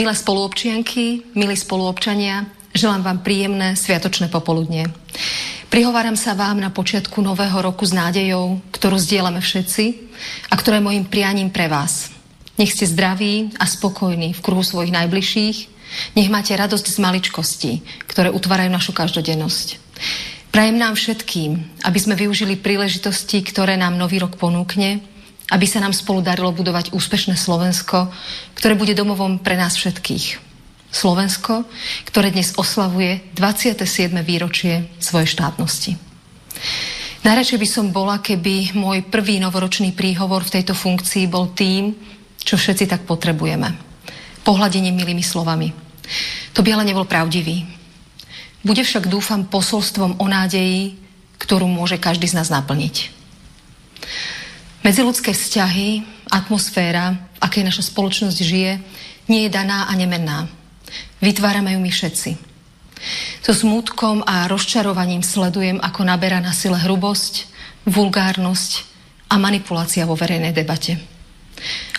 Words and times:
Milé 0.00 0.16
spoluobčianky, 0.16 1.36
milí 1.36 1.52
spoluobčania, 1.60 2.48
želám 2.72 3.04
vám 3.04 3.18
príjemné 3.20 3.76
sviatočné 3.76 4.32
popoludne. 4.32 4.88
Prihováram 5.68 6.16
sa 6.16 6.32
vám 6.32 6.56
na 6.56 6.72
počiatku 6.72 7.20
nového 7.20 7.60
roku 7.60 7.84
s 7.84 7.92
nádejou, 7.92 8.64
ktorú 8.72 8.96
zdieľame 8.96 9.44
všetci 9.44 9.84
a 10.48 10.56
ktoré 10.56 10.80
je 10.80 10.88
mojim 10.88 11.04
prianím 11.04 11.52
pre 11.52 11.68
vás. 11.68 12.08
Nech 12.56 12.72
ste 12.72 12.88
zdraví 12.88 13.52
a 13.60 13.68
spokojní 13.68 14.32
v 14.32 14.40
kruhu 14.40 14.64
svojich 14.64 14.88
najbližších, 14.88 15.56
nech 16.16 16.32
máte 16.32 16.56
radosť 16.56 16.96
z 16.96 16.96
maličkosti, 16.96 17.72
ktoré 18.08 18.32
utvárajú 18.32 18.72
našu 18.72 18.96
každodennosť. 18.96 19.76
Prajem 20.48 20.80
nám 20.80 20.96
všetkým, 20.96 21.60
aby 21.84 21.98
sme 22.00 22.16
využili 22.16 22.56
príležitosti, 22.56 23.44
ktoré 23.44 23.76
nám 23.76 24.00
nový 24.00 24.16
rok 24.16 24.40
ponúkne, 24.40 25.04
aby 25.50 25.66
sa 25.66 25.82
nám 25.82 25.90
spolu 25.90 26.22
darilo 26.22 26.54
budovať 26.54 26.94
úspešné 26.94 27.34
Slovensko, 27.34 28.10
ktoré 28.54 28.78
bude 28.78 28.94
domovom 28.94 29.42
pre 29.42 29.58
nás 29.58 29.74
všetkých. 29.74 30.50
Slovensko, 30.90 31.66
ktoré 32.06 32.34
dnes 32.34 32.54
oslavuje 32.58 33.22
27. 33.38 34.10
výročie 34.26 34.90
svojej 34.98 35.30
štátnosti. 35.30 35.94
Najradšej 37.22 37.58
by 37.60 37.68
som 37.68 37.86
bola, 37.94 38.18
keby 38.18 38.74
môj 38.74 39.06
prvý 39.06 39.38
novoročný 39.38 39.94
príhovor 39.94 40.42
v 40.42 40.58
tejto 40.58 40.74
funkcii 40.74 41.30
bol 41.30 41.52
tým, 41.52 41.94
čo 42.40 42.56
všetci 42.56 42.90
tak 42.90 43.04
potrebujeme. 43.06 43.76
Pohľadením 44.42 44.96
milými 44.96 45.22
slovami. 45.22 45.70
To 46.56 46.64
by 46.64 46.74
ale 46.74 46.88
nebol 46.88 47.06
pravdivý. 47.06 47.68
Bude 48.64 48.82
však, 48.82 49.06
dúfam, 49.06 49.46
posolstvom 49.46 50.18
o 50.18 50.26
nádeji, 50.26 50.96
ktorú 51.38 51.70
môže 51.70 51.96
každý 51.96 52.26
z 52.28 52.36
nás 52.40 52.48
naplniť. 52.50 53.12
Medziludské 54.80 55.36
vzťahy, 55.36 56.08
atmosféra, 56.32 57.12
v 57.36 57.38
akej 57.44 57.68
naša 57.68 57.84
spoločnosť 57.92 58.38
žije, 58.40 58.72
nie 59.28 59.44
je 59.44 59.50
daná 59.52 59.84
a 59.86 59.92
nemenná. 59.92 60.48
Vytvárame 61.20 61.76
ju 61.76 61.80
my 61.84 61.92
všetci. 61.92 62.30
So 63.44 63.52
smutkom 63.52 64.24
a 64.24 64.48
rozčarovaním 64.48 65.20
sledujem, 65.20 65.76
ako 65.84 66.00
naberá 66.08 66.40
na 66.40 66.56
sile 66.56 66.80
hrubosť, 66.80 67.44
vulgárnosť 67.84 68.88
a 69.28 69.36
manipulácia 69.36 70.08
vo 70.08 70.16
verejnej 70.16 70.56
debate. 70.56 70.96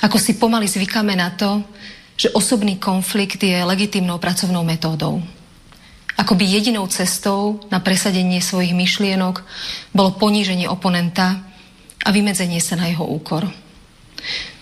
Ako 0.02 0.18
si 0.18 0.42
pomaly 0.42 0.66
zvykáme 0.66 1.14
na 1.14 1.30
to, 1.38 1.62
že 2.18 2.34
osobný 2.34 2.82
konflikt 2.82 3.42
je 3.42 3.62
legitimnou 3.62 4.18
pracovnou 4.18 4.66
metódou. 4.66 5.22
Ako 6.18 6.34
by 6.34 6.46
jedinou 6.50 6.90
cestou 6.90 7.62
na 7.70 7.78
presadenie 7.78 8.42
svojich 8.42 8.74
myšlienok 8.74 9.46
bolo 9.94 10.18
poníženie 10.18 10.66
oponenta 10.66 11.51
a 12.06 12.10
vymedzenie 12.10 12.62
sa 12.62 12.78
na 12.78 12.90
jeho 12.90 13.06
úkor. 13.06 13.50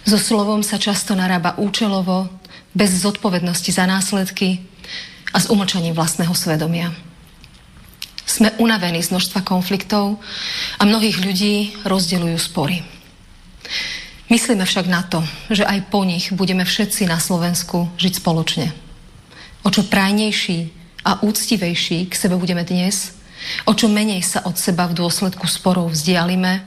So 0.03 0.17
slovom 0.17 0.63
sa 0.63 0.79
často 0.79 1.13
narába 1.13 1.59
účelovo, 1.59 2.31
bez 2.73 2.93
zodpovednosti 3.01 3.71
za 3.73 3.89
následky 3.89 4.61
a 5.33 5.37
s 5.41 5.49
umlčaním 5.49 5.97
vlastného 5.97 6.33
svedomia. 6.37 6.93
Sme 8.29 8.53
unavení 8.61 9.01
z 9.01 9.09
množstva 9.09 9.41
konfliktov 9.41 10.21
a 10.77 10.85
mnohých 10.85 11.17
ľudí 11.17 11.55
rozdeľujú 11.81 12.37
spory. 12.37 12.85
Myslíme 14.29 14.61
však 14.61 14.85
na 14.85 15.01
to, 15.01 15.25
že 15.49 15.65
aj 15.65 15.89
po 15.89 16.05
nich 16.05 16.29
budeme 16.29 16.61
všetci 16.61 17.09
na 17.09 17.17
Slovensku 17.17 17.89
žiť 17.97 18.21
spoločne. 18.21 18.69
O 19.65 19.73
čo 19.73 19.81
prajnejší 19.89 20.69
a 21.01 21.25
úctivejší 21.25 22.05
k 22.05 22.13
sebe 22.13 22.37
budeme 22.37 22.61
dnes, 22.61 23.17
o 23.65 23.73
čo 23.73 23.89
menej 23.89 24.21
sa 24.21 24.45
od 24.45 24.53
seba 24.61 24.85
v 24.85 25.01
dôsledku 25.01 25.49
sporov 25.49 25.89
vzdialime, 25.97 26.61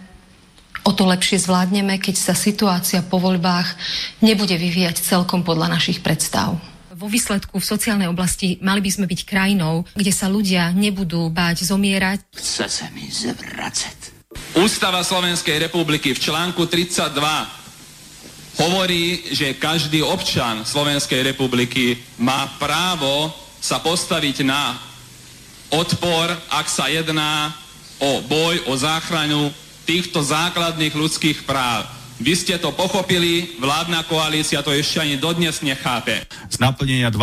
o 0.82 0.90
to 0.90 1.06
lepšie 1.06 1.38
zvládneme, 1.42 1.98
keď 1.98 2.16
sa 2.18 2.34
situácia 2.34 3.02
po 3.02 3.18
voľbách 3.22 3.74
nebude 4.22 4.54
vyvíjať 4.58 5.02
celkom 5.02 5.46
podľa 5.46 5.78
našich 5.78 6.02
predstav. 6.02 6.58
Vo 6.92 7.10
výsledku 7.10 7.58
v 7.58 7.66
sociálnej 7.66 8.06
oblasti 8.06 8.62
mali 8.62 8.78
by 8.78 8.90
sme 8.90 9.06
byť 9.10 9.20
krajinou, 9.26 9.82
kde 9.98 10.12
sa 10.14 10.30
ľudia 10.30 10.70
nebudú 10.70 11.26
báť 11.34 11.66
zomierať. 11.66 12.22
Chce 12.38 12.66
sa 12.70 12.86
mi 12.94 13.10
zvracať. 13.10 14.22
Ústava 14.54 15.02
Slovenskej 15.02 15.66
republiky 15.66 16.14
v 16.14 16.22
článku 16.22 16.68
32 16.70 17.10
hovorí, 18.60 19.32
že 19.32 19.56
každý 19.56 20.04
občan 20.04 20.62
Slovenskej 20.62 21.24
republiky 21.24 21.96
má 22.20 22.46
právo 22.60 23.32
sa 23.62 23.80
postaviť 23.80 24.44
na 24.44 24.76
odpor, 25.72 26.28
ak 26.52 26.66
sa 26.68 26.90
jedná 26.92 27.54
o 28.02 28.20
boj, 28.26 28.60
o 28.68 28.74
záchranu 28.76 29.48
týchto 29.84 30.22
základných 30.22 30.94
ľudských 30.94 31.44
práv. 31.44 32.02
Vy 32.22 32.38
ste 32.38 32.54
to 32.54 32.70
pochopili, 32.70 33.58
vládna 33.58 34.06
koalícia 34.06 34.62
to 34.62 34.70
ešte 34.70 35.02
ani 35.02 35.18
dodnes 35.18 35.58
nechápe. 35.58 36.22
Z 36.46 36.62
naplnenia 36.62 37.10
2% 37.10 37.18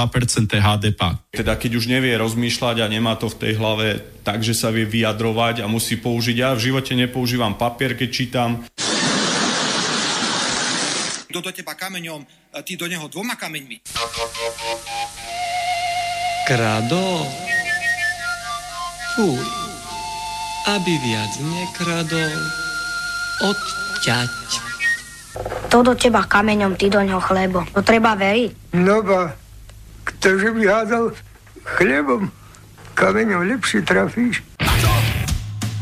HDP. 0.52 1.02
Teda 1.32 1.56
keď 1.56 1.72
už 1.80 1.88
nevie 1.88 2.12
rozmýšľať 2.20 2.84
a 2.84 2.92
nemá 2.92 3.16
to 3.16 3.32
v 3.32 3.40
tej 3.40 3.54
hlave 3.56 4.04
tak, 4.28 4.44
že 4.44 4.52
sa 4.52 4.76
vie 4.76 4.84
vyjadrovať 4.84 5.64
a 5.64 5.72
musí 5.72 5.96
použiť. 5.96 6.36
Ja 6.36 6.52
v 6.52 6.68
živote 6.68 7.00
nepoužívam 7.00 7.56
papier, 7.56 7.96
keď 7.96 8.10
čítam. 8.12 8.50
Kto 11.32 11.40
do 11.40 11.52
teba 11.56 11.80
kameňom, 11.80 12.28
ty 12.68 12.76
do 12.76 12.90
neho 12.90 13.08
dvoma 13.08 13.40
kameňmi. 13.40 13.80
Krado. 16.44 17.24
Fuj 19.16 19.69
aby 20.68 20.94
viac 21.00 21.32
nekradol, 21.40 22.36
odťať. 23.46 24.32
To 25.70 25.86
do 25.86 25.94
teba 25.94 26.26
kameňom, 26.26 26.76
ty 26.76 26.90
do 26.90 27.00
ňoho 27.00 27.22
chlebo. 27.22 27.64
To 27.78 27.86
treba 27.86 28.18
veriť. 28.18 28.74
No 28.76 29.06
ba, 29.06 29.32
ktože 30.04 30.52
by 30.52 30.64
hádal 30.66 31.14
chlebom, 31.78 32.34
kameňom 32.98 33.46
lepšie 33.56 33.86
trafíš. 33.86 34.42
Na 34.60 34.74
čo? 34.82 34.94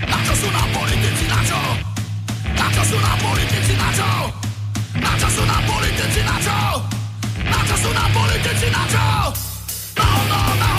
Na 0.06 0.18
čo 0.28 0.34
sú 0.36 0.48
nám 0.52 0.70
politici, 0.76 1.26
na 1.26 1.40
čo? 1.42 1.60
Na 2.54 2.68
čo 2.70 2.84
sú 2.84 2.98
nám 3.00 3.18
politici, 3.24 3.74
na 3.74 3.90
čo? 3.96 4.10
Na 5.00 5.12
čo 5.16 5.28
sú 5.32 5.44
nám 5.48 5.64
politici, 5.66 6.22
na 6.22 6.38
čo? 6.44 6.58
Na 7.48 7.60
čo 7.64 7.76
sú 7.80 7.90
nám 7.96 8.10
politici, 8.12 8.68
na 8.70 8.84
čo? 8.92 9.08
No, 9.98 10.06
no, 10.06 10.20
no, 10.28 10.42
no, 10.62 10.72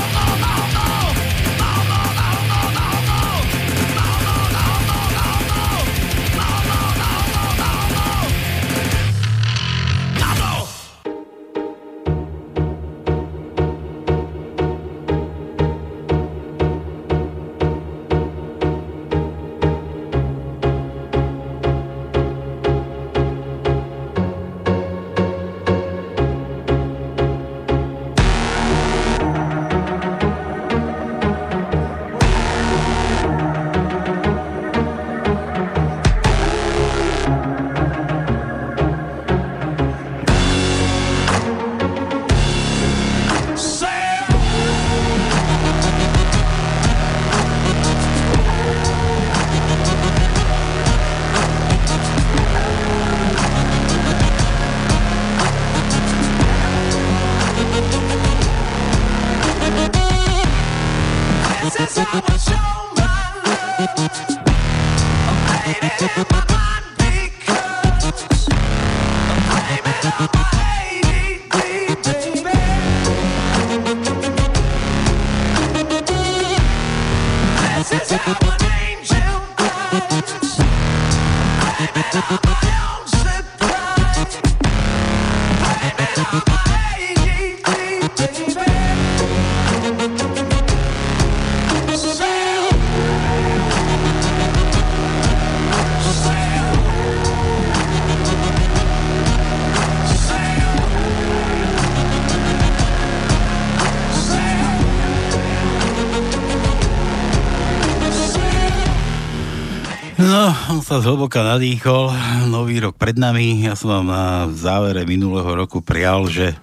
sa 110.89 111.05
zhlboka 111.05 111.45
nadýchol, 111.45 112.17
nový 112.49 112.81
rok 112.81 112.97
pred 112.97 113.13
nami. 113.21 113.61
Ja 113.61 113.77
som 113.77 113.93
vám 113.93 114.09
na 114.09 114.49
závere 114.57 115.05
minulého 115.05 115.45
roku 115.53 115.85
prial, 115.85 116.25
že 116.33 116.57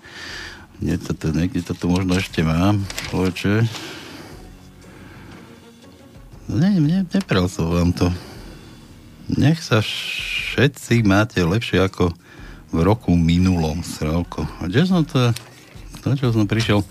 nie, 0.82 0.98
toto, 0.98 1.30
niekde 1.30 1.62
to 1.62 1.78
tu 1.78 1.86
možno 1.86 2.18
ešte 2.18 2.42
mám, 2.42 2.82
človeče. 3.14 3.70
Nie, 6.58 6.74
ne, 6.82 7.06
neprel 7.06 7.46
som 7.46 7.70
vám 7.70 7.94
to. 7.94 8.10
Nech 9.30 9.62
sa 9.62 9.86
všetci 9.86 11.06
máte 11.06 11.46
lepšie 11.46 11.86
ako 11.86 12.10
v 12.74 12.78
roku 12.82 13.14
minulom, 13.14 13.86
Sralko. 13.86 14.42
A 14.58 14.66
kde 14.66 14.90
som 14.90 15.06
to... 15.06 15.38
Na 16.02 16.18
čo 16.18 16.34
som 16.34 16.50
prišiel? 16.50 16.82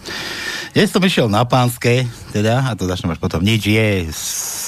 Ja 0.70 0.86
som 0.86 1.02
išiel 1.02 1.26
na 1.26 1.42
pánske, 1.42 2.06
teda, 2.30 2.62
a 2.62 2.78
to 2.78 2.86
začnem 2.86 3.10
až 3.10 3.18
potom. 3.18 3.42
Nič 3.42 3.66
je, 3.66 4.06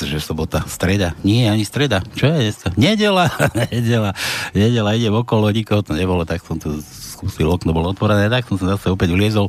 že 0.04 0.20
sobota, 0.20 0.60
streda. 0.68 1.16
Nie, 1.24 1.48
ani 1.48 1.64
streda. 1.64 2.04
Čo 2.12 2.28
je 2.28 2.52
dneska? 2.52 2.68
Nedela, 2.76 3.32
nedela, 3.72 4.10
nedela, 4.52 4.90
idem 4.92 5.16
okolo, 5.16 5.48
nikoho 5.48 5.80
to 5.80 5.96
nebolo, 5.96 6.28
tak 6.28 6.44
som 6.44 6.60
tu 6.60 6.76
skúsil, 6.84 7.48
okno 7.48 7.72
bolo 7.72 7.94
otvorené, 7.96 8.28
tak 8.28 8.44
som 8.44 8.60
sa 8.60 8.76
zase 8.76 8.92
opäť 8.92 9.16
uliezol. 9.16 9.48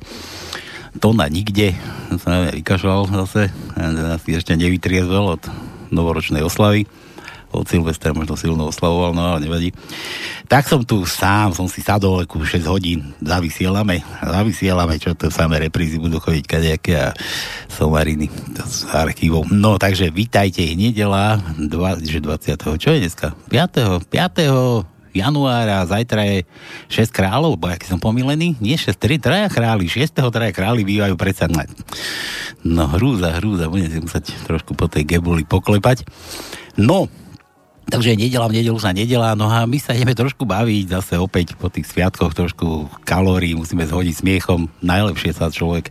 To 1.03 1.11
na 1.11 1.27
nikde, 1.27 1.75
som 2.13 2.17
sa 2.21 2.53
vykašľal 2.53 3.11
zase, 3.27 3.51
a 3.75 4.15
si 4.21 4.31
ešte 4.31 4.55
nevytriezol 4.55 5.35
od 5.35 5.43
novoročnej 5.91 6.45
oslavy 6.45 6.87
od 7.51 7.65
Silvestra 7.67 8.11
možno 8.11 8.35
silno 8.35 8.67
oslavoval, 8.67 9.15
no 9.15 9.23
ale 9.35 9.47
nevadí. 9.47 9.69
Tak 10.47 10.67
som 10.67 10.83
tu 10.83 11.03
sám, 11.03 11.51
som 11.51 11.67
si 11.67 11.83
sadol 11.83 12.23
ku 12.27 12.43
6 12.43 12.63
hodín, 12.67 13.15
zavysielame, 13.19 14.03
zavysielame, 14.23 14.95
čo 14.99 15.15
to 15.15 15.31
samé 15.31 15.59
reprízy 15.63 15.99
budú 15.99 16.19
chodiť 16.19 16.45
kadejaké 16.47 16.93
a 16.99 17.07
somariny 17.71 18.31
s 18.63 18.87
archívou. 18.91 19.43
No 19.47 19.75
takže 19.79 20.11
vítajte, 20.11 20.63
nedela, 20.75 21.39
dva, 21.59 21.99
že 21.99 22.23
20. 22.23 22.79
Čo 22.79 22.89
je 22.95 22.99
dneska? 23.03 23.35
5. 23.51 24.07
5 24.07 24.97
januára, 25.17 25.81
zajtra 25.89 26.21
je 26.29 26.37
6 26.93 27.09
kráľov, 27.09 27.57
bo 27.57 27.73
aký 27.73 27.89
som 27.89 27.97
pomilený, 27.97 28.53
nie 28.61 28.77
6, 28.77 28.93
3, 28.93 29.17
traja 29.17 29.47
králi, 29.49 29.89
6. 29.89 30.13
traja 30.13 30.53
králi 30.53 30.85
bývajú 30.85 31.17
predsa 31.17 31.49
No 32.61 32.85
hrúza, 32.93 33.33
hrúza, 33.41 33.71
budem 33.71 33.89
si 33.89 33.99
musieť 34.01 34.37
trošku 34.45 34.77
po 34.77 34.85
tej 34.85 35.17
gebuli 35.17 35.47
poklepať. 35.47 36.05
No, 36.77 37.09
Takže 37.87 38.19
nedela 38.19 38.51
v 38.51 38.59
nedelu 38.59 38.75
sa 38.83 38.91
nedela, 38.91 39.31
no 39.39 39.47
a 39.47 39.63
my 39.63 39.79
sa 39.79 39.95
ideme 39.95 40.11
trošku 40.11 40.43
baviť 40.43 40.99
zase 40.99 41.15
opäť 41.15 41.55
po 41.55 41.71
tých 41.71 41.87
sviatkoch, 41.87 42.35
trošku 42.35 42.91
kalórií 43.07 43.55
musíme 43.55 43.87
zhodiť 43.87 44.15
smiechom. 44.27 44.67
Najlepšie 44.83 45.31
sa 45.31 45.47
človek 45.47 45.87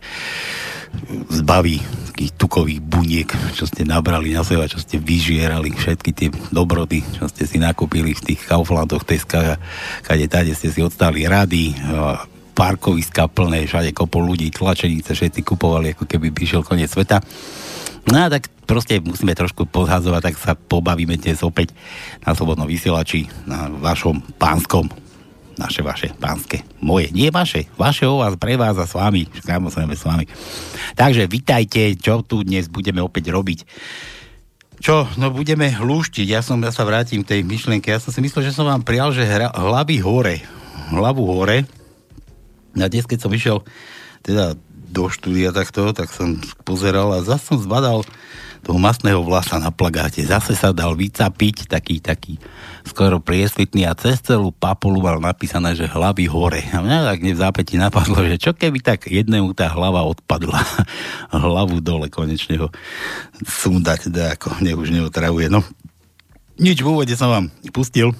zbaví 1.33 1.81
takých 2.13 2.33
tukových 2.37 2.81
buniek, 2.81 3.29
čo 3.53 3.65
ste 3.69 3.85
nabrali 3.85 4.33
na 4.33 4.41
seba, 4.41 4.69
čo 4.69 4.81
ste 4.81 4.97
vyžierali, 4.97 5.73
všetky 5.73 6.11
tie 6.13 6.29
dobroty, 6.49 7.01
čo 7.17 7.29
ste 7.29 7.45
si 7.45 7.61
nakúpili 7.61 8.13
v 8.13 8.33
tých 8.33 8.45
Kauflandoch, 8.45 9.05
Teskách 9.05 9.61
kade 10.05 10.25
tade 10.29 10.53
ste 10.53 10.73
si 10.73 10.81
odstali 10.81 11.25
rady, 11.25 11.77
parkoviska 12.57 13.29
plné, 13.29 13.69
všade 13.69 13.93
kopo 13.93 14.17
ľudí, 14.17 14.49
tlačenice, 14.49 15.13
všetci 15.13 15.45
kupovali, 15.45 15.93
ako 15.93 16.09
keby 16.09 16.33
prišiel 16.33 16.65
koniec 16.65 16.89
sveta. 16.89 17.21
No 18.07 18.23
a 18.23 18.31
tak 18.31 18.47
proste 18.63 19.03
musíme 19.03 19.35
trošku 19.35 19.67
podhazovať, 19.67 20.21
tak 20.31 20.35
sa 20.39 20.53
pobavíme 20.55 21.19
dnes 21.19 21.43
opäť 21.43 21.75
na 22.23 22.31
Slobodnom 22.31 22.63
vysielači, 22.63 23.27
na 23.43 23.67
vašom 23.67 24.23
pánskom 24.39 24.87
naše, 25.57 25.81
vaše, 25.81 26.13
pánske, 26.21 26.61
moje, 26.79 27.09
nie 27.11 27.33
vaše, 27.33 27.65
vaše 27.81 28.05
o 28.05 28.21
vás, 28.21 28.37
pre 28.37 28.55
vás 28.55 28.77
a 28.77 28.85
s 28.85 28.93
vami, 28.93 29.25
samozrejme 29.41 29.97
s 29.97 30.05
vami. 30.05 30.25
Takže 30.93 31.25
vitajte, 31.25 31.97
čo 31.97 32.21
tu 32.21 32.45
dnes 32.45 32.69
budeme 32.69 33.01
opäť 33.01 33.33
robiť. 33.33 33.65
Čo, 34.77 35.09
no 35.17 35.33
budeme 35.33 35.73
lúštiť, 35.73 36.29
ja 36.29 36.45
som, 36.45 36.61
ja 36.61 36.69
sa 36.69 36.85
vrátim 36.85 37.25
tej 37.25 37.41
myšlienke, 37.41 37.89
ja 37.89 37.97
som 37.97 38.13
si 38.13 38.21
myslel, 38.21 38.45
že 38.45 38.53
som 38.53 38.69
vám 38.69 38.85
prijal, 38.85 39.09
že 39.09 39.25
hra, 39.25 39.49
hlavy 39.49 39.97
hore, 39.97 40.45
hlavu 40.93 41.25
hore, 41.25 41.65
a 42.77 42.85
dnes, 42.85 43.09
keď 43.09 43.25
som 43.25 43.33
išiel 43.33 43.65
teda 44.21 44.53
do 44.97 45.05
štúdia 45.13 45.53
takto, 45.53 45.93
tak 45.93 46.09
som 46.09 46.41
pozeral 46.65 47.13
a 47.13 47.21
zase 47.21 47.53
som 47.53 47.61
zbadal 47.61 48.01
toho 48.65 48.81
masného 48.81 49.21
vlasa 49.21 49.61
na 49.61 49.69
plagáte. 49.69 50.25
Zase 50.25 50.57
sa 50.57 50.73
dal 50.73 50.97
vycapiť, 50.97 51.69
taký, 51.69 52.01
taký 52.01 52.41
skoro 52.81 53.21
priesvitný 53.21 53.85
a 53.85 53.93
cez 53.93 54.17
celú 54.25 54.49
papulu 54.49 54.99
mal 55.05 55.21
napísané, 55.21 55.77
že 55.77 55.85
hlavy 55.85 56.25
hore. 56.25 56.65
A 56.73 56.81
mňa 56.81 57.05
tak 57.05 57.19
v 57.21 57.37
zápäti 57.37 57.75
napadlo, 57.77 58.17
že 58.25 58.41
čo 58.41 58.51
keby 58.57 58.81
tak 58.81 59.05
jednému 59.05 59.53
tá 59.53 59.69
hlava 59.69 60.01
odpadla. 60.09 60.57
Hlavu 61.45 61.77
dole 61.79 62.09
konečne 62.09 62.57
ho 62.65 62.67
sundať, 63.45 64.09
teda 64.09 64.33
ako 64.33 64.57
ne, 64.65 64.73
už 64.73 64.89
neotravuje. 64.89 65.53
No, 65.53 65.61
nič 66.57 66.81
v 66.81 66.89
úvode 66.89 67.13
som 67.13 67.29
vám 67.29 67.45
pustil 67.69 68.17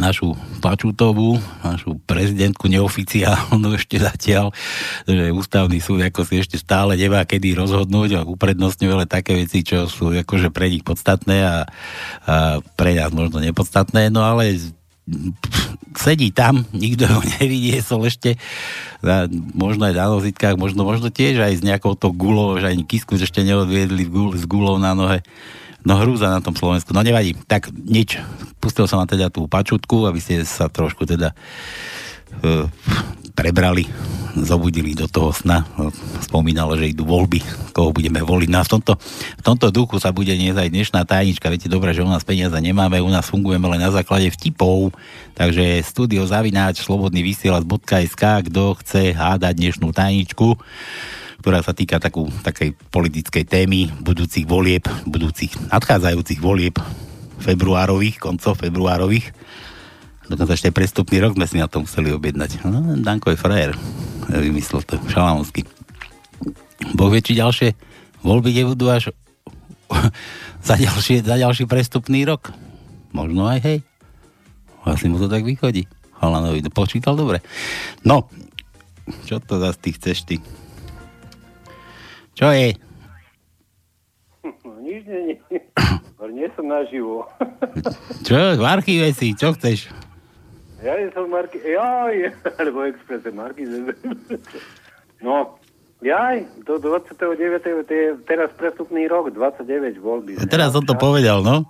našu 0.00 0.32
Pačutovú, 0.62 1.36
našu 1.60 1.98
prezidentku 2.06 2.70
neoficiálnu 2.70 3.68
ešte 3.80 3.98
zatiaľ, 4.00 4.54
že 5.04 5.34
ústavný 5.34 5.82
súd 5.82 6.06
ako 6.06 6.24
si 6.24 6.40
ešte 6.40 6.56
stále 6.56 6.96
nemá 6.96 7.26
kedy 7.26 7.58
rozhodnúť 7.58 8.10
a 8.16 8.26
uprednostňuje 8.26 8.92
ale 8.92 9.06
také 9.10 9.36
veci, 9.36 9.66
čo 9.66 9.90
sú 9.90 10.14
akože 10.14 10.54
pre 10.54 10.70
nich 10.70 10.86
podstatné 10.86 11.36
a, 11.44 11.56
a 12.24 12.34
pre 12.78 12.96
nás 12.96 13.10
možno 13.12 13.42
nepodstatné, 13.42 14.08
no 14.08 14.22
ale 14.24 14.56
sedí 15.98 16.30
tam, 16.30 16.62
nikto 16.70 17.10
ho 17.10 17.20
nevidí, 17.40 17.74
ešte. 18.06 18.38
Na, 19.02 19.26
možno 19.52 19.90
aj 19.90 19.94
na 19.98 20.06
nozitkách, 20.08 20.54
možno, 20.54 20.86
možno 20.86 21.10
tiež 21.10 21.42
aj 21.42 21.58
s 21.58 21.62
nejakou 21.66 21.98
to 21.98 22.14
gulou, 22.14 22.54
že 22.62 22.70
ani 22.70 22.86
kisku 22.86 23.18
ešte 23.18 23.42
neodviedli 23.42 24.06
s 24.38 24.44
gulou 24.46 24.78
na 24.78 24.94
nohe 24.94 25.26
No 25.82 25.98
hrúza 25.98 26.30
na 26.30 26.38
tom 26.38 26.54
Slovensku. 26.54 26.94
No 26.94 27.02
nevadí. 27.02 27.34
Tak 27.46 27.74
nič. 27.74 28.18
Pustil 28.62 28.86
som 28.86 29.02
vám 29.02 29.10
teda 29.10 29.28
tú 29.28 29.50
pačutku, 29.50 30.06
aby 30.06 30.22
ste 30.22 30.46
sa 30.46 30.70
trošku 30.70 31.02
teda 31.02 31.34
uh, 32.42 32.70
prebrali, 33.34 33.90
zobudili 34.38 34.94
do 34.94 35.10
toho 35.10 35.34
sna. 35.34 35.66
Spomínalo, 36.22 36.78
že 36.78 36.94
idú 36.94 37.02
voľby, 37.02 37.42
koho 37.74 37.90
budeme 37.90 38.22
voliť. 38.22 38.48
No 38.52 38.62
a 38.62 38.66
v 38.66 38.70
tomto, 38.78 38.92
v 39.38 39.42
tomto 39.42 39.74
duchu 39.74 39.98
sa 39.98 40.14
bude 40.14 40.30
dnes 40.30 40.54
aj 40.54 40.70
dnešná 40.70 41.02
tajnička. 41.02 41.50
Viete 41.50 41.66
dobre, 41.66 41.90
že 41.90 42.06
u 42.06 42.10
nás 42.10 42.22
peniaze 42.22 42.54
nemáme, 42.54 43.02
u 43.02 43.10
nás 43.10 43.26
fungujeme 43.26 43.66
len 43.66 43.82
na 43.82 43.90
základe 43.90 44.30
vtipov. 44.30 44.94
Takže 45.34 45.82
studio 45.82 46.22
zavináč 46.28 46.84
slobodný 46.84 47.26
vysielač.sk, 47.26 48.22
kto 48.46 48.78
chce 48.78 49.16
hádať 49.16 49.54
dnešnú 49.58 49.90
tajničku 49.90 50.60
ktorá 51.42 51.58
sa 51.58 51.74
týka 51.74 51.98
takú, 51.98 52.30
takej 52.46 52.78
politickej 52.94 53.42
témy 53.42 53.90
budúcich 53.98 54.46
volieb, 54.46 54.86
budúcich 55.10 55.50
nadchádzajúcich 55.74 56.38
volieb 56.38 56.78
februárových, 57.42 58.22
koncov 58.22 58.62
februárových. 58.62 59.34
Dokonca 60.30 60.54
ešte 60.54 60.70
prestupný 60.70 61.18
rok 61.18 61.34
sme 61.34 61.50
si 61.50 61.58
na 61.58 61.66
to 61.66 61.82
museli 61.82 62.14
objednať. 62.14 62.62
No, 62.62 62.94
Danko 63.02 63.34
je 63.34 63.42
frajer. 63.42 63.74
Vymyslel 64.30 64.86
to 64.86 65.02
šalamonsky. 65.10 65.66
Boh 66.94 67.10
vie, 67.10 67.18
či 67.18 67.34
ďalšie 67.34 67.74
voľby 68.22 68.54
nebudú 68.54 68.86
až 68.86 69.10
za, 70.66 70.78
ďalšie, 70.78 71.26
za 71.26 71.34
ďalší 71.34 71.66
prestupný 71.66 72.22
rok. 72.22 72.54
Možno 73.10 73.50
aj 73.50 73.58
hej. 73.66 73.78
Asi 74.86 75.10
mu 75.10 75.18
to 75.18 75.26
tak 75.26 75.42
vychodí. 75.42 75.90
Halanovi 76.22 76.62
to 76.62 76.70
počítal 76.70 77.18
dobre. 77.18 77.42
No, 78.06 78.30
čo 79.26 79.42
to 79.42 79.58
zase 79.58 79.78
ty 79.82 79.90
chceš 79.90 80.18
ty? 80.22 80.36
Čo 82.32 82.48
je? 82.52 82.72
No, 84.64 84.80
nič 84.80 85.04
nie, 85.04 85.36
nie. 85.36 85.60
nie 86.32 86.48
som 86.56 86.66
naživo. 86.66 87.28
čo? 88.26 88.56
V 88.56 88.64
archíve 88.64 89.12
si, 89.12 89.36
čo 89.36 89.52
chceš? 89.52 89.92
Ja 90.82 90.98
som 91.14 91.30
v 91.30 91.38
archíve, 91.38 91.78
jaj, 91.78 92.34
alebo 92.58 92.88
exprese 92.88 93.30
Markize. 93.30 93.94
no, 95.26 95.60
jaj, 96.02 96.48
do 96.66 96.80
29. 96.80 97.62
To 97.86 97.92
je 97.92 98.18
teraz 98.26 98.50
prestupný 98.58 99.06
rok, 99.06 99.30
29 99.30 100.02
voľby. 100.02 100.40
Teraz 100.48 100.74
som 100.74 100.82
to 100.82 100.98
povedal, 100.98 101.44
no. 101.44 101.68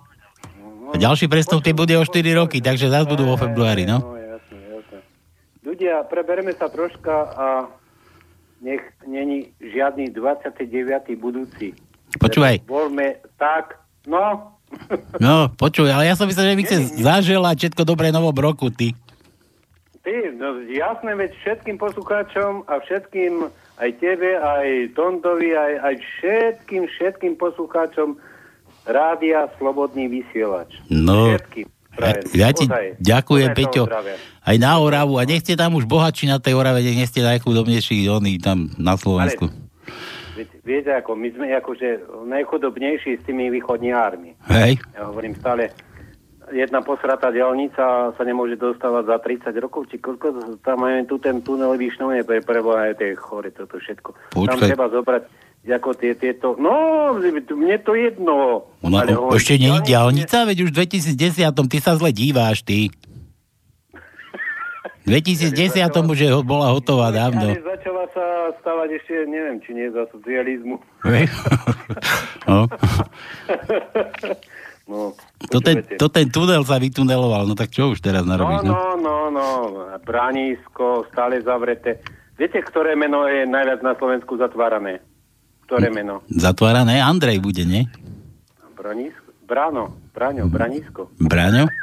A 0.93 0.95
ďalší 0.97 1.29
prestup 1.29 1.65
tie 1.65 1.73
bude 1.73 1.93
o 1.97 2.05
4 2.05 2.21
roky, 2.37 2.61
takže 2.61 2.89
zás 2.89 3.05
budú 3.05 3.25
vo 3.25 3.37
februári, 3.37 3.85
no. 3.85 4.01
No, 4.01 4.17
jasne, 4.17 4.57
jasne. 4.77 4.99
Ľudia, 5.65 6.05
prebereme 6.09 6.53
sa 6.53 6.69
troška 6.69 7.15
a 7.33 7.47
nech 8.63 8.81
není 9.03 9.51
žiadny 9.59 10.09
29. 10.15 11.19
budúci. 11.19 11.75
Počúvaj. 12.17 12.63
Voľme 12.65 13.19
tak, 13.35 13.77
no. 14.07 14.55
No, 15.21 15.53
počuj, 15.53 15.85
ale 15.91 16.09
ja 16.09 16.17
som 16.17 16.25
myslel, 16.25 16.53
že 16.53 16.57
mi 16.57 16.65
chce 16.65 16.77
zaželať 16.97 17.69
všetko 17.69 17.83
dobré 17.85 18.09
novom 18.09 18.33
roku, 18.33 18.73
ty. 18.73 18.97
Ty, 20.01 20.33
no 20.35 20.59
jasné, 20.67 21.15
veď 21.15 21.31
všetkým 21.45 21.77
poslucháčom 21.77 22.65
a 22.65 22.81
všetkým, 22.81 23.47
aj 23.79 23.89
tebe, 24.01 24.35
aj 24.35 24.97
Tontovi, 24.97 25.55
aj, 25.55 25.73
aj 25.79 25.95
všetkým, 26.01 26.83
všetkým 26.89 27.33
poslucháčom 27.39 28.19
Rádia 28.83 29.47
Slobodný 29.55 30.11
vysielač. 30.11 30.75
No, 30.91 31.31
Všetkým. 31.31 31.72
Prajem. 31.95 32.23
ja 32.33 32.49
ti 32.51 32.65
Ozaj. 32.65 32.85
ďakujem, 32.99 33.49
Ozaj 33.53 33.57
Peťo. 33.57 33.83
Aj 34.43 34.57
na 34.59 34.71
Oravu. 34.81 35.17
A 35.17 35.23
nech 35.23 35.45
ste 35.45 35.55
tam 35.55 35.77
už 35.77 35.87
bohatší 35.87 36.27
na 36.27 36.41
tej 36.41 36.57
Orave, 36.57 36.83
nech 36.83 37.09
ste 37.09 37.23
najchudobnejší 37.23 38.09
oni 38.11 38.41
tam 38.41 38.73
na 38.75 38.99
Slovensku. 38.99 39.47
Viete, 40.33 40.57
viete, 40.65 40.91
ako 40.91 41.13
my 41.13 41.29
sme 41.31 41.45
akože 41.53 41.89
najchudobnejší 42.25 43.21
s 43.21 43.23
tými 43.23 43.53
východniármi. 43.53 44.33
Hej? 44.49 44.81
Ja 44.97 45.05
hovorím 45.07 45.37
stále, 45.37 45.69
jedna 46.51 46.81
posratá 46.81 47.29
diálnica 47.29 48.11
sa 48.11 48.23
nemôže 48.25 48.57
dostávať 48.59 49.03
za 49.07 49.17
30 49.53 49.63
rokov, 49.63 49.87
či 49.93 50.01
koľko 50.01 50.59
tam 50.65 50.83
majú 50.83 51.05
tu 51.07 51.15
ten 51.21 51.39
tunel 51.45 51.77
vyšnovne 51.77 52.25
pre 52.25 52.41
preboha, 52.43 52.91
je 52.91 53.15
chore 53.15 53.53
toto 53.53 53.79
všetko. 53.79 54.09
Tam 54.33 54.57
Počkaj. 54.57 54.67
treba 54.67 54.85
zobrať 54.89 55.23
ako 55.63 55.95
tie, 55.95 56.11
tieto, 56.19 56.59
no, 56.59 57.15
mne 57.15 57.77
to 57.79 57.95
jedno. 57.95 58.67
Ona, 58.83 59.07
ale 59.07 59.15
o, 59.15 59.31
ešte 59.31 59.55
nie 59.55 59.71
je 59.71 59.95
diálnica, 59.95 60.43
veď 60.43 60.67
už 60.67 60.69
v 60.75 60.77
2010 60.83 61.55
ty 61.71 61.77
sa 61.79 61.95
zle 61.95 62.11
díváš, 62.11 62.67
ty. 62.67 62.91
V 65.03 65.07
2010 65.07 65.83
už 65.87 66.19
je, 66.19 66.29
bola 66.43 66.75
hotová 66.75 67.11
dávno. 67.15 67.55
Ale 67.55 67.63
začala 67.63 68.07
sa 68.11 68.25
stavať 68.59 68.89
ešte, 69.03 69.13
neviem, 69.27 69.59
či 69.63 69.71
nie 69.75 69.87
za 69.91 70.03
socializmu. 70.11 70.79
No. 72.47 72.67
No, 74.83 75.15
To 75.47 75.63
ten, 75.63 75.79
to 75.95 76.11
ten 76.11 76.27
tunel 76.27 76.67
sa 76.67 76.75
vytuneloval, 76.75 77.47
no 77.47 77.55
tak 77.55 77.71
čo 77.71 77.95
už 77.95 78.03
teraz 78.03 78.27
No, 78.27 78.35
narobíš? 78.35 78.67
No, 78.67 78.99
no, 78.99 79.31
no, 79.31 79.47
no, 79.71 79.87
Branísko, 80.03 81.07
stále 81.07 81.39
zavreté. 81.39 82.03
Viete, 82.35 82.59
ktoré 82.59 82.91
meno 82.91 83.23
je 83.23 83.47
najviac 83.47 83.79
na 83.79 83.95
Slovensku 83.95 84.35
zatvárané? 84.35 84.99
Ktoré 85.65 85.89
meno? 85.89 86.21
Zatvárané, 86.27 86.99
Andrej 86.99 87.39
bude, 87.39 87.63
nie? 87.63 87.87
Branísko? 88.73 89.31
Bráno, 89.43 89.83
Braňo, 90.11 90.47
Branísko. 90.47 91.11
Braňo? 91.17 91.67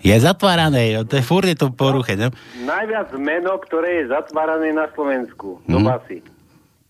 Je 0.00 0.12
zatvárané, 0.14 0.92
jo, 0.92 1.08
to 1.08 1.16
je 1.16 1.24
furt 1.24 1.46
je 1.46 1.56
to 1.56 1.72
poruche, 1.72 2.12
no? 2.14 2.28
Najviac 2.60 3.08
meno, 3.16 3.56
ktoré 3.56 4.04
je 4.04 4.12
zatvárané 4.12 4.70
na 4.70 4.92
Slovensku. 4.92 5.64
Do 5.64 5.80
Mhm. 5.80 5.86
basy. 5.86 6.18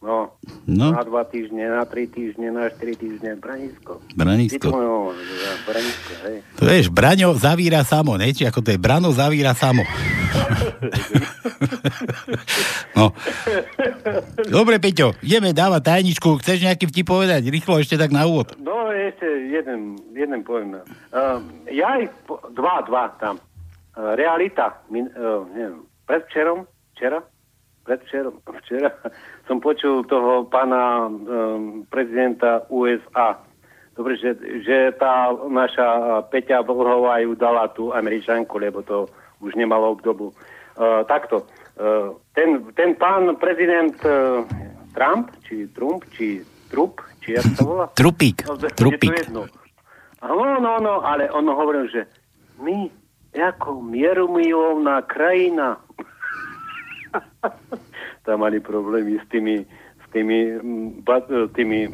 No, 0.05 0.37
No. 0.69 0.93
na 0.93 1.01
dva 1.01 1.25
týždne, 1.25 1.65
na 1.65 1.81
tri 1.89 2.05
týždne, 2.05 2.53
na 2.53 2.69
štyri 2.69 2.93
týždne. 2.93 3.41
Branísko. 3.41 4.05
Branísko. 4.13 4.69
No, 4.69 5.17
Branísko, 5.65 6.13
hej. 6.29 6.45
To 6.61 6.69
vieš, 6.69 6.93
Braňo 6.93 7.33
zavíra 7.33 7.81
samo, 7.89 8.21
ne? 8.21 8.29
Či 8.29 8.45
ako 8.45 8.61
to 8.61 8.77
je, 8.77 8.79
Brano 8.81 9.17
zavíra 9.17 9.57
samo. 9.57 9.81
no. 13.01 13.17
Dobre, 14.45 14.77
Peťo, 14.77 15.17
ideme 15.25 15.57
dávať 15.57 15.89
tajničku. 15.89 16.37
Chceš 16.45 16.69
nejaký 16.69 16.85
vtip 16.93 17.09
povedať? 17.09 17.49
Rýchlo 17.49 17.81
ešte 17.81 17.97
tak 17.97 18.13
na 18.13 18.29
úvod. 18.29 18.53
No, 18.61 18.93
ešte 18.93 19.25
jeden, 19.25 19.97
jeden 20.13 20.45
poviem. 20.45 20.85
Uh, 21.17 21.41
ja 21.73 21.97
aj 21.97 22.13
po, 22.29 22.45
dva, 22.53 22.85
dva 22.85 23.09
tam. 23.17 23.41
Uh, 23.97 24.13
realita. 24.21 24.85
Min, 24.93 25.09
uh, 25.17 25.49
neviem, 25.49 25.81
predvčerom, 26.05 26.69
včera, 26.93 27.25
predvčerom, 27.89 28.37
včera 28.65 28.93
som 29.45 29.61
počul 29.61 30.05
toho 30.05 30.49
pána 30.49 31.07
um, 31.07 31.85
prezidenta 31.89 32.65
USA. 32.73 33.37
Dobre, 33.95 34.17
že, 34.19 34.35
že 34.65 34.91
tá 34.99 35.31
naša 35.31 36.21
Peťa 36.33 36.65
Vlhová 36.67 37.23
ju 37.23 37.37
dala 37.39 37.69
tú 37.71 37.95
američanku, 37.95 38.59
lebo 38.59 38.83
to 38.83 39.07
už 39.45 39.55
nemalo 39.55 39.95
obdobu. 39.95 40.33
Uh, 40.75 41.07
takto. 41.07 41.47
Uh, 41.79 42.17
ten, 42.35 42.65
ten 42.75 42.99
pán 42.99 43.37
prezident 43.39 43.95
uh, 44.03 44.43
Trump, 44.97 45.31
či 45.47 45.69
Trump, 45.71 46.03
či 46.11 46.43
Trup, 46.73 47.05
či 47.23 47.39
jak 47.39 47.47
sa 47.55 47.63
volá? 47.63 47.85
Trupík, 48.01 48.49
No, 48.49 48.59
to- 48.59 48.73
trupík. 48.75 49.13
Je 49.15 49.15
to 49.15 49.21
jedno. 49.29 49.43
No, 50.25 50.57
no, 50.59 50.81
no, 50.81 51.05
ale 51.05 51.29
on 51.29 51.45
hovoril, 51.47 51.87
že 51.93 52.09
my 52.59 52.89
ako 53.37 53.83
mierumilovná 53.85 55.05
krajina. 55.05 55.77
Tam 58.25 58.41
mali 58.41 58.59
problémy 58.59 59.21
s 59.21 59.27
tými, 59.29 59.63
s 60.01 60.07
tými, 60.11 60.57
mm, 60.59 60.89
ba, 61.05 61.21
tými, 61.53 61.89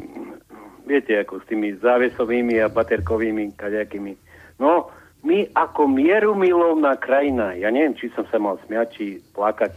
viete, 0.87 1.19
ako 1.19 1.43
s 1.43 1.45
tými 1.51 1.75
závesovými 1.77 2.59
a 2.63 2.71
baterkovými 2.71 3.55
kaďakými. 3.59 4.15
No, 4.57 4.87
my 5.21 5.53
ako 5.53 5.85
mierumilovná 5.85 6.97
krajina, 6.97 7.53
ja 7.53 7.69
neviem, 7.69 7.93
či 7.93 8.09
som 8.17 8.25
sa 8.31 8.41
mal 8.41 8.57
smiať, 8.65 8.87
či 8.95 9.05
plakať. 9.37 9.71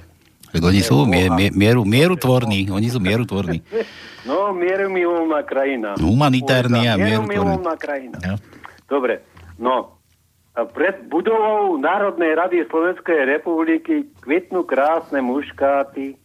Tak 0.55 0.63
oni 0.63 0.81
sú 0.87 1.03
mie, 1.05 1.27
mie, 1.35 1.51
mieru, 1.51 1.83
mierutvorní, 1.83 2.71
oni 2.71 2.89
sú 2.89 3.03
mierutvorní. 3.03 3.61
No, 4.25 4.57
mierumilovná 4.57 5.45
krajina. 5.45 6.01
Humanitárni 6.01 6.89
a. 6.89 6.97
Mierumilovná 6.97 7.77
krajina. 7.77 8.17
Ja. 8.25 8.41
Dobre, 8.89 9.21
no. 9.61 10.01
Pred 10.57 11.13
budovou 11.13 11.77
Národnej 11.77 12.33
rady 12.33 12.65
Slovenskej 12.73 13.29
republiky 13.29 14.09
kvitnú 14.25 14.65
krásne 14.65 15.21
muškáty, 15.21 16.17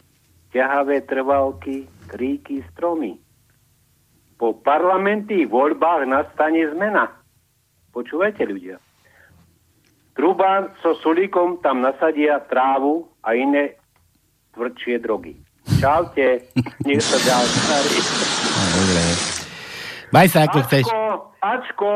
ťahavé 0.50 1.06
trvalky, 1.06 1.86
kríky, 2.10 2.62
stromy. 2.74 3.18
Po 4.40 4.56
parlamentných 4.56 5.46
voľbách 5.46 6.08
nastane 6.08 6.64
zmena. 6.72 7.12
Počúvajte 7.92 8.42
ľudia. 8.46 8.80
Trubán 10.16 10.74
so 10.82 10.96
Sulíkom 11.00 11.62
tam 11.62 11.80
nasadia 11.80 12.40
trávu 12.50 13.08
a 13.24 13.36
iné 13.36 13.78
tvrdšie 14.56 15.00
drogy. 15.00 15.38
Čaute, 15.80 16.50
nech 16.86 17.00
sa. 17.00 17.16
No, 17.20 17.76
Dobre. 18.74 19.02
Maj 20.10 20.26
sa 20.28 20.40
ako 20.50 20.58
chceš. 20.66 20.84
Ačko, 20.88 21.10
Ačko, 21.40 21.92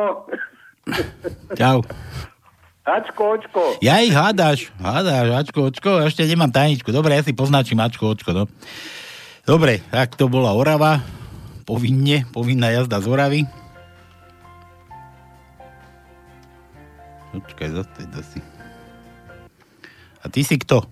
Čau. 1.59 1.81
Ačko, 2.85 3.41
Očko. 3.41 3.81
Ja 3.81 4.05
ich 4.05 4.13
hádaš, 4.13 4.69
hádaš, 4.77 5.33
Ačko, 5.33 5.73
Očko, 5.73 6.05
ešte 6.05 6.29
nemám 6.29 6.53
tajničku. 6.53 6.93
Dobre, 6.93 7.17
ja 7.17 7.25
si 7.25 7.33
poznačím 7.33 7.81
Ačko, 7.81 8.13
Očko, 8.13 8.37
no. 8.37 8.45
Dobre, 9.49 9.81
tak 9.89 10.21
to 10.21 10.29
bola 10.29 10.53
Orava. 10.53 11.01
Povinne, 11.65 12.29
povinná 12.29 12.69
jazda 12.69 13.01
z 13.01 13.09
Oravy. 13.09 13.41
Počkaj, 17.33 17.69
zase, 17.73 18.03
zase. 18.13 18.39
A 20.21 20.29
ty 20.29 20.45
si 20.45 20.61
kto? 20.61 20.85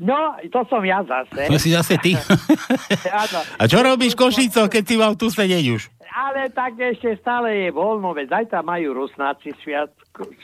No, 0.00 0.40
to 0.48 0.64
som 0.72 0.80
ja 0.88 1.04
zase. 1.04 1.52
To 1.52 1.60
si 1.60 1.68
zase 1.76 2.00
ty. 2.00 2.16
A 3.60 3.68
čo 3.68 3.84
robíš 3.84 4.16
Košico, 4.16 4.72
keď 4.72 4.82
si 4.88 4.96
mal 4.96 5.12
tu 5.20 5.28
sedieť 5.28 5.64
už? 5.76 5.92
Ale 6.20 6.52
tak 6.52 6.76
ešte 6.76 7.16
stále 7.16 7.64
je 7.64 7.70
voľno, 7.72 8.12
veď 8.12 8.44
zajtra 8.44 8.60
majú 8.60 8.92
Rusnáci 8.92 9.56
sviat, 9.64 9.88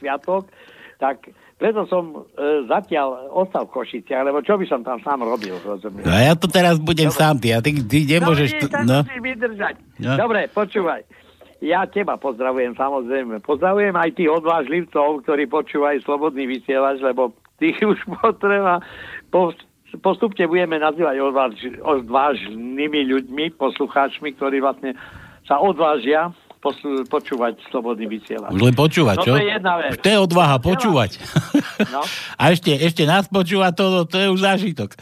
sviatok, 0.01 0.49
tak 0.97 1.29
preto 1.61 1.85
som 1.89 2.25
e, 2.37 2.69
zatiaľ 2.69 3.29
ostal 3.33 3.69
v 3.69 3.81
Košiciach, 3.81 4.25
lebo 4.25 4.41
čo 4.41 4.57
by 4.57 4.65
som 4.65 4.81
tam 4.81 5.01
sám 5.05 5.25
robil, 5.25 5.57
rozumieš? 5.61 6.05
No 6.05 6.13
a 6.13 6.21
ja 6.33 6.35
tu 6.37 6.49
teraz 6.49 6.81
budem 6.81 7.13
sám, 7.13 7.37
ty, 7.37 7.53
a 7.53 7.61
ty, 7.61 7.77
ty 7.77 8.09
nemôžeš... 8.09 8.57
No, 8.57 8.69
tak 8.73 8.85
no. 8.89 8.99
vydržať. 9.05 9.77
No. 10.01 10.17
Dobre, 10.17 10.49
počúvaj. 10.49 11.05
Ja 11.65 11.89
teba 11.89 12.21
pozdravujem, 12.21 12.77
samozrejme. 12.77 13.41
Pozdravujem 13.41 13.97
aj 13.97 14.11
tých 14.17 14.29
odvážlivcov, 14.29 15.25
ktorí 15.25 15.49
počúvajú 15.49 16.05
Slobodný 16.05 16.45
vysielač, 16.45 17.01
lebo 17.01 17.33
tých 17.61 17.81
už 17.85 18.01
potreba... 18.21 18.85
Po, 19.33 19.57
postupne 20.05 20.45
budeme 20.45 20.77
nazývať 20.77 21.17
odváž, 21.25 21.57
odvážnymi 21.81 23.01
ľuďmi, 23.17 23.45
poslucháčmi, 23.57 24.37
ktorí 24.37 24.61
vlastne 24.61 24.93
sa 25.47 25.63
odvážia 25.63 26.35
poslu, 26.61 27.07
počúvať 27.07 27.63
Slobodný 27.71 28.11
vysielač. 28.11 28.51
Už 28.51 28.63
len 28.63 28.75
počúvať, 28.75 29.17
no, 29.23 29.25
čo? 29.25 29.33
to 29.35 29.41
je 29.41 29.51
jedna 29.55 29.75
vec. 29.79 29.91
Už 29.95 29.99
to 30.03 30.09
je 30.11 30.19
odvaha, 30.19 30.57
počúvať. 30.59 31.11
No. 31.95 32.03
A 32.41 32.43
ešte, 32.51 32.75
ešte 32.75 33.07
nás 33.07 33.31
počúva, 33.31 33.71
to, 33.71 34.05
to 34.11 34.17
je 34.19 34.29
už 34.29 34.41
zážitok. 34.43 34.99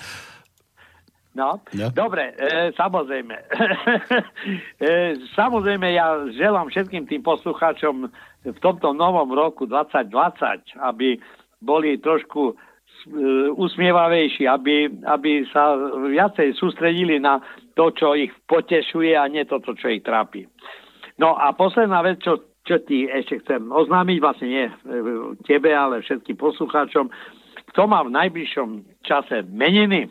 No, 1.35 1.59
No. 1.75 1.91
dobre, 1.91 2.31
e, 2.39 2.71
samozrejme. 2.79 3.35
e, 4.87 5.19
samozrejme, 5.35 5.91
ja 5.91 6.31
želám 6.31 6.71
všetkým 6.71 7.11
tým 7.11 7.27
poslucháčom 7.27 8.07
v 8.47 8.59
tomto 8.63 8.95
novom 8.95 9.35
roku 9.35 9.67
2020, 9.67 10.79
aby 10.79 11.19
boli 11.59 11.99
trošku 11.99 12.55
e, 12.55 13.51
usmievavejší, 13.51 14.47
aby, 14.47 14.87
aby 15.11 15.43
sa 15.51 15.75
viacej 16.07 16.55
sústredili 16.55 17.19
na 17.19 17.43
to, 17.75 17.91
čo 17.95 18.15
ich 18.15 18.31
potešuje 18.47 19.15
a 19.19 19.27
nie 19.27 19.45
to, 19.47 19.59
čo 19.61 19.87
ich 19.91 20.03
trápi. 20.07 20.47
No 21.19 21.39
a 21.39 21.55
posledná 21.55 22.03
vec, 22.03 22.23
čo, 22.23 22.43
čo 22.67 22.83
ti 22.83 23.07
ešte 23.07 23.43
chcem 23.45 23.71
oznámiť, 23.71 24.19
vlastne 24.19 24.49
nie 24.51 24.67
e, 24.67 24.75
tebe, 25.47 25.71
ale 25.71 26.03
všetkým 26.03 26.35
poslucháčom, 26.39 27.11
kto 27.75 27.83
má 27.87 28.03
v 28.03 28.15
najbližšom 28.15 28.69
čase 29.07 29.47
meniny, 29.51 30.11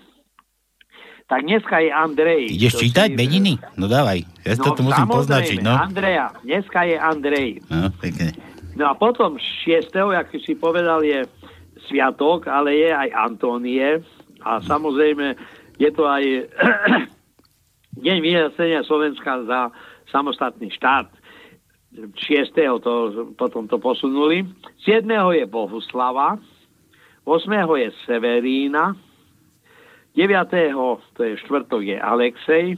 Tak 1.23 1.39
dneska 1.47 1.79
je 1.79 1.89
Andrej. 1.89 2.43
Ideš 2.51 2.83
čítať 2.83 3.09
si- 3.09 3.17
meniny? 3.17 3.53
No 3.79 3.87
dávaj, 3.87 4.27
ja 4.43 4.53
no, 4.59 4.75
to 4.75 4.83
musím 4.83 5.07
poznačiť, 5.07 5.57
no. 5.63 5.71
Andreja, 5.71 6.35
dneska 6.43 6.83
je 6.83 6.99
Andrej. 6.99 7.49
No, 7.71 7.87
pekne. 7.95 8.35
No 8.75 8.91
a 8.91 8.93
potom 8.93 9.39
6. 9.39 9.87
jak 9.95 10.27
si 10.35 10.53
povedal, 10.59 10.99
je 11.01 11.23
sviatok, 11.87 12.51
ale 12.51 12.75
je 12.75 12.89
aj 12.91 13.09
Antónie. 13.15 14.03
A 14.43 14.59
samozrejme, 14.59 15.39
je 15.79 15.89
to 15.95 16.03
aj 16.03 16.23
deň 17.97 18.17
vyhlásenia 18.21 18.81
Slovenska 18.85 19.43
za 19.45 19.59
samostatný 20.09 20.69
štát. 20.73 21.09
6. 21.93 22.57
to, 22.81 22.93
potom 23.37 23.69
to 23.69 23.77
posunuli. 23.77 24.49
7. 24.81 25.05
je 25.09 25.45
Bohuslava. 25.45 26.41
8. 27.25 27.53
je 27.53 27.89
Severína. 28.09 28.97
9. 30.17 31.13
to 31.13 31.21
je 31.21 31.33
štvrtok, 31.45 31.81
je 31.85 31.97
Alexej. 31.97 32.77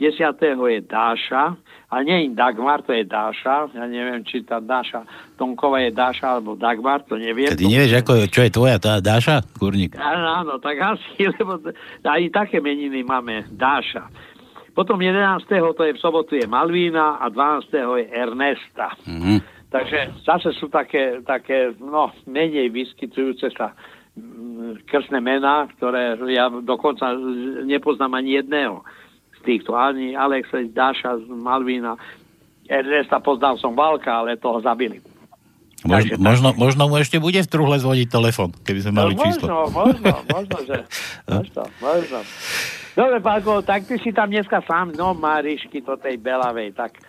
10. 0.00 0.16
je 0.48 0.80
Dáša. 0.80 1.60
A 1.92 1.94
nie 2.00 2.32
Dagmar, 2.32 2.80
to 2.80 2.96
je 2.96 3.04
Dáša. 3.04 3.68
Ja 3.76 3.84
neviem, 3.84 4.24
či 4.24 4.40
tá 4.40 4.56
Dáša 4.56 5.04
Tonková 5.36 5.84
je 5.84 5.92
Dáša 5.92 6.40
alebo 6.40 6.56
Dagmar, 6.56 7.04
to 7.04 7.20
neviem. 7.20 7.52
Ty 7.52 7.68
nevieš, 7.68 8.00
ako, 8.00 8.24
čo 8.32 8.40
je 8.40 8.50
tvoja 8.50 8.80
tá 8.80 9.04
Dáša, 9.04 9.44
kurník? 9.60 10.00
Áno, 10.00 10.24
áno, 10.40 10.52
tak 10.56 10.80
asi, 10.80 11.28
lebo 11.36 11.60
aj 12.00 12.22
také 12.32 12.64
meniny 12.64 13.04
máme, 13.04 13.44
Dáša. 13.52 14.08
Potom 14.80 14.96
11. 14.96 15.44
to 15.76 15.84
je 15.84 15.92
v 15.92 16.00
sobotu 16.00 16.40
je 16.40 16.48
Malvína 16.48 17.20
a 17.20 17.28
12. 17.28 17.68
je 18.00 18.06
Ernesta. 18.16 18.96
Mhm. 19.04 19.44
Takže 19.68 20.24
zase 20.24 20.56
sú 20.56 20.72
také, 20.72 21.20
také 21.20 21.76
no, 21.76 22.08
menej 22.24 22.72
vyskytujúce 22.72 23.52
sa 23.52 23.76
mm, 24.16 24.88
krstné 24.88 25.20
mená, 25.20 25.68
ktoré 25.76 26.16
ja 26.32 26.48
dokonca 26.48 27.12
nepoznám 27.68 28.24
ani 28.24 28.40
jedného 28.40 28.80
z 29.36 29.40
týchto. 29.44 29.76
Ani 29.76 30.16
Alexej, 30.16 30.72
Dáša, 30.72 31.20
Malvína, 31.28 32.00
Ernesta 32.64 33.20
poznal 33.20 33.60
som 33.60 33.76
Valka, 33.76 34.24
ale 34.24 34.40
toho 34.40 34.64
zabili. 34.64 35.04
Možno, 35.80 36.20
možno, 36.20 36.48
možno 36.52 36.82
mu 36.92 37.00
ešte 37.00 37.16
bude 37.16 37.40
v 37.40 37.48
truhle 37.48 37.80
zvoniť 37.80 38.08
telefon, 38.12 38.52
keby 38.52 38.80
sme 38.84 38.92
mali 38.92 39.12
no, 39.16 39.22
číslo. 39.24 39.46
Možno, 39.48 39.72
možno, 39.72 40.14
možno, 40.28 40.56
že... 40.68 40.76
možno, 41.40 41.62
možno. 41.80 42.18
Dobre, 42.92 43.16
Pálko, 43.24 43.64
tak 43.64 43.88
ty 43.88 43.96
si 43.96 44.12
tam 44.12 44.28
dneska 44.28 44.60
sám, 44.68 44.92
no 44.92 45.16
Marišky, 45.16 45.80
to 45.80 45.96
tej 45.96 46.20
Belavej, 46.20 46.76
tak 46.76 47.00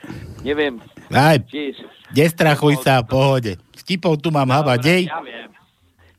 neviem. 0.47 0.79
Aj, 1.11 1.35
či... 1.51 1.75
nestrachuj 2.15 2.79
sa, 2.79 3.03
pohode. 3.03 3.59
Vtipov 3.75 4.23
tu 4.23 4.31
mám 4.31 4.47
haba 4.47 4.79
dej. 4.79 5.11
Ja 5.11 5.19
viem, 5.19 5.51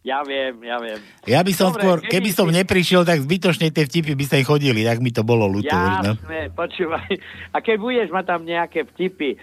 ja 0.04 0.20
viem, 0.20 0.54
ja 0.60 0.76
viem. 0.76 1.00
Ja 1.24 1.40
by 1.40 1.52
som 1.56 1.72
Dobre, 1.72 1.80
skôr, 1.80 1.96
keby 2.04 2.10
keby 2.10 2.30
som 2.36 2.46
si- 2.50 2.56
neprišiel, 2.60 3.02
tak 3.08 3.24
zbytočne 3.24 3.72
tie 3.72 3.88
vtipy 3.88 4.12
by 4.12 4.24
sa 4.28 4.36
ich 4.36 4.48
chodili, 4.50 4.84
tak 4.84 5.00
mi 5.00 5.08
to 5.08 5.24
bolo 5.24 5.48
ľúto. 5.48 5.72
no. 5.72 6.18
Jasné, 6.18 6.52
počúvaj. 6.52 7.08
A 7.54 7.64
keď 7.64 7.76
budeš 7.80 8.08
mať 8.12 8.24
tam 8.28 8.44
nejaké 8.44 8.84
vtipy 8.92 9.40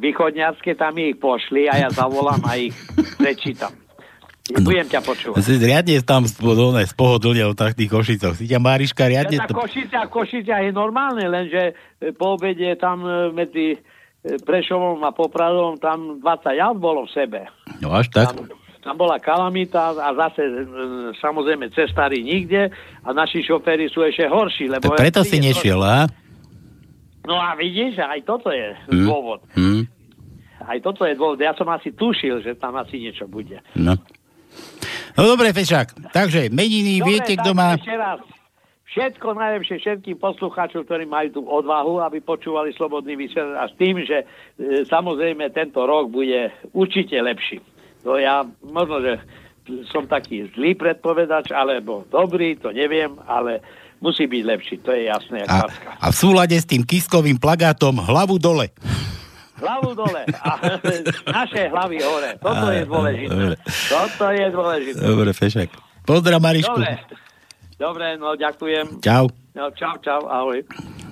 východňarské, 0.00 0.74
tam 0.74 0.98
ich 0.98 1.14
pošli 1.16 1.70
a 1.70 1.86
ja 1.86 1.88
zavolám 1.88 2.42
a 2.42 2.58
ich 2.58 2.74
prečítam. 3.14 3.70
Budem 4.66 4.86
ťa 4.90 5.00
počúvať. 5.04 5.38
Si 5.46 5.54
riadne 5.62 5.94
tam 6.02 6.26
spodolné, 6.26 6.82
spohodlne 6.90 7.46
o 7.46 7.54
takých 7.54 7.90
košicoch. 7.90 8.34
Si 8.34 8.50
ťa 8.50 8.58
Máriška 8.58 9.06
riadne... 9.06 9.38
Ja, 9.38 9.46
tá. 9.46 9.54
Košica, 9.54 10.10
Košica 10.10 10.58
je 10.66 10.70
normálne, 10.74 11.22
lenže 11.30 11.76
e, 12.02 12.10
po 12.10 12.34
obede 12.34 12.74
tam 12.74 13.06
e, 13.06 13.30
medzi 13.30 13.66
e, 13.74 13.78
Prešovom 14.42 14.98
a 15.06 15.14
Popradom 15.14 15.78
tam 15.78 16.18
20 16.18 16.58
jav 16.58 16.72
bolo 16.74 17.06
v 17.06 17.10
sebe. 17.14 17.40
No 17.78 17.94
až 17.94 18.10
tak. 18.10 18.34
Tam 18.80 18.96
bola 18.96 19.20
kalamita 19.20 19.92
a 19.94 20.08
zase 20.16 20.42
e, 20.42 20.52
samozrejme 21.20 21.70
cestári 21.70 22.24
nikde 22.24 22.74
a 23.06 23.08
naši 23.14 23.46
šoféry 23.46 23.86
sú 23.86 24.02
ešte 24.02 24.26
horší. 24.26 24.66
Lebo 24.66 24.96
Tak 24.96 24.98
preto 24.98 25.22
si 25.22 25.38
nešiel, 25.38 25.78
a? 25.78 26.10
No 27.26 27.36
a 27.36 27.52
vidíš, 27.54 28.00
aj 28.00 28.20
toto 28.24 28.48
je 28.48 28.72
Hm. 28.88 29.04
dôvod. 29.06 29.40
Hm. 29.54 29.84
Aj 30.60 30.78
toto 30.80 31.02
je 31.04 31.14
dôvod. 31.16 31.40
Ja 31.40 31.56
som 31.56 31.68
asi 31.68 31.90
tušil, 31.90 32.44
že 32.44 32.54
tam 32.54 32.76
asi 32.76 33.00
niečo 33.00 33.24
bude. 33.26 33.60
No. 33.74 33.96
No 35.16 35.22
dobre, 35.26 35.50
Fešák. 35.50 36.12
Takže 36.12 36.48
meniny, 36.48 37.00
Dobre, 37.00 37.08
viete, 37.10 37.32
kto 37.36 37.50
má... 37.52 37.74
Ešte 37.76 37.96
raz. 37.96 38.20
Všetko 38.90 39.38
najlepšie 39.38 39.76
všetkým 39.78 40.18
poslucháčom, 40.18 40.82
ktorí 40.82 41.06
majú 41.06 41.28
tú 41.30 41.40
odvahu, 41.46 42.02
aby 42.02 42.18
počúvali 42.18 42.74
Slobodný 42.74 43.14
vysielač 43.14 43.54
a 43.54 43.64
s 43.70 43.74
tým, 43.78 44.02
že 44.02 44.26
e, 44.58 44.82
samozrejme 44.82 45.46
tento 45.54 45.86
rok 45.86 46.10
bude 46.10 46.50
určite 46.74 47.14
lepší. 47.22 47.62
To 48.02 48.18
ja 48.18 48.42
možno, 48.66 48.98
že 48.98 49.12
som 49.94 50.10
taký 50.10 50.50
zlý 50.58 50.74
predpovedač, 50.74 51.54
alebo 51.54 52.02
dobrý, 52.10 52.58
to 52.58 52.74
neviem, 52.74 53.14
ale 53.30 53.62
musí 54.00 54.24
byť 54.26 54.42
lepší, 54.44 54.74
to 54.80 54.90
je 54.96 55.06
jasné. 55.06 55.44
A, 55.46 55.68
a 56.00 56.06
v 56.10 56.16
súlade 56.16 56.56
s 56.56 56.66
tým 56.66 56.82
kiskovým 56.82 57.36
plagátom 57.36 58.00
hlavu 58.00 58.40
dole. 58.40 58.72
Hlavu 59.60 59.92
dole 59.92 60.24
a 60.40 60.50
naše 61.44 61.68
hlavy 61.68 61.98
hore. 62.00 62.30
Toto 62.40 62.66
je 62.72 62.82
dôležité. 62.88 63.28
Dobre, 63.28 63.56
Toto 63.92 64.26
je 64.32 64.46
dôležité. 64.48 65.00
dobre 65.04 65.30
Fešák. 65.36 65.70
Pozdrav, 66.08 66.40
Marišku. 66.40 66.80
Dobre. 66.80 66.96
Dobre, 67.80 68.06
no 68.20 68.36
ďakujem. 68.36 69.00
Čau. 69.00 69.32
No, 69.56 69.72
čau, 69.72 69.96
čau, 70.04 70.28
ahoj. 70.28 70.60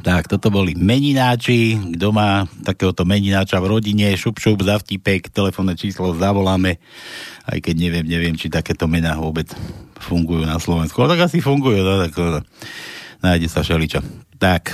Tak, 0.05 0.29
toto 0.31 0.53
boli 0.53 0.77
menináči. 0.77 1.75
Kto 1.97 2.13
má 2.13 2.45
takéhoto 2.61 3.09
menináča 3.09 3.57
v 3.59 3.73
rodine, 3.73 4.13
šup, 4.15 4.37
šup, 4.37 4.63
za 4.63 4.77
vtipek, 4.79 5.33
telefónne 5.33 5.75
číslo 5.75 6.13
zavoláme. 6.13 6.77
Aj 7.49 7.59
keď 7.59 7.75
neviem, 7.75 8.05
neviem, 8.07 8.37
či 8.37 8.53
takéto 8.53 8.85
mená 8.85 9.17
vôbec 9.17 9.49
fungujú 10.01 10.47
na 10.47 10.59
Slovensku. 10.63 10.99
Ale 11.03 11.19
tak 11.19 11.31
asi 11.31 11.43
fungujú, 11.43 11.83
no, 11.83 12.03
tak 12.07 12.13
no, 12.17 12.41
nájde 13.23 13.49
sa 13.51 13.67
šeličo. 13.67 14.03
Tak, 14.39 14.71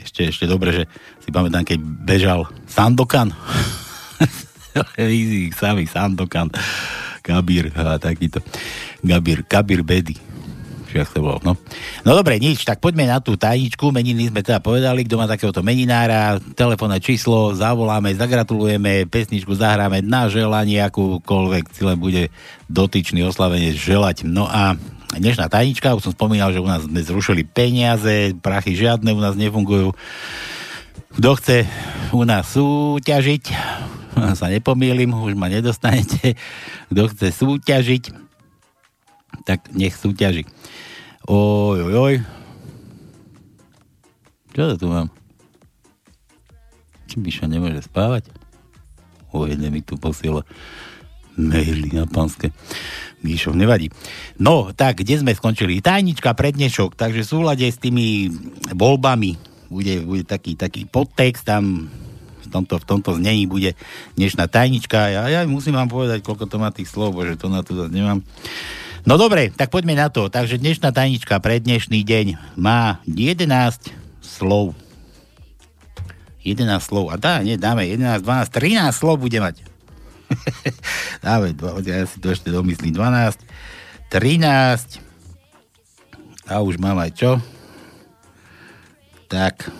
ešte, 0.00 0.28
ešte 0.28 0.44
dobre, 0.44 0.72
že 0.72 0.82
si 1.24 1.32
pamätám, 1.32 1.64
keď 1.64 1.78
bežal 1.80 2.40
Sandokan. 2.68 3.32
Televízii, 4.96 5.52
samý 5.52 5.88
Sandokan. 5.88 6.52
Gabír 7.20 7.72
a 7.76 8.00
takýto. 8.00 8.40
Gabír, 9.04 9.44
Gabír 9.44 9.84
Bedy. 9.84 10.29
Či 10.90 10.98
jak 10.98 11.14
to 11.14 11.22
bolo, 11.22 11.38
no. 11.46 11.54
No 12.02 12.18
dobre, 12.18 12.42
nič, 12.42 12.66
tak 12.66 12.82
poďme 12.82 13.06
na 13.06 13.22
tú 13.22 13.38
tajničku. 13.38 13.94
Meniny 13.94 14.26
sme 14.26 14.42
teda 14.42 14.58
povedali, 14.58 15.06
kto 15.06 15.22
má 15.22 15.30
takéhoto 15.30 15.62
meninára, 15.62 16.42
telefónne 16.58 16.98
číslo, 16.98 17.54
zavoláme, 17.54 18.10
zagratulujeme, 18.18 19.06
pesničku 19.06 19.54
zahráme 19.54 20.02
na 20.02 20.26
želanie, 20.26 20.82
akúkoľvek 20.82 21.64
si 21.70 21.86
len 21.86 21.94
bude 21.94 22.34
dotyčný 22.66 23.22
oslavenie 23.22 23.70
želať. 23.70 24.26
No 24.26 24.50
a 24.50 24.74
dnešná 25.14 25.46
tajnička, 25.46 25.94
už 25.94 26.10
som 26.10 26.16
spomínal, 26.18 26.50
že 26.50 26.58
u 26.58 26.66
nás 26.66 26.82
sme 26.82 26.98
zrušili 26.98 27.46
peniaze, 27.46 28.34
prachy 28.42 28.74
žiadne 28.74 29.14
u 29.14 29.22
nás 29.22 29.38
nefungujú. 29.38 29.94
Kto 31.14 31.30
chce 31.38 31.70
u 32.10 32.26
nás 32.26 32.50
súťažiť, 32.50 33.44
sa 34.38 34.46
nepomýlim, 34.50 35.14
už 35.14 35.38
ma 35.38 35.46
nedostanete. 35.46 36.34
Kto 36.90 37.02
chce 37.14 37.30
súťažiť, 37.30 38.04
tak 39.46 39.70
nech 39.70 39.94
súťaži. 39.94 40.46
Oj, 41.28 41.78
oj, 41.84 41.94
oj. 42.00 42.14
Čo 44.56 44.72
to 44.72 44.76
tu 44.80 44.86
mám? 44.88 45.12
Či 47.12 47.20
Miša 47.20 47.44
nemôže 47.44 47.84
spávať? 47.84 48.32
O, 49.28 49.44
jedne 49.44 49.68
mi 49.68 49.84
tu 49.84 50.00
posiela 50.00 50.48
maily 51.36 51.92
na 51.92 52.08
pánske. 52.08 52.50
Míšo, 53.20 53.52
nevadí. 53.52 53.92
No, 54.40 54.72
tak, 54.72 55.04
kde 55.04 55.20
sme 55.20 55.36
skončili? 55.36 55.84
Tajnička 55.84 56.32
pre 56.32 56.56
dnešok, 56.56 56.96
takže 56.96 57.20
v 57.20 57.30
súlade 57.30 57.66
s 57.68 57.76
tými 57.76 58.32
voľbami 58.72 59.36
bude, 59.68 60.00
bude 60.08 60.24
taký, 60.24 60.56
taký 60.56 60.88
podtext 60.88 61.44
tam 61.44 61.92
v 62.40 62.46
tomto, 62.48 62.80
v 62.80 62.86
tomto 62.88 63.10
znení 63.20 63.44
bude 63.44 63.76
dnešná 64.16 64.48
tajnička. 64.48 65.12
Ja, 65.12 65.22
ja 65.28 65.40
musím 65.44 65.76
vám 65.76 65.92
povedať, 65.92 66.24
koľko 66.24 66.48
to 66.48 66.56
má 66.56 66.72
tých 66.72 66.88
slov, 66.88 67.12
bože, 67.12 67.36
to 67.36 67.52
na 67.52 67.60
to 67.60 67.76
zase 67.76 67.92
nemám. 67.92 68.24
No 69.10 69.18
dobre, 69.18 69.50
tak 69.50 69.74
poďme 69.74 69.98
na 69.98 70.06
to. 70.06 70.30
Takže 70.30 70.62
dnešná 70.62 70.94
tajnička 70.94 71.42
pre 71.42 71.58
dnešný 71.58 72.06
deň 72.06 72.54
má 72.54 73.02
11 73.10 73.42
slov. 74.22 74.78
11 76.46 76.78
slov. 76.78 77.10
A 77.10 77.18
dá, 77.18 77.42
nie, 77.42 77.58
dáme 77.58 77.90
11, 77.90 78.22
12, 78.22 78.54
13 78.54 78.94
slov 78.94 79.18
bude 79.18 79.34
mať. 79.42 79.66
dáme, 81.26 81.58
ja 81.82 82.06
si 82.06 82.22
to 82.22 82.30
ešte 82.30 82.54
domyslím. 82.54 82.94
12, 82.94 83.34
13 84.14 85.02
a 86.46 86.62
už 86.62 86.78
mám 86.78 87.02
aj 87.02 87.10
čo? 87.10 87.42
Tak. 89.26 89.74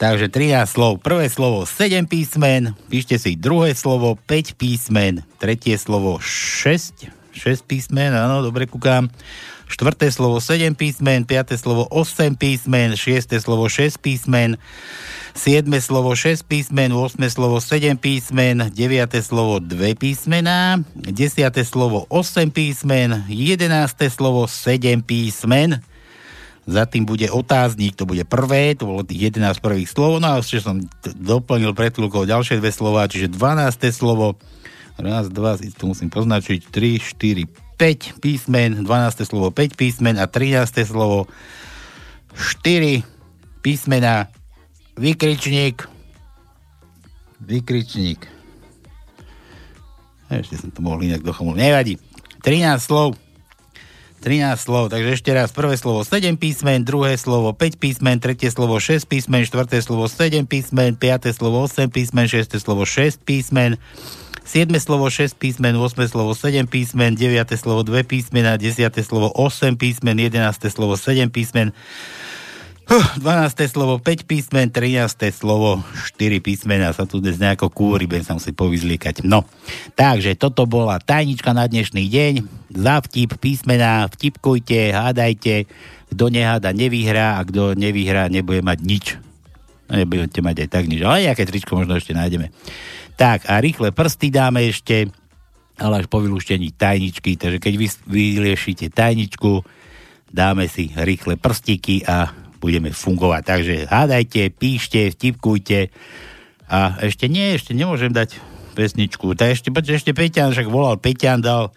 Takže 0.00 0.32
13 0.32 0.64
slov. 0.64 1.04
Prvé 1.04 1.28
slovo 1.28 1.68
7 1.68 2.08
písmen, 2.08 2.72
píšte 2.88 3.20
si 3.20 3.36
druhé 3.36 3.76
slovo 3.76 4.16
5 4.16 4.56
písmen, 4.56 5.20
tretie 5.36 5.76
slovo 5.76 6.16
6 6.16 7.20
6 7.36 7.68
písmen, 7.68 8.10
áno, 8.10 8.42
dobre 8.42 8.66
kúkam. 8.66 9.12
Štvrté 9.70 10.10
slovo 10.10 10.42
7 10.42 10.74
písmen, 10.74 11.22
piaté 11.22 11.54
slovo 11.54 11.86
8 11.94 12.34
písmen, 12.34 12.98
šiesté 12.98 13.38
slovo 13.38 13.70
6 13.70 14.02
písmen, 14.02 14.58
siedme 15.36 15.78
slovo 15.78 16.16
6 16.16 16.42
písmen, 16.48 16.90
8 16.90 17.20
slovo 17.30 17.62
7 17.62 17.94
písmen, 18.00 18.72
9 18.72 19.20
slovo 19.22 19.62
2 19.62 19.94
písmená, 19.94 20.82
10 20.96 21.54
slovo 21.62 22.08
8 22.10 22.50
písmen, 22.50 23.30
11 23.30 23.68
slovo 24.10 24.48
7 24.48 25.04
písmen, 25.06 25.78
za 26.70 26.86
tým 26.86 27.02
bude 27.02 27.26
otáznik, 27.26 27.98
to 27.98 28.06
bude 28.06 28.22
prvé, 28.22 28.78
to 28.78 28.86
bolo 28.86 29.02
tých 29.02 29.34
11 29.34 29.58
prvých 29.58 29.90
slov, 29.90 30.22
no 30.22 30.38
a 30.38 30.38
ešte 30.38 30.62
som 30.62 30.78
doplnil 31.18 31.74
pred 31.74 31.90
chvíľkou 31.90 32.22
ďalšie 32.24 32.62
dve 32.62 32.70
slova, 32.70 33.10
čiže 33.10 33.34
12 33.34 33.90
slovo, 33.90 34.38
raz, 34.94 35.26
dva, 35.26 35.58
to 35.58 35.84
musím 35.90 36.08
poznačiť, 36.14 36.70
3, 36.70 37.02
4, 37.18 37.50
5 37.80 38.22
písmen, 38.22 38.86
12. 38.86 39.26
slovo 39.26 39.50
5 39.50 39.74
písmen 39.74 40.14
a 40.20 40.30
13. 40.30 40.86
slovo 40.86 41.26
4 42.38 43.02
písmena, 43.66 44.30
vykričník, 44.94 45.88
vykričník. 47.42 48.20
Ešte 50.30 50.62
som 50.62 50.70
to 50.70 50.78
mohol 50.78 51.02
inak 51.02 51.26
dochomul. 51.26 51.58
Nevadí. 51.58 51.98
13 52.46 52.78
slov. 52.78 53.18
13 54.20 54.60
slov, 54.60 54.92
takže 54.92 55.16
ešte 55.16 55.32
raz 55.32 55.48
prvé 55.48 55.80
slovo 55.80 56.04
7 56.04 56.36
písmen, 56.36 56.84
druhé 56.84 57.16
slovo 57.16 57.56
5 57.56 57.80
písmen, 57.80 58.20
tretie 58.20 58.52
slovo 58.52 58.76
6 58.76 59.08
písmen, 59.08 59.48
štvrté 59.48 59.80
slovo 59.80 60.12
7 60.12 60.44
písmen, 60.44 60.92
piaté 60.92 61.32
slovo 61.32 61.64
8 61.64 61.88
písmen, 61.88 62.28
šesté 62.28 62.60
slovo 62.60 62.84
6 62.84 63.24
písmen, 63.24 63.80
7 64.44 64.76
slovo 64.76 65.08
6 65.08 65.40
písmen, 65.40 65.72
8 65.72 66.12
slovo 66.12 66.36
7 66.36 66.68
písmen, 66.68 67.16
9 67.16 67.56
slovo 67.56 67.80
2 67.80 68.04
písmena, 68.04 68.60
10 68.60 68.92
slovo 69.00 69.32
8 69.32 69.80
písmen, 69.80 70.20
11 70.20 70.68
slovo 70.68 71.00
7 71.00 71.32
písmen, 71.32 71.72
12. 72.90 73.22
slovo 73.70 74.02
5 74.02 74.26
písmen, 74.26 74.66
13. 74.66 75.30
slovo 75.30 75.78
4 76.18 76.42
písmena. 76.42 76.90
Sa 76.90 77.06
tu 77.06 77.22
dnes 77.22 77.38
nejako 77.38 77.70
kúri, 77.70 78.10
budem 78.10 78.26
sa 78.26 78.34
musieť 78.34 78.58
povyzliekať. 78.58 79.22
No, 79.30 79.46
takže 79.94 80.34
toto 80.34 80.66
bola 80.66 80.98
tajnička 80.98 81.54
na 81.54 81.70
dnešný 81.70 82.10
deň. 82.10 82.34
Za 82.74 82.98
vtip 83.06 83.38
písmena, 83.38 84.10
vtipkujte, 84.10 84.90
hádajte. 84.90 85.70
Kto 86.10 86.34
neháda, 86.34 86.74
nevyhrá 86.74 87.38
a 87.38 87.46
kto 87.46 87.78
nevyhrá, 87.78 88.26
nebude 88.26 88.58
mať 88.58 88.78
nič. 88.82 89.14
Nebudete 89.86 90.42
mať 90.42 90.66
aj 90.66 90.68
tak 90.74 90.90
nič, 90.90 90.98
ale 91.06 91.30
nejaké 91.30 91.46
tričko 91.46 91.78
možno 91.78 91.94
ešte 91.94 92.10
nájdeme. 92.10 92.50
Tak 93.14 93.46
a 93.46 93.62
rýchle 93.62 93.94
prsty 93.94 94.34
dáme 94.34 94.66
ešte, 94.66 95.06
ale 95.78 96.02
až 96.02 96.10
po 96.10 96.18
vylúštení 96.18 96.74
tajničky, 96.74 97.38
takže 97.38 97.62
keď 97.62 97.74
vy, 97.78 97.86
vyriešite 98.10 98.90
tajničku, 98.90 99.62
dáme 100.34 100.66
si 100.66 100.90
rýchle 100.98 101.38
prstíky 101.38 102.02
a 102.02 102.49
budeme 102.60 102.92
fungovať. 102.92 103.42
Takže 103.42 103.74
hádajte, 103.88 104.52
píšte, 104.52 105.10
vtipkujte 105.16 105.88
a 106.70 107.00
ešte 107.02 107.26
nie, 107.26 107.56
ešte 107.56 107.72
nemôžem 107.74 108.12
dať 108.12 108.38
pesničku. 108.76 109.34
Tak 109.34 109.58
ešte, 109.58 109.68
ešte 109.72 110.12
Peťan, 110.14 110.54
však 110.54 110.70
volal 110.70 111.00
Peťan, 111.00 111.42
dal 111.42 111.74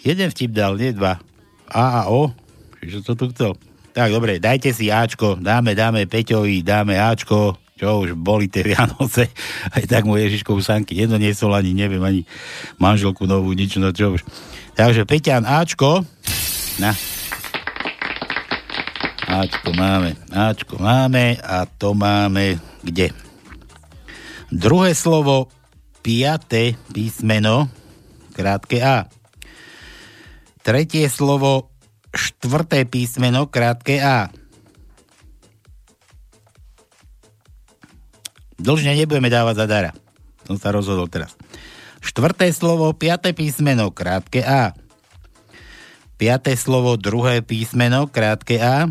jeden 0.00 0.30
vtip 0.30 0.54
dal, 0.54 0.78
nie 0.78 0.94
dva. 0.94 1.20
A 1.68 2.06
a 2.06 2.12
O, 2.12 2.32
čiže 2.80 3.04
to 3.04 3.12
tu 3.18 3.28
chcel. 3.34 3.52
Tak, 3.94 4.10
dobre, 4.10 4.42
dajte 4.42 4.74
si 4.74 4.90
Ačko, 4.90 5.38
dáme, 5.38 5.76
dáme 5.78 6.06
Peťovi, 6.10 6.66
dáme 6.66 6.98
Ačko, 6.98 7.58
čo 7.78 8.02
už 8.02 8.18
boli 8.18 8.50
tie 8.50 8.66
Vianoce, 8.66 9.30
aj 9.76 9.84
tak 9.86 10.02
mu 10.06 10.18
Ježiškov 10.18 10.62
sanky 10.62 10.98
nedoniesol 10.98 11.54
ani, 11.54 11.74
neviem, 11.74 12.02
ani 12.02 12.22
manželku 12.78 13.26
novú, 13.26 13.54
nič, 13.54 13.78
no 13.78 13.94
čo 13.94 14.18
už. 14.18 14.22
Takže 14.74 15.06
Peťan 15.06 15.46
Ačko, 15.46 16.02
na. 16.82 17.13
Ačko 19.34 19.74
máme, 19.74 20.14
Ačko 20.30 20.78
máme 20.78 21.34
a 21.42 21.66
to 21.66 21.90
máme 21.90 22.62
kde? 22.86 23.10
Druhé 24.54 24.94
slovo, 24.94 25.50
piaté 26.06 26.78
písmeno, 26.94 27.66
krátke 28.30 28.78
A. 28.78 29.10
Tretie 30.62 31.10
slovo, 31.10 31.74
štvrté 32.14 32.86
písmeno, 32.86 33.50
krátke 33.50 33.98
A. 33.98 34.30
Dlžne 38.54 38.94
nebudeme 38.94 39.34
dávať 39.34 39.54
za 39.58 39.66
dara. 39.66 39.90
Som 40.46 40.62
sa 40.62 40.70
rozhodol 40.70 41.10
teraz. 41.10 41.34
Štvrté 41.98 42.54
slovo, 42.54 42.86
piaté 42.94 43.34
písmeno, 43.34 43.90
krátke 43.90 44.46
A. 44.46 44.78
Piaté 46.22 46.54
slovo, 46.54 46.94
druhé 46.94 47.42
písmeno, 47.42 48.06
krátke 48.06 48.62
A. 48.62 48.86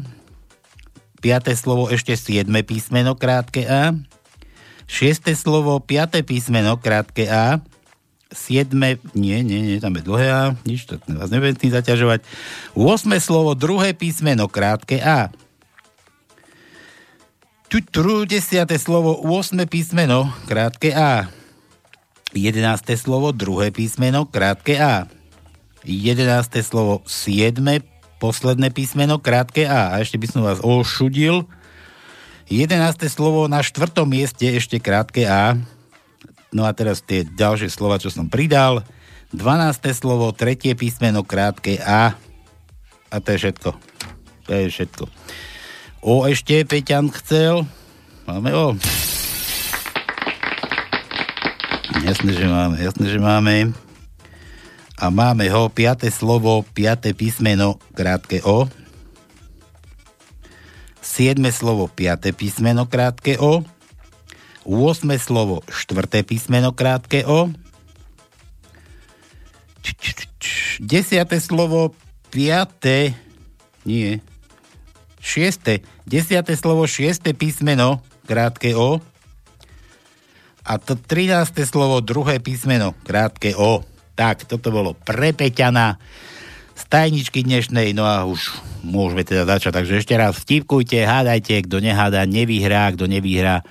Piaté 1.23 1.55
slovo, 1.55 1.87
ešte 1.87 2.19
siedme 2.19 2.67
písmeno, 2.67 3.15
krátke 3.15 3.63
A. 3.63 3.95
Šiesté 4.91 5.39
slovo, 5.39 5.79
piaté 5.79 6.19
písmeno, 6.19 6.75
krátke 6.75 7.31
A. 7.31 7.63
Siedme, 8.27 8.99
nie, 9.15 9.39
nie, 9.39 9.63
nie, 9.63 9.79
tam 9.79 9.95
je 9.95 10.03
dlhé 10.03 10.27
A, 10.27 10.43
nič, 10.67 10.83
to 10.83 10.99
vás 11.15 11.31
nebudem 11.31 11.55
tým 11.55 11.71
zaťažovať. 11.71 12.27
8 12.75 13.07
slovo, 13.23 13.55
druhé 13.55 13.95
písmeno, 13.95 14.51
krátke 14.51 14.99
A. 14.99 15.31
Tutru, 17.71 18.27
desiate 18.27 18.75
slovo, 18.75 19.15
8 19.23 19.63
písmeno, 19.63 20.27
krátke 20.43 20.91
A. 20.91 21.31
11. 22.35 22.83
slovo, 22.99 23.31
druhé 23.31 23.71
písmeno, 23.71 24.27
krátke 24.27 24.75
A. 24.75 25.07
11. 25.87 26.67
slovo, 26.67 26.99
7. 27.07 27.92
posledné 28.23 28.71
písmeno, 28.71 29.19
krátke 29.19 29.67
A. 29.67 29.91
A 29.91 29.99
ešte 29.99 30.15
by 30.15 30.27
som 30.31 30.47
vás 30.47 30.63
ošudil. 30.63 31.43
11. 32.47 32.79
slovo 33.11 33.51
na 33.51 33.59
štvrtom 33.59 34.07
mieste, 34.07 34.47
ešte 34.47 34.79
krátke 34.79 35.27
A. 35.27 35.59
No 36.55 36.63
a 36.63 36.71
teraz 36.71 37.03
tie 37.03 37.27
ďalšie 37.27 37.67
slova, 37.67 37.99
čo 37.99 38.07
som 38.07 38.31
pridal. 38.31 38.87
12. 39.35 39.91
slovo, 39.91 40.31
tretie 40.31 40.71
písmeno, 40.71 41.27
krátke 41.27 41.83
A. 41.83 42.15
A 43.11 43.15
to 43.19 43.35
je 43.35 43.43
všetko. 43.43 43.69
To 44.47 44.51
je 44.55 44.65
všetko. 44.71 45.03
O 45.99 46.23
ešte 46.23 46.63
Peťan 46.63 47.11
chcel. 47.11 47.67
Máme 48.23 48.55
O. 48.55 48.79
Jasné, 52.07 52.31
že 52.39 52.47
máme, 52.47 52.79
jasné, 52.79 53.05
že 53.11 53.19
máme. 53.19 53.75
A 55.03 55.11
máme 55.11 55.51
ho, 55.51 55.67
piaté 55.67 56.07
slovo, 56.07 56.63
piaté 56.71 57.11
písmeno, 57.11 57.75
krátke 57.91 58.39
O. 58.47 58.71
Siedme 61.03 61.51
slovo, 61.51 61.91
piaté 61.91 62.31
písmeno, 62.31 62.87
krátke 62.87 63.35
O. 63.35 63.67
8 64.63 65.03
slovo, 65.19 65.59
štvrté 65.67 66.23
písmeno, 66.23 66.71
krátke 66.71 67.27
O. 67.27 67.51
Desiate 70.79 71.35
slovo, 71.43 71.91
piaté, 72.31 73.11
nie, 73.83 74.23
šieste, 75.19 75.83
desiate 76.07 76.55
slovo, 76.55 76.87
šieste 76.87 77.35
písmeno, 77.35 77.99
krátke 78.23 78.71
O. 78.71 79.03
A 80.63 80.79
to 80.79 80.95
13. 80.95 81.59
slovo, 81.67 81.99
druhé 81.99 82.39
písmeno, 82.39 82.95
krátke 83.03 83.51
O. 83.59 83.83
Tak, 84.13 84.45
toto 84.45 84.69
bolo 84.69 84.93
pre 84.93 85.33
Peťana 85.33 85.97
z 86.77 86.83
tajničky 86.85 87.41
dnešnej, 87.41 87.97
no 87.97 88.05
a 88.05 88.29
už 88.29 88.53
môžeme 88.85 89.25
teda 89.25 89.49
začať. 89.49 89.81
Takže 89.81 89.99
ešte 90.05 90.13
raz 90.13 90.37
vtipkujte, 90.37 91.01
hádajte, 91.01 91.65
kto 91.65 91.81
neháda, 91.81 92.29
nevyhrá, 92.29 92.93
kto 92.93 93.09
nevyhrá, 93.09 93.65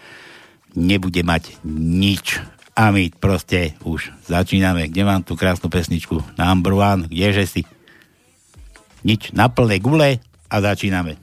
nebude 0.74 1.22
mať 1.22 1.62
nič. 1.66 2.42
A 2.72 2.90
my 2.90 3.12
proste 3.14 3.76
už 3.85 4.11
začíname. 4.26 4.88
Kde 4.88 5.05
mám 5.05 5.22
tú 5.22 5.37
krásnu 5.37 5.68
pesničku? 5.68 6.24
Number 6.40 6.74
one, 6.74 7.07
kdeže 7.07 7.44
si? 7.44 7.62
Nič, 9.05 9.31
na 9.37 9.46
plné 9.52 9.78
gule 9.78 10.18
a 10.50 10.57
začíname. 10.59 11.20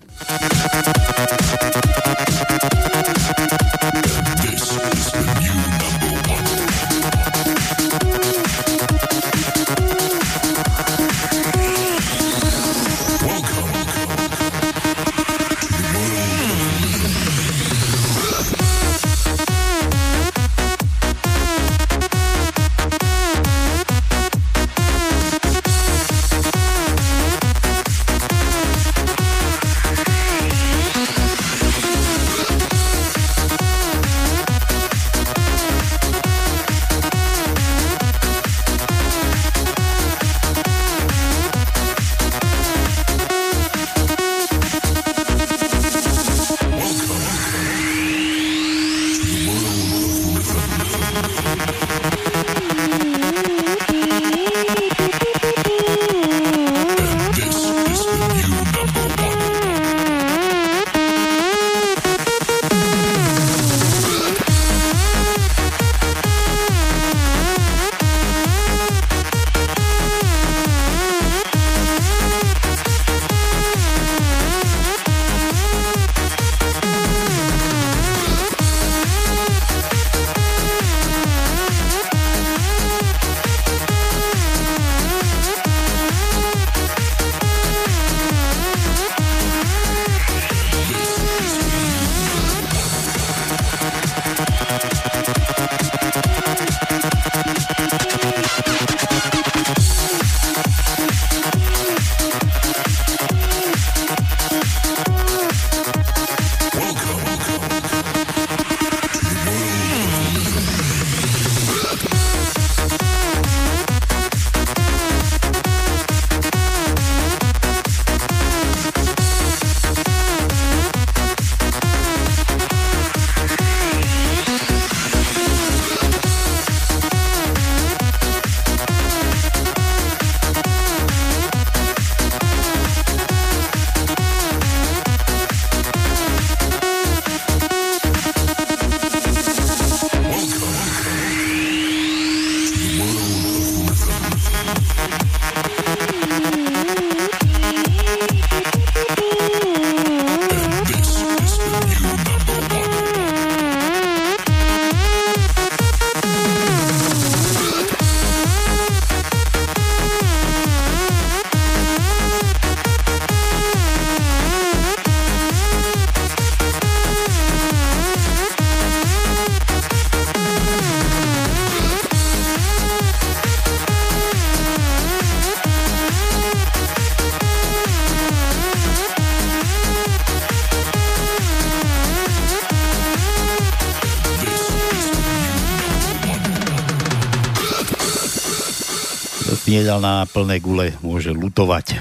Si 189.90 189.98
nedal 189.98 190.06
na 190.06 190.22
plné 190.30 190.62
gule, 190.62 190.94
môže 191.02 191.34
lutovať. 191.34 191.98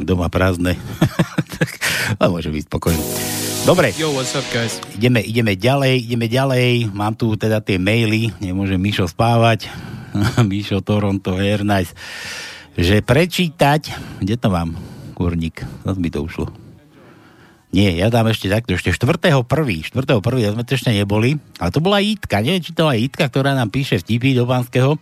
Kto 0.00 0.16
má 0.16 0.32
prázdne, 0.32 0.80
tak 1.60 1.76
môže 2.24 2.48
byť 2.48 2.64
spokojný. 2.72 3.04
Dobre. 3.68 3.92
Yo, 4.00 4.16
what's 4.16 4.32
up, 4.32 4.48
guys? 4.48 4.80
Ideme, 4.96 5.20
ideme 5.20 5.52
ďalej, 5.52 6.08
ideme 6.08 6.24
ďalej. 6.24 6.88
Mám 6.88 7.20
tu 7.20 7.36
teda 7.36 7.60
tie 7.60 7.76
maily, 7.76 8.32
nemôže 8.40 8.80
Mišo 8.80 9.04
spávať. 9.04 9.68
Mišo 10.48 10.80
Toronto 10.80 11.36
Air 11.36 11.68
Nice. 11.68 11.92
Že 12.80 13.04
prečítať, 13.04 13.92
kde 14.24 14.34
to 14.40 14.48
mám? 14.48 14.72
Kurník, 15.12 15.68
zase 15.84 16.00
mi 16.00 16.08
to 16.08 16.24
ušlo. 16.24 16.48
Nie, 17.76 17.92
ja 17.92 18.08
dám 18.08 18.32
ešte 18.32 18.48
takto, 18.48 18.72
ešte 18.72 18.88
4. 18.96 19.20
prvý, 19.44 19.84
4. 19.84 20.24
prvý, 20.24 20.48
ja 20.48 20.56
sme 20.56 20.64
to 20.64 20.80
ešte 20.80 20.96
neboli, 20.96 21.36
ale 21.60 21.68
to 21.76 21.84
bola 21.84 22.00
Jitka, 22.00 22.40
neviem, 22.40 22.64
či 22.64 22.72
to 22.72 22.88
bola 22.88 22.96
Jitka, 22.96 23.28
ktorá 23.28 23.52
nám 23.52 23.68
píše 23.68 24.00
vtipy 24.00 24.32
do 24.32 24.48
Banského, 24.48 24.96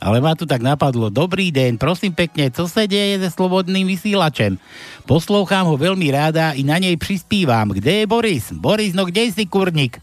ale 0.00 0.20
ma 0.20 0.36
tu 0.36 0.44
tak 0.44 0.60
napadlo, 0.60 1.08
dobrý 1.08 1.48
deň, 1.48 1.80
prosím 1.80 2.12
pekne, 2.12 2.52
co 2.52 2.68
sa 2.68 2.84
deje 2.84 3.16
se 3.20 3.28
slobodným 3.32 3.88
vysílačem? 3.88 4.60
Poslouchám 5.08 5.64
ho 5.64 5.76
veľmi 5.78 6.08
ráda 6.12 6.52
i 6.52 6.62
na 6.62 6.76
nej 6.76 6.96
prispívam. 7.00 7.72
Kde 7.72 8.04
je 8.04 8.06
Boris? 8.06 8.52
Boris, 8.52 8.92
no 8.92 9.08
kde 9.08 9.32
si 9.32 9.48
kurník? 9.48 9.98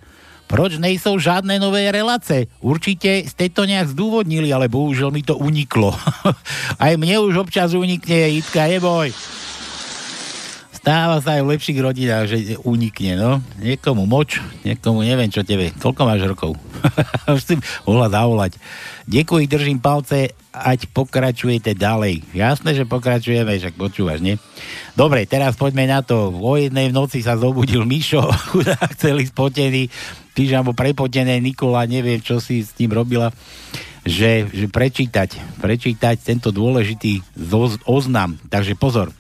Proč 0.49 0.77
nejsou 0.77 1.17
žádné 1.17 1.58
nové 1.58 1.89
relace? 1.89 2.45
Určite 2.62 3.25
ste 3.25 3.49
to 3.49 3.65
nejak 3.65 3.89
zdôvodnili, 3.95 4.53
ale 4.53 4.69
bohužiaľ 4.69 5.10
mi 5.10 5.25
to 5.25 5.39
uniklo. 5.39 5.95
Aj 6.84 6.93
mne 6.93 7.25
už 7.25 7.47
občas 7.47 7.73
unikne, 7.73 8.38
Jitka, 8.38 8.69
neboj. 8.69 9.10
Stáva 10.83 11.23
sa 11.23 11.39
aj 11.39 11.47
v 11.47 11.51
lepších 11.55 11.79
rodinách, 11.79 12.27
že 12.27 12.59
unikne, 12.59 13.15
no. 13.15 13.31
Niekomu 13.55 14.03
moč, 14.03 14.43
niekomu 14.67 15.07
neviem 15.07 15.31
čo 15.31 15.39
tebe. 15.39 15.71
Koľko 15.79 16.03
máš 16.03 16.27
rokov? 16.27 16.59
Už 17.31 17.39
si 17.39 17.55
mohla 17.87 18.11
zavolať. 18.11 18.59
Ďakujem, 19.07 19.47
držím 19.47 19.79
palce, 19.79 20.35
ať 20.51 20.91
pokračujete 20.91 21.71
ďalej. 21.71 22.27
Jasné, 22.35 22.75
že 22.75 22.83
pokračujeme, 22.83 23.55
však 23.55 23.79
počúvaš, 23.79 24.19
nie? 24.19 24.35
Dobre, 24.91 25.23
teraz 25.23 25.55
poďme 25.55 25.87
na 25.87 26.03
to. 26.03 26.35
O 26.35 26.59
jednej 26.59 26.91
v 26.91 26.97
noci 26.99 27.23
sa 27.23 27.39
zobudil 27.39 27.87
Mišo, 27.87 28.19
chudák 28.51 28.91
celý 28.99 29.23
spotený, 29.23 29.87
pyžamo 30.35 30.75
prepotené, 30.75 31.39
Nikola, 31.39 31.87
neviem, 31.87 32.19
čo 32.19 32.43
si 32.43 32.59
s 32.59 32.75
tým 32.75 32.91
robila 32.91 33.31
že, 34.03 34.51
že 34.51 34.67
prečítať, 34.67 35.63
prečítať 35.63 36.19
tento 36.19 36.51
dôležitý 36.51 37.23
oznam. 37.87 38.35
Takže 38.51 38.75
pozor, 38.75 39.15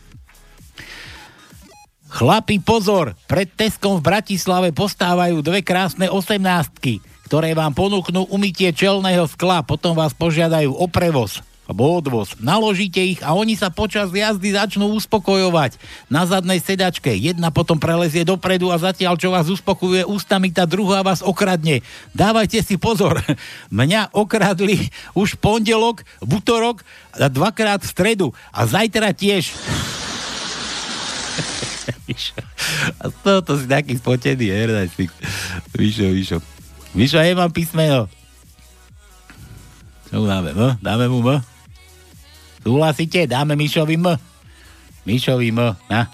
Chlapi, 2.13 2.61
pozor! 2.61 3.17
Pred 3.25 3.57
Teskom 3.57 3.97
v 3.97 4.05
Bratislave 4.05 4.69
postávajú 4.69 5.41
dve 5.41 5.65
krásne 5.65 6.13
osemnáctky, 6.13 7.01
ktoré 7.25 7.57
vám 7.57 7.73
ponúknú 7.73 8.29
umytie 8.29 8.69
čelného 8.69 9.25
skla, 9.25 9.65
potom 9.65 9.97
vás 9.97 10.13
požiadajú 10.13 10.77
o 10.77 10.85
prevoz 10.85 11.41
alebo 11.65 11.89
odvoz. 11.89 12.37
Naložíte 12.37 13.01
ich 13.01 13.17
a 13.25 13.33
oni 13.33 13.57
sa 13.57 13.73
počas 13.73 14.13
jazdy 14.13 14.53
začnú 14.53 14.93
uspokojovať. 14.93 15.81
Na 16.05 16.29
zadnej 16.29 16.61
sedačke 16.61 17.09
jedna 17.17 17.49
potom 17.49 17.81
prelezie 17.81 18.21
dopredu 18.21 18.69
a 18.69 18.77
zatiaľ, 18.77 19.17
čo 19.17 19.33
vás 19.33 19.49
uspokojuje 19.49 20.05
ústami, 20.05 20.53
tá 20.53 20.69
druhá 20.69 21.01
vás 21.01 21.25
okradne. 21.25 21.81
Dávajte 22.13 22.61
si 22.61 22.77
pozor. 22.77 23.25
Mňa 23.73 24.13
okradli 24.13 24.93
už 25.17 25.41
pondelok, 25.41 26.05
v 26.21 26.37
útorok 26.37 26.85
a 27.17 27.25
dvakrát 27.25 27.81
v 27.81 27.89
stredu 27.89 28.27
a 28.53 28.69
zajtra 28.69 29.17
tiež. 29.17 29.49
Mišo. 32.03 32.35
A 32.99 33.03
z 33.07 33.15
toho 33.23 33.39
to 33.41 33.53
si 33.55 33.65
taký 33.65 33.95
spotený, 33.95 34.51
herdaj 34.51 34.91
si. 34.91 35.07
Mišo, 35.79 36.11
Mišo. 36.11 36.37
Mišo, 36.93 37.17
aj 37.17 37.33
mám 37.33 37.51
písmeno. 37.55 38.11
Čo 40.11 40.21
mu 40.21 40.27
dáme, 40.29 40.53
M? 40.53 40.77
Dáme 40.83 41.09
mu 41.09 41.23
M? 41.23 41.41
Súhlasíte? 42.63 43.25
Dáme 43.25 43.55
Mišovi 43.55 43.97
M? 43.97 44.13
Mišovi 45.03 45.49
M, 45.51 45.75
na. 45.89 46.11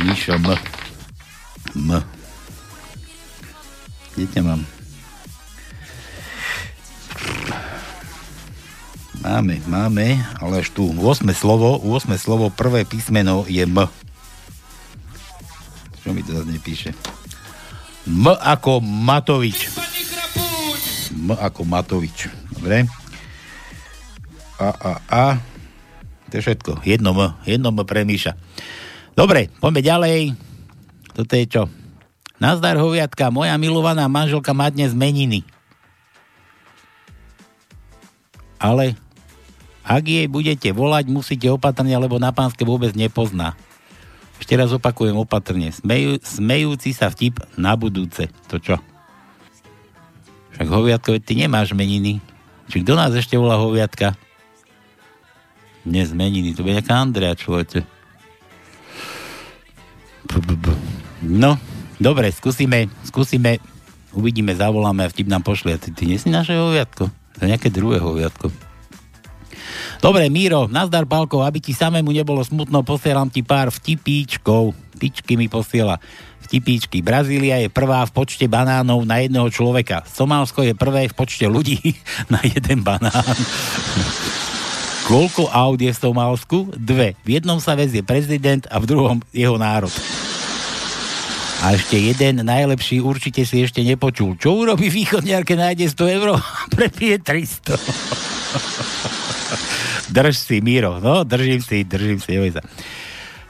Mišo 0.00 0.36
M. 0.36 0.46
M. 1.76 1.90
Kde 4.16 4.40
mám? 4.40 4.75
Máme, 9.26 9.58
máme, 9.66 10.22
ale 10.38 10.62
až 10.62 10.70
tu 10.70 10.86
8 10.86 11.02
slovo, 11.34 11.82
8 11.82 12.14
slovo, 12.14 12.46
prvé 12.46 12.86
písmeno 12.86 13.42
je 13.50 13.58
M. 13.66 13.90
Čo 16.06 16.14
mi 16.14 16.22
to 16.22 16.30
zase 16.30 16.46
nepíše? 16.46 16.90
M 18.06 18.30
ako 18.30 18.78
Matovič. 18.78 19.66
M 21.10 21.34
ako 21.34 21.66
Matovič. 21.66 22.30
Dobre. 22.54 22.86
A, 24.62 24.68
a, 24.70 24.92
a. 25.10 25.26
To 26.30 26.32
je 26.38 26.42
všetko. 26.46 26.86
Jedno 26.86 27.10
M. 27.10 27.34
Jedno 27.50 27.74
M 27.74 27.82
pre 27.82 28.06
Míša. 28.06 28.38
Dobre, 29.18 29.50
poďme 29.58 29.82
ďalej. 29.82 30.18
Toto 31.18 31.34
je 31.34 31.44
čo? 31.50 31.62
Nazdar 32.38 32.78
hoviatka, 32.78 33.34
moja 33.34 33.58
milovaná 33.58 34.06
manželka 34.06 34.54
má 34.54 34.70
dnes 34.70 34.94
meniny. 34.94 35.42
Ale 38.62 38.94
ak 39.86 40.02
jej 40.02 40.26
budete 40.26 40.74
volať, 40.74 41.06
musíte 41.06 41.46
opatrne, 41.46 41.94
lebo 41.94 42.18
na 42.18 42.34
pánske 42.34 42.66
vôbec 42.66 42.90
nepozná. 42.98 43.54
Ešte 44.42 44.58
raz 44.58 44.74
opakujem 44.74 45.14
opatrne. 45.14 45.70
Smejú, 45.70 46.18
smejúci 46.20 46.90
sa 46.90 47.06
vtip 47.06 47.38
na 47.54 47.78
budúce. 47.78 48.26
To 48.50 48.58
čo? 48.58 48.82
Však 50.58 50.66
hoviatko, 50.66 51.22
ty 51.22 51.38
nemáš 51.38 51.70
meniny. 51.70 52.18
Či 52.66 52.82
kto 52.82 52.98
nás 52.98 53.14
ešte 53.14 53.38
volá 53.38 53.54
hoviatka? 53.62 54.18
Dnes 55.86 56.10
meniny. 56.10 56.58
To 56.58 56.66
bude 56.66 56.74
nejaká 56.74 56.98
Andrea, 56.98 57.38
človeče. 57.38 57.86
No, 61.22 61.54
dobre, 62.02 62.34
skúsime, 62.34 62.90
skúsime, 63.06 63.62
uvidíme, 64.10 64.50
zavoláme 64.50 65.06
a 65.06 65.12
vtip 65.14 65.30
nám 65.30 65.46
pošli. 65.46 65.78
Ty, 65.78 65.94
ty 65.94 66.10
nie 66.10 66.18
naše 66.18 66.58
hoviatko? 66.58 67.06
To 67.06 67.38
je 67.38 67.48
nejaké 67.54 67.70
druhé 67.70 68.02
hoviatko. 68.02 68.65
Dobre, 69.98 70.28
Míro, 70.28 70.68
nazdar 70.70 71.08
Palko, 71.08 71.42
aby 71.42 71.58
ti 71.58 71.72
samému 71.72 72.12
nebolo 72.12 72.44
smutno, 72.44 72.84
posielam 72.84 73.30
ti 73.32 73.40
pár 73.42 73.72
vtipíčkov. 73.72 74.76
Pičky 74.96 75.36
mi 75.36 75.50
posiela 75.50 76.00
vtipíčky. 76.46 77.02
Brazília 77.02 77.58
je 77.58 77.68
prvá 77.68 78.06
v 78.06 78.14
počte 78.14 78.46
banánov 78.46 79.02
na 79.02 79.18
jedného 79.18 79.50
človeka. 79.50 80.06
Somálsko 80.06 80.62
je 80.62 80.78
prvé 80.78 81.10
v 81.10 81.14
počte 81.18 81.50
ľudí 81.50 81.82
na 82.32 82.38
jeden 82.46 82.86
banán. 82.86 83.36
Koľko 85.06 85.46
aut 85.54 85.78
je 85.78 85.94
v 85.94 86.02
Somálsku? 86.02 86.58
Dve. 86.74 87.14
V 87.22 87.38
jednom 87.38 87.62
sa 87.62 87.78
vezie 87.78 88.02
prezident 88.02 88.66
a 88.66 88.82
v 88.82 88.90
druhom 88.90 89.18
jeho 89.30 89.54
národ. 89.54 89.92
A 91.62 91.72
ešte 91.78 91.96
jeden 91.96 92.42
najlepší 92.42 93.00
určite 93.00 93.46
si 93.46 93.62
ešte 93.62 93.80
nepočul. 93.86 94.36
Čo 94.36 94.66
urobí 94.66 94.90
východniar, 94.90 95.46
keď 95.46 95.56
nájde 95.70 95.86
100 95.94 96.16
eur? 96.20 96.28
Prepije 96.76 97.22
300. 97.22 99.14
Drž 100.14 100.36
si, 100.36 100.60
Miro. 100.60 101.00
No, 101.00 101.24
držím 101.24 101.62
si, 101.62 101.84
držím 101.84 102.20
si, 102.20 102.36
neboj 102.36 102.52
sa. 102.58 102.62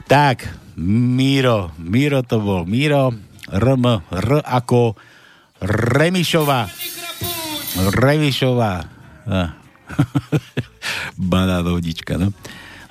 Tak, 0.07 0.47
Miro, 0.77 1.71
Miro 1.77 2.23
to 2.23 2.39
bol. 2.39 2.63
Miro, 2.63 3.11
RM, 3.51 3.85
R 4.11 4.29
ako 4.45 4.95
Remišová. 5.61 6.69
Remišová. 7.97 8.85
Banánovnička, 11.17 12.21
no. 12.21 12.29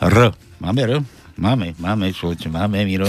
R. 0.02 0.34
Máme 0.60 0.80
R? 0.82 0.92
Máme, 1.36 1.76
máme, 1.76 2.12
človeče, 2.12 2.48
máme, 2.48 2.84
Miro. 2.84 3.06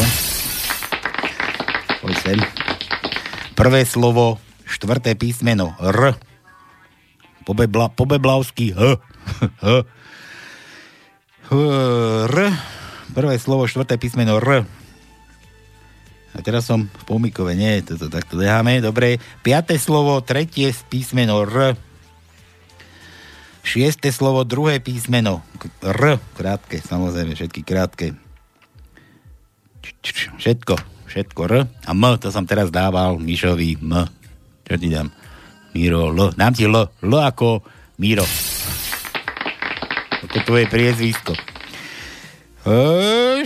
Poď 2.04 2.16
sem. 2.22 2.40
Prvé 3.58 3.88
slovo, 3.88 4.38
štvrté 4.68 5.18
písmeno, 5.18 5.74
R. 5.80 6.14
Pobebla, 7.48 7.88
pobeblavský 7.96 8.76
H. 8.76 9.00
R. 11.52 12.38
Prvé 13.16 13.36
slovo, 13.40 13.66
štvrté 13.66 13.96
písmeno 13.96 14.38
R. 14.38 14.68
A 16.36 16.38
teraz 16.46 16.70
som 16.70 16.86
v 16.86 17.04
pomikove, 17.08 17.58
nie, 17.58 17.82
toto 17.82 18.14
takto 18.14 18.38
necháme, 18.38 18.78
dobre. 18.78 19.18
Piaté 19.42 19.82
slovo, 19.82 20.22
tretie 20.22 20.70
písmeno 20.92 21.42
R. 21.50 21.74
Šiesté 23.66 24.14
slovo, 24.14 24.46
druhé 24.46 24.78
písmeno 24.80 25.42
R. 25.82 26.22
Krátke, 26.38 26.78
samozrejme, 26.78 27.34
všetky 27.34 27.62
krátke. 27.66 28.14
Všetko, 30.38 30.76
všetko 31.10 31.40
R. 31.48 31.54
A 31.66 31.92
M, 31.96 32.04
to 32.22 32.30
som 32.30 32.46
teraz 32.46 32.70
dával 32.70 33.18
Mišovi 33.18 33.82
M. 33.82 34.06
Čo 34.68 34.76
ti 34.76 34.92
dám? 34.92 35.10
Miro, 35.74 36.12
L. 36.12 36.36
Dám 36.36 36.54
ti 36.54 36.68
L. 36.68 36.76
L 36.86 37.14
ako 37.18 37.64
Miro. 37.98 38.28
Toto 40.28 40.44
tvoje 40.44 40.68
priezvisko. 40.68 41.32
E, 42.68 42.78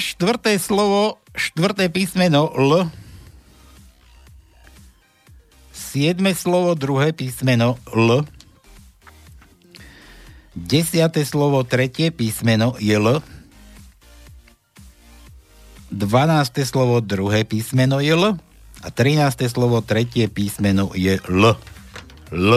štvrté 0.02 0.58
slovo, 0.58 1.22
štvrté 1.38 1.94
písmeno 1.94 2.50
L. 2.58 2.90
Siedme 5.70 6.34
slovo, 6.34 6.74
druhé 6.74 7.14
písmeno 7.14 7.78
L. 7.94 8.26
Desiate 10.58 11.22
slovo, 11.22 11.62
tretie 11.62 12.10
písmeno 12.10 12.74
je 12.82 12.98
L. 12.98 13.22
12. 15.94 16.66
slovo, 16.66 16.98
druhé 17.06 17.46
písmeno 17.46 18.02
je 18.02 18.18
L. 18.18 18.34
A 18.82 18.90
13. 18.90 19.46
slovo, 19.54 19.86
tretie 19.86 20.26
písmeno 20.34 20.90
je 20.98 21.22
L. 21.30 21.44
L. 22.34 22.52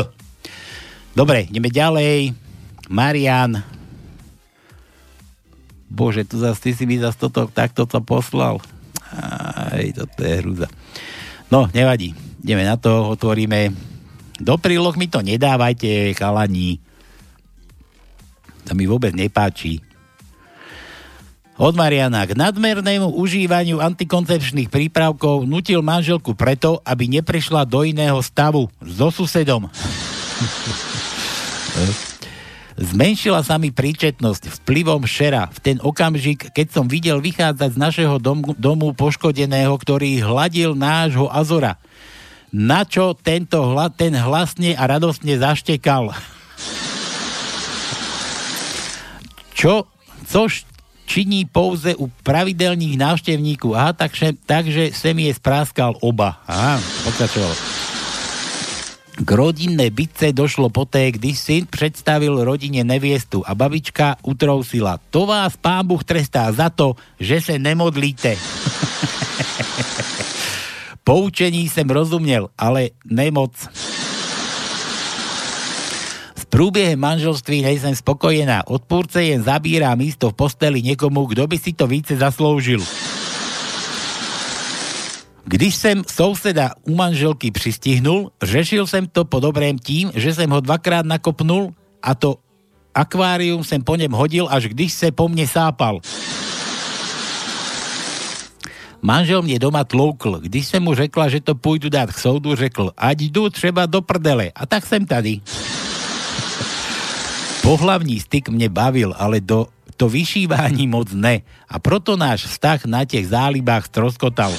Dobre, 1.13 1.45
ideme 1.45 1.69
ďalej. 1.69 2.33
Marian. 2.89 3.84
Bože, 5.95 6.27
tu 6.27 6.43
zase 6.43 6.59
ty 6.59 6.71
si 6.75 6.91
mi 6.91 6.99
zase 6.99 7.15
toto 7.15 7.47
takto 7.47 7.87
to 7.87 8.03
poslal. 8.03 8.59
Aj, 9.15 9.87
toto 9.95 10.27
je 10.27 10.35
hrúza. 10.43 10.67
No, 11.47 11.71
nevadí. 11.71 12.19
Ideme 12.43 12.67
na 12.67 12.75
to, 12.75 13.15
otvoríme. 13.15 13.71
Do 14.43 14.59
príloh 14.59 14.91
mi 14.99 15.07
to 15.07 15.23
nedávajte, 15.23 16.19
chalani. 16.19 16.83
To 18.67 18.75
mi 18.75 18.91
vôbec 18.91 19.15
nepáči. 19.15 19.79
Od 21.55 21.79
Mariana 21.79 22.27
k 22.27 22.35
nadmernému 22.35 23.15
užívaniu 23.15 23.79
antikoncepčných 23.79 24.67
prípravkov 24.67 25.47
nutil 25.47 25.87
manželku 25.87 26.35
preto, 26.35 26.83
aby 26.83 27.07
neprešla 27.07 27.63
do 27.63 27.87
iného 27.87 28.19
stavu 28.19 28.67
so 28.83 29.15
susedom. 29.15 29.71
Zmenšila 32.75 33.47
sa 33.47 33.55
mi 33.55 33.71
príčetnosť 33.71 34.51
vplyvom 34.63 35.07
šera 35.07 35.47
v 35.47 35.59
ten 35.63 35.77
okamžik, 35.79 36.51
keď 36.51 36.67
som 36.75 36.91
videl 36.91 37.23
vychádzať 37.23 37.71
z 37.71 37.79
našeho 37.79 38.19
domu, 38.19 38.51
domu 38.59 38.91
poškodeného, 38.91 39.71
ktorý 39.79 40.19
hladil 40.27 40.75
nášho 40.75 41.31
Azora. 41.31 41.79
Na 42.51 42.83
čo 42.83 43.15
tento 43.15 43.63
hla, 43.63 43.91
ten 43.95 44.15
hlasne 44.15 44.75
a 44.75 44.91
radostne 44.91 45.39
zaštekal. 45.39 46.15
Čo, 49.55 49.87
což 50.27 50.67
činí 51.07 51.47
pouze 51.47 51.95
u 51.95 52.11
pravidelných 52.27 52.99
návštevníkov. 52.99 53.71
Aha, 53.79 53.93
takže, 53.95 54.35
takže 54.51 54.91
sem 54.91 55.15
je 55.15 55.31
spráskal 55.31 55.95
oba. 56.03 56.43
Aha, 56.51 56.83
pokračoval. 57.07 57.74
K 59.15 59.31
rodinnej 59.31 59.95
bitce 59.95 60.35
došlo 60.35 60.75
poté, 60.75 61.15
kdy 61.15 61.39
syn 61.39 61.71
predstavil 61.71 62.35
rodine 62.43 62.83
neviestu 62.83 63.47
a 63.47 63.55
babička 63.55 64.19
utrousila. 64.27 64.99
To 65.15 65.31
vás 65.31 65.55
pán 65.55 65.87
Buch 65.87 66.03
trestá 66.03 66.51
za 66.51 66.67
to, 66.67 66.99
že 67.23 67.39
sa 67.39 67.55
nemodlíte. 67.55 68.35
Poučení 71.07 71.71
sem 71.71 71.87
rozumel, 71.87 72.51
ale 72.59 72.99
nemoc. 73.07 73.55
V 76.35 76.45
prúbiehe 76.51 76.99
manželství 76.99 77.63
nejsem 77.63 77.95
spokojená. 77.95 78.67
Odpúrce 78.67 79.23
jen 79.23 79.47
zabíra 79.47 79.95
místo 79.95 80.35
v 80.35 80.43
posteli 80.43 80.83
niekomu, 80.83 81.31
kto 81.31 81.47
by 81.47 81.55
si 81.55 81.71
to 81.71 81.87
více 81.87 82.19
zaslúžil. 82.19 82.83
Když 85.45 85.77
jsem 85.77 86.03
souseda 86.09 86.71
u 86.83 86.95
manželky 86.95 87.51
přistihnul, 87.51 88.31
řešil 88.43 88.87
jsem 88.87 89.07
to 89.07 89.25
po 89.25 89.41
dobrém 89.41 89.79
tím, 89.79 90.13
že 90.15 90.35
jsem 90.35 90.51
ho 90.51 90.61
dvakrát 90.61 91.07
nakopnul 91.07 91.75
a 92.03 92.15
to 92.15 92.37
akvárium 92.95 93.65
jsem 93.65 93.83
po 93.83 93.97
něm 93.97 94.13
hodil, 94.13 94.49
až 94.51 94.65
když 94.65 94.93
se 94.93 95.13
po 95.13 95.29
mne 95.29 95.47
sápal. 95.47 96.01
Manžel 99.03 99.43
mě 99.43 99.59
doma 99.59 99.85
tloukl. 99.85 100.41
Když 100.41 100.67
jsem 100.67 100.83
mu 100.83 100.95
řekla, 100.95 101.29
že 101.29 101.41
to 101.41 101.55
půjdu 101.55 101.89
dát 101.89 102.13
k 102.13 102.19
soudu, 102.19 102.55
řekl, 102.55 102.91
ať 102.97 103.21
jdu 103.21 103.51
třeba 103.51 103.87
do 103.87 104.03
prdele. 104.03 104.53
A 104.55 104.67
tak 104.67 104.87
jsem 104.87 105.07
tady. 105.07 105.41
Pohlavní 107.63 108.21
styk 108.21 108.49
mě 108.49 108.69
bavil, 108.69 109.15
ale 109.19 109.41
do 109.41 109.67
to 109.97 110.09
vyšívání 110.09 110.87
moc 110.87 111.09
ne. 111.13 111.41
A 111.69 111.79
proto 111.79 112.17
náš 112.17 112.45
vztah 112.45 112.85
na 112.85 113.05
těch 113.05 113.29
zálibách 113.29 113.87
stroskotal. 113.87 114.53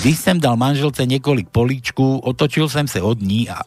Když 0.00 0.18
jsem 0.18 0.40
dal 0.40 0.56
manželce 0.56 1.06
několik 1.06 1.48
políčků, 1.48 2.18
otočil 2.18 2.68
jsem 2.68 2.88
se 2.88 3.02
od 3.02 3.20
ní 3.20 3.48
a, 3.48 3.58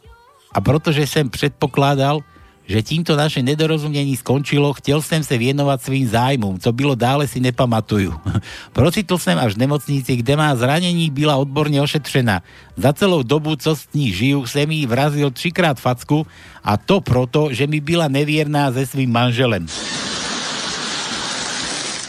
a 0.52 0.60
protože 0.60 1.06
jsem 1.06 1.30
předpokládal, 1.30 2.20
že 2.66 2.82
tímto 2.82 3.16
naše 3.16 3.42
nedorozumení 3.42 4.16
skončilo, 4.16 4.72
chtěl 4.72 5.02
jsem 5.02 5.24
se 5.24 5.38
věnovat 5.38 5.82
svým 5.82 6.08
zájmům, 6.08 6.58
co 6.58 6.72
bylo 6.72 6.94
dále 6.94 7.28
si 7.28 7.40
nepamatuju. 7.40 8.14
Procitl 8.72 9.18
jsem 9.18 9.38
až 9.38 9.54
v 9.54 9.58
nemocnici, 9.58 10.16
kde 10.16 10.36
má 10.36 10.56
zranění 10.56 11.10
byla 11.10 11.36
odborně 11.36 11.82
ošetřena. 11.82 12.42
Za 12.76 12.92
celou 12.92 13.22
dobu, 13.22 13.56
co 13.56 13.76
s 13.76 13.88
ní 13.94 14.12
žiju, 14.12 14.46
jsem 14.46 14.70
jí 14.70 14.86
vrazil 14.86 15.30
třikrát 15.30 15.80
facku 15.80 16.26
a 16.64 16.76
to 16.76 17.00
proto, 17.00 17.52
že 17.52 17.66
mi 17.66 17.80
byla 17.80 18.08
nevierná 18.08 18.72
se 18.72 18.86
svým 18.86 19.12
manželem. 19.12 19.66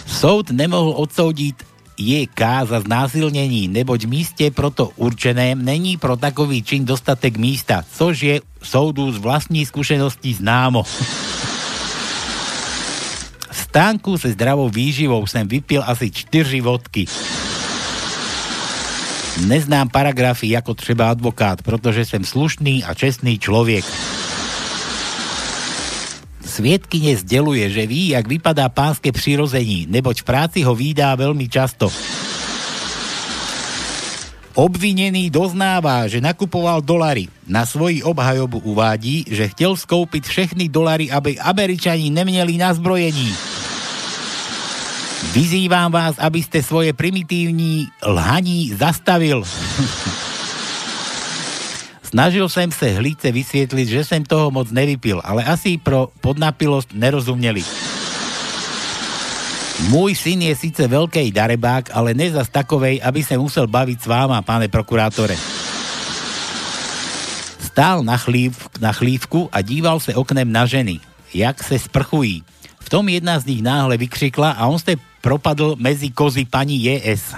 Soud 0.07 0.51
nemohl 0.51 0.93
odsoudit 0.95 1.72
JK 1.97 2.41
za 2.65 2.79
znásilnění, 2.79 3.67
neboť 3.67 4.05
místě 4.05 4.51
proto 4.51 4.89
určeném 4.95 5.65
není 5.65 5.97
pro 5.97 6.17
takový 6.17 6.63
čin 6.63 6.85
dostatek 6.85 7.37
místa, 7.37 7.85
což 7.95 8.21
je 8.21 8.41
soudu 8.63 9.11
z 9.11 9.17
vlastní 9.17 9.65
zkušenosti 9.65 10.33
známo. 10.33 10.83
V 13.51 13.57
stánku 13.57 14.17
se 14.17 14.31
zdravou 14.31 14.69
výživou 14.69 15.27
jsem 15.27 15.47
vypil 15.47 15.83
asi 15.85 16.11
4 16.11 16.61
vodky. 16.61 17.05
Neznám 19.45 19.89
paragrafy 19.89 20.49
jako 20.49 20.73
třeba 20.73 21.09
advokát, 21.09 21.61
protože 21.61 22.05
jsem 22.05 22.23
slušný 22.23 22.83
a 22.83 22.93
čestný 22.93 23.39
člověk. 23.39 23.85
Svietkyne 26.53 27.17
zdeluje, 27.17 27.65
že 27.65 27.89
ví, 27.89 28.13
jak 28.13 28.29
vypadá 28.29 28.69
pánske 28.69 29.09
přirození, 29.09 29.89
neboť 29.89 30.21
v 30.21 30.27
práci 30.29 30.59
ho 30.61 30.77
výdá 30.77 31.09
veľmi 31.17 31.49
často. 31.49 31.89
Obvinený 34.53 35.33
doznáva, 35.33 36.05
že 36.05 36.21
nakupoval 36.21 36.85
dolary. 36.85 37.25
Na 37.49 37.65
svoji 37.65 38.05
obhajobu 38.05 38.61
uvádí, 38.61 39.25
že 39.25 39.49
chtěl 39.49 39.73
skoupiť 39.73 40.23
všechny 40.29 40.69
dolary, 40.69 41.09
aby 41.09 41.41
Američani 41.41 42.13
neměli 42.13 42.61
na 42.61 42.69
zbrojení. 42.69 43.33
Vyzývam 45.33 45.89
vás, 45.89 46.21
aby 46.21 46.45
ste 46.45 46.61
svoje 46.61 46.93
primitívní 46.93 47.89
lhaní 48.05 48.77
zastavil. 48.77 49.41
Snažil 52.13 52.45
som 52.45 52.69
sa 52.69 52.93
hlíce 52.93 53.25
vysvietliť, 53.33 53.87
že 53.89 54.01
som 54.05 54.21
toho 54.21 54.53
moc 54.53 54.69
nevypil, 54.69 55.17
ale 55.25 55.41
asi 55.49 55.81
pro 55.81 56.13
podnapilosť 56.21 56.93
nerozumeli. 56.93 57.65
Môj 59.89 60.13
syn 60.13 60.45
je 60.45 60.53
síce 60.53 60.85
veľký 60.85 61.33
darebák, 61.33 61.89
ale 61.89 62.13
ne 62.13 62.29
zas 62.29 62.53
takovej, 62.53 63.01
aby 63.01 63.25
sa 63.25 63.33
musel 63.41 63.65
baviť 63.65 63.97
s 63.97 64.05
váma, 64.05 64.45
páne 64.45 64.69
prokurátore. 64.69 65.33
Stál 67.65 68.05
na, 68.05 68.21
chlív, 68.21 68.61
na 68.77 68.93
chlívku 68.93 69.49
a 69.49 69.65
díval 69.65 69.97
sa 69.97 70.13
oknem 70.13 70.45
na 70.45 70.69
ženy, 70.69 71.01
jak 71.33 71.65
se 71.65 71.81
sprchují. 71.81 72.45
V 72.77 72.87
tom 72.93 73.09
jedna 73.09 73.41
z 73.41 73.49
nich 73.49 73.65
náhle 73.65 73.97
vykřikla 73.97 74.61
a 74.61 74.69
on 74.69 74.77
ste 74.77 75.01
propadl 75.17 75.81
medzi 75.81 76.13
kozy 76.13 76.45
pani 76.45 76.77
JS. 76.77 77.33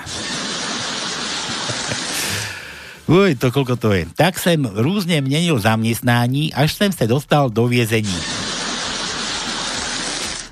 Uj, 3.06 3.38
to 3.38 3.54
koľko 3.54 3.78
to 3.78 3.94
je. 3.94 4.10
Tak 4.18 4.42
som 4.42 4.66
rúzne 4.66 5.22
menil 5.22 5.62
zamestnání, 5.62 6.58
až 6.58 6.74
som 6.74 6.90
sa 6.90 7.06
dostal 7.06 7.54
do 7.54 7.70
viezení. 7.70 8.10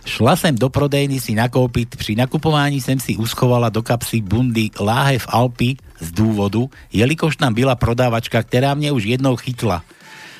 Šla 0.06 0.38
sem 0.38 0.54
do 0.54 0.70
prodejny 0.70 1.18
si 1.18 1.34
nakúpiť, 1.34 1.98
pri 1.98 2.14
nakupování 2.14 2.78
som 2.78 3.02
si 3.02 3.18
uschovala 3.18 3.74
do 3.74 3.82
kapsy 3.82 4.22
bundy 4.22 4.70
láhev 4.78 5.26
Alpy 5.26 5.82
z 5.98 6.08
dôvodu, 6.14 6.70
jelikož 6.94 7.42
tam 7.42 7.58
byla 7.58 7.74
prodávačka, 7.74 8.38
ktorá 8.46 8.78
mne 8.78 8.94
už 8.94 9.18
jednou 9.18 9.34
chytla. 9.34 9.82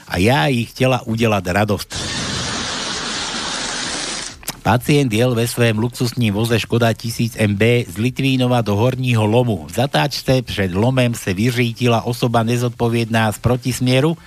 A 0.06 0.22
ja 0.22 0.46
ich 0.54 0.70
chcela 0.70 1.02
udelať 1.10 1.50
radosť. 1.50 1.90
Pacient 4.64 5.12
jel 5.12 5.36
ve 5.36 5.44
svém 5.44 5.76
luxusním 5.76 6.34
voze 6.34 6.56
Škoda 6.60 6.94
1000 6.94 7.36
MB 7.36 7.62
z 7.88 7.98
Litvínova 8.00 8.64
do 8.64 8.76
Horního 8.76 9.26
lomu. 9.26 9.68
V 9.68 9.76
zatáčce 9.76 10.42
před 10.42 10.72
lomem 10.72 11.14
se 11.14 11.34
vyřítila 11.34 12.02
osoba 12.02 12.44
nezodpovědná 12.44 13.32
z 13.32 13.38
protismieru, 13.44 14.18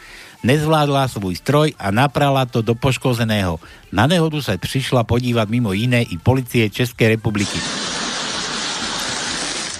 nezvládla 0.44 1.08
svůj 1.08 1.36
stroj 1.36 1.72
a 1.78 1.90
naprala 1.90 2.44
to 2.44 2.60
do 2.60 2.76
poškozeného. 2.76 3.56
Na 3.88 4.04
nehodu 4.04 4.44
sa 4.44 4.60
prišla 4.60 5.08
podívať 5.08 5.48
mimo 5.48 5.72
iné 5.72 6.04
i 6.04 6.20
policie 6.20 6.68
Českej 6.68 7.16
republiky. 7.16 7.56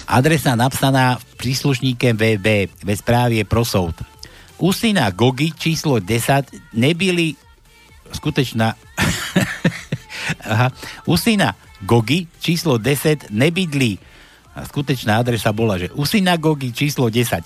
Adresa 0.09 0.57
napsaná 0.57 1.21
príslušníkem 1.37 2.17
VB 2.17 2.73
ve 2.81 2.97
správě 2.97 3.45
pro 3.45 3.61
soud. 3.61 3.93
U 4.57 4.73
syna 4.73 5.13
Gogi 5.13 5.53
číslo 5.53 6.01
10 6.01 6.49
nebyli 6.73 7.37
skutečná 8.09 8.73
Aha. 10.47 10.71
U 11.05 11.17
syna 11.19 11.55
Gogi 11.81 12.25
číslo 12.41 12.77
10 12.77 13.29
nebydlí. 13.29 13.99
A 14.57 14.65
skutečná 14.65 15.21
adresa 15.21 15.53
bola, 15.53 15.77
že 15.77 15.93
u 15.93 16.01
synagogy 16.01 16.73
číslo 16.73 17.13
10. 17.13 17.45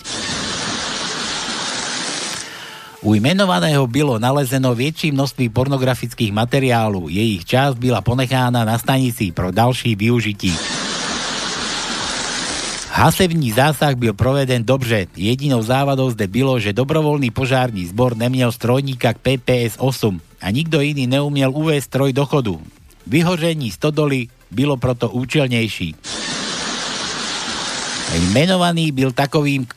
U 3.01 3.17
menovaného 3.17 3.83
bylo 3.89 4.21
nalezeno 4.21 4.77
väčšie 4.77 5.11
množství 5.11 5.49
pornografických 5.49 6.31
materiálu. 6.31 7.09
Jejich 7.09 7.43
časť 7.43 7.75
byla 7.75 7.99
ponechána 7.99 8.61
na 8.63 8.77
stanici 8.77 9.33
pro 9.33 9.51
další 9.51 9.97
využití. 9.97 10.53
Hasevní 12.91 13.51
zásah 13.51 13.97
byl 13.97 14.13
proveden 14.13 14.63
dobře. 14.63 15.07
Jedinou 15.17 15.65
závadou 15.65 16.13
zde 16.13 16.27
bylo, 16.27 16.59
že 16.59 16.77
dobrovolný 16.77 17.33
požární 17.33 17.89
zbor 17.89 18.13
neměl 18.13 18.51
strojníka 18.51 19.13
k 19.13 19.23
PPS-8 19.23 20.19
a 20.41 20.47
nikdo 20.51 20.81
jiný 20.81 21.07
neuměl 21.07 21.51
uvést 21.51 21.89
stroj 21.89 22.13
do 22.13 22.25
chodu. 22.25 22.61
Vyhoření 23.07 23.71
stodoly 23.71 24.27
bylo 24.51 24.77
proto 24.77 25.09
účelnější. 25.09 25.95
Jmenovaný 28.13 28.91
byl 28.91 29.11
takovým 29.11 29.67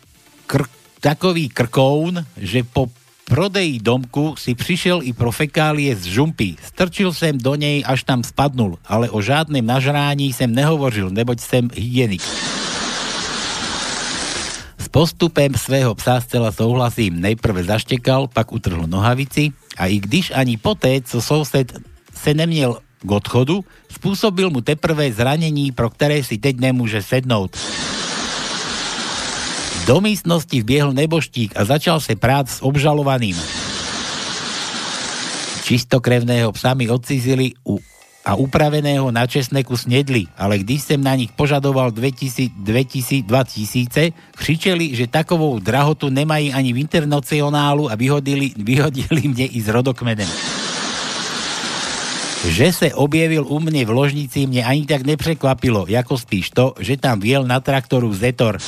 kr- 0.49 0.67
takový 1.01 1.49
krkoun, 1.49 2.27
že 2.37 2.63
po 2.63 2.89
prodeji 3.25 3.79
domku 3.79 4.35
si 4.39 4.55
přišel 4.55 5.01
i 5.03 5.13
pro 5.13 5.33
fekálie 5.33 5.97
z 5.97 6.05
žumpy. 6.05 6.57
Strčil 6.67 7.13
jsem 7.13 7.39
do 7.39 7.55
něj, 7.55 7.85
až 7.87 8.03
tam 8.03 8.25
spadnul, 8.25 8.79
ale 8.87 9.11
o 9.11 9.23
žádném 9.23 9.67
nažrání 9.67 10.33
jsem 10.33 10.55
nehovořil, 10.55 11.11
neboť 11.11 11.41
jsem 11.41 11.69
hygienik. 11.75 12.23
S 14.79 14.89
postupem 14.89 15.55
svého 15.55 15.95
psa 15.95 16.21
zcela 16.21 16.53
souhlasím. 16.53 17.21
Nejprve 17.21 17.65
zaštekal, 17.65 18.29
pak 18.29 18.53
utrhl 18.53 18.87
nohavici 18.87 19.53
a 19.77 19.87
i 19.87 19.99
když 19.99 20.33
ani 20.35 20.57
poté, 20.57 21.01
co 21.01 21.23
soused 21.23 21.73
se 22.15 22.35
neměl 22.35 22.79
k 23.05 23.11
odchodu, 23.11 23.65
způsobil 23.93 24.51
mu 24.51 24.61
teprve 24.61 25.13
zranení, 25.13 25.73
pro 25.73 25.91
které 25.91 26.25
si 26.25 26.41
teď 26.41 26.57
nemůže 26.57 27.03
sednout. 27.03 27.53
Do 29.85 30.01
místnosti 30.01 30.65
vbiehol 30.65 30.97
neboštík 30.97 31.53
a 31.61 31.69
začal 31.69 32.01
sa 32.01 32.17
prát 32.17 32.49
s 32.49 32.65
obžalovaným. 32.65 33.37
Čistokrevného 35.69 36.49
psa 36.57 36.73
mi 36.73 36.89
odcizili 36.89 37.53
u 37.69 37.77
a 38.25 38.41
upraveného 38.41 39.13
na 39.13 39.29
česneku 39.29 39.77
snedli, 39.77 40.25
ale 40.41 40.57
když 40.65 40.89
som 40.89 41.05
na 41.05 41.13
nich 41.13 41.29
požadoval 41.37 41.93
2000, 41.93 42.57
2000, 42.57 43.29
2000, 43.29 44.17
křičeli, 44.33 44.97
že 44.97 45.13
takovou 45.13 45.61
drahotu 45.61 46.09
nemají 46.09 46.49
ani 46.49 46.73
v 46.73 46.89
internacionálu 46.89 47.93
a 47.93 47.95
vyhodili, 47.95 48.57
vyhodili 48.57 49.29
mne 49.29 49.53
i 49.53 49.61
s 49.61 49.69
rodokmenem. 49.69 50.64
Že 52.45 52.69
se 52.73 52.89
objevil 52.93 53.49
u 53.49 53.57
mne 53.57 53.89
v 53.89 53.91
ložnici, 53.91 54.45
mne 54.45 54.69
ani 54.69 54.85
tak 54.85 55.09
neprekvapilo, 55.09 55.89
ako 55.89 56.15
spíš 56.21 56.53
to, 56.53 56.77
že 56.77 57.01
tam 57.01 57.17
viel 57.17 57.43
na 57.49 57.57
traktoru 57.59 58.13
Zetor. 58.13 58.61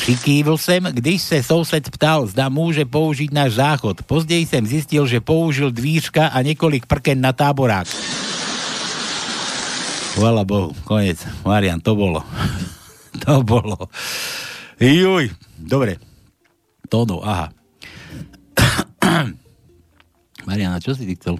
Přikývl 0.00 0.58
jsem, 0.58 0.82
když 0.90 1.22
se 1.22 1.42
soused 1.42 1.90
ptal, 1.90 2.26
zda 2.26 2.50
môže 2.50 2.82
použiť 2.82 3.30
náš 3.30 3.62
záchod. 3.62 4.02
Později 4.02 4.46
jsem 4.46 4.66
zistil, 4.66 5.06
že 5.06 5.20
použil 5.20 5.70
dvířka 5.70 6.34
a 6.34 6.42
několik 6.42 6.86
prken 6.86 7.20
na 7.20 7.32
táborák. 7.32 7.86
Chvala 10.16 10.44
Bohu, 10.44 10.74
konec. 10.84 11.22
Marian, 11.46 11.80
to 11.80 11.94
bolo. 11.94 12.24
to 13.24 13.42
bolo. 13.46 13.76
Juj, 14.80 15.30
dobre. 15.54 16.02
Tono, 16.88 17.22
aha. 17.22 17.52
Mariana, 20.48 20.82
čo 20.82 20.98
si 20.98 21.06
ty 21.06 21.14
chcel? 21.14 21.38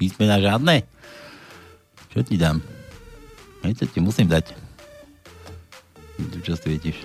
Písmena 0.00 0.40
žiadne? 0.40 0.88
Čo 2.08 2.24
ti 2.24 2.40
dám? 2.40 2.64
Niečo 3.60 3.84
ti 3.84 4.00
musím 4.00 4.32
dať. 4.32 4.56
Čo 6.40 6.56
svietiš? 6.56 7.04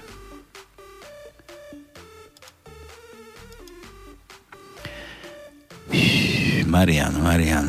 Marian, 6.72 7.20
Marian. 7.20 7.68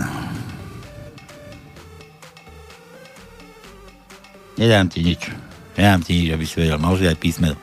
Nedám 4.54 4.86
ti 4.86 5.02
nič. 5.02 5.26
Nedám 5.74 6.00
ti 6.06 6.22
nič, 6.22 6.28
aby 6.30 6.44
si 6.46 6.54
vedel. 6.62 6.78
Môže 6.78 7.02
dať 7.02 7.18
písmeno. 7.18 7.58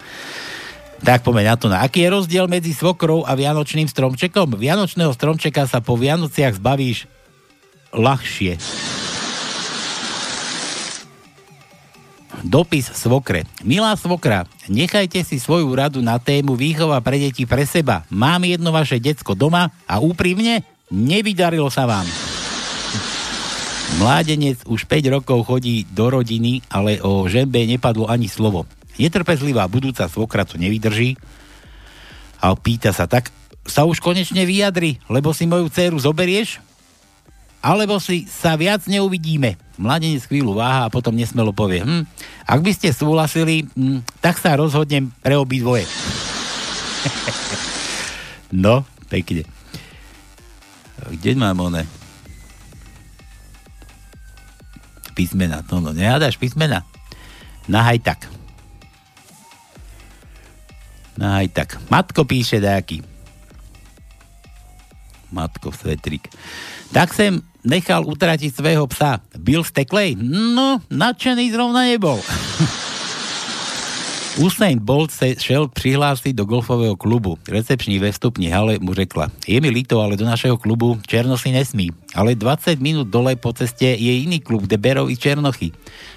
Tak 1.04 1.24
pomeň 1.24 1.46
na 1.48 1.56
to. 1.56 1.68
Na. 1.68 1.84
Aký 1.84 2.04
je 2.04 2.12
rozdiel 2.12 2.48
medzi 2.52 2.76
svokrou 2.76 3.24
a 3.24 3.36
vianočným 3.36 3.88
stromčekom? 3.88 4.56
Vianočného 4.56 5.12
stromčeka 5.16 5.68
sa 5.68 5.84
po 5.84 6.00
Vianociach 6.00 6.60
zbavíš 6.60 7.13
ľahšie. 7.94 8.58
Dopis 12.44 12.92
svokre. 12.92 13.48
Milá 13.64 13.96
svokra, 13.96 14.44
nechajte 14.68 15.24
si 15.24 15.40
svoju 15.40 15.72
radu 15.72 16.04
na 16.04 16.20
tému 16.20 16.60
výchova 16.60 17.00
pre 17.00 17.16
deti 17.16 17.48
pre 17.48 17.64
seba. 17.64 18.04
Mám 18.12 18.44
jedno 18.44 18.76
vaše 18.76 19.00
decko 19.00 19.32
doma 19.32 19.72
a 19.88 20.04
úprimne 20.04 20.68
nevydarilo 20.92 21.72
sa 21.72 21.88
vám. 21.88 22.04
Mládenec 24.02 24.66
už 24.66 24.90
5 24.90 25.14
rokov 25.22 25.46
chodí 25.46 25.86
do 25.88 26.10
rodiny, 26.10 26.66
ale 26.68 27.00
o 27.00 27.24
žembe 27.30 27.62
nepadlo 27.64 28.10
ani 28.10 28.26
slovo. 28.28 28.66
Netrpezlivá 28.98 29.70
budúca 29.70 30.10
svokra 30.10 30.44
to 30.44 30.58
nevydrží 30.58 31.16
a 32.44 32.52
pýta 32.58 32.92
sa 32.92 33.08
tak, 33.08 33.32
sa 33.64 33.88
už 33.88 34.04
konečne 34.04 34.44
vyjadri, 34.44 35.00
lebo 35.08 35.32
si 35.32 35.48
moju 35.48 35.72
dceru 35.72 35.96
zoberieš? 35.96 36.73
Alebo 37.64 37.96
si 38.04 38.28
sa 38.28 38.60
viac 38.60 38.84
neuvidíme. 38.92 39.56
Mladenec 39.80 40.28
chvíľu 40.28 40.60
váha 40.60 40.86
a 40.86 40.92
potom 40.92 41.16
nesmelo 41.16 41.56
povie, 41.56 41.80
hm, 41.80 42.04
ak 42.44 42.60
by 42.60 42.72
ste 42.76 42.92
súhlasili, 42.92 43.64
hm, 43.72 44.04
tak 44.20 44.36
sa 44.36 44.60
rozhodnem 44.60 45.16
pre 45.24 45.40
obidvoje. 45.40 45.88
no, 48.64 48.84
pekne. 49.08 49.48
Kde 51.08 51.40
mám 51.40 51.56
one? 51.64 51.88
Písmena, 55.16 55.64
no, 55.72 55.80
no, 55.80 55.96
nehádaš 55.96 56.36
písmena? 56.36 56.84
Nahaj 57.72 58.04
tak. 58.04 58.20
Nahaj 61.16 61.48
tak. 61.54 61.80
Matko 61.88 62.28
píše 62.28 62.60
nejaký. 62.60 63.06
Matko 65.32 65.72
Svetrik. 65.72 66.28
Tak 66.92 67.14
sem 67.14 67.42
nechal 67.64 68.04
utratiť 68.06 68.52
svého 68.52 68.86
psa. 68.92 69.24
Bill 69.40 69.64
Steklej? 69.64 70.20
No, 70.20 70.84
nadšený 70.92 71.52
zrovna 71.52 71.88
nebol. 71.88 72.20
Usain 74.34 74.82
Bolt 74.82 75.14
sa 75.14 75.30
šel 75.30 75.70
prihlásiť 75.70 76.34
do 76.34 76.50
golfového 76.50 76.98
klubu. 76.98 77.38
Recepční 77.46 78.02
ve 78.02 78.10
vstupní 78.10 78.50
hale 78.50 78.82
mu 78.82 78.90
řekla, 78.90 79.30
je 79.46 79.62
mi 79.62 79.70
líto, 79.70 80.02
ale 80.02 80.18
do 80.18 80.26
našeho 80.26 80.58
klubu 80.58 80.98
černosy 81.06 81.54
nesmí. 81.54 81.94
Ale 82.18 82.34
20 82.34 82.82
minút 82.82 83.14
dole 83.14 83.38
po 83.38 83.54
ceste 83.54 83.94
je 83.94 84.14
iný 84.26 84.42
klub, 84.42 84.66
kde 84.66 84.82
berou 84.82 85.06
i 85.06 85.14
černochy. 85.14 85.70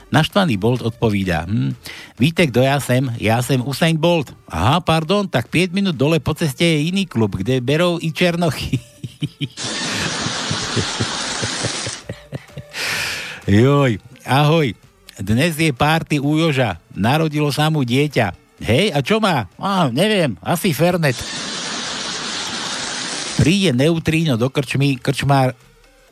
Naštvaný 0.09 0.57
Bolt 0.57 0.81
odpovídá, 0.81 1.45
hm, 1.45 1.77
víte, 2.17 2.49
kto 2.49 2.65
ja 2.65 2.81
sem? 2.81 3.05
Ja 3.21 3.45
sem 3.45 3.61
Usain 3.61 4.01
Bolt. 4.01 4.33
Aha, 4.49 4.81
pardon, 4.81 5.29
tak 5.29 5.53
5 5.53 5.77
minút 5.77 5.93
dole 5.93 6.17
po 6.17 6.33
ceste 6.33 6.65
je 6.65 6.89
iný 6.89 7.05
klub, 7.05 7.37
kde 7.37 7.61
berou 7.61 8.01
i 8.01 8.09
černochy. 8.17 8.81
Joj, 13.47 13.99
ahoj. 14.27 14.75
Dnes 15.17 15.57
je 15.57 15.73
párty 15.73 16.21
u 16.21 16.37
Joža. 16.37 16.77
Narodilo 16.93 17.49
sa 17.49 17.73
mu 17.73 17.81
dieťa. 17.81 18.37
Hej, 18.61 18.93
a 18.93 19.01
čo 19.01 19.21
má? 19.21 19.49
Á, 19.57 19.89
neviem, 19.93 20.37
asi 20.45 20.77
Fernet. 20.77 21.17
Príde 23.37 23.77
neutríno 23.77 24.41
do 24.41 24.49
krčmy, 24.49 24.97
krčmár 24.97 25.53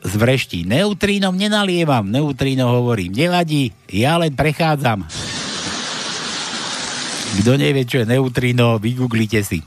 zvreští. 0.05 0.61
Neutrínom 0.65 1.33
nenalievam, 1.33 2.05
neutríno 2.05 2.69
hovorí. 2.69 3.09
Nevadí, 3.09 3.73
ja 3.89 4.21
len 4.21 4.37
prechádzam. 4.37 5.05
Kto 7.41 7.51
nevie, 7.57 7.83
čo 7.83 8.05
je 8.05 8.09
neutríno, 8.09 8.77
vygooglite 8.77 9.41
si. 9.41 9.59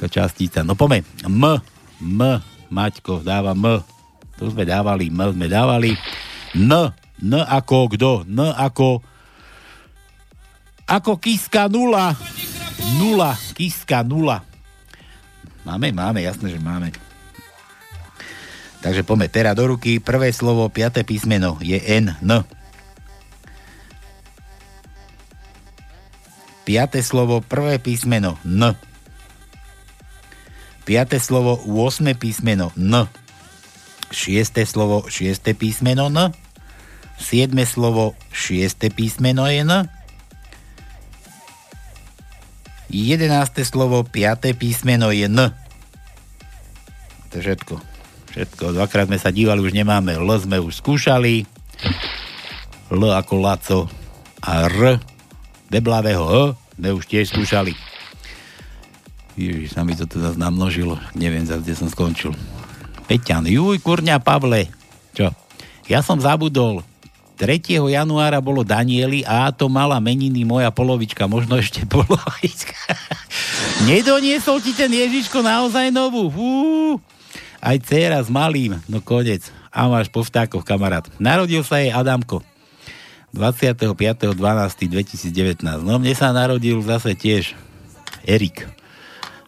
Častica. 0.00 0.64
No 0.64 0.74
pome. 0.74 1.04
M. 1.28 1.44
M. 2.00 2.20
Maťko 2.70 3.26
dáva 3.26 3.52
M. 3.52 3.82
Tu 4.38 4.48
sme 4.48 4.64
dávali, 4.64 5.10
M 5.10 5.20
sme 5.34 5.46
dávali. 5.50 5.92
N. 6.54 6.72
N 7.20 7.32
ako 7.36 7.92
kto? 7.92 8.24
N 8.24 8.54
ako 8.54 9.04
ako 10.90 11.22
kiska 11.22 11.70
nula. 11.70 12.18
Nula. 12.98 13.38
Kiska 13.54 14.02
nula. 14.02 14.42
Máme, 15.62 15.94
máme, 15.94 16.26
jasné, 16.26 16.50
že 16.50 16.58
máme. 16.58 16.90
Takže 18.82 19.06
poďme 19.06 19.30
teraz 19.30 19.54
do 19.54 19.70
ruky. 19.70 20.02
Prvé 20.02 20.34
slovo, 20.34 20.66
piaté 20.66 21.06
písmeno 21.06 21.62
je 21.62 21.78
N. 21.78 22.18
N. 22.26 22.42
Piaté 26.66 27.06
slovo, 27.06 27.38
prvé 27.38 27.78
písmeno 27.78 28.34
N. 28.42 28.74
Piaté 30.90 31.22
slovo, 31.22 31.54
8 31.54 32.18
písmeno 32.18 32.74
N. 32.74 33.06
Šiesté 34.10 34.66
slovo, 34.66 35.06
šiesté 35.06 35.54
písmeno 35.54 36.10
N. 36.10 36.34
Siedme 37.14 37.62
slovo, 37.62 38.18
šiesté 38.34 38.90
písmeno 38.90 39.46
je 39.46 39.62
N. 39.62 39.86
Jedenácté 42.90 43.62
slovo, 43.62 44.02
piaté 44.02 44.50
písmeno 44.50 45.14
je 45.14 45.30
N. 45.30 45.54
To 47.30 47.34
je 47.38 47.42
všetko. 47.46 47.78
Všetko. 48.34 48.74
Dvakrát 48.74 49.06
sme 49.06 49.22
sa 49.22 49.30
dívali, 49.30 49.62
už 49.62 49.70
nemáme. 49.70 50.18
L 50.18 50.26
sme 50.42 50.58
už 50.58 50.82
skúšali. 50.82 51.46
L 52.90 53.02
ako 53.14 53.34
Laco. 53.38 53.80
A 54.42 54.66
R 54.66 54.98
deblavého 55.70 56.26
H 56.26 56.34
sme 56.74 56.98
už 56.98 57.06
tiež 57.06 57.30
skúšali. 57.30 57.78
Ježiš, 59.38 59.74
sa 59.74 59.86
mi 59.86 59.94
to 59.94 60.08
teda 60.08 60.34
namnožilo. 60.34 60.98
Neviem, 61.14 61.46
za 61.46 61.58
kde 61.58 61.74
som 61.76 61.86
skončil. 61.86 62.34
Peťan, 63.06 63.46
juj, 63.46 63.78
kurňa 63.82 64.22
Pavle. 64.22 64.70
Čo? 65.14 65.30
Ja 65.90 66.02
som 66.02 66.22
zabudol. 66.22 66.82
3. 67.40 67.72
januára 67.72 68.36
bolo 68.44 68.60
Danieli 68.60 69.24
a 69.24 69.48
to 69.48 69.72
mala 69.72 69.96
meniny 69.96 70.44
moja 70.44 70.68
polovička, 70.68 71.24
možno 71.24 71.56
ešte 71.56 71.88
polovička. 71.88 72.76
Nedoniesol 73.88 74.60
ti 74.60 74.76
ten 74.76 74.92
Ježiško 74.92 75.40
naozaj 75.40 75.88
novú? 75.88 76.28
Fú. 76.28 76.52
Aj 77.60 77.76
dcera 77.80 78.20
s 78.20 78.28
malým, 78.28 78.76
no 78.84 79.00
konec. 79.00 79.48
A 79.72 79.88
máš 79.88 80.12
po 80.12 80.20
vtákoch, 80.20 80.68
kamarát. 80.68 81.08
Narodil 81.16 81.64
sa 81.64 81.80
jej 81.80 81.88
Adamko. 81.88 82.44
25.12.2019. 83.32 85.64
No 85.80 85.96
mne 85.96 86.12
sa 86.12 86.36
narodil 86.36 86.76
zase 86.84 87.16
tiež 87.16 87.56
Erik. 88.26 88.66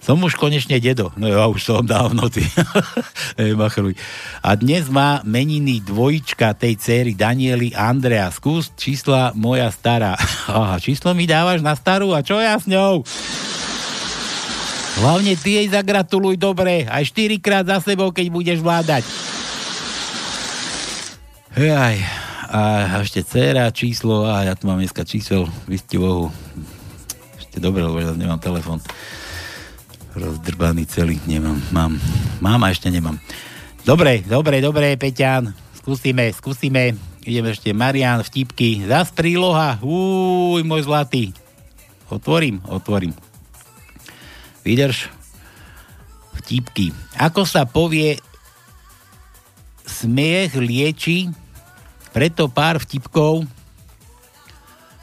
Som 0.03 0.19
už 0.27 0.35
konečne 0.35 0.83
dedo. 0.83 1.15
No 1.15 1.31
ja 1.31 1.47
už 1.47 1.63
som 1.63 1.87
dávno, 1.87 2.27
ty. 2.27 2.43
A 4.43 4.51
dnes 4.59 4.91
má 4.91 5.23
meniny 5.23 5.79
dvojička 5.79 6.59
tej 6.59 6.75
céry 6.75 7.15
Danieli 7.15 7.71
Andrea. 7.71 8.27
Skús 8.35 8.75
čísla 8.75 9.31
moja 9.39 9.71
stará. 9.71 10.19
Aha, 10.51 10.83
číslo 10.83 11.15
mi 11.15 11.31
dávaš 11.31 11.63
na 11.63 11.79
starú 11.79 12.11
a 12.11 12.27
čo 12.27 12.43
ja 12.43 12.59
s 12.59 12.67
ňou? 12.67 13.07
Hlavne 15.07 15.39
ty 15.39 15.63
jej 15.63 15.71
zagratuluj 15.71 16.35
dobre, 16.35 16.85
aj 16.85 17.15
4 17.15 17.39
krát 17.39 17.65
za 17.65 17.79
sebou, 17.81 18.11
keď 18.11 18.27
budeš 18.29 18.59
vládať. 18.61 19.07
Jaj, 21.57 21.97
a 22.53 22.61
ešte 23.01 23.25
dcera, 23.25 23.73
číslo, 23.73 24.29
a 24.29 24.45
ja 24.45 24.53
tu 24.53 24.69
mám 24.69 24.83
dneska 24.83 25.09
čísel, 25.09 25.49
vy 25.65 25.81
ste 25.81 25.97
Bohu. 25.97 26.29
Ešte 27.41 27.57
dobre, 27.57 27.89
lebo 27.89 28.05
ja 28.05 28.13
nemám 28.13 28.37
telefon 28.37 28.85
rozdrbaný 30.13 30.85
celý, 30.89 31.17
nemám, 31.25 31.59
mám, 31.73 31.93
mám 32.39 32.61
a 32.65 32.73
ešte 32.73 32.93
nemám. 32.93 33.17
Dobre, 33.83 34.23
dobre, 34.23 34.63
dobre, 34.63 34.95
Peťan, 34.95 35.51
skúsime, 35.75 36.31
skúsime, 36.31 36.95
ideme 37.27 37.51
ešte 37.51 37.75
Marian, 37.75 38.23
vtipky, 38.23 38.87
zas 38.87 39.11
príloha, 39.11 39.81
új, 39.83 40.63
môj 40.63 40.87
zlatý, 40.87 41.35
otvorím, 42.07 42.63
otvorím. 42.69 43.17
Vydrž, 44.63 45.11
vtipky. 46.39 46.95
Ako 47.19 47.43
sa 47.43 47.67
povie, 47.67 48.23
smiech 49.83 50.55
lieči, 50.55 51.31
preto 52.15 52.47
pár 52.47 52.79
vtipkov 52.79 53.49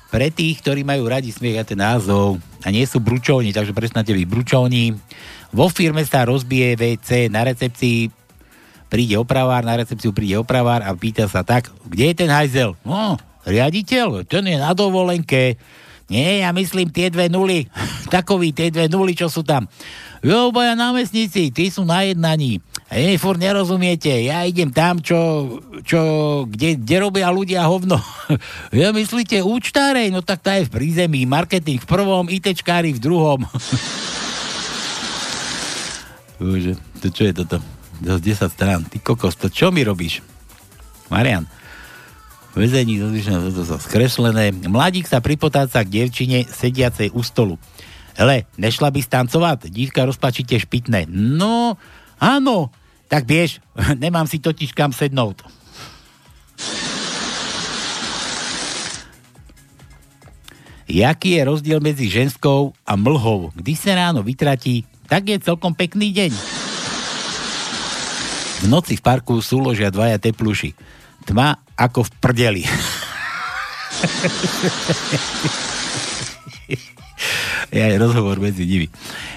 pre 0.10 0.34
tých, 0.34 0.62
ktorí 0.64 0.82
majú 0.82 1.06
radi 1.06 1.30
smiech 1.30 1.62
a 1.62 1.68
ten 1.68 1.78
názov 1.78 2.42
a 2.64 2.68
nie 2.72 2.84
sú 2.84 3.00
bručovní, 3.00 3.56
takže 3.56 3.72
prestanete 3.72 4.12
byť 4.12 4.26
bručovní. 4.28 4.96
Vo 5.56 5.72
firme 5.72 6.04
sa 6.04 6.28
rozbije 6.28 6.76
WC, 6.76 7.32
na 7.32 7.48
recepcii 7.48 8.12
príde 8.90 9.16
opravár, 9.16 9.64
na 9.64 9.78
recepciu 9.80 10.12
príde 10.12 10.36
opravár 10.36 10.84
a 10.84 10.92
pýta 10.98 11.30
sa 11.30 11.46
tak, 11.46 11.72
kde 11.88 12.12
je 12.12 12.16
ten 12.18 12.30
hajzel? 12.30 12.76
No, 12.84 13.16
riaditeľ, 13.46 14.26
ten 14.28 14.44
je 14.50 14.58
na 14.60 14.74
dovolenke. 14.76 15.56
Nie, 16.10 16.42
ja 16.42 16.50
myslím 16.50 16.90
tie 16.90 17.14
dve 17.14 17.30
nuly. 17.30 17.70
Takový 18.10 18.50
tie 18.50 18.74
dve 18.74 18.90
nuly, 18.90 19.14
čo 19.14 19.30
sú 19.30 19.46
tam. 19.46 19.70
Jo, 20.26 20.50
boja 20.50 20.74
námestníci, 20.76 21.54
tí 21.54 21.70
sú 21.70 21.86
na 21.86 22.04
jednaní. 22.04 22.60
Nie, 22.90 23.22
furt 23.22 23.38
nerozumiete, 23.38 24.10
ja 24.26 24.42
idem 24.44 24.74
tam, 24.74 24.98
čo, 24.98 25.16
čo 25.86 26.02
kde, 26.50 26.82
kde 26.82 26.96
robia 26.98 27.30
ľudia 27.30 27.62
hovno. 27.70 28.02
ja 28.74 28.90
myslíte 28.90 29.46
účtárej? 29.46 30.10
No 30.10 30.26
tak 30.26 30.42
tá 30.42 30.58
je 30.58 30.66
v 30.66 30.74
prízemí, 30.74 31.30
marketing 31.30 31.78
v 31.78 31.88
prvom, 31.88 32.26
ITčkári 32.26 32.98
v 32.98 33.00
druhom. 33.00 33.46
Bože, 36.42 36.74
to 37.06 37.14
čo 37.14 37.30
je 37.30 37.34
toto? 37.46 37.62
Zase 38.02 38.22
10 38.24 38.56
strán. 38.56 38.82
Ty 38.88 38.98
kokos, 39.06 39.38
to 39.38 39.54
čo 39.54 39.70
mi 39.70 39.86
robíš? 39.86 40.26
Marian. 41.14 41.46
Vezení, 42.60 43.00
to 43.00 43.64
sa 43.64 43.80
skreslené. 43.80 44.52
Mladík 44.52 45.08
sa 45.08 45.24
pripotáca 45.24 45.80
k 45.80 45.88
devčine 45.88 46.44
sediacej 46.44 47.16
u 47.16 47.24
stolu. 47.24 47.56
Hele, 48.20 48.52
nešla 48.60 48.92
by 48.92 49.00
stancovať? 49.00 49.72
Dívka 49.72 50.04
rozpačite 50.04 50.60
špitné. 50.60 51.08
No, 51.08 51.80
áno, 52.20 52.68
tak 53.08 53.24
vieš, 53.24 53.64
nemám 54.04 54.28
si 54.28 54.44
totiž 54.44 54.76
kam 54.76 54.92
sednúť. 54.92 55.48
Jaký 60.90 61.40
je 61.40 61.42
rozdiel 61.48 61.80
medzi 61.80 62.12
ženskou 62.12 62.76
a 62.84 63.00
mlhou? 63.00 63.56
Když 63.56 63.88
sa 63.88 63.96
ráno 63.96 64.20
vytratí, 64.20 64.84
tak 65.08 65.32
je 65.32 65.40
celkom 65.40 65.72
pekný 65.72 66.12
deň. 66.12 66.32
V 68.60 68.66
noci 68.68 69.00
v 69.00 69.06
parku 69.06 69.40
súložia 69.40 69.88
dvaja 69.94 70.20
tepluši. 70.20 70.99
Tma 71.30 71.62
ako 71.78 72.10
v 72.10 72.12
prdeli. 72.18 72.66
ja 77.78 77.86
je 77.94 77.96
rozhovor 78.02 78.42
medzi 78.42 78.66
nimi. 78.66 78.90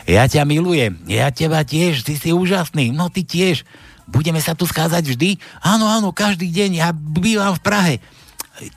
Ja 0.09 0.25
ťa 0.25 0.49
milujem, 0.49 0.97
ja 1.05 1.29
teba 1.29 1.61
tiež, 1.69 2.01
ty 2.01 2.17
si 2.17 2.33
úžasný, 2.33 2.97
no 2.97 3.13
ty 3.13 3.29
tiež. 3.29 3.69
Budeme 4.09 4.41
sa 4.41 4.57
tu 4.57 4.65
skázať 4.65 5.15
vždy? 5.15 5.37
Áno, 5.61 5.85
áno, 5.85 6.17
každý 6.17 6.49
deň, 6.49 6.71
ja 6.81 6.97
bývam 6.97 7.53
v 7.55 7.61
Prahe. 7.61 7.95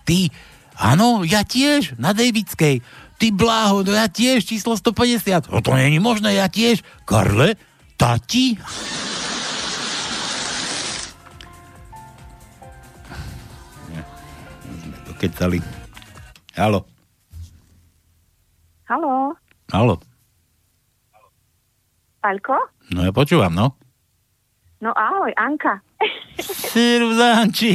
Ty, 0.03 0.29
áno, 0.75 1.23
ja 1.23 1.47
tiež, 1.47 1.95
na 1.95 2.11
Davidskej. 2.11 2.83
Ty 3.15 3.27
bláho, 3.31 3.79
no 3.87 3.95
ja 3.95 4.11
tiež, 4.11 4.43
číslo 4.43 4.75
150. 4.75 5.47
No 5.47 5.63
to 5.63 5.71
není 5.71 6.03
možné, 6.03 6.35
ja 6.35 6.51
tiež. 6.51 6.83
Karle, 7.07 7.55
tati? 7.95 8.59
Dokecali. 15.25 15.57
Halo. 16.53 16.85
Halo. 18.85 19.33
Halo. 19.73 19.97
Paľko? 22.21 22.53
No 22.93 23.01
ja 23.01 23.09
počúvam, 23.09 23.49
no. 23.49 23.73
No 24.85 24.93
ahoj, 24.93 25.33
Anka. 25.33 25.81
Siruzanči. 26.37 27.73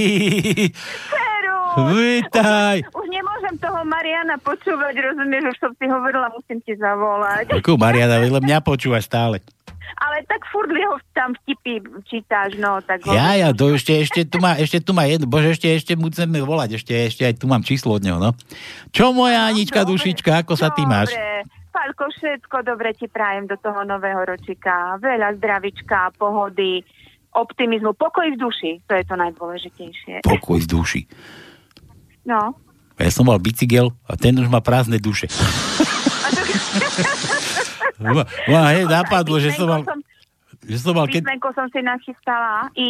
Seru. 1.11 1.91
Vítaj. 1.91 2.87
Už, 2.87 3.03
už 3.03 3.07
nemôžem 3.11 3.59
toho 3.59 3.83
Mariana 3.83 4.39
počúvať, 4.39 4.95
rozumieš, 5.11 5.51
už 5.51 5.59
som 5.59 5.73
si 5.75 5.91
hovorila, 5.91 6.31
musím 6.31 6.63
ti 6.63 6.79
zavolať. 6.79 7.51
Ako 7.51 7.75
Mariana, 7.75 8.23
vedľa 8.23 8.47
mňa 8.47 8.59
počúvaš 8.63 9.11
stále. 9.11 9.43
Ale 9.99 10.23
tak 10.31 10.47
furt 10.51 10.71
ho 10.71 10.97
tam 11.17 11.35
vtipy 11.43 11.83
čítáš, 12.07 12.55
no, 12.61 12.79
tak... 12.85 13.03
Ja, 13.09 13.35
ja, 13.35 13.51
to 13.51 13.75
ešte, 13.75 13.99
ešte 13.99 14.23
tu 14.29 14.39
má, 14.39 14.55
ešte 14.55 14.79
tu 14.79 14.95
má 14.95 15.09
jedno, 15.11 15.27
bože, 15.27 15.57
ešte, 15.59 15.69
ešte 15.71 15.93
musíme 15.99 16.39
volať, 16.45 16.79
ešte, 16.79 16.93
ešte 16.95 17.23
aj 17.27 17.35
tu 17.41 17.51
mám 17.51 17.67
číslo 17.67 17.99
od 17.99 18.03
neho, 18.05 18.19
no. 18.23 18.37
Čo 18.95 19.11
moja 19.11 19.51
Anička, 19.51 19.83
dobre, 19.83 19.99
dušička, 19.99 20.47
ako 20.47 20.55
sa 20.55 20.71
ty 20.71 20.87
máš? 20.87 21.11
Dobre, 21.11 21.49
Palko, 21.71 22.11
všetko 22.11 22.57
dobre 22.67 22.91
ti 22.93 23.07
prajem 23.07 23.47
do 23.47 23.57
toho 23.57 23.87
nového 23.87 24.27
ročika. 24.27 24.99
Veľa 24.99 25.39
zdravička, 25.39 26.13
pohody, 26.19 26.83
optimizmu, 27.31 27.95
pokoj 27.95 28.27
v 28.27 28.37
duši, 28.37 28.73
to 28.91 28.99
je 28.99 29.05
to 29.07 29.15
najdôležitejšie. 29.15 30.27
Pokoj 30.27 30.59
v 30.59 30.67
duši. 30.67 31.01
No. 32.27 32.59
Ja 33.01 33.09
som 33.09 33.31
mal 33.31 33.41
bicykel 33.41 33.95
a 34.05 34.13
ten 34.19 34.37
už 34.37 34.51
má 34.53 34.61
prázdne 34.61 35.01
duše. 35.01 35.31
ma, 35.31 36.29
ma 38.01 38.61
hej, 38.73 38.89
napadlo, 38.89 39.37
že 39.39 39.53
som 39.53 39.69
mal... 39.69 39.83
Že 40.65 40.79
som 40.81 40.93
mal 40.97 41.07
keď... 41.09 41.23
som 41.53 41.67
si 41.73 41.81
nachystala 41.81 42.69
i... 42.77 42.89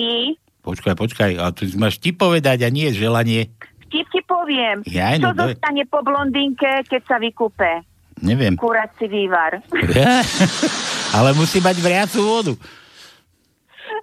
Počkaj, 0.61 0.95
počkaj, 0.95 1.31
a 1.41 1.51
tu 1.57 1.65
máš 1.81 1.97
ti 1.97 2.13
povedať 2.13 2.63
a 2.63 2.69
nie 2.69 2.93
želanie. 2.93 3.49
Vtip 3.89 4.07
ti 4.13 4.21
poviem. 4.23 4.85
Ja, 4.87 5.17
no, 5.17 5.33
Čo 5.33 5.51
zostane 5.51 5.83
po 5.89 6.05
blondínke, 6.05 6.85
keď 6.85 7.03
sa 7.09 7.17
vykúpe? 7.17 7.83
Neviem. 8.21 8.55
Kurací 8.61 9.09
vývar. 9.09 9.65
Ja? 9.97 10.21
Ale 11.17 11.33
musí 11.33 11.59
mať 11.65 11.81
vriacu 11.81 12.21
vodu. 12.21 12.53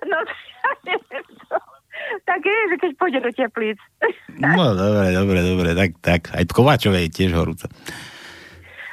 No, 0.09 0.17
neviem 0.89 1.25
to. 1.45 1.57
Tak 2.25 2.41
je, 2.41 2.57
že 2.73 2.75
keď 2.81 2.91
pôjde 2.97 3.19
do 3.21 3.31
teplíc. 3.31 3.79
No, 4.41 4.73
dobre, 4.73 5.13
dobre, 5.13 5.39
dobre, 5.45 5.69
tak, 5.77 5.91
tak. 6.01 6.21
Aj 6.33 6.43
Kovačovej 6.43 7.07
je 7.07 7.15
tiež 7.15 7.31
horúco. 7.37 7.69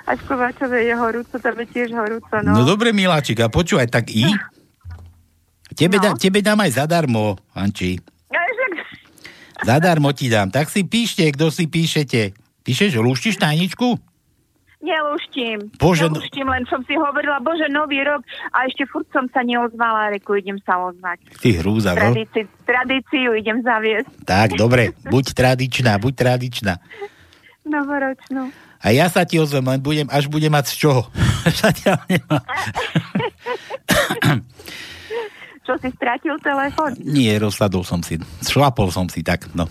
Aj 0.04 0.16
v 0.20 0.24
Kovačovej 0.28 0.84
je 0.84 0.94
horúco, 1.00 1.34
tam 1.40 1.56
je 1.64 1.66
tiež 1.72 1.96
horúco, 1.96 2.36
no. 2.44 2.60
No 2.60 2.62
dobre, 2.68 2.92
miláčik, 2.92 3.40
a 3.40 3.48
počúvaj, 3.48 3.88
tak 3.88 4.12
i? 4.12 4.28
Tebe, 5.72 5.96
no. 5.96 6.02
da, 6.02 6.08
tebe 6.14 6.44
dám 6.44 6.60
aj 6.60 6.76
zadarmo, 6.76 7.40
Anči. 7.56 7.98
Zadarmo 9.64 10.12
ti 10.12 10.28
dám. 10.28 10.52
Tak 10.52 10.68
si 10.68 10.84
píšte, 10.84 11.24
kto 11.32 11.48
si 11.48 11.64
píšete. 11.64 12.36
Píšeš, 12.68 13.00
lúštiš 13.00 13.40
tajničku? 13.40 13.96
Nelúštim. 14.84 15.72
Bože, 15.80 16.12
no- 16.12 16.20
Nelúštim, 16.20 16.44
len 16.44 16.68
som 16.68 16.84
si 16.84 16.92
hovorila, 16.92 17.40
bože, 17.40 17.72
nový 17.72 18.04
rok 18.04 18.20
a 18.52 18.68
ešte 18.68 18.84
furt 18.84 19.08
som 19.08 19.24
sa 19.32 19.40
neozvala, 19.40 20.12
reku, 20.12 20.36
idem 20.36 20.60
sa 20.60 20.76
ozvať. 20.76 21.24
Ty 21.40 21.64
hrúza, 21.64 21.96
no? 21.96 22.12
Tradíci, 22.12 22.40
tradíciu 22.68 23.32
idem 23.32 23.64
zaviesť. 23.64 24.28
Tak, 24.28 24.60
dobre, 24.60 24.92
buď 25.08 25.32
tradičná, 25.32 25.96
buď 25.96 26.12
tradičná. 26.12 26.76
Novoročnú. 27.64 28.52
A 28.84 28.92
ja 28.92 29.08
sa 29.08 29.24
ti 29.24 29.40
ozvem, 29.40 29.64
len 29.64 29.80
budem, 29.80 30.04
až 30.12 30.28
budem 30.28 30.52
mať 30.52 30.76
z 30.76 30.84
čoho. 30.84 31.02
Zatiaľ 31.64 32.04
nemám. 32.04 32.44
Čo 35.64 35.80
si 35.80 35.88
stratil 35.96 36.36
telefon? 36.44 36.92
Nie, 37.00 37.40
rozsadol 37.40 37.88
som 37.88 38.04
si. 38.04 38.20
Šlapol 38.44 38.92
som 38.92 39.08
si 39.08 39.24
tak, 39.24 39.48
no. 39.56 39.64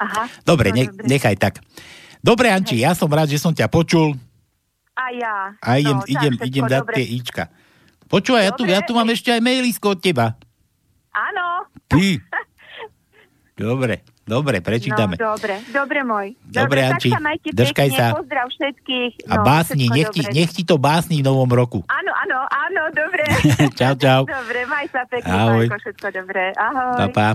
Aha. 0.00 0.24
Dobre, 0.48 0.72
no, 0.72 0.80
ne, 0.80 0.84
nechaj 1.04 1.36
tak. 1.36 1.60
Dobre, 2.24 2.48
Anči, 2.48 2.80
ja 2.80 2.96
som 2.96 3.12
rád, 3.12 3.28
že 3.28 3.36
som 3.36 3.52
ťa 3.52 3.68
počul 3.68 4.16
A 4.96 5.04
ja. 5.12 5.36
a 5.60 5.76
idem, 5.76 5.96
no, 5.96 6.04
tak 6.04 6.08
idem, 6.08 6.32
všetko 6.36 6.48
idem 6.48 6.64
dať 6.64 6.80
dobre. 6.80 6.94
tie 6.96 7.06
ička. 7.20 7.42
Počúvaj, 8.08 8.42
ja 8.42 8.52
tu, 8.56 8.62
ja 8.64 8.80
tu 8.80 8.92
mám 8.96 9.08
ešte 9.12 9.28
aj 9.28 9.40
mailisko 9.44 9.92
od 9.92 10.00
teba. 10.00 10.40
Áno. 11.12 11.68
Ty. 11.86 12.16
Dobre, 13.60 14.00
dobre, 14.26 14.60
prečítame. 14.60 15.16
No, 15.16 15.36
dobre, 15.36 15.60
dobre 15.70 16.00
môj. 16.04 16.26
Dobre, 16.44 16.80
tak 16.84 17.00
Anči, 17.00 17.10
držkaj 17.50 17.88
pekne, 17.88 17.98
sa. 17.98 18.06
pozdrav 18.16 18.46
všetkých. 18.50 19.12
A 19.28 19.34
no, 19.38 19.42
básni, 19.44 19.86
všetko 19.86 19.96
nech 19.96 20.08
ti, 20.10 20.20
dobre. 20.20 20.34
nech 20.36 20.50
ti 20.52 20.62
to 20.64 20.76
básni 20.76 21.16
v 21.20 21.24
novom 21.26 21.50
roku. 21.50 21.80
Áno, 21.88 22.12
áno, 22.12 22.38
áno, 22.48 22.82
dobre. 22.92 23.24
Čau, 23.78 23.94
čau. 23.96 24.22
Dobre, 24.26 24.66
maj 24.66 24.86
sa 24.92 25.02
pekne, 25.08 25.30
Ahoj. 25.30 25.66
Majko, 25.68 25.76
všetko 25.82 26.06
dobre. 26.12 26.42
Ahoj. 26.56 26.96
Papa. 27.08 27.28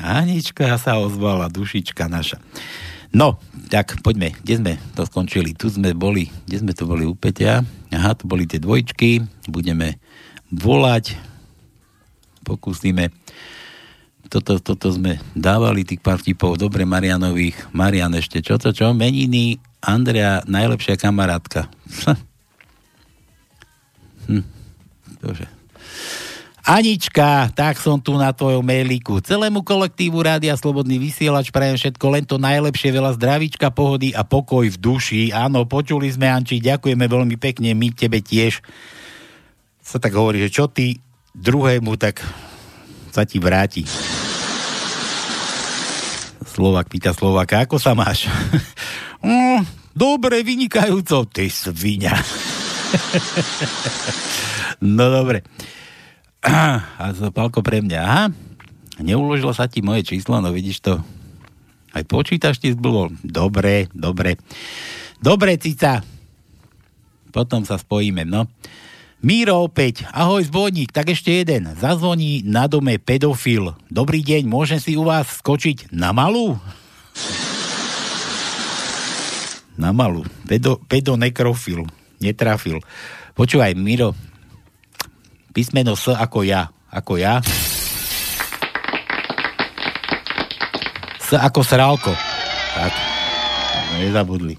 Anička 0.00 0.78
sa 0.80 0.96
ozvala, 0.96 1.52
dušička 1.52 2.08
naša. 2.08 2.40
No, 3.10 3.42
tak 3.74 3.98
poďme, 4.06 4.38
kde 4.46 4.54
sme 4.56 4.72
to 4.94 5.02
skončili? 5.02 5.50
Tu 5.50 5.66
sme 5.66 5.90
boli, 5.98 6.30
kde 6.46 6.62
sme 6.62 6.72
to 6.72 6.86
boli 6.86 7.02
u 7.02 7.18
Peťa? 7.18 7.66
Aha, 7.90 8.14
tu 8.14 8.30
boli 8.30 8.46
tie 8.46 8.62
dvojčky, 8.62 9.26
budeme 9.50 9.98
volať, 10.54 11.18
pokúsime. 12.46 13.10
Toto, 14.30 14.62
toto 14.62 14.94
sme 14.94 15.18
dávali 15.34 15.82
tých 15.82 15.98
pár 15.98 16.22
tipov, 16.22 16.54
dobre 16.54 16.86
Marianových, 16.86 17.74
Marian 17.74 18.14
ešte, 18.14 18.38
čo 18.38 18.62
to 18.62 18.70
čo? 18.70 18.94
Meniny, 18.94 19.58
Andrea, 19.82 20.46
najlepšia 20.46 20.94
kamarátka. 20.94 21.66
hm. 24.30 24.46
Bože. 25.18 25.50
Anička, 26.62 27.50
tak 27.50 27.82
som 27.82 27.98
tu 27.98 28.14
na 28.14 28.30
tvojom 28.30 28.62
mailíku. 28.62 29.18
Celému 29.18 29.66
kolektívu 29.66 30.22
Rádia 30.22 30.54
Slobodný 30.54 31.02
vysielač 31.02 31.50
prajem 31.50 31.74
všetko 31.74 32.06
len 32.14 32.22
to 32.22 32.38
najlepšie, 32.38 32.94
veľa 32.94 33.18
zdravíčka, 33.18 33.74
pohody 33.74 34.14
a 34.14 34.22
pokoj 34.22 34.70
v 34.70 34.78
duši. 34.78 35.34
Áno, 35.34 35.66
počuli 35.66 36.06
sme, 36.06 36.30
Anči, 36.30 36.62
ďakujeme 36.62 37.10
veľmi 37.10 37.34
pekne, 37.34 37.74
my 37.74 37.90
tebe 37.90 38.22
tiež. 38.22 38.62
Sa 39.82 39.98
tak 39.98 40.14
hovorí, 40.14 40.46
že 40.46 40.54
čo 40.54 40.70
ty 40.70 41.02
druhému, 41.34 41.98
tak 41.98 42.22
sa 43.10 43.26
ti 43.26 43.42
vráti. 43.42 43.82
Slovak 46.60 46.92
pýta 46.92 47.16
Slovaka, 47.16 47.64
ako 47.64 47.80
sa 47.80 47.96
máš? 47.96 48.28
mm, 49.24 49.64
dobre, 49.96 50.44
vynikajúco. 50.44 51.24
Ty 51.24 51.48
svinia. 51.48 52.12
no 54.84 55.08
dobre. 55.08 55.40
A 57.00 57.16
to 57.16 57.32
palko 57.32 57.64
pre 57.64 57.80
mňa. 57.80 58.00
Aha, 58.04 58.28
neuložilo 59.00 59.56
sa 59.56 59.72
ti 59.72 59.80
moje 59.80 60.04
číslo, 60.04 60.36
no 60.44 60.52
vidíš 60.52 60.84
to. 60.84 61.00
Aj 61.96 62.04
počítaš 62.04 62.60
ti 62.60 62.76
zblbol. 62.76 63.16
Dobre, 63.24 63.88
dobre. 63.96 64.36
Dobre, 65.16 65.56
cica. 65.56 66.04
Potom 67.32 67.64
sa 67.64 67.80
spojíme, 67.80 68.28
no. 68.28 68.52
Míro 69.20 69.68
opäť. 69.68 70.08
Ahoj, 70.16 70.48
zbojník. 70.48 70.96
Tak 70.96 71.12
ešte 71.12 71.44
jeden. 71.44 71.68
Zazvoní 71.76 72.40
na 72.40 72.64
dome 72.64 72.96
pedofil. 72.96 73.76
Dobrý 73.92 74.24
deň, 74.24 74.48
môžem 74.48 74.80
si 74.80 74.96
u 74.96 75.04
vás 75.04 75.44
skočiť 75.44 75.92
na 75.92 76.16
malú? 76.16 76.56
Na 79.76 79.92
malú. 79.92 80.24
Pedo, 80.48 80.80
pedonekrofil. 80.88 81.84
Netrafil. 82.16 82.80
Počúvaj, 83.36 83.76
Miro, 83.76 84.16
písmeno 85.52 86.00
S 86.00 86.16
ako 86.16 86.40
ja. 86.40 86.72
Ako 86.88 87.20
ja. 87.20 87.44
S 91.20 91.36
ako 91.36 91.60
srálko. 91.60 92.12
Tak. 92.72 92.92
Nezabudli. 94.00 94.56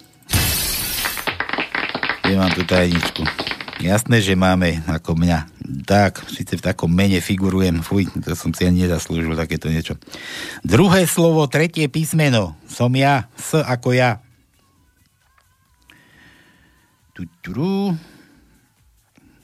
Ja 2.29 2.37
mám 2.37 2.53
tu 2.53 2.61
tajničku. 2.61 3.50
Jasné, 3.81 4.21
že 4.21 4.37
máme 4.37 4.85
ako 4.85 5.17
mňa. 5.17 5.49
Tak, 5.89 6.29
síce 6.29 6.53
v 6.53 6.61
takom 6.61 6.93
mene 6.93 7.17
figurujem. 7.17 7.81
Fuj, 7.81 8.13
to 8.21 8.37
som 8.37 8.53
si 8.53 8.69
ani 8.69 8.85
nezaslúžil 8.85 9.33
takéto 9.33 9.73
niečo. 9.73 9.97
Druhé 10.61 11.09
slovo, 11.09 11.49
tretie 11.49 11.89
písmeno. 11.89 12.53
Som 12.69 12.93
ja. 12.93 13.25
S 13.33 13.57
ako 13.57 13.97
ja. 13.97 14.21
Tuturu. 17.17 17.97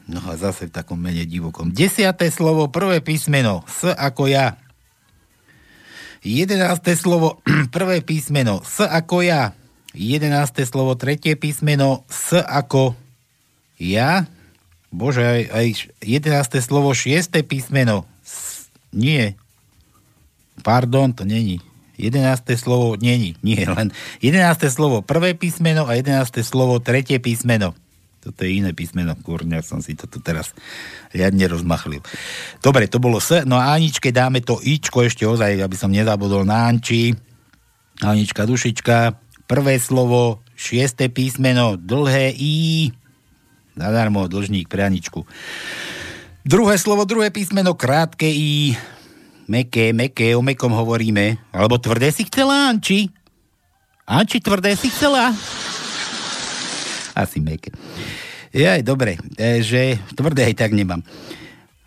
No 0.05 0.19
a 0.29 0.37
zase 0.37 0.69
v 0.69 0.75
takom 0.77 1.01
mene 1.01 1.25
divokom. 1.25 1.73
Desiaté 1.73 2.29
slovo, 2.29 2.69
prvé 2.69 3.01
písmeno. 3.01 3.65
S 3.65 3.89
ako 3.89 4.29
ja. 4.29 4.61
Jedenácté 6.21 6.93
slovo, 6.93 7.41
prvé 7.75 8.05
písmeno. 8.05 8.61
S 8.61 8.85
ako 8.85 9.25
ja. 9.25 9.57
Jedenácté 9.97 10.61
slovo, 10.69 10.93
tretie 10.93 11.33
písmeno. 11.33 12.05
S 12.05 12.37
ako 12.37 12.93
ja. 12.93 13.06
Bože, 14.87 15.21
aj, 15.21 15.41
aj 15.51 15.67
jedenácté 16.01 16.57
slovo, 16.63 16.95
šiesté 16.95 17.43
písmeno. 17.43 18.07
S, 18.23 18.71
nie. 18.95 19.35
Pardon, 20.63 21.13
to 21.13 21.27
není. 21.27 21.61
Jedenácté 21.97 22.57
slovo, 22.57 22.93
není. 22.93 23.33
Nie, 23.45 23.65
len 23.65 23.89
jedenácté 24.21 24.69
slovo, 24.69 25.01
prvé 25.01 25.33
písmeno 25.33 25.89
a 25.89 25.97
jedenácté 25.97 26.45
slovo, 26.45 26.77
tretie 26.77 27.17
písmeno. 27.17 27.73
Toto 28.21 28.45
je 28.45 28.59
iné 28.59 28.73
písmeno, 28.73 29.17
kurňa, 29.17 29.65
som 29.65 29.81
si 29.81 29.97
to 29.97 30.05
tu 30.05 30.21
teraz 30.21 30.53
riadne 31.09 31.47
rozmachlil. 31.49 32.03
Dobre, 32.61 32.85
to 32.85 33.01
bolo 33.01 33.17
S, 33.17 33.45
no 33.49 33.57
a 33.57 33.73
Aničke 33.73 34.13
dáme 34.13 34.45
to 34.45 34.61
Ičko 34.61 35.05
ešte 35.05 35.25
ozaj, 35.25 35.57
aby 35.57 35.77
som 35.77 35.89
nezabudol 35.89 36.45
na 36.45 36.69
Anči. 36.69 37.17
Anička, 38.03 38.45
dušička, 38.45 39.17
prvé 39.49 39.81
slovo, 39.81 40.45
šiesté 40.53 41.09
písmeno, 41.09 41.79
dlhé 41.81 42.35
I, 42.35 42.91
zadarmo, 43.77 44.25
dlžník 44.25 44.65
pre 44.65 44.83
Aničku. 44.83 45.23
Druhé 46.41 46.75
slovo, 46.81 47.05
druhé 47.05 47.29
písmeno, 47.29 47.77
krátke 47.77 48.25
I, 48.25 48.73
meké, 49.45 49.93
meké, 49.93 50.33
o 50.33 50.41
mekom 50.41 50.73
hovoríme, 50.73 51.37
alebo 51.53 51.77
tvrdé 51.77 52.09
si 52.09 52.25
chcela, 52.25 52.73
Anči? 52.73 53.13
Anči, 54.07 54.41
tvrdé 54.41 54.73
si 54.73 54.89
chcela? 54.89 55.35
Asi 57.13 57.43
meké. 57.43 57.75
Jaj, 58.55 58.81
dobre, 58.81 59.19
e, 59.35 59.59
že 59.59 59.99
tvrdé 60.15 60.47
aj 60.47 60.55
tak 60.55 60.71
nemám. 60.71 61.03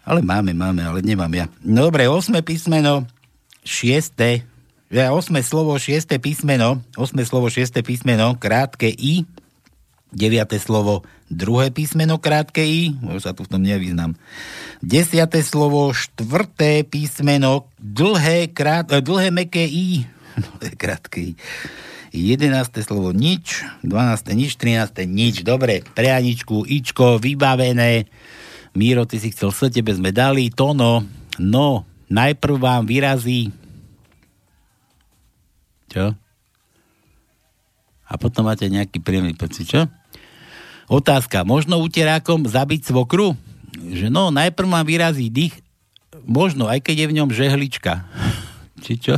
Ale 0.05 0.21
máme, 0.21 0.53
máme, 0.53 0.85
ale 0.85 1.01
nemám 1.01 1.33
ja. 1.33 1.47
No 1.65 1.89
dobre, 1.89 2.05
osme 2.07 2.45
písmeno, 2.45 3.09
šieste, 3.65 4.45
ja, 4.93 5.15
osme 5.17 5.41
slovo, 5.41 5.73
šieste 5.81 6.21
písmeno, 6.21 6.85
osme 7.01 7.25
slovo, 7.25 7.49
šieste 7.49 7.81
písmeno, 7.81 8.37
krátke 8.37 8.93
I, 8.93 9.25
deviate 10.11 10.59
slovo, 10.59 11.07
druhé 11.31 11.71
písmeno, 11.71 12.19
krátke 12.19 12.63
I, 12.63 12.95
už 13.01 13.23
sa 13.25 13.33
tu 13.35 13.47
v 13.47 13.51
tom 13.51 13.63
nevyznám. 13.63 14.19
Desiate 14.83 15.41
slovo, 15.41 15.91
štvrté 15.95 16.85
písmeno, 16.87 17.71
dlhé, 17.79 18.51
krát, 18.51 18.87
eh, 18.91 19.03
dlhé 19.03 19.31
meké 19.31 19.65
I, 19.65 20.07
krátke 20.83 21.33
I. 21.33 21.33
11. 22.11 22.51
slovo 22.83 23.15
nič, 23.15 23.63
12. 23.87 24.35
nič, 24.35 24.59
13. 24.59 25.07
nič. 25.07 25.47
Dobre, 25.47 25.87
pre 25.95 26.11
Aničku, 26.11 26.67
Ičko, 26.67 27.23
vybavené. 27.23 28.11
Míro, 28.75 29.07
ty 29.07 29.23
si 29.23 29.31
chcel 29.31 29.55
s 29.55 29.71
tebe 29.71 29.95
sme 29.95 30.11
dali. 30.11 30.51
Tono, 30.51 31.07
no, 31.39 31.87
najprv 32.11 32.59
vám 32.59 32.83
vyrazí 32.83 33.55
čo? 35.91 36.15
A 38.07 38.13
potom 38.15 38.47
máte 38.47 38.71
nejaký 38.71 39.03
príjemný 39.03 39.35
pocit, 39.35 39.67
čo? 39.67 39.91
Otázka, 40.91 41.47
možno 41.47 41.79
uterákom 41.79 42.51
zabiť 42.51 42.91
svokru? 42.91 43.39
Že 43.79 44.11
no, 44.11 44.35
najprv 44.35 44.67
mám 44.67 44.83
vyrazí 44.83 45.31
dých, 45.31 45.55
možno, 46.27 46.67
aj 46.67 46.83
keď 46.83 47.07
je 47.07 47.07
v 47.07 47.17
ňom 47.23 47.31
žehlička. 47.31 48.11
Či 48.85 48.99
čo? 48.99 49.15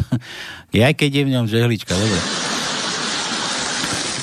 Aj 0.77 0.93
keď 0.93 1.11
je 1.11 1.23
v 1.25 1.33
ňom 1.33 1.49
žehlička, 1.49 1.97
dobre. 1.97 2.21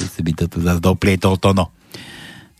Si 0.06 0.22
by 0.22 0.32
to 0.38 0.46
tu 0.46 0.62
zase 0.62 0.78
doplietol 0.78 1.42
to 1.42 1.58
no. 1.58 1.74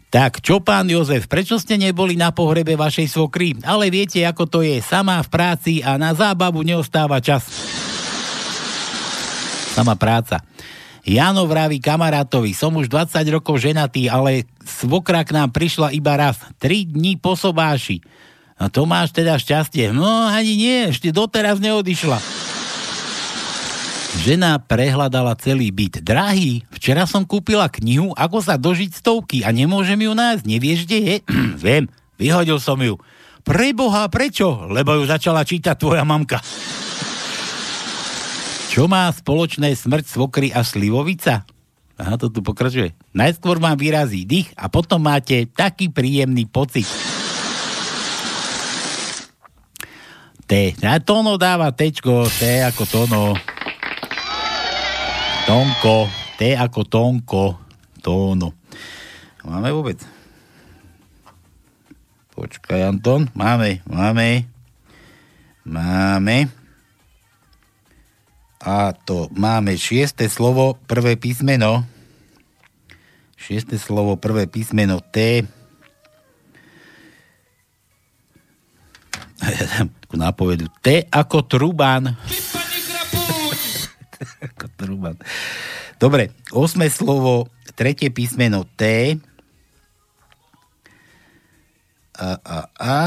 Tak, 0.10 0.42
čo 0.42 0.58
pán 0.58 0.90
Jozef, 0.90 1.30
prečo 1.30 1.62
ste 1.62 1.78
neboli 1.78 2.18
na 2.18 2.34
pohrebe 2.34 2.74
vašej 2.74 3.14
svokry? 3.14 3.54
Ale 3.62 3.94
viete, 3.94 4.26
ako 4.26 4.50
to 4.50 4.60
je, 4.66 4.82
sama 4.82 5.22
v 5.22 5.30
práci 5.30 5.86
a 5.86 6.02
na 6.02 6.18
zábavu 6.18 6.66
neostáva 6.66 7.22
čas. 7.22 7.46
Sama 9.78 9.94
práca. 9.94 10.42
Jano 11.08 11.48
vraví 11.48 11.80
kamarátovi, 11.80 12.52
som 12.52 12.76
už 12.76 12.92
20 12.92 13.20
rokov 13.32 13.64
ženatý, 13.64 14.12
ale 14.12 14.48
svokra 14.62 15.24
k 15.24 15.34
nám 15.36 15.50
prišla 15.56 15.96
iba 15.96 16.20
raz. 16.20 16.40
3 16.60 16.92
dní 16.92 17.16
po 17.16 17.40
sobáši. 17.40 18.04
A 18.60 18.68
to 18.68 18.84
máš 18.84 19.16
teda 19.16 19.40
šťastie. 19.40 19.96
No 19.96 20.28
ani 20.28 20.60
nie, 20.60 20.78
ešte 20.92 21.16
doteraz 21.16 21.64
neodišla. 21.64 22.20
Žena 24.20 24.60
prehľadala 24.60 25.40
celý 25.40 25.72
byt. 25.72 26.04
Drahý, 26.04 26.68
včera 26.76 27.08
som 27.08 27.24
kúpila 27.24 27.72
knihu 27.72 28.12
Ako 28.18 28.44
sa 28.44 28.60
dožiť 28.60 28.92
stovky 28.92 29.48
a 29.48 29.56
nemôžem 29.56 30.02
ju 30.04 30.12
nájsť. 30.12 30.44
Nevieš, 30.44 30.80
kde 30.84 31.00
je? 31.00 31.16
Viem, 31.64 31.88
vyhodil 32.20 32.60
som 32.60 32.76
ju. 32.84 33.00
Preboha, 33.48 34.12
prečo? 34.12 34.68
Lebo 34.68 35.00
ju 35.00 35.08
začala 35.08 35.48
čítať 35.48 35.80
tvoja 35.80 36.04
mamka. 36.04 36.44
Čo 38.80 38.88
má 38.88 39.12
spoločné 39.12 39.76
smrť 39.76 40.08
svokry 40.08 40.56
a 40.56 40.64
slivovica? 40.64 41.44
Aha, 42.00 42.16
to 42.16 42.32
tu 42.32 42.40
pokračuje. 42.40 42.96
Najskôr 43.12 43.60
vám 43.60 43.76
vyrazí 43.76 44.24
dých 44.24 44.56
a 44.56 44.72
potom 44.72 45.04
máte 45.04 45.52
taký 45.52 45.92
príjemný 45.92 46.48
pocit. 46.48 46.88
T. 50.48 50.80
A 50.80 50.96
Tono 51.04 51.36
dáva 51.36 51.76
tečko, 51.76 52.24
T 52.32 52.64
ako 52.64 52.84
Tono. 52.88 53.36
Tonko, 55.44 56.08
T 56.40 56.56
ako 56.56 56.82
Tonko, 56.88 57.60
Tono. 58.00 58.56
Máme 59.44 59.76
vôbec? 59.76 60.00
Počkaj, 62.32 62.96
Anton. 62.96 63.28
Máme, 63.36 63.84
máme. 63.92 64.48
Máme. 65.68 66.59
A 68.60 68.92
to 68.92 69.32
máme 69.32 69.80
šieste 69.80 70.28
slovo, 70.28 70.76
prvé 70.84 71.16
písmeno. 71.16 71.88
Šieste 73.40 73.80
slovo, 73.80 74.20
prvé 74.20 74.52
písmeno 74.52 75.00
T. 75.00 75.48
Ja 79.40 79.66
takú 80.04 80.20
nápovedu. 80.20 80.68
T 80.84 81.08
ako 81.08 81.48
Truban. 81.48 82.12
ako 84.44 84.66
Truban. 84.76 85.16
Dobre, 85.96 86.36
osme 86.52 86.92
slovo, 86.92 87.48
tretie 87.80 88.12
písmeno 88.12 88.68
T. 88.76 89.16
A, 92.20 92.28
a, 92.36 92.58
a. 92.76 92.98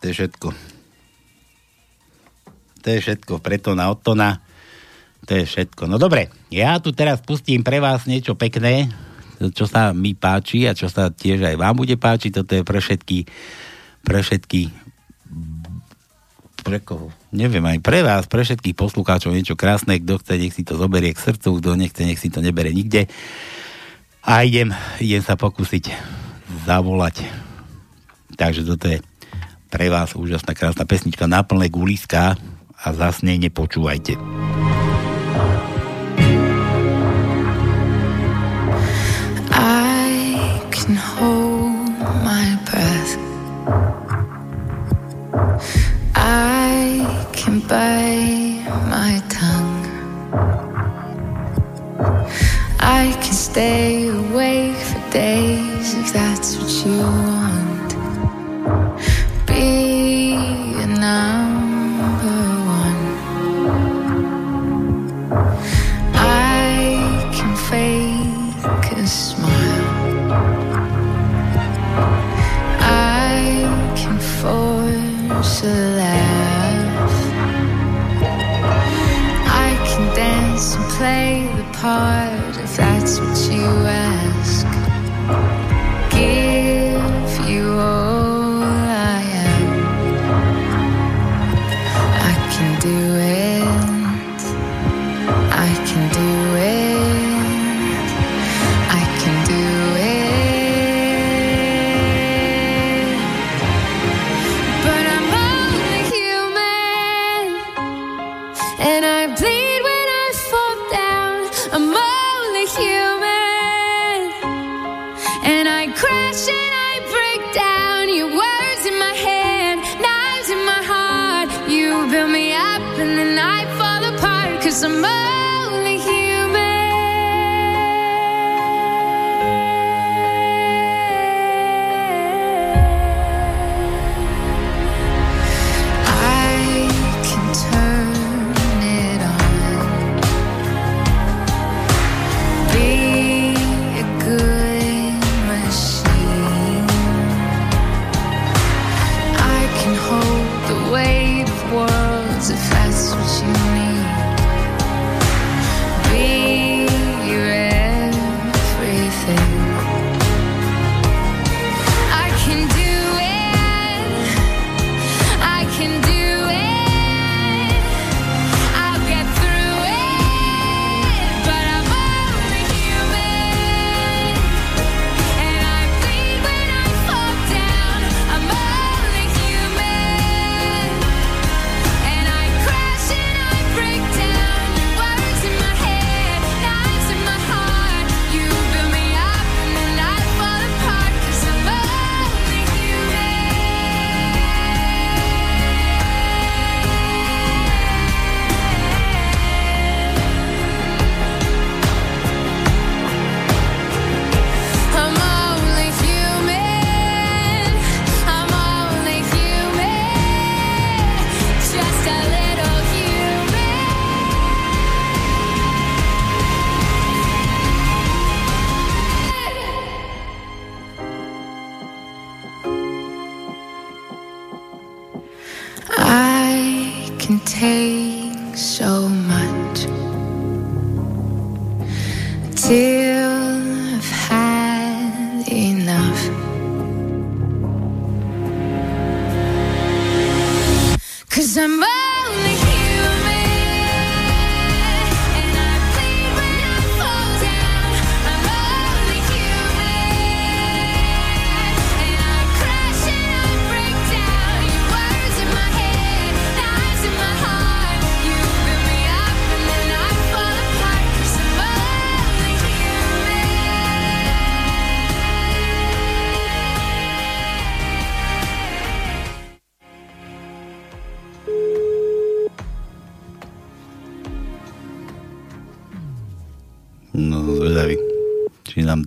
To 0.00 0.02
je 0.08 0.12
všetko. 0.16 0.69
To 2.80 2.88
je 2.88 2.98
všetko, 3.00 3.44
preto 3.44 3.76
na 3.76 3.92
Otona. 3.92 4.40
To 5.28 5.32
je 5.36 5.44
všetko. 5.44 5.84
No 5.86 6.00
dobre, 6.00 6.32
ja 6.48 6.80
tu 6.80 6.96
teraz 6.96 7.20
pustím 7.20 7.60
pre 7.60 7.78
vás 7.78 8.08
niečo 8.08 8.34
pekné, 8.34 8.88
čo 9.52 9.68
sa 9.68 9.92
mi 9.92 10.16
páči 10.16 10.68
a 10.68 10.76
čo 10.76 10.88
sa 10.88 11.12
tiež 11.12 11.44
aj 11.44 11.56
vám 11.60 11.76
bude 11.76 11.96
páčiť. 12.00 12.40
Toto 12.40 12.52
je 12.56 12.62
pre 12.64 12.80
všetky, 12.80 13.18
pre 14.04 14.20
všetky 14.24 14.90
pre 16.60 16.78
koho? 16.78 17.08
Neviem, 17.32 17.64
aj 17.64 17.78
pre 17.80 18.04
vás, 18.04 18.28
pre 18.28 18.44
všetkých 18.44 18.76
poslucháčov 18.76 19.32
niečo 19.32 19.56
krásne, 19.56 19.98
kto 19.98 20.20
chce, 20.20 20.34
nech 20.36 20.54
si 20.54 20.62
to 20.62 20.76
zoberie 20.76 21.16
k 21.16 21.18
srdcu, 21.18 21.58
kto 21.58 21.74
nechce, 21.74 22.02
nech 22.04 22.20
si 22.20 22.28
to 22.28 22.44
nebere 22.44 22.70
nikde. 22.70 23.08
A 24.20 24.44
idem, 24.44 24.70
idem 25.00 25.24
sa 25.24 25.34
pokúsiť 25.34 25.90
zavolať. 26.68 27.24
Takže 28.36 28.62
toto 28.68 28.86
je 28.86 29.00
pre 29.72 29.88
vás 29.88 30.12
úžasná 30.12 30.52
krásna 30.52 30.84
pesnička 30.84 31.24
na 31.24 31.40
plné 31.42 31.72
guliska 31.72 32.36
a 32.82 32.92
nepočúvajte. 33.38 34.16
I 39.52 40.60
can 40.72 40.96
hold 40.96 41.92
my 42.24 42.56
breath. 42.64 43.12
I 46.16 47.04
can 47.32 47.60
bite 47.68 48.64
my 48.88 49.20
tongue. 49.28 49.84
I 52.80 53.12
can 53.20 53.36
stay 53.36 54.08
awake 54.08 54.76
for 54.88 55.00
days 55.12 55.94
if 56.00 56.12
that's 56.12 56.56
what 56.56 56.72
you 56.86 56.96
want. 56.96 57.90
Be 59.46 60.32
a 60.80 60.86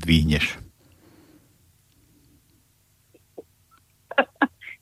Či 0.03 0.05
nám 0.05 0.11
dvihneš. 0.11 0.45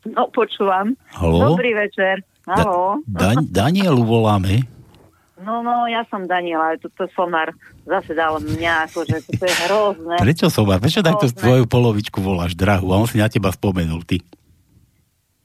No, 0.01 0.25
počúvam. 0.33 0.97
Haló? 1.13 1.53
Dobrý 1.53 1.77
večer. 1.77 2.25
Haló. 2.49 3.05
Da- 3.05 3.37
Danielu 3.37 4.01
voláme. 4.01 4.65
No, 5.45 5.61
no, 5.61 5.85
ja 5.85 6.01
som 6.09 6.25
Daniela, 6.25 6.73
toto 6.81 7.05
somar 7.13 7.53
zase 7.85 8.17
dal 8.17 8.41
mňa, 8.41 8.89
akože 8.89 9.21
to 9.29 9.45
je 9.45 9.55
hrozné. 9.69 10.17
Prečo 10.17 10.49
som 10.49 10.65
Prečo 10.65 11.05
takto 11.05 11.29
tvoju 11.29 11.69
polovičku 11.69 12.17
voláš 12.17 12.57
drahu? 12.57 12.89
A 12.89 12.97
on 12.97 13.05
si 13.05 13.21
na 13.21 13.29
teba 13.29 13.53
spomenul, 13.53 14.01
ty. 14.01 14.25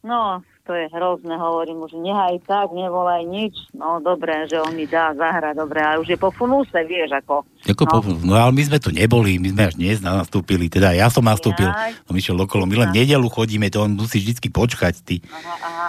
No, 0.01 0.41
to 0.67 0.75
je 0.75 0.91
hrozné, 0.91 1.39
hovorím 1.39 1.87
už, 1.87 1.95
nehaj 1.95 2.43
tak, 2.43 2.75
nevolaj 2.75 3.23
nič. 3.23 3.55
No, 3.71 4.03
dobre, 4.03 4.51
že 4.51 4.59
on 4.59 4.75
mi 4.75 4.91
dá 4.91 5.15
zahrať, 5.15 5.55
dobre, 5.55 5.79
ale 5.79 6.03
už 6.03 6.11
je 6.11 6.19
po 6.19 6.35
funuse, 6.35 6.75
vieš, 6.85 7.15
ako. 7.15 7.47
Ako 7.71 7.83
no. 7.87 7.91
Po, 7.95 7.99
no 8.27 8.35
ale 8.35 8.51
my 8.51 8.63
sme 8.67 8.79
tu 8.83 8.91
neboli, 8.91 9.39
my 9.39 9.55
sme 9.55 9.63
až 9.71 9.75
dnes 9.79 10.03
nastúpili, 10.03 10.67
teda 10.67 10.91
ja 10.93 11.07
som 11.07 11.23
nastúpil, 11.23 11.71
Jaj. 11.71 12.11
on 12.11 12.19
išiel 12.19 12.35
okolo, 12.35 12.67
my 12.67 12.83
len 12.83 12.89
v 12.91 13.07
nedelu 13.07 13.27
chodíme, 13.31 13.71
to 13.71 13.87
on 13.87 13.95
musí 13.95 14.19
vždycky 14.19 14.51
počkať, 14.51 14.95
ty. 15.07 15.17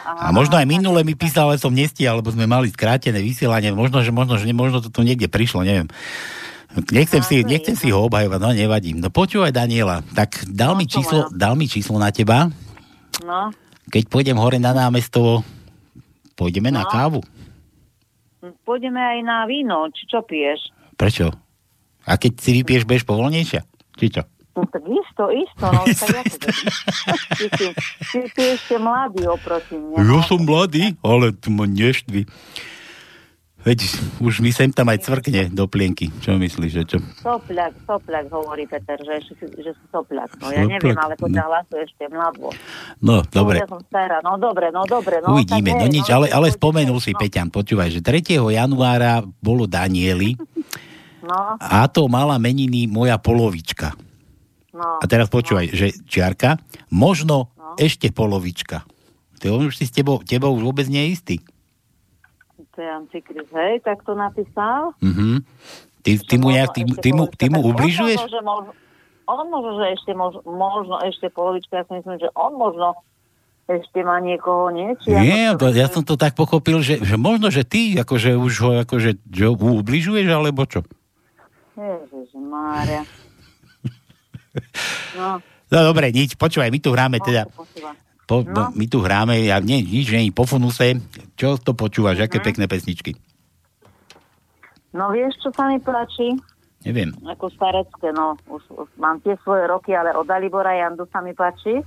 A 0.06 0.30
možno 0.30 0.62
aj 0.62 0.70
minule 0.70 1.02
mi 1.02 1.18
písal, 1.18 1.50
ale 1.50 1.58
som 1.58 1.74
nestihal, 1.74 2.22
lebo 2.22 2.30
sme 2.30 2.46
mali 2.46 2.70
skrátené 2.70 3.18
vysielanie, 3.18 3.74
možno, 3.74 4.06
že 4.06 4.14
možno, 4.14 4.38
že 4.38 4.46
možno 4.54 4.86
to 4.86 4.94
tu 4.94 5.02
niekde 5.02 5.26
prišlo, 5.26 5.66
neviem. 5.66 5.90
Nechcem, 6.94 7.26
si, 7.26 7.42
nechcem 7.42 7.74
si 7.74 7.90
ho 7.90 8.06
obhajovať, 8.06 8.38
no 8.38 8.54
nevadí. 8.54 8.94
No 8.94 9.10
počúvaj 9.10 9.50
Daniela, 9.50 10.06
tak 10.14 10.46
dal, 10.46 10.78
mi 10.78 10.86
číslo, 10.86 11.26
dal 11.34 11.58
mi 11.58 11.66
číslo 11.66 11.98
na 11.98 12.14
teba, 12.14 12.54
No, 13.26 13.50
keď 13.88 14.04
pôjdem 14.08 14.38
hore 14.38 14.58
na 14.58 14.72
námestovo, 14.72 15.42
pôjdeme 16.34 16.70
na 16.70 16.84
No. 16.84 16.90
kávu. 16.90 17.20
pôjdeme 18.64 19.00
aj 19.00 19.20
na 19.24 19.44
víno, 19.44 19.90
či 19.92 20.06
čo 20.06 20.22
piješ? 20.22 20.72
Prečo? 20.96 21.34
A 22.04 22.16
keď 22.16 22.32
si 22.38 22.50
vypieš, 22.54 22.88
budeš 22.88 23.04
povolnejšia? 23.04 23.62
Či 23.98 24.06
čo? 24.10 24.24
No, 24.56 24.66
tak 24.66 24.82
isto, 24.84 25.24
isto, 25.30 25.66
no, 25.68 25.82
tak 26.02 26.10
ja 26.10 26.24
to 26.26 26.38
ty, 27.54 27.68
ty 28.10 28.20
si 28.26 28.44
ešte 28.50 28.76
mladý 28.78 29.28
oproti 29.28 29.76
mne. 29.76 30.00
Ja 30.00 30.20
som 30.24 30.42
mladý, 30.42 30.96
ale 31.02 31.30
tu 31.32 31.52
ma 31.52 31.66
neštvi. 31.66 32.26
Veď 33.68 33.84
už 34.24 34.40
mi 34.40 34.56
sem 34.56 34.72
tam 34.72 34.88
aj 34.88 35.04
cvrkne 35.04 35.52
do 35.52 35.68
plienky. 35.68 36.08
Čo 36.24 36.40
myslíš, 36.40 36.72
že 36.72 36.84
čo? 36.88 36.98
Sopľak, 37.20 37.76
sopľak 37.84 38.32
hovorí 38.32 38.64
Peter, 38.64 38.96
že, 39.04 39.28
že 39.36 39.72
si 39.76 39.86
sopľak. 39.92 40.40
No 40.40 40.56
ja 40.56 40.64
Sopľak, 40.64 40.72
neviem, 40.72 40.96
ale 40.96 41.14
podľa 41.20 41.44
no. 41.44 41.48
hlasu 41.52 41.74
ešte 41.84 42.04
mladvo. 42.08 42.50
No, 43.04 43.28
dobre. 43.28 43.60
No, 43.60 43.64
ja 43.68 43.72
som 43.76 43.82
stará, 43.92 44.24
no 44.24 44.40
dobre, 44.40 44.72
no 44.72 44.88
dobre. 44.88 45.20
No, 45.20 45.36
Uvidíme, 45.36 45.76
tak 45.76 45.84
no 45.84 45.86
nič, 45.92 46.08
ale, 46.08 46.32
ale 46.32 46.48
spomenul 46.48 47.04
si, 47.04 47.12
Peťan, 47.12 47.52
počúvaj, 47.52 47.92
že 47.92 48.00
3. 48.00 48.40
januára 48.56 49.20
bolo 49.44 49.68
Danieli 49.68 50.40
No, 51.28 51.60
a 51.60 51.84
to 51.92 52.08
mala 52.08 52.40
meniny 52.40 52.88
moja 52.88 53.20
polovička. 53.20 53.92
no. 54.72 55.02
A 55.02 55.06
teraz 55.12 55.28
počúvaj, 55.28 55.76
že 55.76 55.92
čiarka, 56.08 56.56
možno 56.88 57.52
ešte 57.76 58.16
polovička. 58.16 58.88
To 59.44 59.68
už 59.68 59.76
si 59.76 59.86
s 59.86 59.94
tebou, 59.94 60.24
tebou 60.24 60.56
už 60.56 60.64
vôbec 60.64 60.88
nie 60.88 61.12
je 61.12 61.14
istý. 61.14 61.36
To 62.78 62.86
je 62.86 62.92
Antikris, 62.94 63.50
hej, 63.50 63.82
tak 63.82 64.06
to 64.06 64.14
napísal. 64.14 64.94
Mhm. 65.02 65.42
Ty, 66.06 66.12
ty, 66.24 66.36
mu, 66.38 66.54
nejak, 66.54 66.72
ty, 66.72 66.86
ty, 66.86 67.10
mu, 67.10 67.26
ty 67.28 67.50
mu 67.50 67.66
ubližuješ? 67.74 68.22
On 68.22 68.30
možno, 68.30 68.38
že 68.38 68.42
možno, 68.46 68.72
on 69.28 69.46
možno, 69.50 69.72
že 69.76 69.86
ešte 69.98 70.12
možno, 70.14 70.40
možno 70.46 70.96
ešte 71.04 71.28
polovička, 71.34 71.82
ja 71.82 71.84
si 71.90 72.00
myslím, 72.00 72.16
že 72.22 72.30
on 72.38 72.56
možno 72.56 72.96
ešte 73.68 74.00
má 74.06 74.24
niekoho, 74.24 74.72
nie? 74.72 74.96
Či 75.04 75.12
Nie, 75.12 75.52
ako 75.52 75.60
to, 75.60 75.66
ja 75.76 75.88
som 75.92 76.04
to 76.08 76.16
tak 76.16 76.38
pochopil, 76.38 76.80
že, 76.80 77.04
že 77.04 77.20
možno, 77.20 77.52
že 77.52 77.68
ty 77.68 77.98
akože 78.00 78.40
už 78.40 78.54
ho 78.64 78.72
akože, 78.88 79.20
že 79.28 79.44
ho 79.50 79.54
ubližuješ, 79.58 80.28
alebo 80.32 80.64
čo? 80.64 80.86
Ježiš 81.76 82.30
Mária. 82.38 83.04
No, 85.18 85.38
No 85.68 85.92
dobre, 85.92 86.16
nič, 86.16 86.40
počúvaj, 86.40 86.72
my 86.72 86.80
tu 86.80 86.96
hráme 86.96 87.20
teda, 87.20 87.44
po, 88.28 88.44
no. 88.44 88.70
my 88.70 88.86
tu 88.86 89.00
hráme, 89.00 89.40
ja 89.42 89.58
nie, 89.58 89.80
nič, 89.80 90.12
nie, 90.12 90.30
po 90.30 90.44
funuse, 90.44 91.00
čo 91.34 91.56
to 91.56 91.72
počúvaš, 91.72 92.20
aké 92.22 92.38
Mhm. 92.38 92.46
pekné 92.46 92.66
pesničky? 92.68 93.12
no 94.92 95.10
vieš, 95.10 95.40
čo 95.40 95.50
sa 95.50 95.66
mi 95.66 95.80
páči? 95.80 96.36
Neviem. 96.84 97.12
Ako 97.26 97.48
starecké, 97.50 98.12
no. 98.12 98.36
Už, 98.46 98.64
už 98.70 98.88
mám 98.96 99.20
tie 99.20 99.36
svoje 99.42 99.66
roky, 99.66 99.92
ale 99.92 100.12
od 100.12 100.24
Dalibora 100.24 100.72
Jandu 100.74 101.08
sa 101.08 101.20
mi 101.20 101.32
páči. 101.32 101.82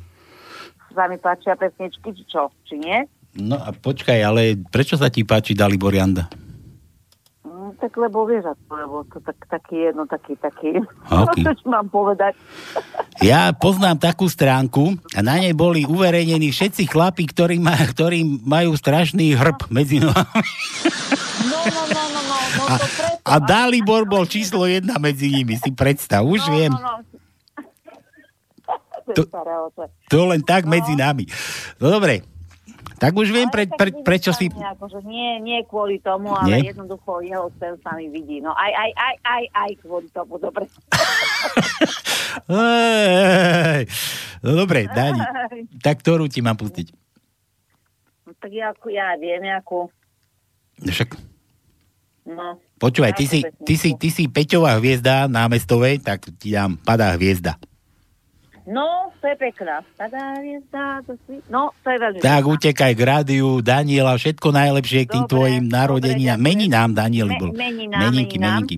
Sa 0.90 1.06
mi 1.06 1.16
páčia 1.16 1.54
pesničky, 1.54 2.10
či 2.10 2.24
čo? 2.26 2.50
Či 2.64 2.74
nie? 2.76 2.98
No 3.32 3.56
a 3.56 3.70
počkaj, 3.70 4.18
ale 4.18 4.40
prečo 4.60 4.94
sa 4.94 5.06
ti 5.06 5.22
páči 5.22 5.54
Dalibor 5.54 5.92
Janda? 5.92 6.26
Mm, 7.70 7.78
tak 7.78 7.92
lebo 7.94 8.26
vieš, 8.26 8.50
ako, 8.50 8.70
lebo 8.74 8.96
to 9.06 9.18
tak, 9.22 9.38
taký 9.46 9.76
jedno, 9.86 10.02
taký, 10.10 10.34
taký. 10.34 10.82
Aký? 11.06 11.46
No, 11.46 11.54
čo 11.54 11.66
mám 11.70 11.86
povedať? 11.86 12.34
Ja 13.20 13.52
poznám 13.52 14.00
takú 14.00 14.32
stránku 14.32 14.96
a 15.12 15.20
na 15.20 15.36
nej 15.36 15.52
boli 15.52 15.84
uverejnení 15.84 16.56
všetci 16.56 16.88
chlapi, 16.88 17.28
ktorí, 17.28 17.60
ma, 17.60 17.76
ktorí 17.76 18.24
majú 18.24 18.72
strašný 18.72 19.36
hrb 19.36 19.68
medzi 19.68 20.00
nohami. 20.00 20.40
No, 21.44 21.60
no, 21.68 21.82
no, 21.84 22.04
no, 22.16 22.20
no, 22.24 22.38
no 22.56 22.64
A, 22.72 22.74
a 23.28 23.34
Dalibor 23.44 24.08
bol 24.08 24.24
číslo 24.24 24.64
jedna 24.64 24.96
medzi 24.96 25.28
nimi, 25.28 25.60
si 25.60 25.68
predstav, 25.68 26.24
už 26.24 26.48
no, 26.48 26.52
viem. 26.56 26.72
No, 26.72 26.80
no. 26.80 27.20
To-. 29.12 29.28
To 30.08 30.18
len 30.30 30.40
tak 30.40 30.64
medzi 30.64 30.94
nami. 30.96 31.28
No 31.76 31.92
dobre, 31.92 32.24
tak 33.00 33.16
už 33.16 33.32
viem, 33.32 33.48
pre, 33.48 33.64
pre, 33.64 33.90
prečo 34.04 34.30
si... 34.36 34.52
Akože 34.52 35.00
nie, 35.08 35.40
nie 35.40 35.64
kvôli 35.64 35.96
tomu, 36.04 36.36
ale 36.36 36.60
Nie? 36.60 36.76
jednoducho 36.76 37.24
jeho 37.24 37.48
sen 37.56 37.80
sa 37.80 37.96
mi 37.96 38.12
vidí. 38.12 38.44
No 38.44 38.52
aj, 38.52 38.72
aj, 38.76 38.90
aj, 38.92 39.14
aj, 39.24 39.44
aj 39.56 39.70
kvôli 39.80 40.08
tomu, 40.12 40.36
dobre. 40.36 40.68
No 44.40 44.56
dobre, 44.56 44.86
Dani, 44.86 45.20
tak 45.82 46.00
ktorú 46.00 46.30
ti 46.30 46.40
mám 46.40 46.56
pustiť? 46.56 46.94
No, 48.24 48.32
tak 48.38 48.54
ja, 48.54 48.70
ja 48.70 49.06
viem, 49.18 49.44
ako... 49.50 49.90
Však 50.80 51.18
No, 52.30 52.60
Počúvaj, 52.78 53.12
ty 53.16 53.24
si, 53.26 53.40
ty 53.42 53.74
si, 53.74 53.96
ty 53.96 54.08
si 54.12 54.28
Peťová 54.28 54.76
hviezda 54.78 55.26
námestovej, 55.26 56.04
tak 56.04 56.30
ti 56.38 56.52
dám 56.54 56.76
padá 56.80 57.16
hviezda. 57.16 57.56
No, 58.70 58.86
to 59.18 59.26
je 59.26 59.36
pekná. 59.36 59.82
No, 61.46 61.74
to 61.82 61.88
je 61.88 61.98
veľmi 61.98 62.18
Tak 62.18 62.40
pekná. 62.40 62.50
utekaj 62.50 62.92
k 62.94 63.02
rádiu, 63.02 63.58
Daniela, 63.58 64.14
všetko 64.14 64.48
najlepšie 64.48 65.00
k 65.04 65.10
tým 65.10 65.24
Dobre, 65.24 65.32
tvojim 65.32 65.64
narodeninám. 65.66 66.38
Meninám, 66.38 66.90
Danieli 66.94 67.34
Me- 67.34 67.40
bol. 67.40 67.50
meninám, 67.50 68.00
meninky, 68.00 68.36
meninky. 68.38 68.76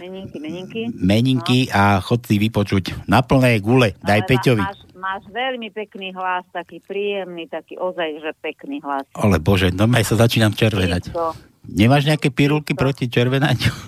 Meninky, 0.00 0.36
meninky. 0.40 0.80
Meninky 0.90 1.58
a 1.68 2.00
chod 2.00 2.24
si 2.24 2.40
vypočuť 2.40 3.04
na 3.04 3.20
plné 3.20 3.60
gule. 3.60 3.92
Daj 4.00 4.20
Ale 4.20 4.26
Peťovi. 4.26 4.64
Máš, 4.64 4.80
máš 4.96 5.22
veľmi 5.28 5.68
pekný 5.70 6.16
hlas, 6.16 6.48
taký 6.50 6.80
príjemný, 6.80 7.44
taký 7.46 7.76
ozaj, 7.76 8.24
že 8.24 8.32
pekný 8.40 8.80
hlas. 8.80 9.04
Ale 9.12 9.36
bože, 9.36 9.68
normálne 9.68 10.02
sa 10.02 10.16
začínam 10.16 10.56
červenať. 10.56 11.12
Nemáš 11.68 12.08
nejaké 12.08 12.32
pirulky 12.32 12.72
proti 12.72 13.06
červenaniu? 13.06 13.68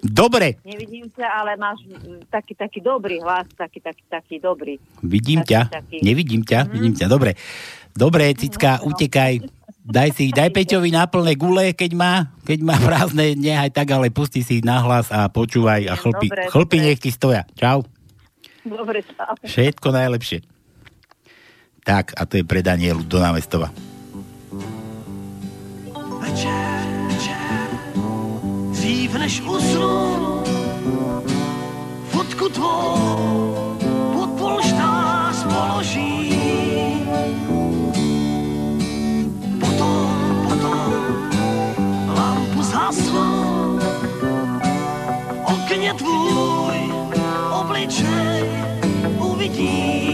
Dobre, 0.00 0.56
Nevidím 0.64 1.12
ťa, 1.12 1.28
ale 1.28 1.60
máš 1.60 1.84
mm, 1.84 2.32
taký, 2.32 2.56
taký 2.56 2.80
dobrý 2.80 3.20
hlas, 3.20 3.44
taký, 3.52 3.84
taký, 3.84 4.02
taký 4.08 4.36
dobrý. 4.40 4.80
vidím 5.04 5.44
Taký, 5.44 5.50
ťa, 5.52 5.60
taký. 5.68 5.96
nevidím 6.00 6.40
ťa, 6.40 6.60
vidím 6.68 6.94
ťa, 6.96 7.06
dobre. 7.06 7.36
Dobre, 7.92 8.32
Cicka, 8.32 8.80
utekaj. 8.80 9.44
Daj 9.80 10.08
si, 10.14 10.30
daj 10.30 10.54
Peťovi 10.54 10.88
na 10.88 11.04
plné 11.04 11.34
gule, 11.34 11.74
keď 11.74 11.90
má, 11.92 12.12
keď 12.46 12.58
má 12.62 12.76
prázdne, 12.78 13.34
nehaj 13.34 13.68
tak, 13.68 13.90
ale 13.90 14.08
pusti 14.08 14.40
si 14.40 14.62
nahlas 14.62 15.10
a 15.10 15.26
počúvaj 15.26 15.88
a 15.88 15.94
chlpi, 15.98 16.28
Dobre, 16.28 16.42
chlpi 16.48 16.76
dobre. 16.78 16.86
nech 16.86 17.00
ti 17.00 17.10
stoja. 17.10 17.42
Čau. 17.52 17.82
Dobre, 18.62 19.02
čau. 19.02 19.34
Všetko 19.42 19.88
najlepšie. 19.90 20.44
Tak, 21.82 22.12
a 22.14 22.22
to 22.24 22.38
je 22.38 22.44
pre 22.44 22.60
Danielu 22.60 23.02
do 23.02 23.18
námestova. 23.18 23.72
Dřív 28.90 29.14
než 29.14 29.40
usnu, 29.40 30.42
fotku 32.10 32.48
tvou 32.48 33.78
pod 34.12 34.30
polštář 34.38 35.36
položím. 35.42 37.10
Potom, 39.60 40.46
potom 40.48 40.94
lampu 42.16 42.62
zhasnu, 42.62 43.78
okně 45.44 45.94
tvůj 45.94 46.78
obličej 47.60 48.50
uvidí. 49.18 50.09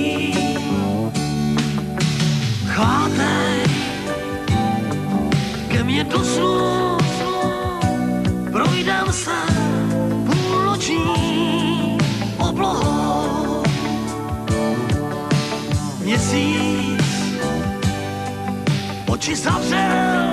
Oči 19.26 19.36
zavřel. 19.36 20.30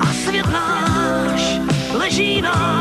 A 0.00 0.06
svět 0.24 0.46
náš 0.46 1.60
leží 1.92 2.42
nám 2.42 2.79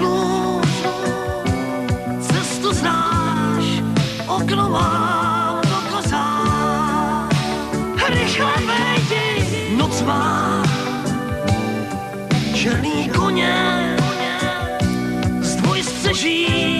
snů, 0.00 0.60
cestu 2.20 2.72
znáš, 2.72 3.64
okno 4.26 4.68
mám 4.68 5.60
do 5.62 5.96
kozá. 5.96 6.26
Rychle 8.08 8.52
vejdi, 8.66 9.76
noc 9.76 10.02
má 10.02 10.62
černý 12.54 13.08
koně, 13.08 13.96
z 15.40 15.56
dvojstřeží 15.56 16.79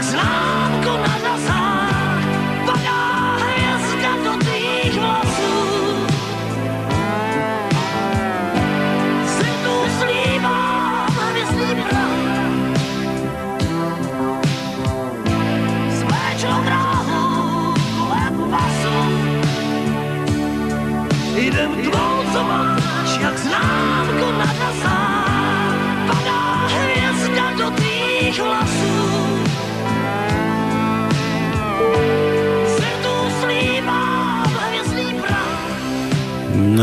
máš, 0.00 0.12
jak 0.12 0.59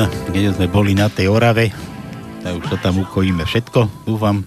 Keď 0.05 0.53
sme 0.53 0.67
boli 0.69 0.93
na 0.93 1.09
tej 1.09 1.25
Orave, 1.25 1.73
tak 2.45 2.53
už 2.61 2.65
to 2.69 2.77
tam 2.77 3.01
ukojíme 3.01 3.41
všetko, 3.41 3.89
dúfam. 4.05 4.45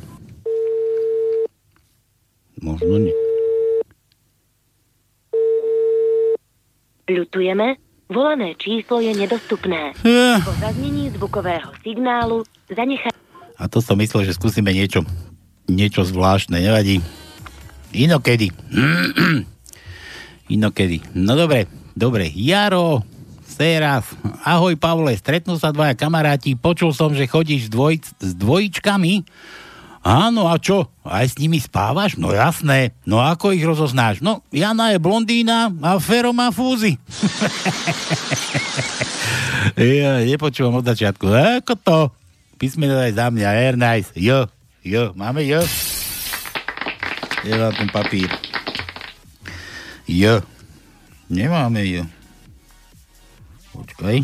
Možno 2.63 3.03
nie. 3.03 3.15
Ľutujeme, 7.11 7.83
volané 8.07 8.55
číslo 8.55 9.03
je 9.03 9.11
nedostupné. 9.11 9.99
Ja. 10.07 10.39
Po 10.39 10.55
zaznení 10.63 11.11
zvukového 11.19 11.75
signálu 11.83 12.47
zanechaj... 12.71 13.11
A 13.59 13.67
to 13.67 13.83
som 13.83 13.99
myslel, 13.99 14.31
že 14.31 14.39
skúsime 14.39 14.71
niečo, 14.71 15.03
niečo 15.67 16.07
zvláštne, 16.07 16.63
nevadí. 16.63 17.03
Inokedy. 17.91 18.55
Inokedy. 20.55 21.03
No 21.19 21.35
dobre, 21.35 21.67
dobre. 21.99 22.31
Jaro, 22.31 23.03
Séras, 23.51 24.07
ahoj 24.47 24.79
Pavle, 24.79 25.19
stretnú 25.19 25.59
sa 25.59 25.75
dvaja 25.75 25.99
kamaráti, 25.99 26.55
počul 26.55 26.95
som, 26.95 27.11
že 27.11 27.27
chodíš 27.27 27.67
dvoj, 27.67 27.99
s 28.23 28.33
dvojičkami. 28.39 29.27
Áno, 30.01 30.49
a 30.49 30.57
čo? 30.57 30.89
Aj 31.05 31.27
s 31.27 31.37
nimi 31.37 31.61
spávaš? 31.61 32.17
No 32.17 32.33
jasné. 32.33 32.97
No 33.05 33.21
ako 33.21 33.53
ich 33.53 33.61
rozoznáš? 33.61 34.25
No, 34.25 34.41
Jana 34.49 34.95
je 34.95 35.03
blondína 35.03 35.69
a 35.83 36.01
Fero 36.01 36.33
má 36.33 36.49
fúzy. 36.55 36.97
ja 39.77 40.25
nepočúvam 40.25 40.81
od 40.81 40.89
začiatku. 40.89 41.29
Ako 41.61 41.75
to? 41.77 41.99
Písmeno 42.57 42.97
daj 42.97 43.13
za 43.13 43.29
mňa. 43.29 43.49
Air 43.51 43.77
nice. 43.77 44.09
Jo, 44.17 44.49
jo. 44.81 45.13
Máme 45.13 45.45
jo? 45.45 45.61
Je 47.45 47.53
vám 47.53 47.75
ten 47.77 47.91
papír. 47.93 48.31
Jo. 50.09 50.41
Nemáme 51.29 51.85
jo. 51.85 52.09
Počkaj. 53.73 54.17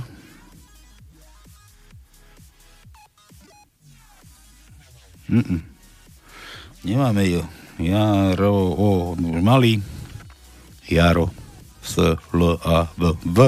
Mm-mm. 5.27 5.61
Nemáme 6.87 7.27
ju. 7.27 7.43
Jaro, 7.83 8.55
o, 8.73 8.89
už 9.19 9.43
malý. 9.43 9.83
Jaro. 10.87 11.35
S, 11.83 11.99
L, 12.31 12.43
A, 12.63 12.87
V. 12.95 13.03
V. 13.27 13.39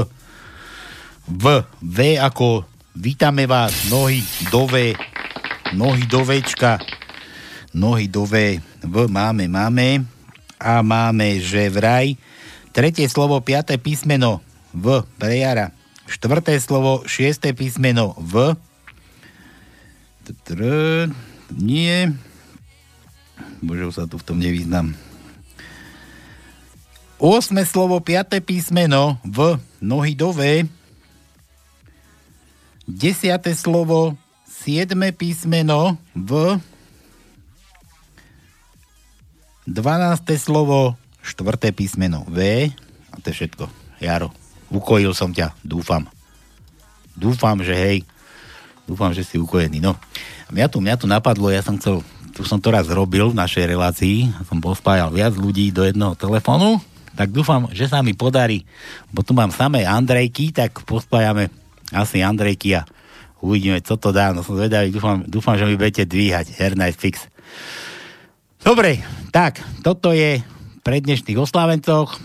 V. 1.28 1.44
V 1.82 1.98
ako 2.18 2.66
vítame 2.98 3.46
vás. 3.46 3.86
Nohy 3.86 4.26
do 4.50 4.66
V. 4.66 4.98
Nohy 5.78 6.02
do 6.10 6.26
Včka. 6.26 6.82
Nohy 7.74 8.10
do 8.10 8.26
V. 8.26 8.58
V 8.82 8.94
máme, 9.06 9.46
máme. 9.46 10.02
A 10.58 10.82
máme, 10.82 11.38
že 11.38 11.70
vraj. 11.70 12.18
Tretie 12.74 13.06
slovo, 13.06 13.38
piaté 13.38 13.78
písmeno. 13.78 14.42
V. 14.74 15.06
Pre 15.14 15.34
Jara. 15.34 15.77
Štvrté 16.08 16.56
slovo, 16.56 17.04
šiesté 17.04 17.52
písmeno. 17.52 18.16
V. 18.16 18.56
Tr- 20.48 21.12
nie. 21.52 22.12
Bože, 23.60 23.92
sa 23.92 24.08
tu 24.08 24.16
v 24.16 24.26
tom 24.26 24.40
nevyznam. 24.40 24.96
Osme 27.20 27.66
slovo, 27.68 28.00
piaté 28.00 28.40
písmeno 28.40 29.20
v 29.26 29.60
nohy 29.84 30.16
do 30.16 30.32
V. 30.32 30.64
Desiate 32.88 33.52
slovo, 33.52 34.16
siedme 34.48 35.12
písmeno 35.12 36.00
v. 36.16 36.56
Dvanácté 39.68 40.40
slovo, 40.40 40.96
štvrté 41.20 41.76
písmeno 41.76 42.24
V. 42.32 42.72
A 43.12 43.14
to 43.20 43.28
je 43.28 43.44
všetko. 43.44 43.68
Jaro, 44.00 44.32
ukojil 44.72 45.12
som 45.16 45.32
ťa, 45.32 45.52
dúfam. 45.64 46.08
Dúfam, 47.18 47.58
že 47.60 47.74
hej. 47.74 47.98
Dúfam, 48.88 49.12
že 49.12 49.26
si 49.26 49.36
ukojený. 49.36 49.82
No. 49.84 49.98
Mňa 50.48 50.66
tu, 50.70 50.80
mňa 50.80 50.96
tu 50.96 51.04
napadlo, 51.04 51.52
ja 51.52 51.60
som 51.60 51.76
chcel, 51.76 52.00
tu 52.32 52.46
som 52.46 52.56
to 52.56 52.72
raz 52.72 52.88
robil 52.88 53.28
v 53.28 53.36
našej 53.36 53.68
relácii, 53.68 54.32
som 54.48 54.62
pospájal 54.62 55.12
viac 55.12 55.36
ľudí 55.36 55.68
do 55.74 55.84
jedného 55.84 56.16
telefónu, 56.16 56.80
tak 57.18 57.34
dúfam, 57.34 57.66
že 57.74 57.90
sa 57.90 57.98
mi 58.00 58.14
podarí, 58.14 58.62
bo 59.10 59.26
tu 59.26 59.34
mám 59.34 59.50
samé 59.50 59.82
Andrejky, 59.82 60.54
tak 60.54 60.86
pospájame 60.86 61.50
Asi 61.90 62.22
Andrejky 62.22 62.78
a 62.78 62.86
uvidíme, 63.42 63.82
co 63.82 63.98
to 63.98 64.14
dá. 64.14 64.30
No 64.30 64.46
som 64.46 64.54
zvedavý, 64.54 64.94
dúfam, 64.94 65.26
dúfam 65.26 65.58
že 65.58 65.66
mi 65.66 65.74
budete 65.74 66.06
dvíhať. 66.06 66.54
Hernight 66.54 66.94
fix. 66.94 67.26
Dobre, 68.62 69.02
tak, 69.34 69.58
toto 69.82 70.14
je 70.14 70.38
pre 70.86 71.02
dnešných 71.02 71.38
oslávencoch. 71.38 72.16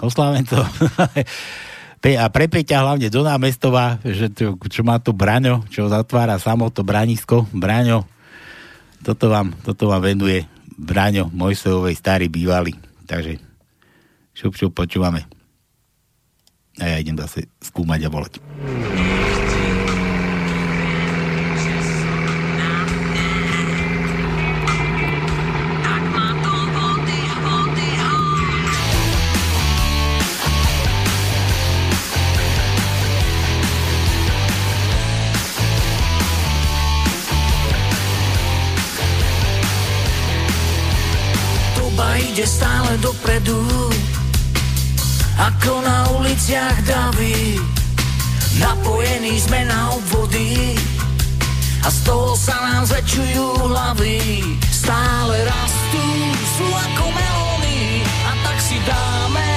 Oslávencov. 0.00 0.64
A 2.00 2.32
pre 2.32 2.48
Peťa 2.48 2.80
hlavne 2.80 3.12
do 3.12 3.20
námestova, 3.20 4.00
že 4.00 4.32
to, 4.32 4.56
čo 4.72 4.80
má 4.80 4.96
tu 5.04 5.12
Braňo, 5.12 5.68
čo 5.68 5.84
zatvára 5.84 6.40
samo 6.40 6.72
to 6.72 6.80
branisko. 6.80 7.44
Braňo, 7.52 8.08
toto 9.04 9.28
vám, 9.28 9.52
toto 9.60 9.92
vám 9.92 10.08
venuje 10.08 10.48
Braňo 10.80 11.28
Mojsejovej 11.28 12.00
starý 12.00 12.32
bývalý. 12.32 12.72
Takže 13.04 13.36
šup, 14.32 14.56
šup, 14.56 14.72
počúvame. 14.72 15.28
A 16.80 16.96
ja 16.96 16.96
idem 16.96 17.20
zase 17.20 17.44
skúmať 17.60 18.08
a 18.08 18.08
volať. 18.08 18.32
Ide 42.30 42.46
stále 42.46 42.94
dopredu. 43.02 43.58
Ako 45.40 45.82
na 45.82 46.06
uliciach 46.20 46.78
davy 46.86 47.58
Napojení 48.58 49.38
sme 49.38 49.62
na 49.66 49.94
obvody. 49.94 50.74
A 51.80 51.88
z 51.88 51.98
toho 52.02 52.34
sa 52.36 52.54
nám 52.60 52.82
zväčšujú 52.86 53.72
hlavy. 53.72 54.18
Stále 54.68 55.36
rastú, 55.46 56.04
sú 56.58 56.66
ako 56.66 57.04
melóny 57.14 58.02
A 58.04 58.30
tak 58.42 58.58
si 58.58 58.76
dáme 58.84 59.49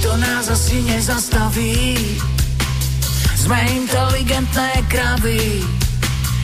Nikto 0.00 0.16
nás 0.16 0.48
asi 0.48 0.80
nezastaví. 0.80 1.76
Sme 3.36 3.60
inteligentné 3.68 4.80
kravy 4.88 5.60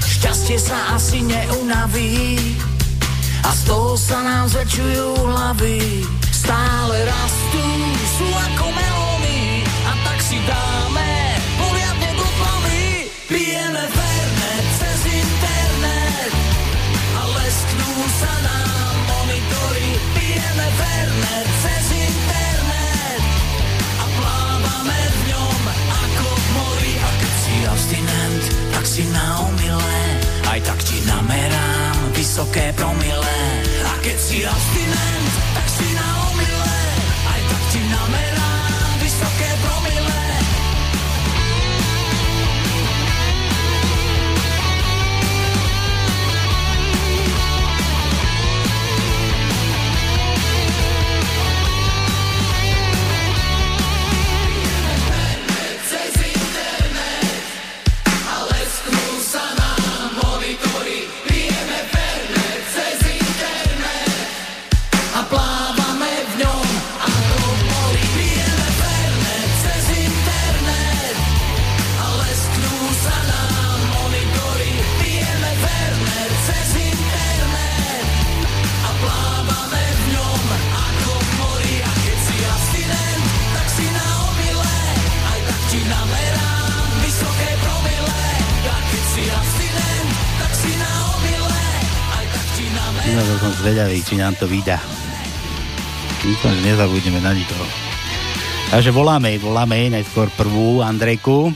Šťastie 0.04 0.60
sa 0.60 0.76
asi 0.92 1.24
neunaví. 1.24 2.36
A 3.40 3.56
z 3.56 3.60
toho 3.64 3.96
sa 3.96 4.20
nám 4.20 4.52
zväčšujú 4.52 5.08
hlavy 5.32 6.04
Stále 6.36 6.96
rastú, 7.08 7.64
sú 8.20 8.28
ako 8.28 8.66
melóny 8.76 9.64
A 9.88 9.92
tak 10.04 10.18
si 10.20 10.36
dáme 10.44 10.95
si 28.96 29.04
na 29.12 29.44
omyle 29.44 30.00
Aj 30.48 30.56
tak 30.64 30.80
ti 30.80 30.96
namerám 31.04 32.16
vysoké 32.16 32.72
promile. 32.72 33.38
A 33.84 33.92
keď 34.00 34.16
si 34.16 34.40
abstinent, 34.40 35.25
zvedavý, 93.76 94.00
či 94.08 94.16
nám 94.16 94.32
to 94.40 94.48
vydá. 94.48 94.80
Dúfam, 96.24 96.48
že 96.48 96.64
nezabudneme 96.64 97.20
na 97.20 97.36
nikoho. 97.36 97.68
Takže 98.72 98.88
voláme, 98.88 99.36
voláme 99.36 99.92
najskôr 99.92 100.32
prvú 100.32 100.80
Andrejku. 100.80 101.52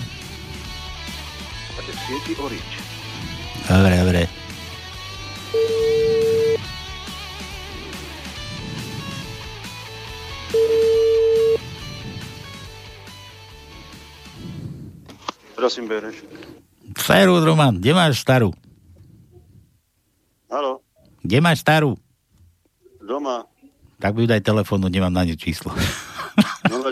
Dobre, 3.64 3.94
dobre. 4.04 4.22
Prosím, 15.56 15.88
bereš. 15.88 16.20
Starú, 17.00 17.40
Roman, 17.40 17.80
kde 17.80 17.96
máš 17.96 18.20
starú? 18.20 18.52
Haló, 20.52 20.84
Kde 21.24 21.40
máš 21.40 21.64
starú? 21.64 21.96
Doma. 23.10 23.50
Tak 23.98 24.14
by 24.14 24.30
daj 24.30 24.40
telefónu, 24.46 24.86
nemám 24.86 25.10
na 25.10 25.26
ňu 25.26 25.34
číslo. 25.34 25.74
No, 26.70 26.88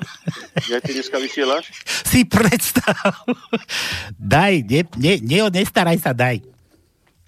ja 0.67 0.83
ti 0.83 0.93
dneska 0.93 1.17
vysielaš? 1.23 1.71
si 2.05 2.27
predstav. 2.27 2.93
daj, 4.19 4.67
ne, 4.67 4.83
ne, 4.99 5.13
ne, 5.23 5.39
nestaraj 5.55 6.03
sa, 6.03 6.11
daj. 6.11 6.43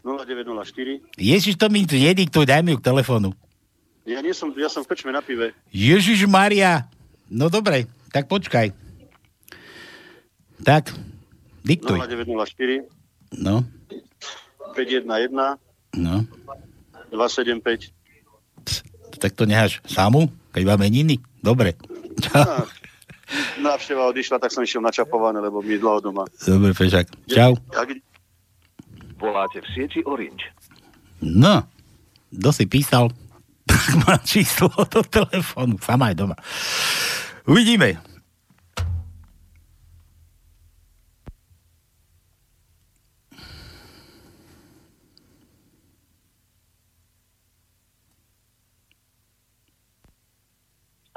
0904. 0.02 1.00
Ježiš, 1.16 1.54
to 1.54 1.70
mi 1.70 1.86
tu 1.86 1.94
nediktuj, 1.94 2.44
daj 2.44 2.60
mi 2.66 2.74
ju 2.74 2.82
k 2.82 2.88
telefónu. 2.90 3.30
Ja 4.08 4.18
nie 4.24 4.34
som, 4.34 4.50
ja 4.58 4.66
som 4.66 4.82
v 4.82 4.90
krčme 4.90 5.14
na 5.14 5.22
pive. 5.22 5.54
Ježiš 5.70 6.26
Maria. 6.26 6.90
No 7.30 7.46
dobre, 7.46 7.86
tak 8.10 8.26
počkaj. 8.26 8.74
Tak, 10.60 10.90
diktuj. 11.62 11.96
0904 11.96 12.84
No, 13.30 13.62
511 14.74 15.30
no. 15.94 16.26
275. 17.14 17.94
Tak 19.20 19.36
to 19.36 19.44
necháš 19.44 19.84
samu, 19.84 20.32
keď 20.50 20.62
máme 20.64 20.88
meniny? 20.88 21.20
Dobre. 21.44 21.76
Á, 22.32 22.64
Návšteva 23.62 24.10
odišla, 24.10 24.42
tak 24.42 24.50
som 24.50 24.64
išiel 24.66 24.82
načapované, 24.82 25.38
lebo 25.38 25.62
mi 25.62 25.78
je 25.78 25.82
dlho 25.84 26.02
doma. 26.02 26.26
Dobre, 26.42 26.74
Fešak. 26.74 27.06
Čau. 27.30 27.54
Voláte 29.20 29.60
v 29.60 29.66
sieti 29.76 30.00
Orange. 30.02 30.50
No, 31.20 31.68
kto 32.32 32.50
si 32.50 32.64
písal, 32.66 33.12
tak 33.70 33.86
má 34.02 34.16
číslo 34.24 34.72
do 34.88 35.04
telefónu. 35.04 35.76
Sama 35.78 36.10
je 36.10 36.26
doma. 36.26 36.36
Uvidíme. 37.46 38.09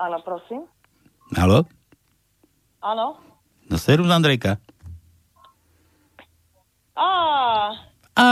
Áno, 0.03 0.19
prosím. 0.19 0.67
Haló? 1.31 1.63
Áno. 2.83 3.15
No 3.71 3.75
serus 3.79 4.11
Andrejka. 4.11 4.59
Á, 6.93 7.07
Á, 8.13 8.29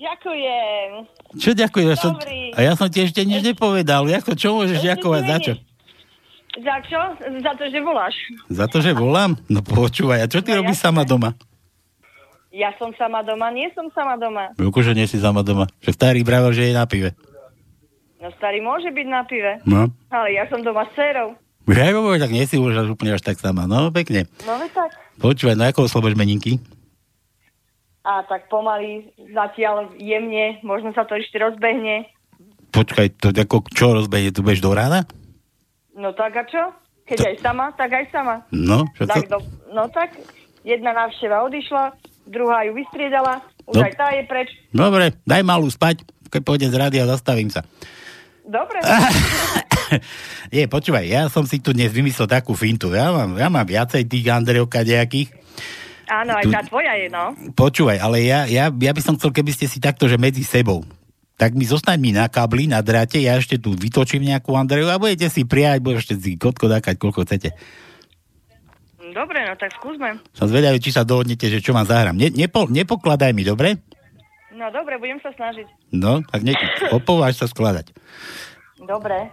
Ďakujem. 0.00 1.06
čo 1.38 1.52
ďakujem? 1.54 1.86
Ja 1.92 1.96
som, 2.00 2.16
a 2.56 2.60
ja 2.64 2.72
som 2.74 2.88
ti 2.90 3.04
ešte 3.04 3.22
nič 3.22 3.44
nepovedal. 3.44 4.08
Jako, 4.08 4.34
čo 4.34 4.56
môžeš 4.56 4.80
ďakovať? 4.82 5.22
Za 5.28 5.36
čo? 5.38 5.52
Za 6.58 6.76
čo? 6.88 7.00
Za 7.44 7.52
to, 7.54 7.64
že 7.68 7.78
voláš. 7.84 8.16
Za 8.48 8.66
to, 8.66 8.80
že 8.80 8.96
volám? 8.96 9.36
No 9.46 9.60
počúvaj, 9.62 10.24
a 10.24 10.26
čo 10.26 10.40
ty 10.40 10.56
robíš 10.56 10.80
sama 10.80 11.04
doma? 11.04 11.36
Ja 12.52 12.72
som 12.80 12.92
sama 12.96 13.20
doma, 13.22 13.48
nie 13.48 13.68
som 13.72 13.88
sama 13.92 14.16
doma. 14.16 14.52
Milko, 14.56 14.80
že 14.80 14.96
nie 14.96 15.06
si 15.06 15.20
sama 15.20 15.44
doma. 15.44 15.68
Že 15.84 15.90
starý 15.92 16.20
vravel, 16.24 16.52
že 16.52 16.68
je 16.68 16.74
na 16.74 16.84
pive. 16.84 17.12
No 18.22 18.30
starý 18.32 18.62
môže 18.62 18.86
byť 18.86 19.06
na 19.10 19.26
pive. 19.26 19.58
No. 19.66 19.90
Ale 20.06 20.30
ja 20.30 20.46
som 20.46 20.62
doma 20.62 20.86
s 20.86 20.94
dcerou. 20.94 21.34
Hej, 21.64 21.90
boj, 21.92 22.18
tak 22.18 22.30
nie 22.30 22.46
si 22.46 22.54
už 22.54 22.74
úplne 22.88 23.14
až 23.14 23.22
tak 23.22 23.42
sama. 23.42 23.66
No, 23.66 23.90
pekne. 23.90 24.30
No 24.46 24.54
veď 24.56 24.70
tak. 24.72 24.90
Počúvaj, 25.18 25.58
no 25.58 25.66
ako 25.66 25.90
oslobož 25.90 26.14
meninky? 26.14 26.62
A 28.02 28.22
tak 28.22 28.46
pomaly, 28.46 29.10
zatiaľ 29.30 29.94
jemne, 29.94 30.58
možno 30.62 30.90
sa 30.90 31.02
to 31.02 31.14
ešte 31.14 31.38
rozbehne. 31.38 32.10
Počkaj, 32.70 33.18
to 33.18 33.30
ako 33.30 33.62
čo 33.70 33.94
rozbehne, 33.94 34.30
tu 34.30 34.42
budeš 34.42 34.58
do 34.58 34.74
rána? 34.74 35.06
No 35.94 36.10
tak 36.10 36.34
a 36.34 36.42
čo? 36.46 36.62
Keď 37.06 37.18
aj 37.20 37.36
sama, 37.38 37.70
tak 37.74 37.90
aj 37.90 38.06
sama. 38.10 38.42
No, 38.50 38.86
čo 38.94 39.06
tak 39.06 39.26
to? 39.26 39.34
do, 39.34 39.38
no 39.70 39.86
tak, 39.86 40.14
jedna 40.62 40.94
návšteva 40.94 41.42
odišla, 41.42 41.94
druhá 42.26 42.66
ju 42.66 42.74
vystriedala, 42.74 43.38
už 43.66 43.76
No. 43.76 43.86
aj 43.86 43.94
tá 43.94 44.06
je 44.10 44.22
preč. 44.26 44.50
Dobre, 44.70 45.14
daj 45.22 45.42
malú 45.42 45.66
spať, 45.66 46.02
keď 46.26 46.40
pôjdem 46.42 46.70
z 46.70 46.78
rádia, 46.78 47.06
zastavím 47.06 47.50
sa. 47.50 47.62
Dobre. 48.42 48.78
Nie, 50.54 50.66
počúvaj, 50.66 51.04
ja 51.04 51.28
som 51.28 51.44
si 51.44 51.60
tu 51.60 51.72
dnes 51.72 51.92
vymyslel 51.92 52.26
takú 52.26 52.56
fintu. 52.56 52.92
Ja 52.92 53.12
mám, 53.12 53.36
ja 53.36 53.48
mám 53.48 53.64
viacej 53.64 54.08
tých 54.08 54.26
Andrejov 54.28 54.68
kadejakých. 54.68 55.30
Áno, 56.10 56.36
aj 56.36 56.44
Tu- 56.44 56.52
tá 56.52 56.60
tvoja 56.66 56.92
je, 56.98 57.06
no. 57.08 57.32
Počúvaj, 57.54 58.02
ale 58.02 58.26
ja, 58.26 58.44
ja, 58.44 58.68
ja 58.68 58.92
by 58.92 59.00
som 59.00 59.14
chcel, 59.16 59.32
keby 59.32 59.52
ste 59.54 59.70
si 59.70 59.78
takto, 59.78 60.10
že 60.10 60.20
medzi 60.20 60.42
sebou. 60.42 60.84
Tak 61.40 61.56
mi 61.56 61.64
zostaň 61.64 61.96
mi 61.96 62.12
na 62.12 62.28
kabli, 62.28 62.68
na 62.68 62.84
dráte, 62.84 63.16
ja 63.16 63.34
ešte 63.34 63.56
tu 63.56 63.72
vytočím 63.72 64.20
nejakú 64.22 64.52
Andreju 64.52 64.92
a 64.92 65.00
budete 65.00 65.32
si 65.32 65.48
prijať, 65.48 65.80
budete 65.80 66.14
si 66.14 66.36
kotko 66.36 66.68
dákať, 66.68 67.00
koľko 67.00 67.24
chcete. 67.24 67.50
Dobre, 69.12 69.44
no 69.44 69.52
tak 69.56 69.72
skúsme. 69.76 70.20
Som 70.32 70.48
zvedavý, 70.48 70.80
či 70.80 70.88
sa 70.88 71.04
dohodnete, 71.04 71.48
že 71.48 71.60
čo 71.60 71.72
vám 71.72 71.84
zahrám. 71.84 72.16
Ne, 72.16 72.32
nepo, 72.32 72.64
nepokladaj 72.64 73.32
mi, 73.32 73.44
dobre? 73.44 73.80
No 74.52 74.68
dobre, 74.68 74.96
budem 74.96 75.16
sa 75.18 75.32
snažiť. 75.32 75.64
No, 75.90 76.20
tak 76.22 76.42
ne, 76.42 76.52
opováž 76.90 77.36
sa 77.36 77.46
skladať. 77.46 77.92
Dobre, 78.78 79.32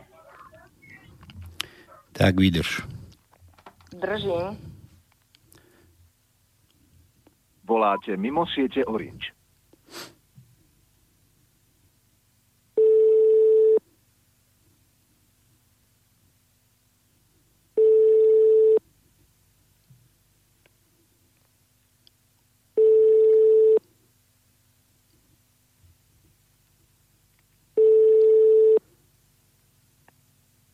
Tak 2.11 2.35
vydrž. 2.35 2.83
držím. 3.91 4.55
Voláte 7.63 8.17
mimo 8.17 8.43
siete 8.47 8.81
Orange. 8.83 9.31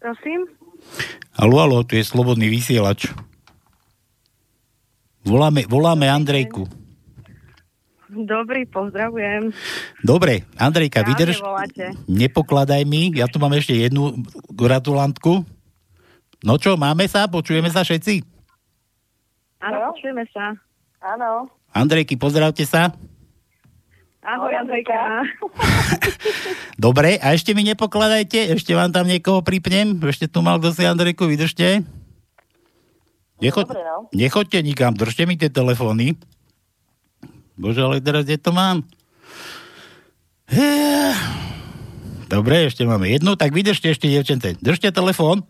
Prosím? 0.06 0.46
Alo, 1.34 1.58
alo, 1.66 1.82
tu 1.82 1.98
je 1.98 2.06
slobodný 2.06 2.46
vysielač. 2.46 3.10
Voláme, 5.26 5.66
voláme 5.66 6.06
Andrejku. 6.06 6.70
Dobrý, 8.14 8.70
pozdravujem. 8.70 9.50
Dobre, 10.06 10.46
Andrejka, 10.62 11.02
Správne 11.02 11.10
vydrž. 11.10 11.36
voláte. 11.42 11.86
Nepokladaj 12.06 12.86
mi, 12.86 13.18
ja 13.18 13.26
tu 13.26 13.42
mám 13.42 13.58
ešte 13.58 13.74
jednu 13.74 14.22
gratulantku. 14.54 15.42
No 16.46 16.62
čo, 16.62 16.78
máme 16.78 17.10
sa? 17.10 17.26
Počujeme 17.26 17.74
sa 17.74 17.82
všetci? 17.82 18.22
Áno, 19.58 19.90
počujeme 19.90 20.22
sa. 20.30 20.54
Áno. 21.02 21.50
Andrejky, 21.74 22.14
pozdravte 22.14 22.62
sa. 22.70 22.94
Ahoj, 24.26 24.54
Andrejka. 24.58 25.22
Dobre, 26.82 27.22
a 27.22 27.38
ešte 27.38 27.54
mi 27.54 27.62
nepokladajte, 27.62 28.58
ešte 28.58 28.74
vám 28.74 28.90
tam 28.90 29.06
niekoho 29.06 29.46
pripnem. 29.46 29.94
Ešte 30.02 30.26
tu 30.26 30.42
mal 30.42 30.58
kto 30.58 30.74
si 30.74 30.82
Andrejku, 30.82 31.30
vydržte. 31.30 31.86
Necho- 33.38 33.70
Dobre, 33.70 33.86
no. 33.86 34.10
Nechoďte 34.10 34.66
nikam, 34.66 34.98
držte 34.98 35.30
mi 35.30 35.38
tie 35.38 35.54
telefóny. 35.54 36.18
Bože, 37.54 37.86
ale 37.86 38.02
teraz 38.02 38.26
kde 38.26 38.42
to 38.42 38.50
mám? 38.50 38.82
Eh. 40.50 41.14
Dobre, 42.26 42.66
ešte 42.66 42.82
máme 42.82 43.06
jednu, 43.14 43.38
tak 43.38 43.54
vydržte 43.54 43.94
ešte, 43.94 44.10
devčente. 44.10 44.58
Držte 44.58 44.90
telefón. 44.90 45.46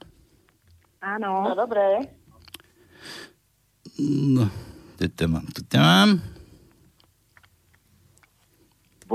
Áno. 1.00 1.48
No 1.48 1.56
dobre. 1.56 2.12
No, 3.96 4.52
tu 5.00 5.26
mám, 5.32 5.48
tu 5.48 5.64
mám. 5.80 6.35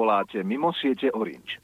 Voláte 0.00 0.42
mimo 0.42 0.72
siete 0.72 1.10
Orange. 1.12 1.59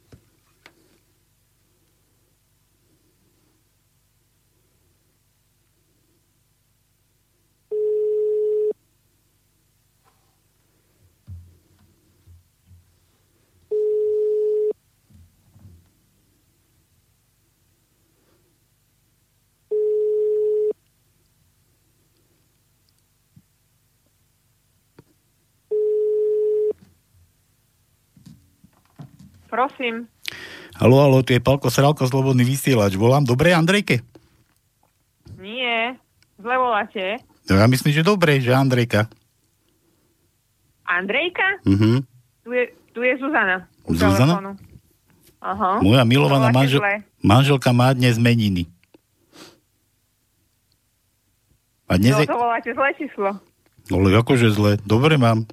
Prosím. 29.56 30.04
Halo, 30.76 31.00
halo, 31.00 31.24
tu 31.24 31.32
je 31.32 31.40
Palko 31.40 31.72
Sralko, 31.72 32.04
Slobodný 32.04 32.44
vysielač. 32.44 32.92
Volám 32.92 33.24
dobre, 33.24 33.56
Andrejke? 33.56 34.04
Nie. 35.40 35.96
Zle 36.36 36.60
voláte. 36.60 37.24
No, 37.48 37.56
ja 37.56 37.64
myslím, 37.64 37.96
že 37.96 38.04
dobre, 38.04 38.36
že 38.36 38.52
Andrejka. 38.52 39.08
Andrejka? 40.84 41.64
Mhm. 41.64 42.04
Tu 42.44 42.50
je, 42.52 42.64
tu 42.92 43.00
je 43.00 43.16
Zuzana. 43.16 43.64
Zuzana? 43.88 44.36
telefónu. 44.36 44.52
Aha. 45.40 45.80
Moja 45.80 46.04
milovaná 46.04 46.52
manžel, 46.52 46.84
manželka 47.24 47.72
má 47.72 47.96
dnes 47.96 48.20
meniny. 48.20 48.68
A 51.88 51.96
dnes 51.96 52.12
No, 52.12 52.28
to 52.28 52.36
voláte 52.36 52.70
zle 52.76 52.92
číslo. 53.00 53.30
Ale 53.88 54.08
akože 54.20 54.52
zle. 54.52 54.76
Dobre 54.84 55.16
mám. 55.16 55.48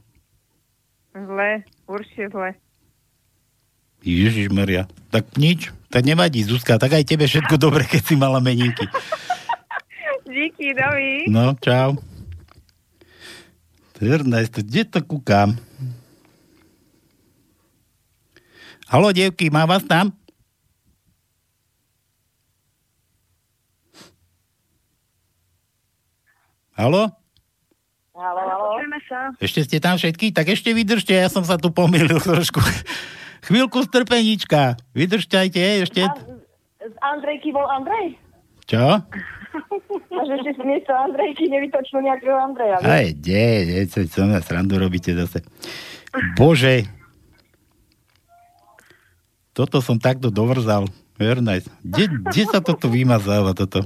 Zle, 1.15 1.63
určite 1.88 2.27
zle. 2.35 2.59
Ježiš 4.03 4.51
Maria. 4.51 4.85
Tak 5.09 5.39
nič. 5.39 5.71
Tak 5.88 6.03
nevadí, 6.03 6.43
Zuzka. 6.43 6.75
Tak 6.75 6.91
aj 6.91 7.07
tebe 7.07 7.23
všetko 7.23 7.55
dobre, 7.55 7.88
keď 7.88 8.01
si 8.03 8.15
mala 8.19 8.43
meninky. 8.43 8.84
Díky, 10.27 10.75
dovi. 10.75 11.31
No, 11.31 11.55
čau. 11.63 11.95
Ernesto, 14.03 14.59
kde 14.59 14.84
to 14.84 14.99
kúkam? 14.99 15.55
Halo, 18.91 19.15
devky, 19.15 19.47
má 19.47 19.63
vás 19.63 19.88
tam? 19.88 20.11
Halo? 26.75 27.07
Halo, 28.11 28.41
halo. 28.43 28.69
Ešte 29.39 29.63
ste 29.63 29.77
tam 29.80 29.95
všetky? 29.95 30.35
Tak 30.35 30.51
ešte 30.51 30.75
vydržte, 30.75 31.15
ja 31.15 31.31
som 31.31 31.47
sa 31.47 31.55
tu 31.55 31.71
pomýlil 31.71 32.19
trošku. 32.19 32.59
Chvíľku 33.44 33.84
strpeníčka. 33.84 34.80
Vydržte, 34.95 35.52
ešte. 35.84 36.02
Z 36.80 36.95
Andrejky 37.03 37.52
bol 37.52 37.68
Andrej? 37.68 38.15
Čo? 38.64 39.03
A 40.14 40.20
že 40.24 40.34
ešte 40.40 40.52
si 40.56 40.64
miesto 40.64 40.95
Andrejky 40.95 41.52
nevytočnú 41.52 41.99
nejakého 42.07 42.38
Andreja. 42.40 42.80
Aj, 42.80 43.06
kde, 43.11 43.84
čo, 43.91 44.07
čo 44.07 44.24
na 44.24 44.40
srandu 44.40 44.80
robíte 44.80 45.11
zase. 45.11 45.44
Bože. 46.40 46.88
Toto 49.53 49.84
som 49.84 49.99
takto 50.02 50.34
dovrzal. 50.34 50.90
Ernest, 51.22 51.70
kde, 51.86 52.10
kde 52.10 52.44
sa 52.49 52.60
toto 52.60 52.91
vymazáva, 52.91 53.56
toto? 53.56 53.86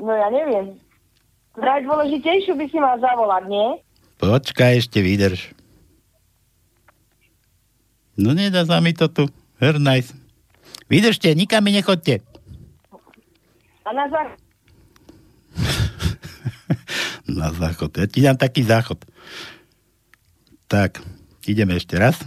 No 0.00 0.14
ja 0.14 0.30
neviem. 0.32 0.78
Najdôležitejšiu 1.58 2.54
by 2.54 2.64
si 2.70 2.78
mal 2.78 2.96
zavolať, 3.02 3.44
nie? 3.50 3.68
Počkaj, 4.22 4.78
ešte 4.78 5.02
vydrž. 5.02 5.57
No 8.18 8.34
nedá 8.34 8.66
sa 8.66 8.82
mi 8.82 8.90
to 8.92 9.06
tu. 9.06 9.30
Ernest. 9.62 10.14
Vydržte, 10.90 11.32
nikam 11.38 11.62
mi 11.62 11.70
nechodte. 11.72 12.20
A 13.86 13.90
na 13.94 14.04
zá... 14.10 14.20
Na 17.38 17.48
záchod. 17.54 17.94
Ja 17.94 18.06
ti 18.10 18.20
dám 18.24 18.36
taký 18.40 18.66
záchod. 18.66 19.04
Tak, 20.68 21.00
Ideme 21.48 21.80
ešte 21.80 21.96
raz. 21.96 22.20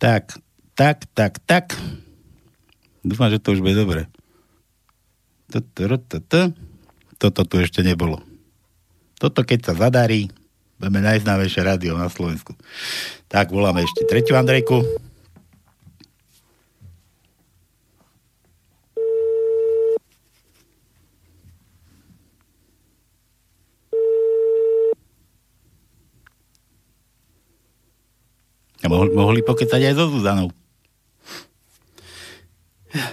Tak, 0.00 0.40
tak, 0.72 1.04
tak, 1.12 1.36
tak. 1.44 1.76
Dúfam, 3.04 3.28
že 3.28 3.36
to 3.36 3.52
už 3.52 3.60
bude 3.60 3.76
dobre. 3.76 4.08
Toto, 5.52 6.40
toto 7.20 7.40
tu 7.44 7.54
ešte 7.60 7.84
nebolo. 7.84 8.24
Toto 9.20 9.44
keď 9.44 9.68
sa 9.68 9.74
zadarí, 9.76 10.32
budeme 10.80 11.04
najznámejšie 11.04 11.60
rádio 11.60 11.92
na 11.92 12.08
Slovensku. 12.08 12.56
Tak, 13.26 13.50
voláme 13.50 13.82
ešte 13.82 14.06
tretiu 14.06 14.38
Andrejku. 14.38 14.86
A 28.86 28.86
mohli, 28.86 29.10
mohli 29.10 29.40
pokecať 29.42 29.82
aj 29.82 29.94
so 29.98 30.06
Zuzanou. 30.06 30.48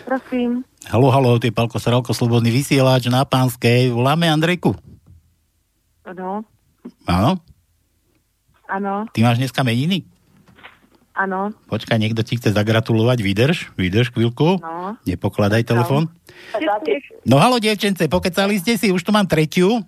Prosím. 0.06 0.62
Halo, 0.86 1.10
halo, 1.10 1.42
to 1.42 1.50
je 1.50 1.56
Palko 1.56 1.82
Saralko, 1.82 2.14
Slobodný 2.14 2.54
vysielač 2.54 3.10
na 3.10 3.26
Pánskej. 3.26 3.90
Voláme 3.90 4.30
Andrejku. 4.30 4.78
Áno. 6.06 6.46
Áno? 7.10 7.42
Áno. 8.74 9.06
Ty 9.14 9.20
máš 9.22 9.38
dneska 9.38 9.62
meniny? 9.62 10.02
Áno. 11.14 11.54
Počkaj, 11.70 12.02
niekto 12.02 12.26
ti 12.26 12.42
chce 12.42 12.58
zagratulovať. 12.58 13.22
Vydrž, 13.22 13.58
vydrž 13.78 14.10
chvíľku. 14.10 14.58
No. 14.58 14.98
Nepokladaj 15.06 15.62
telefon. 15.70 16.10
No 17.22 17.38
halo, 17.38 17.62
dievčence, 17.62 18.02
pokecali 18.10 18.58
ste 18.58 18.74
si, 18.82 18.90
už 18.90 19.06
tu 19.06 19.14
mám 19.14 19.30
tretiu. 19.30 19.86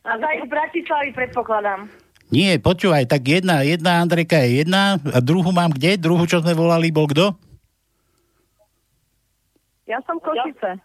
A 0.00 0.16
z 0.16 0.48
Bratislavy 0.48 1.12
predpokladám. 1.12 1.92
Nie, 2.32 2.56
počúvaj, 2.56 3.04
tak 3.10 3.28
jedna, 3.28 3.60
jedna 3.60 4.00
Andrejka 4.00 4.40
je 4.40 4.64
jedna 4.64 4.96
a 4.96 5.18
druhú 5.20 5.52
mám 5.52 5.74
kde? 5.74 6.00
Druhú, 6.00 6.24
čo 6.24 6.40
sme 6.40 6.56
volali, 6.56 6.88
bol 6.88 7.04
kto? 7.10 7.36
Ja 9.84 10.00
som 10.08 10.16
Košice. 10.22 10.78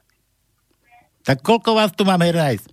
Tak 1.23 1.39
koľko 1.45 1.77
vás 1.77 1.93
tu 1.93 2.03
mám, 2.03 2.19
Hernajs? 2.19 2.65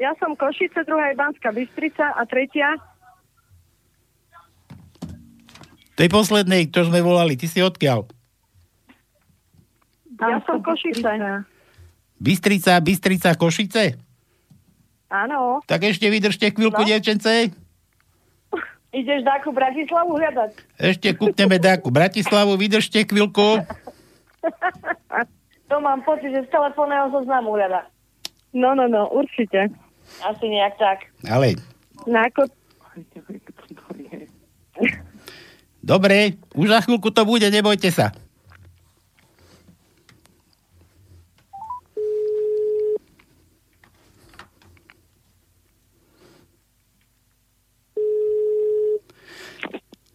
Ja 0.00 0.16
som 0.16 0.32
Košice, 0.32 0.80
druhá 0.88 1.12
je 1.12 1.20
Banská 1.20 1.52
Bystrica 1.52 2.16
a 2.16 2.24
tretia 2.24 2.72
Tej 6.00 6.08
poslednej, 6.08 6.72
čo 6.72 6.88
sme 6.88 7.04
volali, 7.04 7.36
ty 7.36 7.44
si 7.44 7.60
odkiaľ? 7.60 8.08
Ja 10.16 10.40
som 10.48 10.64
Košice. 10.64 11.44
Bystrica, 12.16 12.80
Bystrica, 12.80 13.36
Košice? 13.36 14.00
Áno. 15.12 15.60
Tak 15.68 15.84
ešte 15.84 16.08
vydržte 16.08 16.56
chvíľku, 16.56 16.80
no. 16.80 16.88
dievčence. 16.88 17.52
Ideš 18.96 19.20
dáku 19.28 19.52
Bratislavu 19.52 20.16
hľadať? 20.16 20.50
Ešte 20.80 21.12
kúkneme 21.20 21.60
dáku 21.60 21.92
Bratislavu, 21.92 22.56
vydržte 22.56 23.04
chvíľku. 23.04 23.60
To 25.70 25.78
mám 25.78 26.02
pocit, 26.02 26.34
že 26.34 26.42
z 26.42 26.50
telefónneho 26.50 27.14
zoznamu 27.14 27.54
hľada. 27.54 27.86
No, 28.50 28.74
no, 28.74 28.90
no, 28.90 29.06
určite. 29.14 29.70
Asi 30.20 30.44
nejak 30.46 30.74
tak. 30.76 30.98
Ale, 31.24 31.54
Na 32.04 32.26
ako... 32.26 32.50
dobre, 35.80 36.36
už 36.52 36.66
za 36.68 36.80
chvíľku 36.82 37.08
to 37.08 37.22
bude, 37.24 37.46
nebojte 37.48 37.88
sa. 37.88 38.12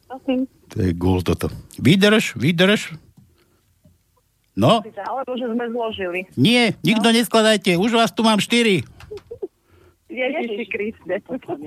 Prosím. 0.07 0.47
To 0.71 0.77
je 0.81 0.91
gól 0.93 1.19
toto. 1.21 1.47
Vydrž, 1.77 2.35
vydrž. 2.35 2.95
No, 4.55 4.79
Alebo 4.79 5.35
že 5.35 5.51
sme 5.51 5.67
zložili. 5.67 6.19
nie, 6.39 6.71
nikto 6.79 7.11
neskladajte, 7.11 7.75
už 7.75 7.91
vás 7.91 8.15
tu 8.15 8.23
mám 8.23 8.39
štyri. 8.39 8.87
Ježiši 10.15 10.65
Kriste. 10.71 11.15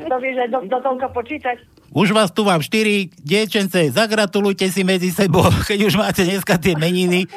To 0.09 0.17
vieš 0.17 0.37
aj 0.45 0.49
do, 0.49 0.59
do 0.65 0.79
toľko 0.81 1.07
počítať. 1.13 1.57
Už 1.93 2.13
vás 2.13 2.29
tu 2.33 2.45
mám 2.45 2.61
štyri, 2.61 3.09
dievčence, 3.21 3.93
zagratulujte 3.93 4.69
si 4.69 4.85
medzi 4.85 5.13
sebou, 5.13 5.45
keď 5.69 5.79
už 5.89 5.95
máte 5.97 6.25
dneska 6.25 6.57
tie 6.61 6.77
meniny. 6.77 7.29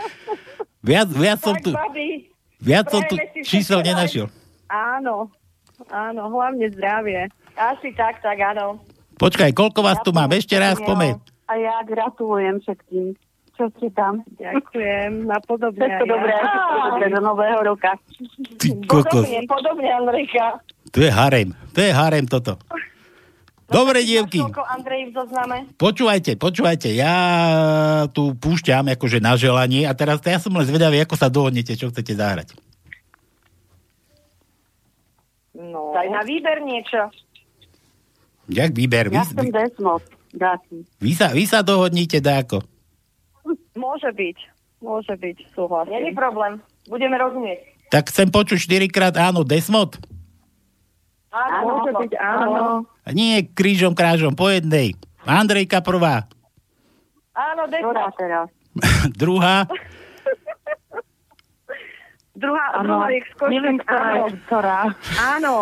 Viac, 0.82 1.08
viac 1.14 1.40
som 1.40 1.54
tu, 1.62 1.72
Babi, 1.72 2.26
viac 2.58 2.90
som 2.90 3.06
tu 3.06 3.16
čísel 3.46 3.86
nenašiel. 3.86 4.28
Áno. 4.72 5.30
Áno, 5.90 6.30
hlavne 6.30 6.70
zdravie. 6.74 7.30
Asi 7.58 7.90
tak, 7.98 8.22
tak 8.22 8.38
áno. 8.38 8.78
Počkaj, 9.18 9.54
koľko 9.54 9.80
vás 9.86 9.98
tu 10.02 10.14
mám? 10.14 10.30
Ešte 10.34 10.58
raz 10.58 10.78
pomeň. 10.82 11.18
A 11.50 11.54
ja 11.58 11.76
gratulujem 11.86 12.62
všetkým. 12.64 13.14
Čo 13.60 13.70
ste 13.78 13.94
tam? 13.94 14.26
Ďakujem. 14.40 15.30
Na 15.30 15.38
podobne. 15.44 15.86
Všetko 15.86 16.06
ja. 16.08 16.12
dobré, 16.16 16.34
všetko 16.34 16.78
dobré 16.82 17.06
do 17.12 17.22
nového 17.22 17.60
roka. 17.62 17.92
Ty 18.58 18.70
kokos. 18.88 19.26
Podobne, 19.28 19.40
podobne, 19.46 19.90
Andrejka. 19.92 20.46
To 20.92 21.00
je 21.00 21.08
harem, 21.08 21.56
to 21.72 21.80
je 21.80 21.92
harem 21.92 22.28
toto. 22.28 22.60
Dobre, 23.72 24.04
dievky, 24.04 24.44
počúvajte, 25.80 26.36
počúvajte, 26.36 26.92
ja 26.92 27.16
tu 28.12 28.36
púšťam 28.36 28.92
akože 28.92 29.24
na 29.24 29.40
želanie 29.40 29.88
a 29.88 29.96
teraz 29.96 30.20
ja 30.20 30.44
som 30.44 30.52
len 30.52 30.68
zvedavý, 30.68 31.00
ako 31.00 31.16
sa 31.16 31.32
dohodnete, 31.32 31.80
čo 31.80 31.88
chcete 31.88 32.12
zahrať. 32.12 32.52
No. 35.56 35.96
Daj 35.96 36.08
na 36.12 36.22
výber 36.24 36.60
niečo. 36.60 37.12
Jak 38.52 38.76
výber? 38.76 39.08
Vy, 39.08 39.16
Ja 39.16 39.24
som 39.24 39.40
vy, 39.40 39.52
Desmos. 39.52 40.04
Dáky. 40.32 40.84
vy, 41.00 41.12
sa, 41.12 41.32
vy 41.32 41.44
sa 41.44 41.60
dohodnite 41.64 42.20
dáko. 42.20 42.64
Môže 43.76 44.12
byť. 44.12 44.38
Môže 44.82 45.14
byť, 45.14 45.38
Není 45.38 45.54
súhlasím. 45.54 46.12
problém. 46.12 46.54
Budeme 46.88 47.16
rozumieť. 47.16 47.60
Tak 47.88 48.10
chcem 48.10 48.28
počuť 48.28 48.58
4 48.58 48.88
krát 48.88 49.16
áno, 49.16 49.44
Desmod. 49.44 49.96
Áno, 51.32 51.80
Môže 51.80 51.92
byť, 51.96 52.14
áno. 52.20 52.84
A 53.08 53.10
nie 53.16 53.48
krížom, 53.48 53.96
krážom, 53.96 54.36
po 54.36 54.52
jednej. 54.52 55.00
Andrejka 55.24 55.80
prvá, 55.80 56.28
Áno, 57.32 57.64
teraz? 58.20 58.52
druhá, 59.22 59.64
Druhá, 62.32 62.80
Áno. 62.80 62.84
druhá 62.98 63.08
je 63.12 63.22
z 63.22 63.32
Košic, 63.38 63.52
Neviem, 63.54 63.78
ktorá 63.84 64.02
áno. 64.08 64.26
Áno. 65.20 65.54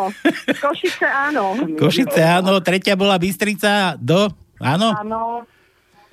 Košice, 0.62 1.06
áno. 1.06 1.44
Košice 1.76 2.22
áno, 2.24 2.62
tretia 2.62 2.94
bola 2.96 3.18
Bystrica, 3.20 3.98
do, 4.00 4.30
áno? 4.62 4.94
Áno. 4.96 5.44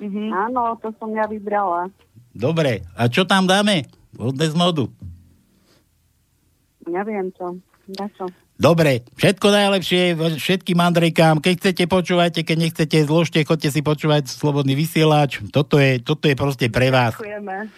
Mhm. 0.00 0.32
Áno, 0.32 0.74
to 0.80 0.90
som 0.96 1.12
ja 1.12 1.28
vybrala. 1.28 1.92
Dobre, 2.34 2.84
a 2.96 3.06
čo 3.08 3.24
tam 3.24 3.44
dáme? 3.46 3.84
Od 4.16 4.32
Desmodu. 4.32 4.88
Neviem. 6.88 7.30
Na 7.96 8.06
čo? 8.16 8.26
Dobre, 8.56 9.04
všetko 9.20 9.46
najlepšie 9.52 10.16
všetkým 10.16 10.80
Andrejkám. 10.80 11.44
Keď 11.44 11.54
chcete, 11.60 11.84
počúvajte, 11.92 12.40
keď 12.40 12.56
nechcete, 12.56 13.04
zložte, 13.04 13.44
chodte 13.44 13.68
si 13.68 13.84
počúvať 13.84 14.32
Slobodný 14.32 14.72
vysielač. 14.72 15.44
Toto 15.52 15.76
je, 15.76 16.00
toto 16.00 16.24
je 16.24 16.32
proste 16.32 16.72
pre 16.72 16.88
vás. 16.88 17.12
Ďakujeme. 17.20 17.68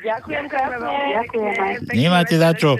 Ďakujem 0.00 0.44
krásne. 0.50 0.98
Ďakujeme. 1.14 1.94
Nemáte 1.94 2.34
za 2.42 2.50
čo. 2.58 2.74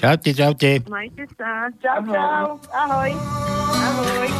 Čaute, 0.00 0.30
čaute. 0.32 0.80
Majte 0.88 1.28
sa. 1.36 1.68
Čau, 1.82 2.00
čau. 2.08 2.56
Ahoj. 2.72 3.12
Ahoj. 3.84 4.32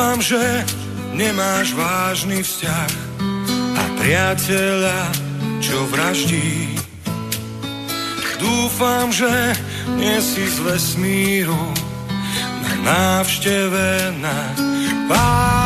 Dúfam, 0.00 0.24
že 0.24 0.64
nemáš 1.12 1.76
vážny 1.76 2.40
vzťah 2.40 2.92
a 3.76 3.84
priateľa, 4.00 5.00
čo 5.60 5.76
vraždí. 5.92 6.72
Dúfam, 8.40 9.12
že 9.12 9.28
nie 10.00 10.16
si 10.24 10.48
z 10.48 10.56
vesmíru 10.64 11.76
na 12.64 12.72
návšteve 12.80 14.16
na 14.24 14.40
pár 15.04 15.59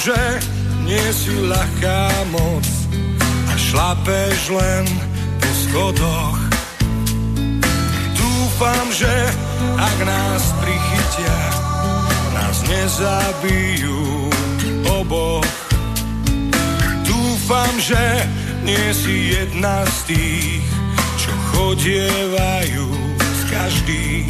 že 0.00 0.40
nie 0.88 1.06
si 1.12 1.28
ľahká 1.44 2.08
moc 2.32 2.64
a 3.52 3.54
šlapeš 3.60 4.48
len 4.48 4.88
po 5.36 5.50
schodoch. 5.52 6.40
Dúfam, 8.16 8.86
že 8.96 9.12
ak 9.76 9.96
nás 10.08 10.56
prichytia, 10.64 11.40
nás 12.32 12.64
nezabijú 12.64 14.32
oboch. 14.88 15.44
Dúfam, 17.04 17.72
že 17.76 18.24
nie 18.64 18.86
si 18.96 19.36
jedna 19.36 19.84
z 19.84 20.16
tých, 20.16 20.64
čo 21.20 21.32
chodievajú 21.52 22.88
s 23.20 23.40
každým. 23.52 24.24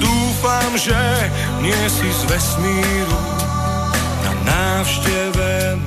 Dúfam, 0.00 0.70
že 0.80 0.96
nie 1.60 1.82
si 1.92 2.08
z 2.08 2.22
vesmíru 2.24 3.37
na 4.78 4.84
návšteve 4.84 5.78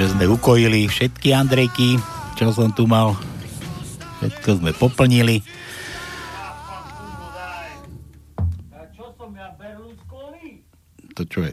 že 0.00 0.16
sme 0.16 0.24
ukojili 0.32 0.88
všetky 0.88 1.36
Andrejky, 1.36 2.00
čo 2.32 2.48
som 2.56 2.72
tu 2.72 2.88
mal. 2.88 3.12
Všetko 4.24 4.64
sme 4.64 4.72
poplnili. 4.72 5.44
To 11.12 11.22
čo 11.28 11.44
je? 11.44 11.52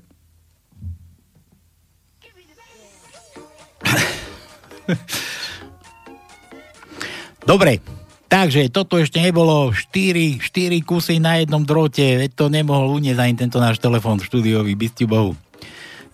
Dobre, 7.43 7.83
takže 8.31 8.71
toto 8.71 8.95
ešte 8.95 9.19
nebolo 9.19 9.75
4, 9.75 10.39
4 10.39 10.87
kusy 10.87 11.19
na 11.19 11.43
jednom 11.43 11.67
drote, 11.67 12.15
veď 12.15 12.31
to 12.31 12.47
nemohol 12.47 12.95
uniesť 12.95 13.19
ani 13.19 13.35
tento 13.35 13.59
náš 13.59 13.83
telefón 13.83 14.23
štúdiový, 14.23 14.71
bystiu 14.79 15.11
Bohu. 15.11 15.35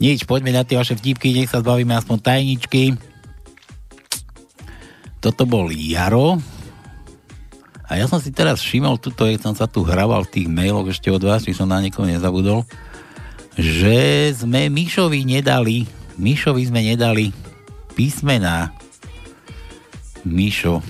Nič, 0.04 0.28
poďme 0.28 0.52
na 0.52 0.68
tie 0.68 0.76
vaše 0.76 1.00
vtipky, 1.00 1.32
nech 1.32 1.48
sa 1.48 1.64
zbavíme 1.64 1.96
aspoň 1.96 2.18
tajničky. 2.20 3.00
Toto 5.24 5.48
bol 5.48 5.72
Jaro. 5.72 6.44
A 7.88 7.96
ja 7.96 8.12
som 8.12 8.20
si 8.20 8.36
teraz 8.36 8.60
všimol, 8.60 9.00
tuto, 9.00 9.24
keď 9.24 9.40
som 9.40 9.56
sa 9.56 9.64
tu 9.64 9.88
hraval 9.88 10.28
v 10.28 10.34
tých 10.36 10.48
mailoch 10.52 10.92
ešte 10.92 11.08
od 11.08 11.24
vás, 11.24 11.48
či 11.48 11.56
som 11.56 11.72
na 11.72 11.80
niekoho 11.80 12.04
nezabudol, 12.04 12.68
že 13.56 14.28
sme 14.36 14.68
Mišovi 14.68 15.24
nedali, 15.24 15.88
Mišovi 16.20 16.68
sme 16.68 16.84
nedali 16.84 17.32
písmená. 17.96 18.76
Mišo, 20.28 20.84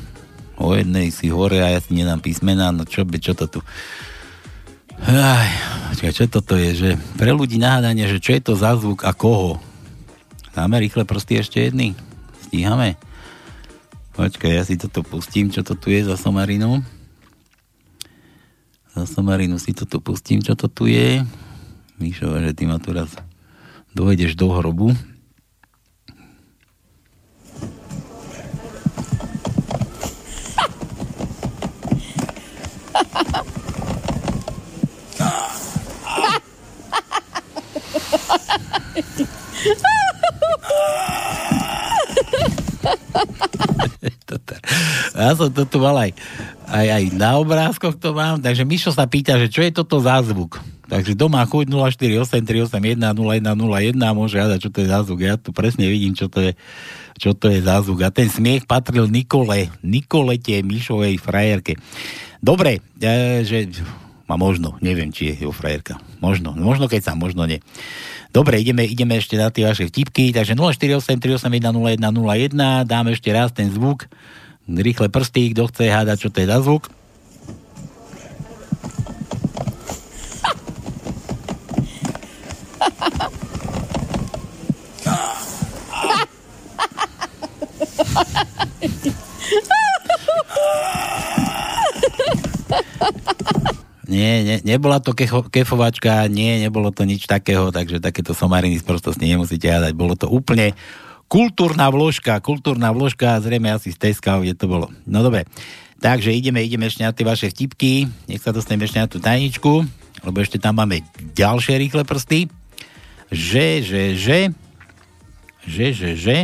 o 0.57 0.73
jednej 0.73 1.13
si 1.13 1.29
hore 1.29 1.61
a 1.61 1.69
ja 1.69 1.77
si 1.77 1.93
nedám 1.93 2.17
písmená, 2.17 2.73
no 2.73 2.81
čo 2.81 3.05
by, 3.05 3.21
čo 3.21 3.37
to 3.37 3.45
tu... 3.45 3.59
Aj, 5.05 5.49
počkaj, 5.93 6.09
čo 6.09 6.25
toto 6.25 6.57
je, 6.57 6.73
že 6.73 6.89
pre 7.21 7.29
ľudí 7.29 7.61
nahádanie, 7.61 8.09
že 8.09 8.17
čo 8.17 8.33
je 8.33 8.41
to 8.41 8.53
za 8.57 8.73
zvuk 8.73 9.05
a 9.05 9.13
koho? 9.13 9.61
Dáme 10.57 10.81
rýchle 10.81 11.05
prsty 11.05 11.37
ešte 11.37 11.61
jedný? 11.61 11.93
Stíhame? 12.49 12.97
Počkaj, 14.17 14.57
ja 14.57 14.65
si 14.65 14.73
toto 14.73 15.05
pustím, 15.05 15.53
čo 15.53 15.61
to 15.61 15.77
tu 15.77 15.93
je 15.93 16.01
za 16.01 16.17
somarinu. 16.17 16.81
Za 18.97 19.05
somarinu 19.05 19.61
si 19.61 19.77
toto 19.77 20.01
pustím, 20.01 20.41
čo 20.41 20.57
to 20.57 20.65
tu 20.65 20.89
je. 20.89 21.21
Míšo, 22.01 22.41
že 22.41 22.57
ty 22.57 22.65
ma 22.65 22.81
tu 22.81 22.89
raz 22.89 23.13
dojdeš 23.93 24.33
do 24.33 24.49
hrobu. 24.49 24.97
Ja 45.13 45.37
som 45.37 45.53
to 45.53 45.63
tu 45.69 45.77
mal 45.79 45.95
aj, 45.95 46.11
aj, 46.67 46.87
aj 46.89 47.03
na 47.13 47.37
obrázkoch 47.37 47.95
to 48.01 48.17
mám, 48.17 48.41
takže 48.41 48.65
Mišo 48.65 48.91
sa 48.91 49.05
pýta, 49.05 49.37
že 49.37 49.47
čo 49.47 49.61
je 49.61 49.71
toto 49.71 50.01
za 50.01 50.19
zvuk. 50.25 50.57
Takže 50.89 51.15
doma 51.15 51.45
chuť 51.47 51.71
0483810101 51.71 53.95
môže 54.13 54.37
hľadať, 54.37 54.59
čo 54.61 54.69
to 54.69 54.83
je 54.83 54.87
za 54.89 54.99
zvuk. 55.07 55.19
Ja 55.23 55.39
tu 55.39 55.55
presne 55.55 55.87
vidím, 55.87 56.13
čo 56.13 56.27
to 56.27 56.43
je, 56.43 56.51
čo 57.17 57.33
to 57.33 57.49
je 57.49 57.63
za 57.63 57.81
zvuk. 57.81 58.03
A 58.03 58.11
ten 58.11 58.27
smiech 58.27 58.67
patril 58.67 59.07
Nikole, 59.07 59.71
Nikolete 59.81 60.59
Mišovej 60.61 61.17
frajerke. 61.23 61.79
Dobre, 62.43 62.83
e, 62.99 63.47
že 63.47 63.71
a 64.33 64.39
možno, 64.39 64.81
neviem, 64.81 65.13
či 65.13 65.29
je 65.29 65.45
jeho 65.45 65.53
frajerka. 65.53 66.01
Možno, 66.17 66.57
možno 66.57 66.89
keď 66.89 67.01
sa, 67.05 67.13
možno 67.13 67.45
nie. 67.45 67.61
Dobre, 68.33 68.57
ideme, 68.57 68.89
ideme 68.89 69.21
ešte 69.21 69.37
na 69.37 69.53
tie 69.53 69.69
vaše 69.69 69.93
vtipky, 69.93 70.33
takže 70.33 70.57
0483810101, 70.57 72.01
dáme 72.81 73.13
ešte 73.13 73.29
raz 73.29 73.53
ten 73.53 73.69
zvuk, 73.69 74.09
rýchle 74.65 75.13
prsty, 75.13 75.53
kto 75.53 75.69
chce 75.69 75.85
hádať, 75.85 76.17
čo 76.17 76.33
to 76.33 76.41
je 76.41 76.49
za 76.49 76.57
zvuk. 76.65 76.89
Nie, 94.13 94.45
nie, 94.45 94.57
nebola 94.61 95.01
to 95.01 95.17
kecho, 95.17 95.49
kefovačka, 95.49 96.29
nie, 96.29 96.61
nebolo 96.61 96.93
to 96.93 97.01
nič 97.01 97.25
takého, 97.25 97.73
takže 97.73 97.97
takéto 97.97 98.37
somariny 98.37 98.77
z 98.77 98.85
prostosti 98.85 99.25
nemusíte 99.25 99.65
hľadať. 99.65 99.93
Bolo 99.97 100.13
to 100.13 100.29
úplne 100.29 100.77
kultúrna 101.25 101.89
vložka, 101.89 102.37
kultúrna 102.45 102.93
vložka, 102.93 103.41
zrejme 103.41 103.73
asi 103.73 103.89
z 103.89 103.97
Teska, 103.97 104.37
kde 104.37 104.53
to 104.53 104.69
bolo. 104.69 104.93
No 105.09 105.25
dobre, 105.25 105.49
Takže 106.03 106.35
ideme, 106.35 106.59
ideme 106.59 106.91
ešte 106.91 107.07
na 107.07 107.15
tie 107.15 107.23
vaše 107.23 107.47
vtipky. 107.47 108.11
Nech 108.27 108.43
sa 108.43 108.51
dostaneme 108.51 108.83
ešte 108.83 108.99
na 108.99 109.07
tú 109.07 109.23
tajničku, 109.23 109.87
lebo 110.27 110.37
ešte 110.43 110.59
tam 110.59 110.75
máme 110.75 110.99
ďalšie 111.31 111.79
rýchle 111.79 112.03
prsty. 112.03 112.51
Že, 113.31 113.67
že, 113.87 114.03
že, 114.19 114.39
že, 115.63 115.85
že, 115.95 116.09
že. 116.19 116.37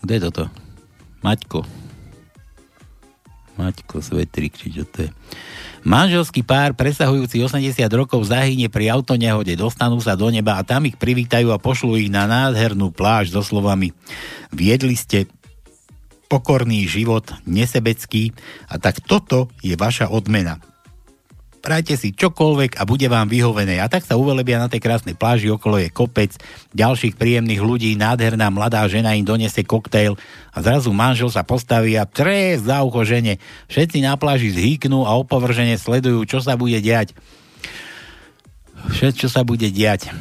Kto 0.00 0.08
je 0.08 0.20
toto? 0.24 0.44
Maťko. 1.20 1.68
Maťko 3.60 4.00
Svetrik, 4.00 4.56
či 4.56 4.72
čo 4.72 4.88
to 4.88 5.04
je. 5.04 5.10
Manželský 5.86 6.42
pár 6.42 6.74
presahujúci 6.74 7.38
80 7.46 7.86
rokov 7.94 8.18
zahynie 8.26 8.66
pri 8.66 8.90
autonehode, 8.90 9.54
dostanú 9.54 10.02
sa 10.02 10.18
do 10.18 10.26
neba 10.34 10.58
a 10.58 10.66
tam 10.66 10.82
ich 10.90 10.98
privítajú 10.98 11.54
a 11.54 11.62
pošlú 11.62 11.94
ich 11.94 12.10
na 12.10 12.26
nádhernú 12.26 12.90
pláž 12.90 13.30
so 13.30 13.38
slovami 13.38 13.94
Viedli 14.50 14.98
ste 14.98 15.30
pokorný 16.26 16.90
život, 16.90 17.30
nesebecký 17.46 18.34
a 18.66 18.82
tak 18.82 18.98
toto 18.98 19.46
je 19.62 19.78
vaša 19.78 20.10
odmena. 20.10 20.58
Prajte 21.66 21.98
si 21.98 22.14
čokoľvek 22.14 22.78
a 22.78 22.86
bude 22.86 23.10
vám 23.10 23.26
vyhovené. 23.26 23.82
A 23.82 23.90
tak 23.90 24.06
sa 24.06 24.14
uvelebia 24.14 24.62
na 24.62 24.70
tej 24.70 24.78
krásnej 24.78 25.18
pláži, 25.18 25.50
okolo 25.50 25.82
je 25.82 25.90
kopec 25.90 26.30
ďalších 26.70 27.18
príjemných 27.18 27.58
ľudí, 27.58 27.90
nádherná 27.98 28.54
mladá 28.54 28.86
žena 28.86 29.18
im 29.18 29.26
donese 29.26 29.66
koktejl 29.66 30.14
a 30.54 30.62
zrazu 30.62 30.94
manžel 30.94 31.26
sa 31.26 31.42
postaví 31.42 31.98
a 31.98 32.06
trés 32.06 32.62
za 32.62 32.86
ucho 32.86 33.02
žene. 33.02 33.42
Všetci 33.66 33.98
na 33.98 34.14
pláži 34.14 34.54
zhýknú 34.54 35.10
a 35.10 35.18
opovržene 35.18 35.74
sledujú, 35.74 36.22
čo 36.22 36.38
sa 36.38 36.54
bude 36.54 36.78
diať. 36.78 37.18
Všetko 38.94 39.26
sa 39.26 39.42
bude 39.42 39.66
diať. 39.66 40.14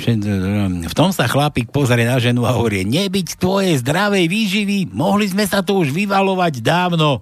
V 0.00 0.94
tom 0.96 1.12
sa 1.12 1.28
chlapík 1.28 1.68
pozrie 1.68 2.08
na 2.08 2.16
ženu 2.16 2.48
a 2.48 2.56
hovorí, 2.56 2.88
nebyť 2.88 3.36
tvojej 3.36 3.76
zdravej 3.84 4.32
výživy, 4.32 4.78
mohli 4.96 5.28
sme 5.28 5.44
sa 5.44 5.60
tu 5.60 5.76
už 5.76 5.92
vyvalovať 5.92 6.64
dávno. 6.64 7.20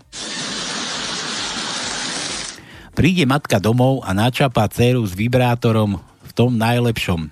Príde 2.94 3.26
matka 3.26 3.58
domov 3.58 4.06
a 4.06 4.14
načapá 4.14 4.70
dceru 4.70 5.02
s 5.02 5.18
vibrátorom 5.18 5.98
v 5.98 6.30
tom 6.30 6.54
najlepšom. 6.54 7.26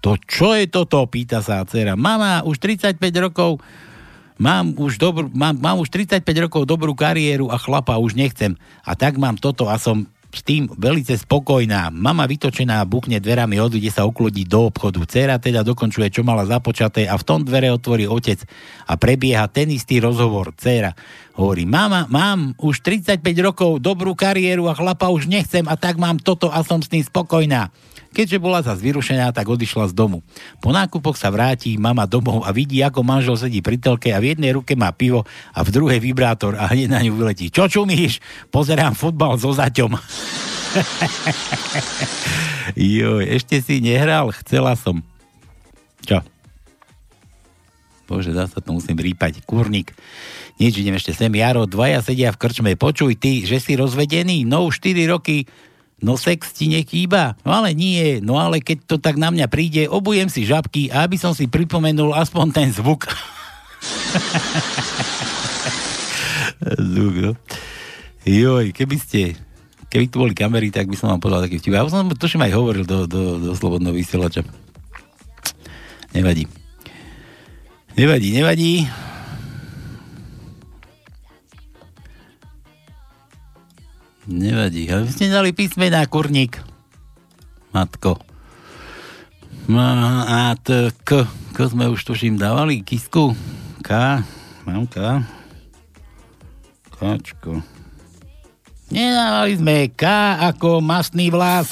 To 0.00 0.16
čo 0.16 0.56
je 0.56 0.64
toto? 0.66 1.04
Pýta 1.04 1.44
sa 1.44 1.60
dcera. 1.68 2.00
Mama, 2.00 2.40
už 2.48 2.56
35 2.56 2.96
rokov 3.20 3.60
mám 4.40 4.72
už, 4.72 4.96
dobrú, 4.96 5.28
mám, 5.36 5.52
mám 5.60 5.78
už 5.84 5.92
35 5.92 6.24
rokov 6.48 6.64
dobrú 6.64 6.96
kariéru 6.96 7.52
a 7.52 7.60
chlapa 7.60 8.00
už 8.00 8.16
nechcem. 8.16 8.56
A 8.88 8.96
tak 8.96 9.20
mám 9.20 9.36
toto 9.36 9.68
a 9.68 9.76
som 9.76 10.08
s 10.32 10.40
tým 10.40 10.66
velice 10.80 11.12
spokojná. 11.20 11.92
Mama 11.92 12.24
vytočená 12.24 12.80
bukne 12.88 13.20
dverami, 13.20 13.60
odíde 13.60 13.92
sa 13.92 14.08
uklodiť 14.08 14.46
do 14.48 14.72
obchodu. 14.72 15.04
Cera 15.04 15.36
teda 15.36 15.60
dokončuje, 15.60 16.08
čo 16.08 16.24
mala 16.24 16.48
započaté 16.48 17.04
a 17.04 17.20
v 17.20 17.26
tom 17.28 17.44
dvere 17.44 17.68
otvorí 17.68 18.08
otec 18.08 18.40
a 18.88 18.96
prebieha 18.96 19.44
ten 19.52 19.68
istý 19.68 20.00
rozhovor. 20.00 20.56
Cera 20.56 20.96
hovorí, 21.36 21.68
mama, 21.68 22.08
mám 22.08 22.56
už 22.56 22.80
35 22.80 23.20
rokov, 23.44 23.84
dobrú 23.84 24.16
kariéru 24.16 24.72
a 24.72 24.76
chlapa 24.76 25.12
už 25.12 25.28
nechcem 25.28 25.68
a 25.68 25.76
tak 25.76 26.00
mám 26.00 26.16
toto 26.16 26.48
a 26.48 26.64
som 26.64 26.80
s 26.80 26.88
tým 26.88 27.04
spokojná. 27.04 27.68
Keďže 28.12 28.36
bola 28.36 28.60
zase 28.60 28.84
vyrušená, 28.84 29.32
tak 29.32 29.48
odišla 29.48 29.88
z 29.88 29.96
domu. 29.96 30.20
Po 30.60 30.68
nákupoch 30.68 31.16
sa 31.16 31.32
vráti 31.32 31.80
mama 31.80 32.04
domov 32.04 32.44
a 32.44 32.52
vidí, 32.52 32.84
ako 32.84 33.00
manžel 33.00 33.40
sedí 33.40 33.64
pri 33.64 33.80
telke 33.80 34.12
a 34.12 34.20
v 34.20 34.36
jednej 34.36 34.52
ruke 34.52 34.76
má 34.76 34.92
pivo 34.92 35.24
a 35.56 35.64
v 35.64 35.72
druhej 35.72 35.96
vibrátor 35.96 36.52
a 36.60 36.68
hneď 36.68 36.92
na 36.92 37.00
ňu 37.00 37.16
vyletí. 37.16 37.48
Čo 37.48 37.72
čumíš? 37.72 38.20
Pozerám 38.52 38.92
futbal 38.92 39.40
so 39.40 39.56
zaťom. 39.56 39.96
Joj, 42.76 43.24
ešte 43.32 43.64
si 43.64 43.80
nehral? 43.80 44.28
Chcela 44.44 44.76
som. 44.76 45.00
Čo? 46.04 46.20
Bože, 48.04 48.36
zase 48.36 48.60
to 48.60 48.76
musím 48.76 49.00
rýpať. 49.00 49.40
Kurník. 49.48 49.96
Nič, 50.60 50.76
idem 50.76 51.00
ešte 51.00 51.16
sem. 51.16 51.32
Jaro, 51.32 51.64
dvaja 51.64 52.04
sedia 52.04 52.28
v 52.28 52.36
krčme. 52.36 52.76
Počuj 52.76 53.16
ty, 53.16 53.48
že 53.48 53.56
si 53.56 53.72
rozvedený? 53.72 54.44
No 54.44 54.68
už 54.68 54.84
4 54.84 55.00
roky 55.08 55.48
No 56.02 56.18
sex 56.18 56.50
ti 56.50 56.66
nechýba? 56.66 57.38
No 57.46 57.54
ale 57.54 57.78
nie, 57.78 58.18
no 58.18 58.34
ale 58.34 58.58
keď 58.58 58.90
to 58.90 58.96
tak 58.98 59.14
na 59.14 59.30
mňa 59.30 59.46
príde, 59.46 59.86
obujem 59.86 60.26
si 60.26 60.42
žabky 60.42 60.90
a 60.90 61.06
aby 61.06 61.14
som 61.14 61.30
si 61.30 61.46
pripomenul 61.46 62.10
aspoň 62.10 62.46
ten 62.50 62.68
zvuk. 62.74 63.06
zvuk, 66.92 67.14
no. 67.22 67.32
Joj, 68.26 68.74
keby 68.74 68.98
ste, 68.98 69.38
keby 69.86 70.10
tu 70.10 70.18
boli 70.18 70.34
kamery, 70.34 70.74
tak 70.74 70.90
by 70.90 70.98
som 70.98 71.14
vám 71.14 71.22
podal 71.22 71.46
taký 71.46 71.62
vtip. 71.62 71.78
Ja 71.78 71.86
som 71.86 72.10
tuším 72.10 72.50
aj 72.50 72.52
hovoril 72.58 72.82
do, 72.82 73.06
do, 73.06 73.38
do 73.38 73.54
slobodného 73.54 73.94
vysielača. 73.94 74.42
Nevadí. 76.10 76.50
Nevadí, 77.94 78.34
nevadí. 78.34 78.90
Nevadí. 84.32 84.88
Ale 84.88 85.12
ste 85.12 85.28
dali 85.28 85.52
písmená, 85.52 86.08
kurník. 86.08 86.56
Matko. 87.76 88.16
A 89.68 90.56
t, 90.56 90.88
k, 91.04 91.28
k 91.52 91.56
sme 91.68 91.92
už 91.92 92.00
tuším 92.00 92.40
dávali, 92.40 92.80
kisku. 92.80 93.36
K, 93.84 94.20
mám 94.64 94.88
K. 94.88 95.20
Kačko. 96.96 97.60
Nedávali 98.88 99.60
sme 99.60 99.92
K 99.92 100.04
ako 100.48 100.80
masný 100.80 101.28
vlas. 101.28 101.68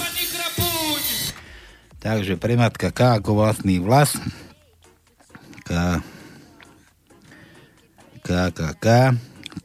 Takže 2.01 2.37
prematka 2.37 2.93
K 2.93 3.21
ako 3.21 3.41
vlastný 3.41 3.81
vlas. 3.81 4.21
K. 5.65 6.01
K, 8.21 8.29
K, 8.53 8.61
K. 8.77 8.87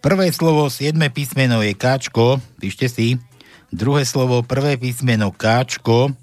Prvé 0.05 0.29
slovo, 0.29 0.69
siedme 0.69 1.09
písmeno 1.09 1.65
je 1.65 1.73
Káčko, 1.73 2.37
píšte 2.61 2.85
si. 2.85 3.17
Druhé 3.73 4.05
slovo, 4.05 4.45
prvé 4.45 4.77
písmeno 4.77 5.33
Káčko. 5.33 6.13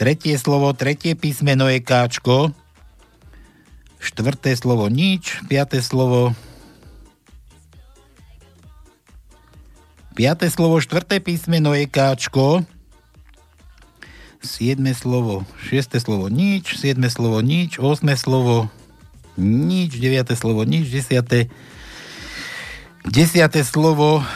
Tretie 0.00 0.32
slovo, 0.40 0.72
tretie 0.72 1.12
písmeno 1.12 1.68
je 1.68 1.84
Káčko. 1.84 2.56
Štvrté 4.00 4.56
slovo 4.56 4.88
nič. 4.88 5.44
Piaté 5.44 5.84
slovo 5.84 6.32
Piaté 10.16 10.48
slovo, 10.48 10.80
štvrté 10.80 11.20
písmeno 11.20 11.76
je 11.76 11.84
Káčko. 11.92 12.64
Siedme 14.40 14.96
slovo, 14.96 15.44
šiesté 15.60 16.00
slovo 16.00 16.32
nič, 16.32 16.80
siedme 16.80 17.12
slovo 17.12 17.44
nič, 17.44 17.76
osme 17.76 18.16
slovo 18.16 18.72
nič, 19.36 20.00
deviate 20.00 20.32
slovo 20.32 20.64
nič, 20.64 20.88
desiate 20.88 21.52
Desiate 23.06 23.62
slovo 23.62 24.26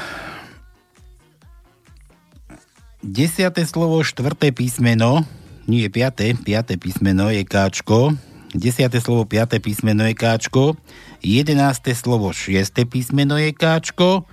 Desiate 3.02 3.66
slovo, 3.66 3.98
štvrté 4.06 4.54
písmeno, 4.54 5.26
nie 5.66 5.88
piaté, 5.90 6.36
piaté 6.38 6.78
písmeno 6.78 7.32
je 7.32 7.42
káčko. 7.42 8.14
Desiate 8.54 9.00
slovo, 9.02 9.26
piaté 9.26 9.58
písmeno 9.58 10.06
je 10.06 10.14
káčko. 10.14 10.78
Jedenácté 11.18 11.96
slovo, 11.96 12.30
šiesté 12.30 12.86
písmeno 12.86 13.40
je 13.40 13.50
káčko. 13.56 14.28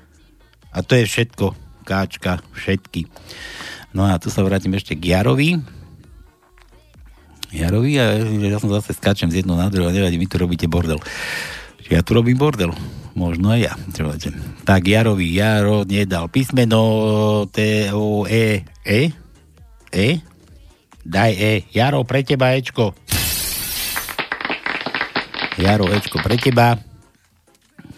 A 0.69 0.85
to 0.85 0.99
je 0.99 1.09
všetko. 1.09 1.57
Káčka, 1.87 2.43
všetky. 2.53 3.07
No 3.95 4.05
a 4.05 4.19
tu 4.21 4.27
sa 4.29 4.43
vrátim 4.43 4.75
ešte 4.75 4.93
k 4.99 5.17
Jarovi. 5.17 5.63
Jarovi 7.55 7.95
a 7.97 8.19
ja 8.21 8.59
som 8.59 8.69
zase 8.69 8.93
skáčem 8.93 9.31
z 9.31 9.41
jedno 9.41 9.55
na 9.55 9.71
druhé, 9.71 9.95
nevadí, 9.95 10.19
vy 10.19 10.27
tu 10.27 10.37
robíte 10.37 10.67
bordel. 10.67 10.99
Ja 11.87 12.03
tu 12.03 12.13
robím 12.13 12.35
bordel. 12.35 12.75
Možno 13.17 13.49
aj 13.49 13.61
ja. 13.65 13.73
Tak 14.61 14.85
Jarovi, 14.85 15.33
Jaro 15.33 15.81
nedal 15.81 16.29
písmeno 16.29 17.49
T, 17.49 17.89
O, 17.89 18.29
E, 18.29 18.61
E? 18.85 19.09
E? 19.89 20.09
Daj 21.01 21.31
E. 21.33 21.53
Jaro, 21.73 22.05
pre 22.05 22.21
teba 22.21 22.53
Ečko. 22.53 22.93
Jaro, 25.57 25.89
Ečko, 25.89 26.21
pre 26.21 26.37
teba. 26.37 26.77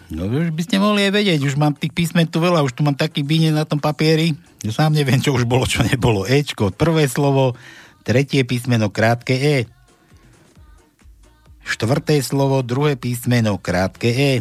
No 0.08 0.24
už 0.24 0.56
by 0.56 0.62
ste 0.64 0.80
mohli 0.80 1.04
aj 1.04 1.12
vedieť, 1.12 1.40
už 1.44 1.60
mám 1.60 1.76
tých 1.76 1.92
písmen 1.92 2.24
tu 2.24 2.40
veľa, 2.40 2.64
už 2.64 2.72
tu 2.72 2.80
mám 2.80 2.96
taký 2.96 3.20
bíne 3.20 3.52
na 3.52 3.68
tom 3.68 3.78
papieri, 3.78 4.34
že 4.64 4.72
sám 4.72 4.96
neviem, 4.96 5.20
čo 5.20 5.36
už 5.36 5.44
bolo, 5.44 5.68
čo 5.68 5.84
nebolo. 5.84 6.24
Ečko, 6.24 6.72
prvé 6.72 7.06
slovo, 7.06 7.54
tretie 8.08 8.42
písmeno, 8.48 8.88
krátke 8.88 9.36
E. 9.36 9.56
Štvrté 11.62 12.18
slovo, 12.24 12.64
druhé 12.64 12.96
písmeno, 12.96 13.60
krátke 13.60 14.08
E. 14.08 14.32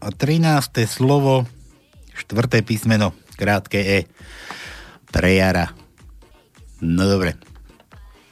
A 0.00 0.08
trinácté 0.14 0.86
slovo, 0.86 1.48
štvrté 2.14 2.62
písmeno, 2.62 3.10
krátke 3.34 3.80
E. 3.82 3.98
Pre 5.10 5.30
jara. 5.34 5.72
No 6.84 7.08
dobre. 7.08 7.34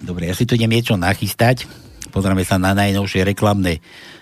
Dobre, 0.05 0.29
ja 0.29 0.35
si 0.37 0.45
tu 0.45 0.55
idem 0.55 0.69
niečo 0.69 1.01
nachystať. 1.01 1.65
Pozrieme 2.13 2.45
sa 2.45 2.61
na 2.61 2.77
najnovšie 2.77 3.25
reklamné 3.25 3.81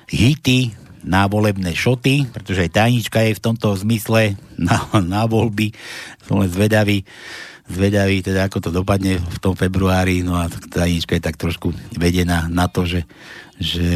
hity, 0.08 0.72
návolebné 1.02 1.74
šoty, 1.74 2.30
pretože 2.30 2.70
aj 2.70 2.74
tajnička 2.78 3.18
je 3.26 3.36
v 3.36 3.44
tomto 3.44 3.74
zmysle 3.74 4.38
na, 4.56 4.86
na 5.02 5.26
voľby. 5.26 5.74
Som 6.24 6.40
len 6.40 6.48
zvedavý, 6.48 7.02
zvedavý, 7.66 8.22
teda 8.22 8.46
ako 8.46 8.58
to 8.62 8.70
dopadne 8.70 9.18
v 9.18 9.38
tom 9.42 9.58
februári, 9.58 10.22
no 10.22 10.38
a 10.38 10.46
tajnička 10.48 11.18
je 11.18 11.26
tak 11.26 11.36
trošku 11.36 11.74
vedená 11.98 12.46
na 12.46 12.70
to, 12.70 12.86
že, 12.86 13.02
že 13.58 13.88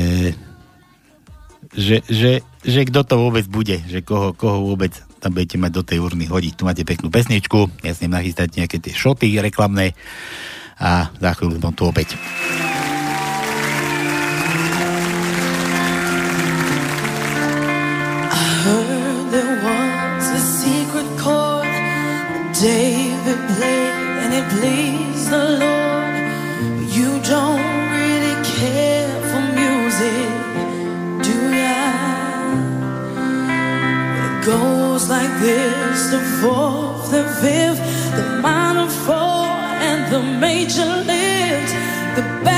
že, 1.77 2.01
že, 2.09 2.41
že 2.65 2.81
kto 2.89 3.05
to 3.05 3.15
vôbec 3.21 3.45
bude, 3.47 3.85
že 3.85 4.01
koho, 4.01 4.33
koho 4.33 4.65
vôbec 4.65 4.91
tam 5.21 5.37
budete 5.37 5.61
mať 5.61 5.73
do 5.77 5.83
tej 5.85 5.99
urny 6.01 6.25
hodiť. 6.27 6.53
Tu 6.57 6.63
máte 6.65 6.83
peknú 6.89 7.13
pesničku, 7.13 7.69
ja 7.85 7.93
s 7.93 8.01
ním 8.01 8.17
nachystať 8.17 8.57
nejaké 8.57 8.81
tie 8.81 8.97
šoty 8.97 9.37
reklamné 9.39 9.93
a 10.81 11.13
za 11.21 11.31
chvíľu 11.37 11.61
som 11.61 11.77
tu 11.77 11.85
opäť. 11.85 12.17
David 22.57 23.37
played 23.53 23.95
and 24.25 24.33
it 24.33 24.49
pleased 24.49 25.31
the 25.31 25.59
Lord. 25.61 25.76
Goes 34.47 35.09
like 35.09 35.41
this 35.41 36.07
the 36.11 36.21
fourth, 36.41 37.11
the 37.11 37.25
fifth, 37.43 37.83
the 38.15 38.39
minor 38.41 38.89
four, 38.89 39.45
and 39.89 40.13
the 40.13 40.23
major 40.23 40.87
lift. 40.87 41.73
The 42.15 42.56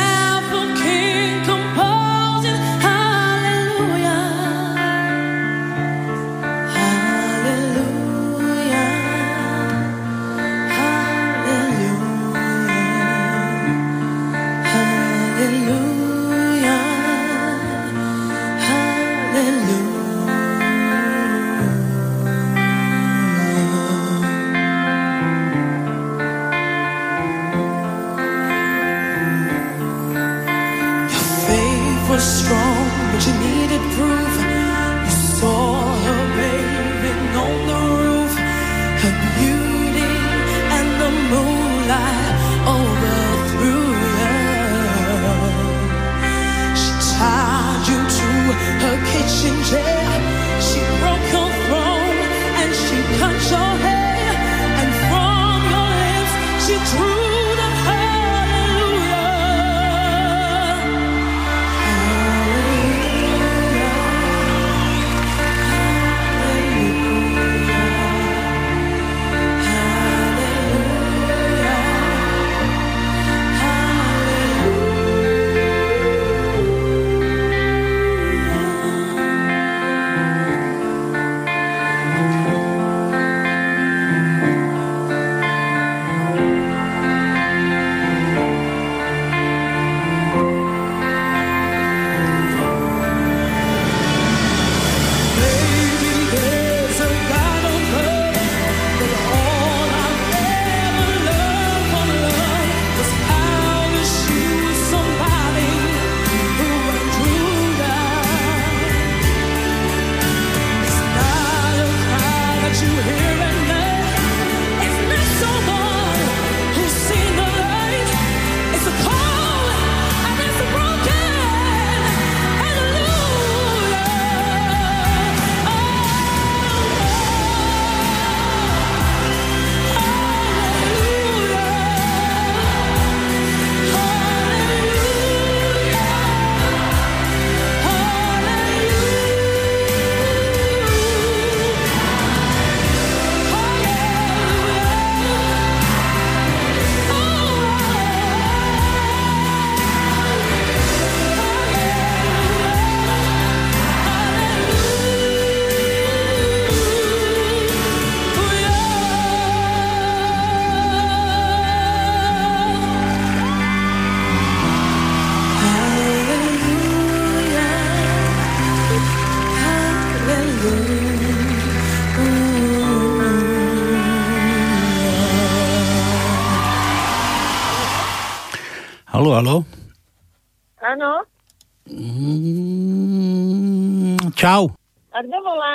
čau. 184.49 184.73
a 185.13 185.19
kto 185.21 185.37
volá? 185.45 185.75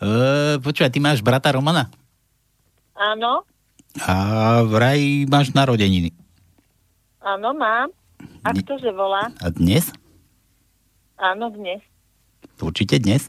E, 0.00 0.08
počúvaj, 0.64 0.88
ty 0.88 0.98
máš 1.04 1.20
brata 1.20 1.52
Romana? 1.52 1.92
Áno, 2.96 3.44
A 4.08 4.64
vraj 4.64 5.28
máš 5.28 5.52
narodeniny. 5.52 6.16
áno, 7.20 7.52
mám. 7.52 7.92
A 8.40 8.56
ktože 8.56 8.88
volá? 8.96 9.28
A 9.44 9.52
dnes? 9.52 9.92
Áno, 11.20 11.52
dnes. 11.52 11.84
Určite 12.56 12.96
dnes? 12.96 13.28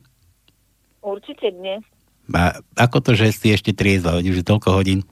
Určite 1.03 1.51
dnes. 1.51 1.83
A 2.31 2.63
ako 2.79 3.03
to, 3.03 3.11
že 3.19 3.35
si 3.35 3.51
ešte 3.51 3.75
triezva, 3.75 4.23
je 4.23 4.39
toľko 4.39 4.71
hodín? 4.71 5.03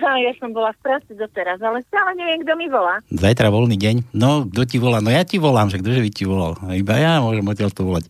Ja 0.00 0.32
som 0.40 0.56
bola 0.56 0.72
v 0.72 0.80
práci 0.80 1.12
doteraz, 1.12 1.60
ale 1.60 1.84
stále 1.86 2.16
neviem, 2.16 2.40
kto 2.40 2.56
mi 2.56 2.72
volá. 2.72 3.04
Zajtra 3.12 3.52
voľný 3.52 3.76
deň. 3.76 3.96
No, 4.16 4.48
kto 4.48 4.64
ti 4.64 4.76
volá? 4.80 5.04
No 5.04 5.12
ja 5.12 5.22
ti 5.28 5.36
volám, 5.36 5.68
že 5.68 5.76
ktože 5.78 6.00
by 6.00 6.10
ti 6.10 6.24
volal? 6.24 6.56
Iba 6.72 6.96
ja 6.96 7.20
môžem 7.20 7.44
odtiaľ 7.44 7.70
to 7.72 7.84
volať. 7.84 8.08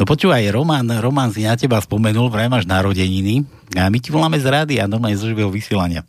No 0.00 0.08
počúvaj, 0.08 0.48
Roman, 0.48 0.88
Roman 0.96 1.28
si 1.28 1.44
na 1.44 1.60
teba 1.60 1.76
spomenul, 1.76 2.32
vraj 2.32 2.48
máš 2.48 2.64
narodeniny 2.64 3.44
a 3.76 3.92
my 3.92 3.98
ti 4.00 4.08
voláme 4.08 4.40
z 4.40 4.48
rády 4.48 4.74
a 4.80 4.88
normálne 4.88 5.20
zo 5.20 5.28
živého 5.28 5.52
vysielania. 5.52 6.08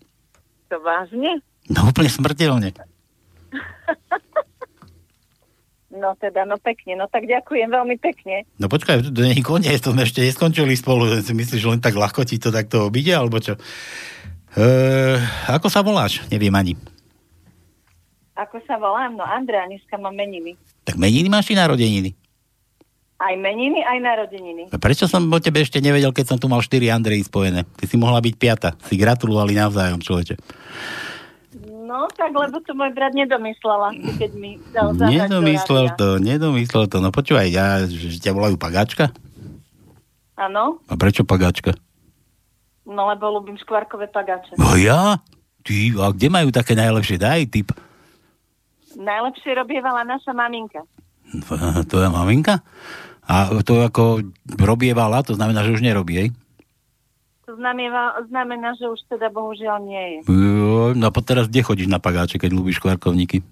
To 0.71 0.79
vážne? 0.79 1.43
No 1.67 1.91
úplne 1.91 2.07
smrteľne. 2.07 2.71
No 5.91 6.15
teda, 6.15 6.47
no 6.47 6.55
pekne, 6.55 6.95
no 6.95 7.11
tak 7.11 7.27
ďakujem 7.27 7.67
veľmi 7.67 7.99
pekne. 7.99 8.47
No 8.55 8.71
počkaj, 8.71 9.11
to 9.11 9.21
nie 9.27 9.35
je 9.35 9.43
koniec, 9.43 9.83
to 9.83 9.91
sme 9.91 10.07
ešte 10.07 10.23
neskončili 10.23 10.71
spolu. 10.79 11.19
Si 11.19 11.35
myslíš, 11.35 11.59
že 11.59 11.67
len 11.67 11.83
tak 11.83 11.99
ľahko 11.99 12.23
ti 12.23 12.39
to 12.39 12.47
takto 12.47 12.87
obíde, 12.87 13.11
alebo 13.11 13.43
čo? 13.43 13.59
E, 14.51 14.65
ako 15.47 15.71
sa 15.71 15.79
voláš? 15.79 16.19
Neviem 16.27 16.51
ani. 16.51 16.73
Ako 18.35 18.59
sa 18.67 18.75
volám? 18.75 19.15
No 19.15 19.23
Andrea, 19.23 19.63
dneska 19.67 19.95
mám 19.95 20.15
meniny. 20.15 20.59
Tak 20.83 20.99
meniny 20.99 21.31
máš 21.31 21.51
i 21.51 21.55
narodeniny. 21.55 22.11
Aj 23.21 23.37
meniny, 23.37 23.85
aj 23.85 23.97
narodeniny. 24.01 24.63
A 24.73 24.77
Prečo 24.81 25.05
som 25.05 25.29
o 25.29 25.37
tebe 25.37 25.61
ešte 25.61 25.77
nevedel, 25.77 26.09
keď 26.09 26.33
som 26.33 26.37
tu 26.41 26.49
mal 26.49 26.57
4 26.57 26.73
Andreji 26.89 27.21
spojené? 27.21 27.69
Ty 27.77 27.85
si 27.85 27.95
mohla 27.95 28.17
byť 28.17 28.33
piata. 28.33 28.73
Si 28.89 28.97
gratulovali 28.97 29.53
navzájom, 29.53 30.01
človeče. 30.01 30.35
No, 31.85 32.09
tak 32.09 32.33
lebo 32.33 32.57
to 32.65 32.73
môj 32.73 32.95
brat 32.95 33.13
nedomyslela, 33.13 33.93
keď 34.15 34.31
mi 34.39 34.57
dal 34.71 34.95
Nedomyslel 34.95 35.91
to, 35.99 36.17
nedomyslel 36.17 36.87
to. 36.87 37.03
No 37.03 37.11
počúvaj, 37.13 37.51
ja, 37.51 37.83
že 37.83 38.15
ťa 38.17 38.31
volajú 38.31 38.55
pagáčka? 38.55 39.11
Áno, 40.39 40.81
A 40.89 40.97
prečo 40.97 41.21
pagáčka? 41.21 41.77
No 42.85 43.01
lebo 43.09 43.29
ľúbim 43.39 43.57
škvarkové 43.59 44.09
pagáče. 44.09 44.57
No 44.57 44.77
ja? 44.77 45.21
Ty, 45.61 45.77
a 46.01 46.09
kde 46.09 46.27
majú 46.33 46.49
také 46.49 46.73
najlepšie? 46.73 47.21
Daj 47.21 47.41
typ. 47.53 47.69
Najlepšie 48.97 49.51
robievala 49.55 50.01
naša 50.03 50.33
maminka. 50.33 50.81
Tvoja 51.89 52.09
maminka? 52.09 52.65
A 53.29 53.47
to 53.63 53.85
ako 53.85 54.25
robievala, 54.59 55.23
to 55.23 55.37
znamená, 55.37 55.63
že 55.63 55.77
už 55.77 55.85
nerobí, 55.85 56.13
hej? 56.17 56.29
To 57.47 57.55
znamená, 57.55 58.17
znamená, 58.27 58.75
že 58.75 58.89
už 58.89 58.99
teda 59.07 59.31
bohužiaľ 59.31 59.77
nie 59.83 60.03
je. 60.03 60.19
Jo, 60.27 60.95
No 60.95 61.07
a 61.07 61.11
po 61.13 61.21
teraz 61.23 61.47
kde 61.47 61.63
chodíš 61.63 61.87
na 61.87 61.99
pagáče, 61.99 62.39
keď 62.41 62.51
ľúbiš 62.51 62.79
kvarkovníky? 62.79 63.43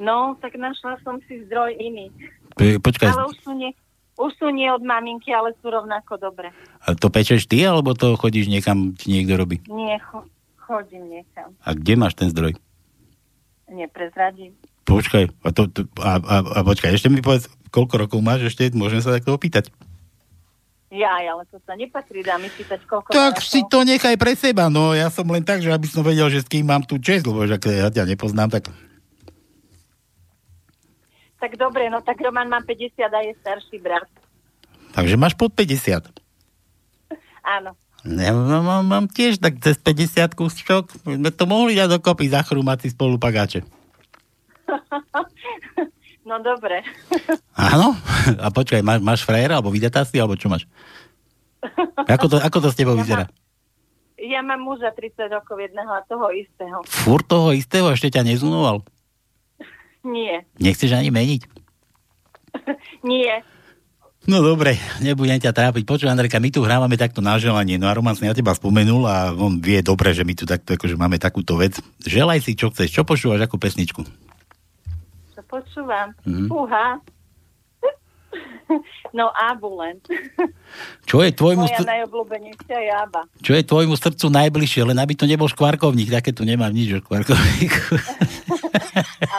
No, 0.00 0.36
tak 0.40 0.56
našla 0.56 0.96
som 1.04 1.20
si 1.28 1.44
zdroj 1.44 1.76
iný. 1.76 2.08
Počkaj, 2.56 3.12
Ale 3.12 3.28
už 3.28 3.36
sú, 3.44 3.52
nie, 3.52 3.72
už 4.20 4.36
sú 4.36 4.46
nie 4.52 4.68
od 4.68 4.84
maminky, 4.84 5.32
ale 5.32 5.56
sú 5.64 5.72
rovnako 5.72 6.20
dobre. 6.20 6.52
a 6.84 6.92
to 6.92 7.08
pečeš 7.08 7.48
ty, 7.48 7.64
alebo 7.64 7.96
to 7.96 8.20
chodíš 8.20 8.52
niekam, 8.52 8.92
ti 8.92 9.16
niekto 9.16 9.40
robí? 9.40 9.64
Nie, 9.72 9.96
cho, 10.04 10.28
chodím 10.60 11.08
niekam. 11.08 11.56
A 11.64 11.72
kde 11.72 11.96
máš 11.96 12.14
ten 12.20 12.28
zdroj? 12.28 12.60
Neprezradím. 13.72 14.52
Počkaj, 14.84 15.24
a, 15.30 15.48
to, 15.54 15.70
to, 15.70 15.80
a, 16.02 16.18
a, 16.20 16.36
a 16.42 16.60
počkaj, 16.66 16.92
ešte 16.92 17.08
mi 17.08 17.24
povedz, 17.24 17.48
koľko 17.72 18.06
rokov 18.06 18.20
máš 18.20 18.52
ešte, 18.52 18.68
môžem 18.76 19.00
sa 19.00 19.14
takto 19.14 19.32
opýtať. 19.32 19.72
Ja, 20.90 21.22
ale 21.22 21.46
to 21.46 21.62
sa 21.62 21.78
nepatrí, 21.78 22.26
dá 22.26 22.34
mi 22.34 22.50
pýtať, 22.50 22.82
koľko 22.82 23.14
Tak 23.14 23.38
si 23.38 23.62
to 23.70 23.86
nechaj 23.86 24.18
pre 24.18 24.34
seba, 24.34 24.66
no 24.66 24.90
ja 24.90 25.06
som 25.06 25.22
len 25.30 25.46
tak, 25.46 25.62
že 25.62 25.70
aby 25.70 25.86
som 25.86 26.02
vedel, 26.02 26.26
že 26.26 26.42
s 26.42 26.50
kým 26.50 26.66
mám 26.66 26.82
tú 26.82 26.98
čest, 26.98 27.22
lebo 27.30 27.46
že 27.46 27.62
ja 27.62 27.94
ťa 27.94 28.10
nepoznám, 28.10 28.50
tak 28.50 28.66
Tak 31.40 31.56
dobre, 31.56 31.88
no 31.88 32.04
tak 32.04 32.20
Roman 32.20 32.46
má 32.46 32.60
50 32.60 33.00
a 33.00 33.20
je 33.24 33.32
starší 33.40 33.80
brat. 33.80 34.04
takže 34.92 35.16
máš 35.16 35.32
pod 35.32 35.56
50. 35.56 36.04
Áno. 37.40 37.72
Ja 38.04 38.32
mám, 38.32 38.64
mám, 38.64 38.84
mám 38.84 39.06
tiež 39.08 39.40
tak 39.40 39.60
cez 39.60 39.76
50 39.76 40.36
šok. 40.36 40.84
My 41.04 41.14
sme 41.20 41.30
to 41.32 41.44
mohli 41.44 41.76
dať 41.76 42.00
dokopy, 42.00 42.32
zachrúmať 42.32 42.84
si 42.84 42.88
spolu 42.92 43.20
pagáče. 43.20 43.64
no 46.28 46.40
dobre. 46.40 46.80
Áno? 47.56 47.92
A 48.40 48.48
počkaj, 48.48 48.80
máš, 48.80 49.00
máš 49.04 49.20
frajera, 49.24 49.60
alebo 49.60 49.72
vydatá 49.72 50.04
si, 50.04 50.16
alebo 50.16 50.36
čo 50.36 50.48
máš? 50.48 50.64
Ako 52.08 52.32
to, 52.32 52.36
ako 52.40 52.58
to 52.64 52.68
s 52.72 52.78
tebou 52.78 52.96
vyzerá? 52.96 53.28
Ja 54.16 54.40
mám 54.44 54.60
muža 54.64 54.92
30 54.92 55.32
rokov 55.32 55.60
jedného 55.60 55.92
a 55.92 56.04
toho 56.04 56.28
istého. 56.32 56.80
Fúr 56.84 57.24
toho 57.24 57.52
istého 57.56 57.88
ešte 57.92 58.12
ťa 58.12 58.24
nezunoval? 58.24 58.84
Nie. 60.02 60.46
Nechceš 60.56 60.96
ani 60.96 61.12
meniť? 61.12 61.42
Nie. 63.10 63.44
No 64.28 64.44
dobre, 64.44 64.76
nebudem 65.00 65.40
ťa 65.40 65.56
trápiť. 65.56 65.88
Počuj, 65.88 66.12
Andrejka, 66.12 66.36
my 66.36 66.52
tu 66.52 66.60
hrávame 66.60 67.00
takto 67.00 67.24
na 67.24 67.40
želanie. 67.40 67.80
No 67.80 67.88
a 67.88 67.96
Roman 67.96 68.12
na 68.20 68.36
teba 68.36 68.52
spomenul 68.52 69.08
a 69.08 69.32
on 69.32 69.56
vie 69.58 69.80
dobre, 69.80 70.12
že 70.12 70.28
my 70.28 70.36
tu 70.36 70.44
takto, 70.44 70.76
akože 70.76 71.00
máme 71.00 71.16
takúto 71.16 71.56
vec. 71.56 71.80
Želaj 72.04 72.44
si, 72.44 72.52
čo 72.52 72.68
chceš. 72.68 72.92
Čo 72.92 73.02
počúvaš, 73.08 73.48
akú 73.48 73.56
pesničku? 73.56 74.04
Čo 75.32 75.40
počúvam? 75.48 76.12
Mhm. 76.28 76.46
Fúha. 76.52 77.00
no 79.18 79.32
Abu 79.34 79.72
len. 79.80 79.98
Čo 81.08 81.24
je 81.26 81.34
tvojmu, 81.34 81.66
Moja 81.66 81.74
str- 81.80 81.88
najobľúbenejšia 81.90 82.78
je 82.78 82.92
Aba. 82.94 83.22
čo 83.42 83.58
je 83.58 83.66
tvojmu 83.66 83.98
srdcu 83.98 84.30
najbližšie? 84.30 84.86
Len 84.86 84.94
aby 84.94 85.18
to 85.18 85.26
nebol 85.26 85.50
škvarkovník, 85.50 86.06
také 86.14 86.30
tu 86.30 86.46
nemám 86.46 86.70
nič 86.70 86.94
o 86.94 87.02
škvarkovníku. 87.02 87.98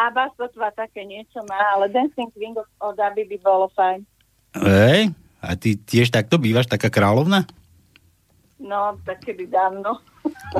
Abba 0.00 0.32
sotva 0.40 0.72
také 0.72 1.04
niečo 1.04 1.44
má, 1.44 1.76
ale 1.76 1.92
Dancing 1.92 2.32
Queen 2.32 2.56
od- 2.56 3.00
Aby 3.00 3.28
by 3.28 3.36
bolo 3.44 3.68
fajn. 3.76 4.00
Hej, 4.56 5.12
a 5.44 5.48
ty 5.54 5.76
tiež 5.76 6.10
takto 6.10 6.40
bývaš, 6.40 6.66
taká 6.66 6.88
kráľovna? 6.88 7.44
No, 8.60 9.00
tak 9.08 9.24
kedy 9.24 9.48
dávno. 9.48 10.04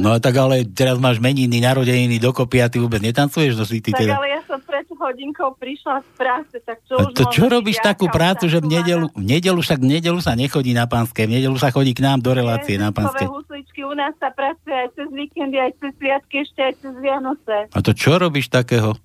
No 0.00 0.16
tak 0.16 0.40
ale 0.40 0.64
teraz 0.64 0.96
máš 0.96 1.20
meniny, 1.20 1.60
narodeniny 1.60 2.16
dokopy 2.16 2.64
a 2.64 2.72
ty 2.72 2.80
vôbec 2.80 3.04
netancuješ, 3.04 3.60
no 3.60 3.68
si 3.68 3.84
ty 3.84 3.92
tak 3.92 4.08
teda... 4.08 4.16
ale 4.16 4.28
ja 4.32 4.40
som 4.48 4.56
pred 4.64 4.88
hodinkou 4.88 5.52
prišla 5.60 6.00
z 6.00 6.08
práce, 6.16 6.54
tak 6.64 6.80
čo 6.88 6.96
A 6.96 7.04
už 7.04 7.12
to 7.12 7.24
čo 7.28 7.44
robíš 7.50 7.76
byť 7.82 7.84
takú 7.84 8.06
prácu, 8.08 8.48
že 8.48 8.62
v 8.64 8.80
nedelu, 8.80 9.06
v 9.12 9.24
nedelu 9.24 9.60
však 9.60 9.84
v 9.84 9.88
nedelu 10.00 10.16
sa 10.24 10.32
nechodí 10.32 10.72
na 10.72 10.88
pánske, 10.88 11.28
v 11.28 11.36
nedelu 11.36 11.56
sa 11.60 11.68
chodí 11.68 11.92
k 11.92 12.00
nám 12.00 12.24
do 12.24 12.32
relácie 12.32 12.80
na 12.80 12.88
pánske. 12.88 13.28
Husličky, 13.28 13.84
u 13.84 13.92
nás 13.92 14.16
sa 14.16 14.32
pracuje 14.32 14.72
aj 14.72 14.88
cez 14.96 15.08
víkendy, 15.12 15.60
aj 15.60 15.72
cez 15.76 15.92
sviatky, 16.00 16.36
ešte 16.40 16.60
aj 16.64 16.74
cez 16.80 16.94
Vianoce. 16.96 17.56
A 17.68 17.78
to 17.84 17.92
čo 17.92 18.16
robíš 18.16 18.48
takého 18.48 18.96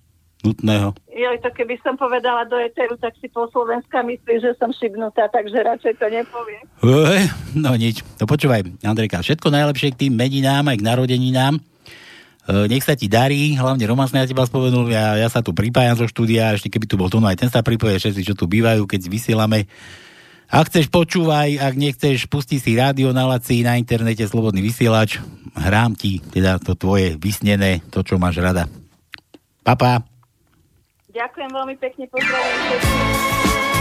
nutného? 0.45 0.93
Joj, 1.09 1.38
to 1.41 1.49
keby 1.49 1.81
som 1.81 1.97
povedala 1.97 2.45
do 2.45 2.55
Eteru, 2.61 2.93
tak 3.01 3.17
si 3.17 3.26
po 3.34 3.49
Slovenska 3.49 4.05
myslí, 4.05 4.35
že 4.38 4.53
som 4.61 4.69
šibnutá, 4.69 5.26
takže 5.34 5.57
radšej 5.65 5.93
to 5.97 6.05
nepoviem. 6.13 6.63
No 7.57 7.73
nič. 7.73 8.05
No 8.22 8.30
počúvaj, 8.30 8.61
Andrejka, 8.85 9.26
všetko 9.26 9.49
najlepšie 9.49 9.97
k 9.97 10.07
tým 10.07 10.13
meninám 10.13 10.69
aj 10.69 10.77
k 10.77 10.85
narodeninám. 10.85 11.57
E, 12.45 12.69
nech 12.69 12.85
sa 12.85 12.93
ti 12.93 13.09
darí, 13.09 13.57
hlavne 13.57 13.81
Roman 13.89 14.05
sa 14.05 14.22
na 14.22 14.30
teba 14.30 14.45
spomenul, 14.45 14.85
ja, 14.93 15.17
ja 15.17 15.27
sa 15.31 15.41
tu 15.41 15.49
pripájam 15.49 15.97
zo 15.97 16.05
štúdia, 16.05 16.53
ešte 16.53 16.69
keby 16.69 16.85
tu 16.85 16.93
bol 16.93 17.09
Tono, 17.09 17.26
aj 17.26 17.41
ten 17.41 17.49
sa 17.49 17.65
pripoje, 17.65 17.97
všetci, 17.97 18.22
čo 18.22 18.38
tu 18.38 18.45
bývajú, 18.45 18.85
keď 18.85 19.01
vysielame. 19.09 19.65
Ak 20.45 20.69
chceš, 20.69 20.93
počúvaj, 20.93 21.57
ak 21.57 21.73
nechceš, 21.73 22.30
pusti 22.30 22.61
si 22.61 22.77
rádio 22.77 23.09
na 23.17 23.26
laci, 23.26 23.65
na 23.65 23.81
internete 23.81 24.30
Slobodný 24.30 24.61
vysielač, 24.61 25.17
hrám 25.57 25.97
ti 25.97 26.22
teda 26.22 26.61
to 26.61 26.77
tvoje 26.77 27.17
vysnené, 27.17 27.81
to, 27.89 28.05
čo 28.05 28.22
máš 28.22 28.38
rada. 28.38 28.69
Papa. 29.65 30.14
Ďakujem 31.15 31.47
veľmi 31.47 31.75
pekne, 31.79 32.11
pozdravujem 32.11 33.74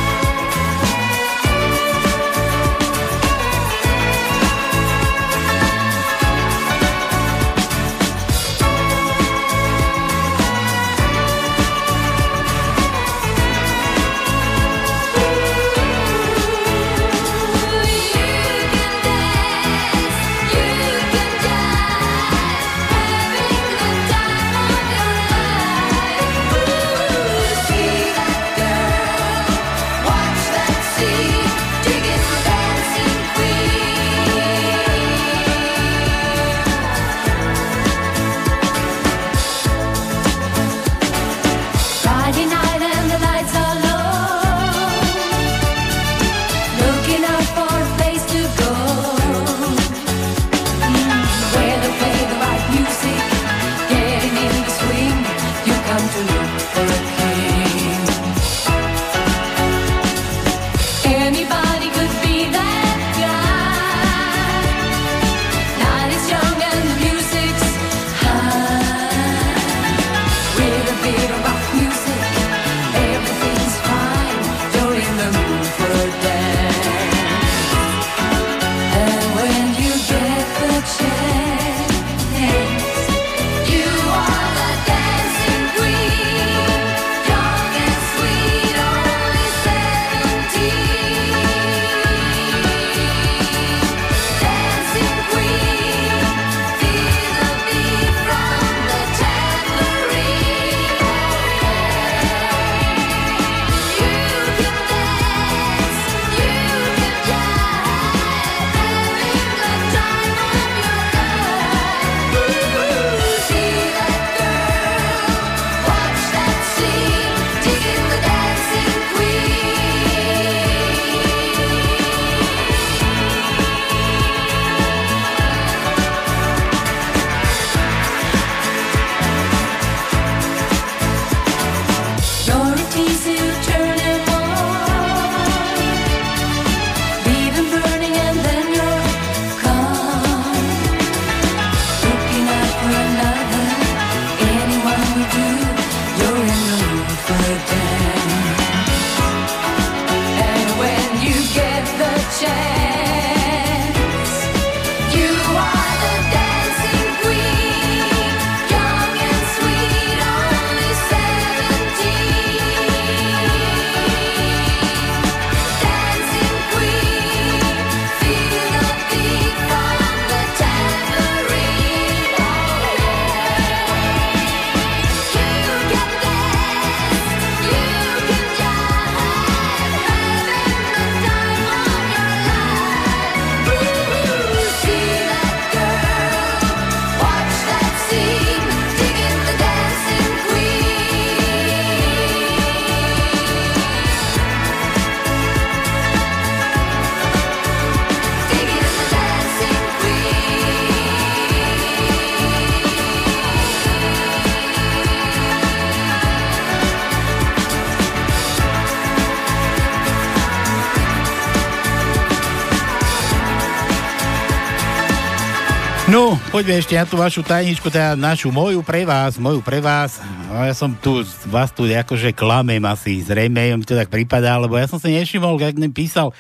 poďme 216.55 216.79
ešte 216.79 216.95
na 216.95 217.03
tú 217.03 217.19
vašu 217.19 217.43
tajničku, 217.43 217.91
teda 217.91 218.15
našu 218.15 218.55
moju 218.55 218.79
pre 218.87 219.03
vás, 219.03 219.43
moju 219.43 219.59
pre 219.59 219.83
vás. 219.83 220.23
No, 220.47 220.63
ja 220.63 220.71
som 220.71 220.95
tu, 220.95 221.27
vás 221.51 221.75
tu 221.75 221.83
akože 221.83 222.31
klamem 222.31 222.79
asi, 222.87 223.27
zrejme 223.27 223.75
mi 223.75 223.83
to 223.83 223.99
tak 223.99 224.07
prípada, 224.07 224.55
lebo 224.63 224.79
ja 224.79 224.87
som 224.87 225.03
si 225.03 225.11
nevšimol, 225.19 225.59
jak 225.59 225.75
mi 225.75 225.91
písal 225.91 226.31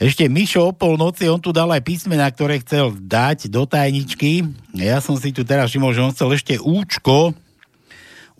ešte 0.00 0.32
Mišo 0.32 0.64
o 0.64 0.72
polnoci, 0.72 1.28
on 1.28 1.36
tu 1.36 1.52
dal 1.52 1.68
aj 1.76 1.84
písmena, 1.84 2.32
ktoré 2.32 2.56
chcel 2.64 2.96
dať 2.96 3.52
do 3.52 3.68
tajničky. 3.68 4.48
Ja 4.80 4.96
som 5.04 5.20
si 5.20 5.28
tu 5.28 5.44
teraz 5.44 5.68
všimol, 5.68 5.92
že 5.92 6.04
on 6.08 6.14
chcel 6.16 6.32
ešte 6.40 6.56
účko, 6.56 7.36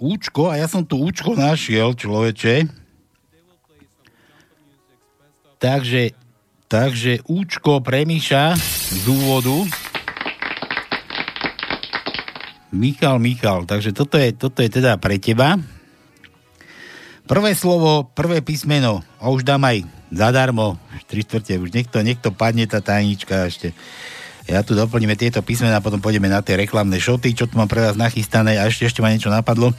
účko 0.00 0.48
a 0.48 0.56
ja 0.56 0.72
som 0.72 0.88
tu 0.88 1.04
účko 1.04 1.36
našiel, 1.36 2.00
človeče. 2.00 2.64
Takže, 5.60 6.16
takže 6.64 7.20
účko 7.28 7.84
pre 7.84 8.08
Miša 8.08 8.56
z 8.88 9.04
úvodu. 9.04 9.68
Michal, 12.70 13.18
Michal, 13.18 13.66
takže 13.66 13.90
toto 13.90 14.14
je, 14.14 14.30
toto 14.30 14.62
je 14.62 14.70
teda 14.70 14.98
pre 15.02 15.18
teba. 15.18 15.58
Prvé 17.26 17.54
slovo, 17.54 18.06
prvé 18.10 18.42
písmeno, 18.42 19.06
a 19.22 19.30
už 19.30 19.46
dám 19.46 19.62
aj 19.66 19.86
zadarmo, 20.10 20.78
3 21.10 21.26
štvrte, 21.26 21.58
už 21.58 21.74
niekto, 21.74 21.98
niekto 22.06 22.30
padne 22.30 22.70
tá 22.70 22.78
tajnička 22.78 23.50
ešte. 23.50 23.74
Ja 24.46 24.62
tu 24.62 24.78
doplníme 24.78 25.18
tieto 25.18 25.42
písmená, 25.42 25.82
potom 25.82 25.98
pôjdeme 25.98 26.30
na 26.30 26.42
tie 26.42 26.54
reklamné 26.54 27.02
šoty, 27.02 27.34
čo 27.34 27.50
tu 27.50 27.58
mám 27.58 27.70
pre 27.70 27.82
vás 27.82 27.98
nachystané 27.98 28.58
a 28.58 28.66
ešte, 28.66 28.86
ešte 28.86 29.02
ma 29.02 29.10
niečo 29.10 29.30
napadlo. 29.30 29.74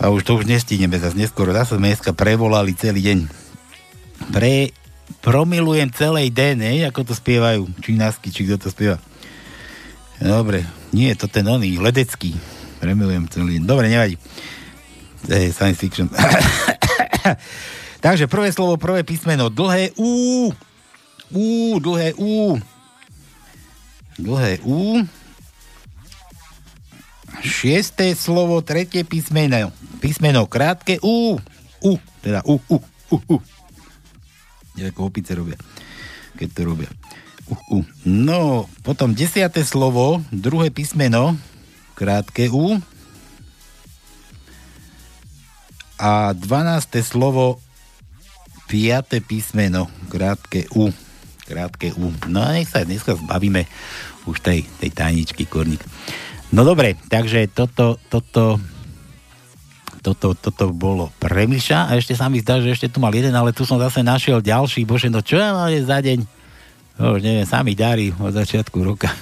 A 0.00 0.12
už 0.12 0.24
to 0.24 0.36
už 0.40 0.44
nestihneme 0.48 0.96
zase 1.00 1.16
neskôr. 1.16 1.48
Zase 1.52 1.76
sme 1.76 1.92
dneska 1.92 2.12
prevolali 2.12 2.76
celý 2.76 3.00
deň. 3.04 3.18
Pre, 4.32 4.54
promilujem 5.24 5.88
deň, 5.88 6.54
ne? 6.60 6.84
ako 6.88 7.08
to 7.08 7.14
spievajú 7.16 7.68
čínasky, 7.80 8.28
či 8.28 8.44
kto 8.44 8.56
to 8.58 8.68
spieva. 8.68 9.00
Dobre, 10.22 10.62
nie, 10.94 11.10
to 11.18 11.26
ten 11.26 11.46
oný, 11.46 11.78
ledecký. 11.82 12.34
Premilujem 12.78 13.26
celý. 13.32 13.58
Dobre, 13.58 13.90
nevadí. 13.90 14.20
To 15.26 15.32
je 15.32 15.50
science 15.50 15.80
fiction. 15.80 16.06
Takže 18.04 18.28
prvé 18.28 18.52
slovo, 18.52 18.76
prvé 18.76 19.00
písmeno, 19.02 19.48
dlhé 19.48 19.96
U. 19.96 20.52
U, 21.32 21.46
dlhé 21.80 22.12
U. 22.20 22.60
Dlhé 24.20 24.60
U. 24.62 25.02
Šiesté 27.40 28.12
slovo, 28.14 28.60
tretie 28.60 29.02
písmeno. 29.02 29.72
Písmeno 29.98 30.44
krátke 30.46 31.00
U. 31.00 31.40
U, 31.80 31.92
teda 32.20 32.44
U, 32.44 32.60
U, 32.68 32.76
U, 33.10 33.16
U. 33.28 33.36
Nie 34.76 34.90
ako 34.92 35.08
opice 35.08 35.32
robia, 35.34 35.56
keď 36.36 36.48
to 36.52 36.60
robia. 36.66 36.90
Uh. 37.44 37.84
No, 38.08 38.64
potom 38.80 39.12
desiate 39.12 39.60
slovo, 39.68 40.24
druhé 40.32 40.72
písmeno, 40.72 41.36
krátke 41.92 42.48
U. 42.48 42.80
A 46.00 46.32
dvanácté 46.32 47.04
slovo, 47.04 47.60
piaté 48.66 49.20
písmeno, 49.20 49.92
krátke 50.08 50.64
U. 50.72 50.88
Krátke 51.44 51.92
U. 52.00 52.08
No 52.32 52.40
a 52.40 52.56
nech 52.56 52.72
sa 52.72 52.82
dneska 52.82 53.12
zbavíme 53.14 53.68
už 54.24 54.40
tej, 54.40 54.64
tej 54.80 54.90
tajničky, 54.96 55.44
kurník. 55.44 55.84
No 56.48 56.64
dobre, 56.64 56.96
takže 57.12 57.44
toto, 57.52 58.00
toto, 58.08 58.56
toto, 60.00 60.32
toto 60.32 60.64
bolo 60.72 61.12
pre 61.20 61.44
Miša 61.44 61.92
a 61.92 61.96
ešte 62.00 62.16
sa 62.16 62.32
mi 62.32 62.40
zdá, 62.40 62.60
že 62.64 62.72
ešte 62.72 62.88
tu 62.88 63.04
mal 63.04 63.12
jeden, 63.12 63.36
ale 63.36 63.52
tu 63.52 63.68
som 63.68 63.76
zase 63.76 64.00
našiel 64.00 64.40
ďalší, 64.40 64.88
bože, 64.88 65.12
no 65.12 65.20
čo 65.20 65.36
je 65.36 65.80
za 65.84 66.00
deň? 66.00 66.43
No, 66.94 67.18
už 67.18 67.26
neviem, 67.26 67.42
sami 67.42 67.74
darí 67.74 68.14
od 68.14 68.30
začiatku 68.30 68.78
roka. 68.86 69.10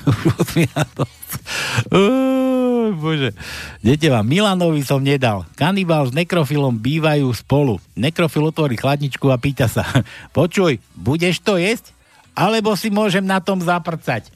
Uj, 1.89 2.93
bože. 3.01 3.32
Dete 3.81 4.12
vám, 4.12 4.28
Milanovi 4.28 4.85
som 4.85 5.01
nedal. 5.01 5.49
Kanibál 5.57 6.05
s 6.05 6.12
nekrofilom 6.12 6.77
bývajú 6.77 7.32
spolu. 7.32 7.81
Nekrofil 7.97 8.53
otvorí 8.53 8.77
chladničku 8.77 9.24
a 9.32 9.40
pýta 9.40 9.73
sa, 9.73 9.89
počuj, 10.36 10.77
budeš 10.93 11.40
to 11.40 11.57
jesť? 11.57 11.97
Alebo 12.36 12.77
si 12.77 12.93
môžem 12.93 13.24
na 13.24 13.40
tom 13.40 13.61
zaprcať? 13.61 14.28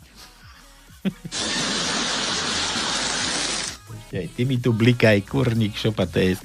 Aj 4.17 4.27
ty 4.33 4.49
mi 4.49 4.57
tu 4.57 4.73
blikaj, 4.73 5.29
kurník, 5.29 5.77
šopa, 5.77 6.09
to 6.09 6.25
je. 6.25 6.41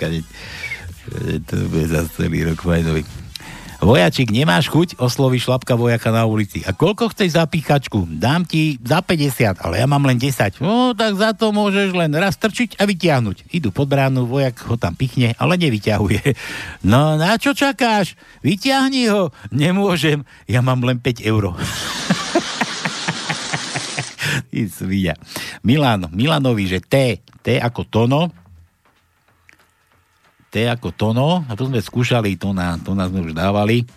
To 1.48 1.56
bude 1.72 1.88
za 1.88 2.04
celý 2.12 2.52
rok 2.52 2.60
fajnový. 2.60 3.08
Vojačik, 3.82 4.30
nemáš 4.30 4.70
chuť? 4.70 5.02
Osloví 5.02 5.42
šlapka 5.42 5.74
vojaka 5.74 6.14
na 6.14 6.30
ulici. 6.30 6.62
A 6.70 6.72
koľko 6.72 7.10
chceš 7.10 7.34
za 7.34 7.50
píchačku? 7.50 8.06
Dám 8.06 8.46
ti 8.46 8.78
za 8.78 9.02
50, 9.02 9.58
ale 9.58 9.82
ja 9.82 9.90
mám 9.90 10.06
len 10.06 10.22
10. 10.22 10.62
No, 10.62 10.94
tak 10.94 11.18
za 11.18 11.34
to 11.34 11.50
môžeš 11.50 11.90
len 11.98 12.14
raz 12.14 12.38
trčiť 12.38 12.78
a 12.78 12.86
vytiahnuť. 12.86 13.50
Idú 13.50 13.74
pod 13.74 13.90
bránu, 13.90 14.30
vojak 14.30 14.62
ho 14.70 14.78
tam 14.78 14.94
pichne, 14.94 15.34
ale 15.42 15.58
nevyťahuje. 15.58 16.22
No, 16.82 17.18
na 17.18 17.38
čo 17.42 17.58
čakáš? 17.58 18.14
Vyťahni 18.46 19.10
ho. 19.10 19.34
Nemôžem, 19.50 20.22
ja 20.46 20.62
mám 20.62 20.86
len 20.86 21.02
5 21.02 21.26
eur. 21.26 21.54
Ty 24.52 24.62
svíja. 24.70 25.18
Milan, 25.66 26.06
Milanovi, 26.14 26.70
že 26.70 26.86
T, 26.86 27.26
T 27.42 27.58
ako 27.58 27.90
Tono, 27.90 28.30
T 30.52 30.68
ako 30.68 30.92
Tono, 30.92 31.48
a 31.48 31.56
to 31.56 31.72
sme 31.72 31.80
skúšali, 31.80 32.36
to 32.36 32.52
na, 32.52 32.76
to 32.76 32.92
na 32.92 33.08
sme 33.08 33.24
už 33.24 33.32
dávali, 33.32 33.88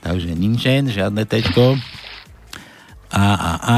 takže 0.00 0.32
Ninchen, 0.32 0.88
žiadne 0.88 1.28
tečko. 1.28 1.76
A, 3.12 3.24
a, 3.36 3.52
a, 3.60 3.76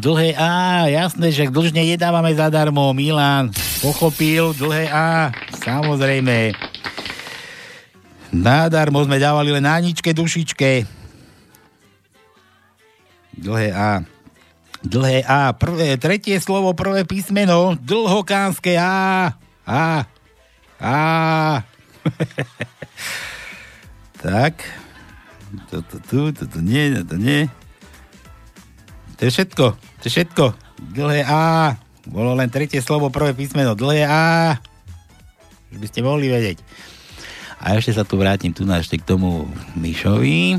dlhé 0.00 0.32
A, 0.40 0.88
jasné, 0.88 1.28
že 1.28 1.52
dlžne 1.52 1.84
nedávame 1.84 2.32
zadarmo, 2.32 2.96
Milan, 2.96 3.52
pochopil, 3.84 4.56
dlhé 4.56 4.88
A, 4.88 5.36
samozrejme. 5.60 6.56
Nadarmo 8.32 9.04
sme 9.04 9.20
dávali 9.20 9.52
len 9.52 9.68
Aničke, 9.68 10.16
dušičke. 10.16 10.88
Dlhé 13.36 13.68
A. 13.76 14.00
Dlhé 14.80 15.28
A. 15.28 15.52
Prvé, 15.52 16.00
tretie 16.00 16.40
slovo, 16.40 16.72
prvé 16.72 17.04
písmeno, 17.04 17.76
dlhokánske 17.84 18.80
A. 18.80 19.36
A. 19.68 20.08
A. 20.80 21.60
tak. 24.24 24.64
Toto 25.68 26.00
tu, 26.08 26.20
toto 26.32 26.58
nie, 26.64 26.96
toto 26.96 27.16
nie. 27.20 27.46
To 29.20 29.28
je 29.28 29.30
všetko, 29.30 29.64
to 29.76 30.04
je 30.08 30.12
všetko. 30.16 30.44
Dlhé 30.96 31.28
A. 31.28 31.76
Bolo 32.08 32.32
len 32.32 32.48
tretie 32.48 32.80
slovo, 32.80 33.12
prvé 33.12 33.36
písmeno. 33.36 33.76
Dlhé 33.76 34.08
A. 34.08 34.56
Už 35.70 35.78
by 35.78 35.86
ste 35.86 36.00
mohli 36.00 36.32
vedieť. 36.32 36.64
A 37.60 37.76
ešte 37.76 37.92
sa 37.92 38.08
tu 38.08 38.16
vrátim 38.16 38.56
tu 38.56 38.64
na 38.64 38.80
ešte 38.80 38.96
k 38.96 39.04
tomu 39.04 39.44
Myšovi. 39.76 40.56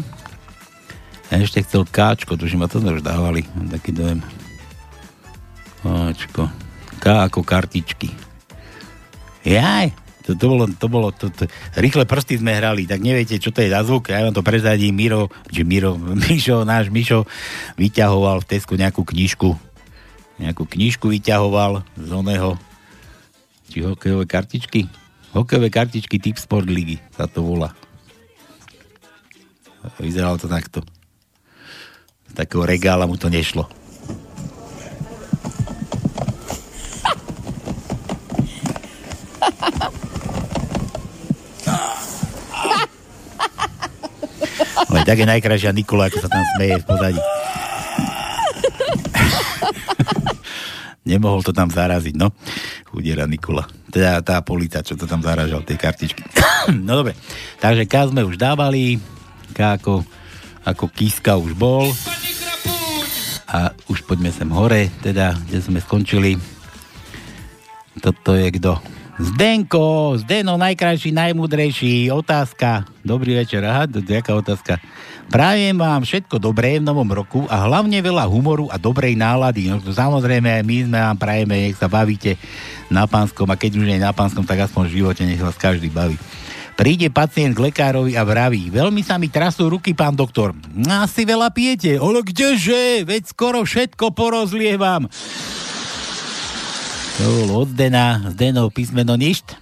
A 1.31 1.41
ešte 1.41 1.65
chcel 1.65 1.89
Káčko, 1.89 2.37
tužím, 2.37 2.61
a 2.61 2.69
to 2.69 2.77
sme 2.77 2.99
už 2.99 3.01
dávali. 3.01 3.41
Mám 3.57 3.73
taký 3.73 3.95
dojem. 3.95 4.21
Káčko. 5.81 6.45
K 7.01 7.05
ako 7.25 7.41
kartičky. 7.41 8.13
Jaj, 9.41 9.89
to, 10.21 10.37
to 10.37 10.45
bolo, 10.45 10.65
to 10.69 10.87
bolo 10.87 11.09
to, 11.09 11.33
to, 11.33 11.49
rýchle 11.77 12.05
prsty 12.05 12.37
sme 12.37 12.53
hrali, 12.53 12.85
tak 12.85 13.01
neviete, 13.01 13.41
čo 13.41 13.49
to 13.49 13.65
je 13.65 13.73
za 13.73 13.81
zvuk, 13.81 14.13
ja 14.13 14.21
vám 14.21 14.35
to 14.35 14.45
prezadím, 14.45 14.93
Miro, 14.93 15.33
či 15.49 15.65
Miro, 15.65 15.97
Mišo, 16.29 16.61
náš 16.61 16.93
Mišo 16.93 17.25
vyťahoval 17.81 18.45
v 18.45 18.49
Tesku 18.49 18.77
nejakú 18.77 19.01
knižku, 19.01 19.49
nejakú 20.37 20.63
knižku 20.69 21.09
vyťahoval 21.09 21.81
z 21.97 22.09
oného, 22.13 22.57
či 23.73 23.81
hokejové 23.81 24.29
kartičky, 24.29 24.85
hokejové 25.33 25.73
kartičky 25.73 26.21
typ 26.21 26.37
Sport 26.37 26.69
Ligy 26.69 27.01
sa 27.15 27.25
to 27.25 27.41
volá. 27.41 27.73
Vyzeralo 29.97 30.37
to 30.37 30.45
takto. 30.45 30.85
Z 32.29 32.33
takého 32.37 32.61
regála 32.61 33.09
mu 33.09 33.17
to 33.17 33.33
nešlo. 33.33 33.80
Ale 45.01 45.17
tak 45.17 45.25
je 45.25 45.33
najkrajšia 45.33 45.73
Nikola, 45.73 46.13
ako 46.13 46.21
sa 46.21 46.29
tam 46.29 46.45
smeje 46.53 46.77
v 46.77 46.85
pozadí. 46.85 47.21
Nemohol 51.09 51.41
to 51.41 51.49
tam 51.49 51.73
zaraziť, 51.73 52.13
no. 52.13 52.29
Chudiera 52.85 53.25
Nikola. 53.25 53.65
Teda 53.89 54.21
tá 54.21 54.37
polica, 54.45 54.85
čo 54.85 54.93
to 54.93 55.09
tam 55.09 55.25
zaražal, 55.25 55.65
tie 55.65 55.73
kartičky. 55.73 56.21
no 56.85 57.01
dobre, 57.01 57.17
takže 57.57 57.89
K 57.89 58.13
sme 58.13 58.21
už 58.21 58.37
dávali, 58.37 59.01
K 59.57 59.81
ako, 59.81 60.05
ako 60.69 60.85
Kiska 60.93 61.33
už 61.33 61.57
bol. 61.57 61.89
A 63.49 63.73
už 63.89 64.05
poďme 64.05 64.29
sem 64.29 64.53
hore, 64.53 64.93
teda, 65.01 65.33
kde 65.49 65.65
sme 65.65 65.81
skončili. 65.81 66.37
Toto 68.05 68.37
je 68.37 68.53
kto? 68.53 69.00
Zdenko, 69.21 70.17
Zdeno, 70.17 70.57
najkrajší, 70.57 71.13
najmudrejší, 71.13 72.09
otázka. 72.09 72.89
Dobrý 73.05 73.37
večer, 73.37 73.61
aha, 73.61 73.85
jaká 73.85 74.33
otázka. 74.33 74.81
Prajem 75.29 75.77
vám 75.77 76.01
všetko 76.01 76.41
dobré 76.41 76.81
v 76.81 76.89
novom 76.89 77.05
roku 77.05 77.45
a 77.45 77.69
hlavne 77.69 78.01
veľa 78.01 78.25
humoru 78.25 78.65
a 78.73 78.81
dobrej 78.81 79.13
nálady. 79.13 79.69
No, 79.69 79.77
samozrejme, 79.77 80.65
my 80.65 80.75
sme 80.89 80.99
vám 81.05 81.17
prajeme, 81.21 81.69
nech 81.69 81.77
sa 81.77 81.85
bavíte 81.85 82.33
na 82.89 83.05
pánskom 83.05 83.45
a 83.45 83.55
keď 83.61 83.71
už 83.77 83.85
nie 83.85 84.01
na 84.01 84.09
pánskom, 84.09 84.41
tak 84.41 84.65
aspoň 84.65 84.89
v 84.89 84.95
živote 85.05 85.21
nech 85.29 85.37
vás 85.37 85.53
každý 85.53 85.93
baví. 85.93 86.17
Príde 86.73 87.13
pacient 87.13 87.53
k 87.53 87.69
lekárovi 87.69 88.17
a 88.17 88.25
vraví, 88.25 88.73
veľmi 88.73 89.05
sa 89.05 89.21
mi 89.21 89.29
trasú 89.29 89.69
ruky, 89.69 89.93
pán 89.93 90.17
doktor. 90.17 90.57
Asi 90.89 91.29
veľa 91.29 91.53
pijete, 91.53 92.01
ale 92.01 92.25
kdeže, 92.25 93.05
veď 93.05 93.29
skoro 93.29 93.61
všetko 93.61 94.17
porozlievam. 94.17 95.05
To 97.21 97.45
bol 97.45 97.61
od 97.61 97.77
Zdena, 97.77 98.17
Zdenov 98.33 98.73
písmeno 98.73 99.13
ništ. 99.13 99.53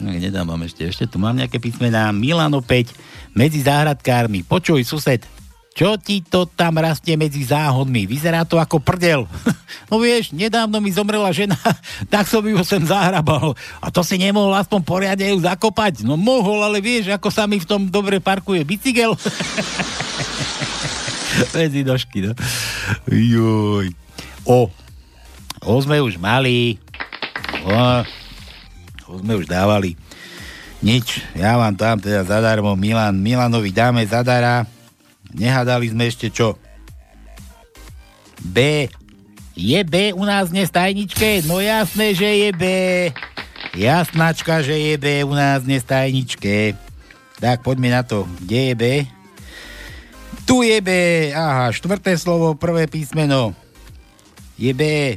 No, 0.00 0.08
nedám 0.08 0.48
vám 0.48 0.64
ešte, 0.64 0.88
ešte 0.88 1.04
tu 1.04 1.20
mám 1.20 1.36
nejaké 1.36 1.60
písmená. 1.60 2.08
Milan 2.08 2.56
opäť, 2.56 2.96
medzi 3.36 3.60
záhradkármi. 3.60 4.48
Počuj, 4.48 4.80
sused, 4.88 5.28
čo 5.76 6.00
ti 6.00 6.24
to 6.24 6.48
tam 6.48 6.80
rastie 6.80 7.20
medzi 7.20 7.44
záhodmi? 7.44 8.08
Vyzerá 8.08 8.48
to 8.48 8.56
ako 8.56 8.80
prdel. 8.80 9.28
no 9.92 10.00
vieš, 10.00 10.32
nedávno 10.32 10.80
mi 10.80 10.88
zomrela 10.88 11.28
žena, 11.36 11.60
tak 12.12 12.32
som 12.32 12.40
ju 12.40 12.56
sem 12.64 12.88
zahrabal. 12.88 13.52
A 13.84 13.92
to 13.92 14.00
si 14.00 14.16
nemohol 14.16 14.56
aspoň 14.56 14.80
poriadne 14.88 15.36
ju 15.36 15.44
zakopať? 15.44 16.00
No 16.00 16.16
mohol, 16.16 16.64
ale 16.64 16.80
vieš, 16.80 17.12
ako 17.12 17.28
sa 17.28 17.44
mi 17.44 17.60
v 17.60 17.68
tom 17.68 17.92
dobre 17.92 18.24
parkuje 18.24 18.64
bicykel. 18.64 19.12
medzi 21.60 21.84
nožky, 21.84 22.24
no. 22.24 22.32
Joj. 23.12 23.92
O, 24.48 24.72
o 25.62 25.74
sme 25.82 25.98
už 26.02 26.18
mali. 26.18 26.78
O, 27.66 27.74
o 29.08 29.12
sme 29.22 29.38
už 29.38 29.46
dávali. 29.46 29.98
Nič, 30.78 31.26
ja 31.34 31.58
vám 31.58 31.74
tam 31.74 31.98
teda 31.98 32.22
zadarmo 32.22 32.78
Milan, 32.78 33.18
Milanovi 33.18 33.74
dáme 33.74 34.06
zadara. 34.06 34.62
Nehadali 35.34 35.90
sme 35.90 36.06
ešte 36.06 36.30
čo? 36.30 36.54
B. 38.38 38.86
Je 39.58 39.80
B 39.82 40.14
u 40.14 40.22
nás 40.22 40.54
dnes 40.54 40.70
tajničke? 40.70 41.42
No 41.50 41.58
jasné, 41.58 42.14
že 42.14 42.30
je 42.30 42.50
B. 42.54 42.64
Jasnačka, 43.74 44.62
že 44.62 44.78
je 44.78 44.94
B 44.94 45.26
u 45.26 45.34
nás 45.34 45.66
dnes 45.66 45.82
tajničke. 45.82 46.78
Tak 47.42 47.66
poďme 47.66 47.90
na 47.90 48.06
to. 48.06 48.30
Kde 48.38 48.70
je 48.70 48.74
B? 48.78 48.84
Tu 50.46 50.62
je 50.62 50.78
B. 50.78 50.90
Aha, 51.34 51.74
štvrté 51.74 52.14
slovo, 52.14 52.54
prvé 52.54 52.86
písmeno. 52.86 53.50
Je 54.54 54.70
B. 54.70 55.14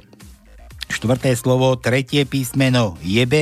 Štvrté 0.92 1.40
slovo, 1.40 1.80
tretie 1.80 2.28
písmeno. 2.28 3.00
Je 3.00 3.24
B. 3.24 3.36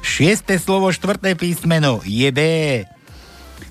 Šiesté 0.00 0.56
slovo, 0.56 0.88
štvrté 0.88 1.36
písmeno. 1.36 2.00
Je 2.08 2.32
B. 2.32 2.40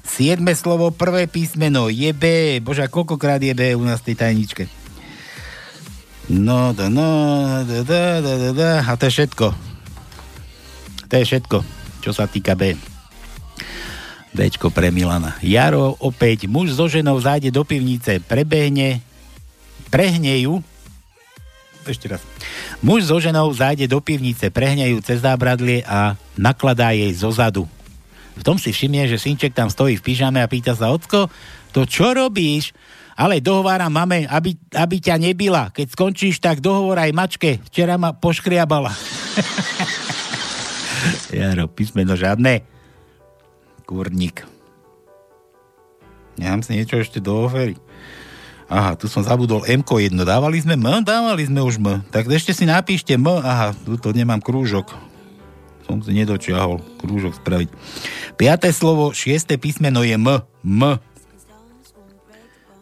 Siedme 0.06 0.54
slovo, 0.54 0.94
prvé 0.94 1.26
písmeno. 1.26 1.90
Je 1.90 2.14
B. 2.14 2.58
Bože, 2.62 2.86
a 2.86 2.94
koľkokrát 2.94 3.42
je 3.42 3.58
B 3.58 3.74
u 3.74 3.82
nás 3.82 4.06
v 4.06 4.14
tej 4.14 4.22
tajničke? 4.22 4.64
No, 6.30 6.78
da, 6.78 6.94
no, 6.94 7.10
da, 7.66 7.82
da, 7.82 8.22
da, 8.22 8.34
da, 8.38 8.50
da. 8.54 8.72
A 8.86 8.94
to 8.94 9.10
je 9.10 9.18
všetko. 9.18 9.48
To 11.10 11.14
je 11.18 11.26
všetko, 11.26 11.58
čo 12.06 12.12
sa 12.14 12.30
týka 12.30 12.54
B. 12.54 12.78
Bčko 14.38 14.70
pre 14.70 14.94
Milana. 14.94 15.34
Jaro 15.42 15.98
opäť, 15.98 16.46
muž 16.46 16.78
so 16.78 16.86
ženou 16.86 17.18
zájde 17.18 17.50
do 17.50 17.66
pivnice, 17.66 18.22
prebehne, 18.22 19.02
prehne 19.90 20.38
ju, 20.46 20.62
ešte 21.92 22.12
raz. 22.12 22.22
Muž 22.84 23.08
so 23.08 23.18
ženou 23.18 23.48
zájde 23.52 23.88
do 23.88 24.04
pivnice, 24.04 24.52
prehnejú 24.52 25.00
cez 25.02 25.24
zábradlie 25.24 25.82
a 25.88 26.20
nakladá 26.36 26.92
jej 26.92 27.12
zo 27.16 27.32
zadu. 27.32 27.64
V 28.38 28.46
tom 28.46 28.62
si 28.62 28.70
všimne, 28.70 29.10
že 29.10 29.18
synček 29.18 29.56
tam 29.56 29.72
stojí 29.72 29.98
v 29.98 30.06
pyžame 30.06 30.44
a 30.44 30.52
pýta 30.52 30.78
sa, 30.78 30.94
ocko, 30.94 31.32
to 31.74 31.90
čo 31.90 32.14
robíš? 32.14 32.76
Ale 33.18 33.42
dohováram 33.42 33.90
mame, 33.90 34.30
aby, 34.30 34.54
aby 34.78 35.02
ťa 35.02 35.18
nebila. 35.18 35.74
Keď 35.74 35.88
skončíš, 35.90 36.38
tak 36.38 36.62
dohovor 36.62 37.02
aj 37.02 37.18
mačke. 37.18 37.58
Včera 37.66 37.98
ma 37.98 38.14
poškriabala. 38.14 38.94
Jaro, 41.34 41.66
písmeno 41.66 42.14
žiadne. 42.14 42.62
Kurník. 43.90 44.46
Nemám 46.38 46.62
si 46.62 46.78
niečo 46.78 47.02
ešte 47.02 47.18
do 47.18 47.50
ofery. 47.50 47.74
Aha, 48.68 49.00
tu 49.00 49.08
som 49.08 49.24
zabudol 49.24 49.64
m 49.64 49.80
jedno. 49.80 50.28
Dávali 50.28 50.60
sme 50.60 50.76
M? 50.76 51.00
Dávali 51.00 51.48
sme 51.48 51.64
už 51.64 51.80
M. 51.80 52.04
Tak 52.12 52.28
ešte 52.28 52.52
si 52.52 52.68
napíšte 52.68 53.16
M. 53.16 53.40
Aha, 53.40 53.72
tu 53.72 53.96
to 53.96 54.12
nemám 54.12 54.44
krúžok. 54.44 54.92
Som 55.88 56.04
si 56.04 56.12
nedočiahol 56.12 56.84
krúžok 57.00 57.40
spraviť. 57.40 57.72
Piaté 58.36 58.76
slovo, 58.76 59.16
šiesté 59.16 59.56
písmeno 59.56 60.04
je 60.04 60.20
M. 60.20 60.28
M. 60.68 60.82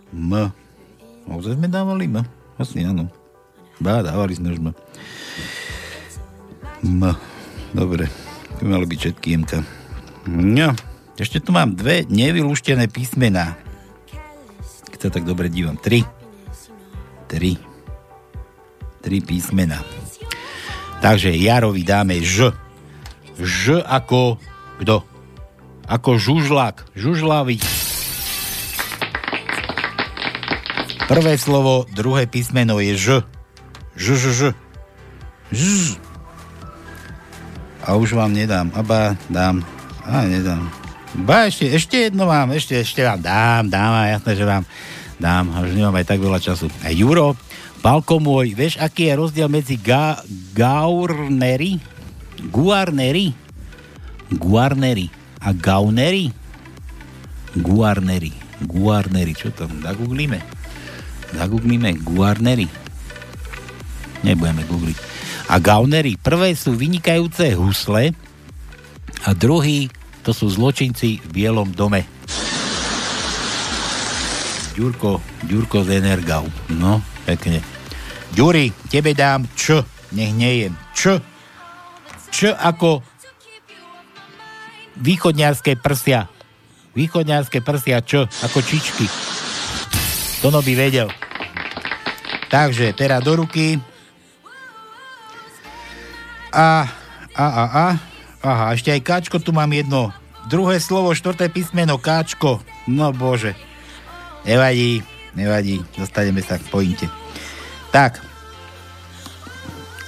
M. 0.10 0.32
Ozaj 1.30 1.54
sme 1.54 1.70
dávali 1.70 2.10
M? 2.10 2.26
Asi 2.58 2.82
áno. 2.82 3.06
Bá, 3.78 4.02
dávali 4.02 4.34
sme 4.34 4.58
už 4.58 4.60
M. 4.66 4.70
M. 6.82 7.14
Dobre. 7.78 8.10
Tu 8.58 8.66
malo 8.66 8.90
byť 8.90 8.98
všetky 8.98 9.38
MK. 9.38 9.54
No. 10.34 10.74
Ešte 11.16 11.38
tu 11.40 11.54
mám 11.54 11.78
dve 11.78 12.10
nevylúštené 12.10 12.90
písmená 12.90 13.56
sa 15.02 15.10
tak 15.12 15.28
dobre 15.28 15.52
dívam. 15.52 15.78
Tri. 15.78 16.04
Tri. 17.28 17.58
Tri 19.02 19.18
písmena. 19.22 19.82
Takže 21.04 21.30
Jarovi 21.36 21.86
dáme 21.86 22.18
Ž. 22.22 22.52
Ž 23.38 23.84
ako 23.84 24.40
kto? 24.82 25.04
Ako 25.86 26.18
žužlák. 26.18 26.98
Žužlavý. 26.98 27.62
Prvé 31.06 31.38
slovo, 31.38 31.86
druhé 31.94 32.26
písmeno 32.26 32.82
je 32.82 32.98
Ž. 32.98 33.08
Ž, 33.94 34.06
Ž, 34.18 34.24
Ž. 34.34 34.42
Ž. 35.54 36.02
A 37.86 37.94
už 37.94 38.18
vám 38.18 38.34
nedám. 38.34 38.74
Aba, 38.74 39.14
dám. 39.30 39.62
A, 40.02 40.26
nedám. 40.26 40.85
Ba, 41.24 41.48
ešte, 41.48 41.72
ešte 41.72 41.96
jedno 42.12 42.28
vám, 42.28 42.52
ešte, 42.52 42.76
ešte 42.76 43.00
vám 43.00 43.24
dám, 43.24 43.72
dám 43.72 43.94
a 43.96 44.12
jasné, 44.12 44.32
že 44.36 44.44
vám 44.44 44.68
dám, 45.16 45.48
už 45.64 45.72
nemám 45.72 45.96
aj 45.96 46.08
tak 46.12 46.20
veľa 46.20 46.40
času. 46.44 46.68
A 46.84 46.92
Juro, 46.92 47.40
Palko 47.80 48.20
môj, 48.20 48.52
vieš, 48.52 48.76
aký 48.84 49.08
je 49.08 49.16
rozdiel 49.16 49.48
medzi 49.48 49.80
ga, 49.80 50.20
gaurnery, 50.52 51.80
guarnery, 52.52 53.32
guarnery 54.28 55.08
a 55.40 55.56
gaunery? 55.56 56.36
Guarnery, 57.56 58.36
guarnery, 58.68 59.32
čo 59.32 59.56
to? 59.56 59.72
Zagooglíme. 59.72 60.44
Zagooglíme 61.32 61.96
guarnery. 62.04 62.68
Nebudeme 64.20 64.68
googliť. 64.68 64.98
A 65.48 65.64
gaunery, 65.64 66.20
prvé 66.20 66.52
sú 66.60 66.76
vynikajúce 66.76 67.56
husle 67.56 68.12
a 69.24 69.32
druhý 69.32 69.88
to 70.26 70.34
sú 70.34 70.50
zločinci 70.50 71.22
v 71.22 71.28
Bielom 71.30 71.70
dome. 71.70 72.02
Ďurko, 74.74 75.22
Ďurko 75.46 75.86
z 75.86 76.02
Energau. 76.02 76.50
No, 76.74 77.00
pekne. 77.30 77.62
Ďuri, 78.34 78.74
tebe 78.90 79.14
dám 79.14 79.46
Č, 79.54 79.86
nech 80.18 80.34
nejem. 80.34 80.74
Č. 80.98 81.22
Č 82.34 82.52
ako 82.52 83.06
východňarské 85.00 85.78
prsia. 85.80 86.28
Východňarské 86.98 87.62
prsia 87.62 88.02
Č, 88.02 88.26
ako 88.26 88.60
čičky. 88.66 89.06
Tono 90.42 90.60
by 90.60 90.74
vedel. 90.74 91.08
Takže, 92.50 92.98
teraz 92.98 93.22
do 93.22 93.46
ruky. 93.46 93.78
A, 96.52 96.90
a, 97.38 97.46
a, 97.46 97.66
a. 97.72 98.15
Aha, 98.46 98.78
ešte 98.78 98.94
aj 98.94 99.02
Káčko 99.02 99.42
tu 99.42 99.50
mám 99.50 99.74
jedno. 99.74 100.14
Druhé 100.46 100.78
slovo, 100.78 101.18
štvrté 101.18 101.50
písmeno, 101.50 101.98
Káčko. 101.98 102.62
No 102.86 103.10
bože. 103.10 103.58
Nevadí, 104.46 105.02
nevadí. 105.34 105.82
Dostaneme 105.98 106.46
sa 106.46 106.62
k 106.62 106.70
pointe. 106.70 107.10
Tak. 107.90 108.22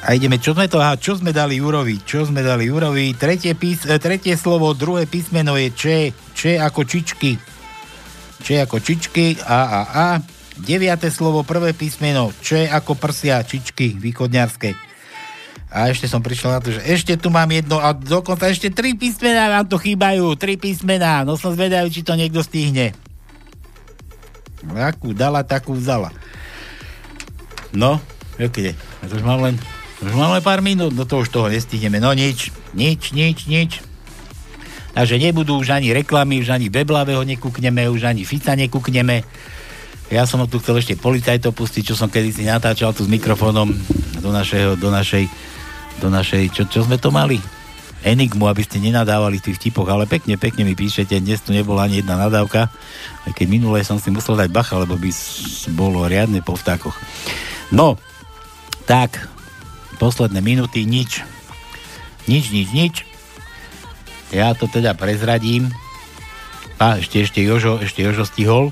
A 0.06 0.14
ideme, 0.14 0.38
čo 0.38 0.54
sme 0.54 0.70
to, 0.70 0.78
aha, 0.78 1.02
čo 1.02 1.18
sme 1.18 1.34
dali 1.34 1.58
Jurovi? 1.58 1.98
Čo 2.06 2.30
sme 2.30 2.46
dali 2.46 2.70
Jurovi? 2.70 3.18
Tretie, 3.18 3.58
pís, 3.58 3.82
e, 3.90 3.98
tretie 3.98 4.38
slovo, 4.38 4.70
druhé 4.78 5.10
písmeno 5.10 5.58
je 5.58 5.74
Č. 5.74 5.84
Č 6.38 6.62
ako 6.62 6.86
čičky. 6.86 7.42
Č 8.46 8.62
ako 8.62 8.78
čičky, 8.78 9.42
A, 9.50 9.60
A, 9.66 9.82
A. 9.90 10.08
Deviate 10.62 11.10
slovo, 11.10 11.42
prvé 11.42 11.74
písmeno, 11.74 12.30
Č 12.46 12.70
ako 12.70 12.94
prsia, 12.94 13.42
čičky, 13.42 13.98
východňarské. 13.98 14.87
A 15.68 15.92
ešte 15.92 16.08
som 16.08 16.24
prišiel 16.24 16.56
na 16.56 16.64
to, 16.64 16.72
že 16.72 16.82
ešte 16.88 17.20
tu 17.20 17.28
mám 17.28 17.52
jedno 17.52 17.84
a 17.84 17.92
dokonca 17.92 18.48
ešte 18.48 18.72
tri 18.72 18.96
písmená 18.96 19.52
vám 19.52 19.68
tu 19.68 19.76
chýbajú. 19.76 20.40
Tri 20.40 20.56
písmená. 20.56 21.28
No 21.28 21.36
som 21.36 21.52
zvedavý, 21.52 21.92
či 21.92 22.08
to 22.08 22.16
niekto 22.16 22.40
stihne. 22.40 22.96
Akú 24.80 25.12
dala, 25.12 25.44
takú 25.44 25.76
vzala. 25.76 26.16
No. 27.76 28.00
Ja 28.40 28.48
to 28.48 29.18
už 29.18 29.26
mám 29.26 29.42
len 29.44 29.58
Už 29.98 30.14
máme 30.14 30.46
pár 30.46 30.62
minút, 30.62 30.94
no 30.94 31.10
to 31.10 31.26
už 31.26 31.34
toho 31.34 31.50
nestihneme. 31.50 31.98
No 31.98 32.14
nič, 32.14 32.54
nič, 32.78 33.18
nič, 33.18 33.50
nič. 33.50 33.82
Takže 34.94 35.18
nebudú 35.18 35.58
už 35.58 35.74
ani 35.74 35.90
reklamy, 35.94 36.42
už 36.42 36.54
ani 36.54 36.70
Beblavého 36.70 37.26
nekúkneme, 37.26 37.90
už 37.90 38.06
ani 38.06 38.22
Fica 38.22 38.54
nekúkneme. 38.54 39.26
Ja 40.14 40.30
som 40.30 40.46
tu 40.46 40.62
chcel 40.62 40.82
ešte 40.82 40.94
policajtov 41.02 41.54
pustiť, 41.54 41.94
čo 41.94 41.96
som 41.98 42.14
kedysi 42.14 42.46
natáčal 42.46 42.94
tu 42.94 43.06
s 43.06 43.10
mikrofónom 43.10 43.74
do, 44.22 44.30
našeho, 44.30 44.78
do 44.78 44.94
našej, 44.94 45.26
do 45.98 46.08
našej, 46.14 46.54
čo, 46.54 46.64
čo 46.70 46.86
sme 46.86 47.02
to 47.02 47.10
mali? 47.10 47.42
Enigmu, 48.06 48.46
aby 48.46 48.62
ste 48.62 48.78
nenadávali 48.78 49.42
v 49.42 49.52
tých 49.52 49.58
vtipoch, 49.58 49.90
ale 49.90 50.06
pekne, 50.06 50.38
pekne 50.38 50.64
mi 50.64 50.78
píšete, 50.78 51.18
dnes 51.18 51.42
tu 51.42 51.50
nebola 51.50 51.90
ani 51.90 52.06
jedna 52.06 52.16
nadávka, 52.16 52.70
aj 53.26 53.32
keď 53.34 53.48
minulé 53.50 53.82
som 53.82 53.98
si 53.98 54.14
musel 54.14 54.38
dať 54.38 54.54
bacha, 54.54 54.78
lebo 54.78 54.96
by 54.96 55.10
bolo 55.74 56.06
riadne 56.06 56.46
po 56.46 56.54
vtákoch. 56.54 56.94
No, 57.74 57.98
tak, 58.86 59.28
posledné 59.98 60.40
minúty, 60.40 60.86
nič. 60.86 61.26
Nič, 62.30 62.54
nič, 62.54 62.70
nič. 62.72 62.96
Ja 64.30 64.54
to 64.54 64.70
teda 64.70 64.94
prezradím. 64.94 65.74
A 66.78 67.02
ešte, 67.02 67.26
ešte 67.26 67.42
Jožo, 67.42 67.82
ešte 67.82 68.06
Jožo 68.06 68.24
stihol. 68.30 68.70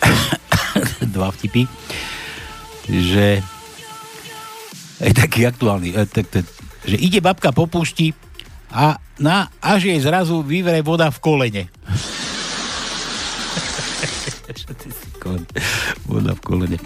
Dva 1.14 1.28
vtipy. 1.34 1.68
Že 2.88 3.44
je 5.00 5.14
taký 5.16 5.48
aktuálny. 5.48 5.96
E, 5.96 6.04
že 6.84 6.96
ide 6.96 7.20
babka 7.24 7.52
po 7.52 7.64
púšti 7.68 8.12
a 8.70 9.00
na, 9.20 9.50
až 9.60 9.90
jej 9.90 10.00
zrazu 10.00 10.40
vyvre 10.44 10.80
voda 10.80 11.10
v 11.10 11.18
kolene. 11.20 11.64
Voda 16.08 16.32
v 16.32 16.40
kolene. 16.42 16.78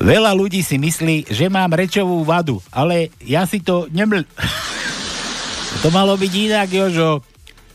Veľa 0.00 0.32
ľudí 0.32 0.64
si 0.64 0.80
myslí, 0.80 1.28
že 1.28 1.50
mám 1.52 1.74
rečovú 1.74 2.24
vadu, 2.24 2.62
ale 2.72 3.12
ja 3.22 3.44
si 3.44 3.60
to 3.60 3.86
neml... 3.92 4.24
To 5.84 5.94
malo 5.94 6.18
byť 6.18 6.32
inak, 6.32 6.74
Jožo. 6.74 7.22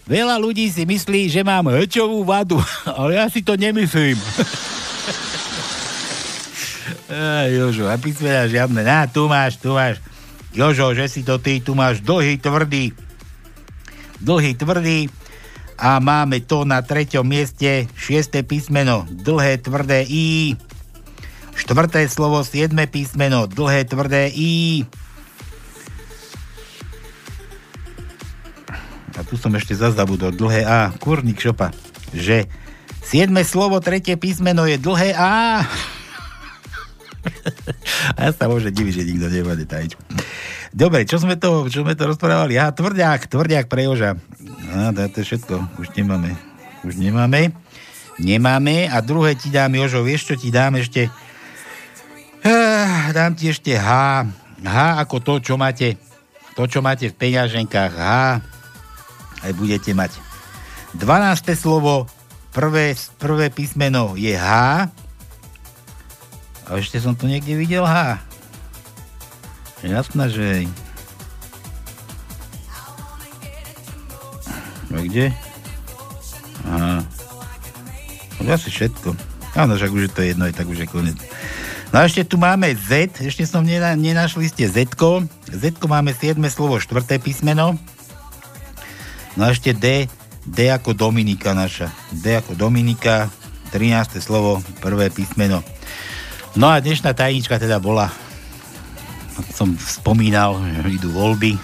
Veľa 0.04 0.36
ľudí 0.36 0.68
si 0.68 0.84
myslí, 0.84 1.32
že 1.32 1.40
mám 1.46 1.72
rečovú 1.72 2.28
vadu, 2.28 2.60
ale 3.00 3.16
ja 3.16 3.32
si 3.32 3.40
to 3.46 3.56
nemyslím. 3.56 4.20
Jožo, 7.54 7.86
a 7.90 7.96
písmena 7.98 8.50
žiadne. 8.50 8.82
Na, 8.82 9.06
tu 9.06 9.30
máš, 9.30 9.62
tu 9.62 9.74
máš. 9.74 10.02
Jožo, 10.54 10.94
že 10.94 11.10
si 11.10 11.22
to 11.26 11.42
ty, 11.42 11.62
tu 11.62 11.74
máš 11.74 12.02
dlhý, 12.02 12.38
tvrdý. 12.38 12.94
Dlhý, 14.22 14.54
tvrdý. 14.54 15.10
A 15.78 15.98
máme 15.98 16.40
to 16.46 16.64
na 16.64 16.86
treťom 16.86 17.26
mieste, 17.26 17.90
šiesté 17.98 18.46
písmeno, 18.46 19.10
dlhé, 19.10 19.58
tvrdé 19.58 20.06
I. 20.06 20.54
Štvrté 21.54 22.06
slovo, 22.10 22.46
siedme 22.46 22.86
písmeno, 22.86 23.50
dlhé, 23.50 23.86
tvrdé 23.90 24.30
I. 24.34 24.86
A 29.14 29.22
tu 29.22 29.38
som 29.38 29.54
ešte 29.54 29.78
zazdabudol, 29.78 30.34
dlhé 30.34 30.66
A. 30.66 30.94
Kurník 30.98 31.42
šopa. 31.42 31.74
Že 32.14 32.46
siedme 33.02 33.42
slovo, 33.42 33.82
tretie 33.82 34.18
písmeno 34.18 34.66
je 34.70 34.78
dlhé 34.78 35.18
A. 35.18 35.66
A 38.18 38.30
ja 38.30 38.32
sa 38.36 38.52
môže 38.52 38.70
diviť, 38.74 38.94
že 39.00 39.08
nikto 39.08 39.28
nemá 39.32 39.56
detajičku. 39.56 40.02
Dobre, 40.74 41.06
čo 41.06 41.22
sme 41.22 41.40
to, 41.40 41.70
čo 41.70 41.86
sme 41.86 41.94
to 41.96 42.10
rozprávali? 42.10 42.58
Aha, 42.58 42.74
tvrďák, 42.74 43.30
tvrďák 43.30 43.66
pre 43.70 43.86
Joža. 43.86 44.18
Á, 44.74 44.90
to 44.92 45.22
je 45.22 45.26
všetko, 45.34 45.80
už 45.80 45.94
nemáme. 45.94 46.34
Už 46.84 47.00
nemáme. 47.00 47.54
Nemáme. 48.18 48.90
A 48.90 49.00
druhé 49.00 49.38
ti 49.38 49.54
dám, 49.54 49.74
Jožo, 49.78 50.04
vieš, 50.04 50.34
čo 50.34 50.36
ti 50.36 50.50
dám 50.50 50.78
ešte? 50.82 51.08
Dám 53.14 53.38
ti 53.40 53.48
ešte 53.48 53.78
H. 53.78 53.90
H 54.64 54.76
ako 55.00 55.16
to, 55.24 55.34
čo 55.40 55.56
máte, 55.56 55.96
to, 56.58 56.68
čo 56.68 56.84
máte 56.84 57.08
v 57.08 57.16
peňaženkách. 57.16 57.94
H. 57.96 58.04
Aj 59.44 59.52
budete 59.56 59.96
mať. 59.96 60.20
12. 60.96 61.56
slovo, 61.56 62.06
prvé, 62.52 62.94
prvé 63.22 63.48
písmeno 63.50 64.14
je 64.20 64.36
H. 64.36 64.52
A 66.68 66.80
ešte 66.80 67.00
som 67.00 67.14
tu 67.14 67.28
niekde 67.28 67.56
videl 67.60 67.84
H. 67.84 68.20
Jasné, 69.84 70.26
že... 70.32 70.48
A 74.94 75.00
kde? 75.04 75.34
Aha. 76.70 77.04
Asi 78.48 78.70
všetko. 78.72 79.12
Áno, 79.60 79.76
však 79.76 79.92
už 79.92 80.04
je 80.08 80.12
to 80.12 80.22
jedno, 80.24 80.48
tak 80.50 80.70
už 80.70 80.86
je 80.86 80.88
koniec. 80.88 81.20
No 81.94 82.02
a 82.02 82.10
ešte 82.10 82.26
tu 82.26 82.42
máme 82.42 82.74
Z, 82.74 83.22
ešte 83.22 83.46
som 83.46 83.62
nena, 83.62 83.94
nenašli 83.94 84.50
ste 84.50 84.66
Z. 84.66 84.98
Z 85.54 85.64
máme 85.86 86.10
7 86.10 86.42
slovo, 86.50 86.82
4. 86.82 87.22
písmeno. 87.22 87.78
No 89.38 89.42
a 89.46 89.54
ešte 89.54 89.78
D, 89.78 90.10
D 90.48 90.74
ako 90.74 90.98
Dominika 90.98 91.54
naša. 91.54 91.94
D 92.10 92.34
ako 92.34 92.58
Dominika, 92.58 93.30
13. 93.70 94.22
slovo, 94.22 94.62
prvé 94.82 95.14
písmeno. 95.14 95.62
No 96.54 96.70
a 96.70 96.78
dnešná 96.78 97.18
tajnička 97.18 97.58
teda 97.58 97.82
bola, 97.82 98.14
som 99.58 99.74
spomínal, 99.74 100.62
že 100.62 101.02
idú 101.02 101.10
voľby. 101.10 101.58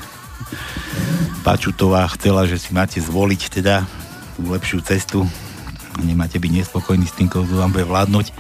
Pačutová 1.45 2.09
chcela, 2.17 2.49
že 2.49 2.57
si 2.57 2.73
máte 2.73 2.97
zvoliť 2.97 3.41
teda 3.61 3.85
tú 4.33 4.49
lepšiu 4.49 4.81
cestu. 4.81 5.29
Nemáte 6.01 6.41
byť 6.41 6.51
nespokojní 6.57 7.05
s 7.05 7.13
tým, 7.13 7.29
kto 7.29 7.45
vám 7.45 7.69
bude 7.69 7.85
vládnuť. 7.85 8.33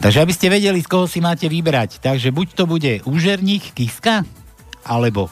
Takže 0.00 0.24
aby 0.24 0.32
ste 0.32 0.48
vedeli, 0.48 0.80
z 0.80 0.88
koho 0.88 1.04
si 1.04 1.20
máte 1.20 1.44
vybrať. 1.44 2.00
Takže 2.00 2.32
buď 2.32 2.48
to 2.56 2.64
bude 2.64 2.92
úžerník 3.04 3.76
Kiska, 3.76 4.24
alebo 4.88 5.28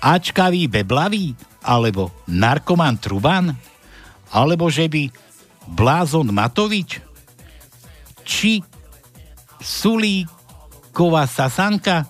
Ačkavý 0.00 0.64
Beblavý, 0.64 1.36
alebo 1.60 2.08
narkoman 2.24 2.96
Truban, 2.96 3.52
alebo 4.32 4.72
že 4.72 4.88
by 4.88 5.12
Blázon 5.76 6.32
Matovič, 6.32 7.04
či 8.24 8.64
Sulíková 9.64 11.24
Sasanka, 11.24 12.04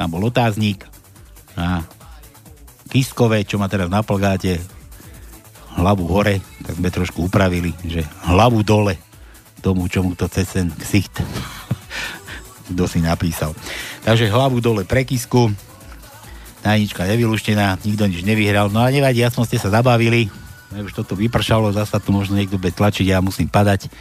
tam 0.00 0.08
bol 0.08 0.32
otáznik, 0.32 0.88
a 1.54 1.84
Kiskové, 2.88 3.44
čo 3.44 3.60
má 3.60 3.68
teraz 3.68 3.92
na 3.92 4.00
plgáte, 4.00 4.58
hlavu 5.76 6.08
hore, 6.08 6.40
tak 6.64 6.80
sme 6.80 6.88
trošku 6.88 7.28
upravili, 7.28 7.76
že 7.84 8.00
hlavu 8.24 8.64
dole 8.64 8.96
tomu, 9.60 9.84
čomu 9.90 10.16
to 10.16 10.24
cez 10.30 10.48
ten 10.48 10.72
ksicht. 10.72 11.20
Kto 12.72 12.84
si 12.88 13.04
napísal. 13.04 13.52
Takže 14.08 14.32
hlavu 14.32 14.64
dole 14.64 14.88
pre 14.88 15.04
Kisku, 15.04 15.52
tajnička 16.64 17.04
nevyluštená, 17.04 17.76
nikto 17.84 18.08
nič 18.08 18.24
nevyhral, 18.24 18.72
no 18.72 18.80
a 18.80 18.88
nevadí, 18.88 19.20
aspoň 19.20 19.44
ste 19.44 19.58
sa 19.60 19.68
zabavili, 19.68 20.32
už 20.72 20.96
toto 20.96 21.12
vypršalo, 21.12 21.76
zasa 21.76 22.00
tu 22.00 22.10
možno 22.10 22.40
niekto 22.40 22.56
bude 22.56 22.72
tlačiť, 22.72 23.04
ja 23.04 23.20
musím 23.20 23.52
padať, 23.52 23.92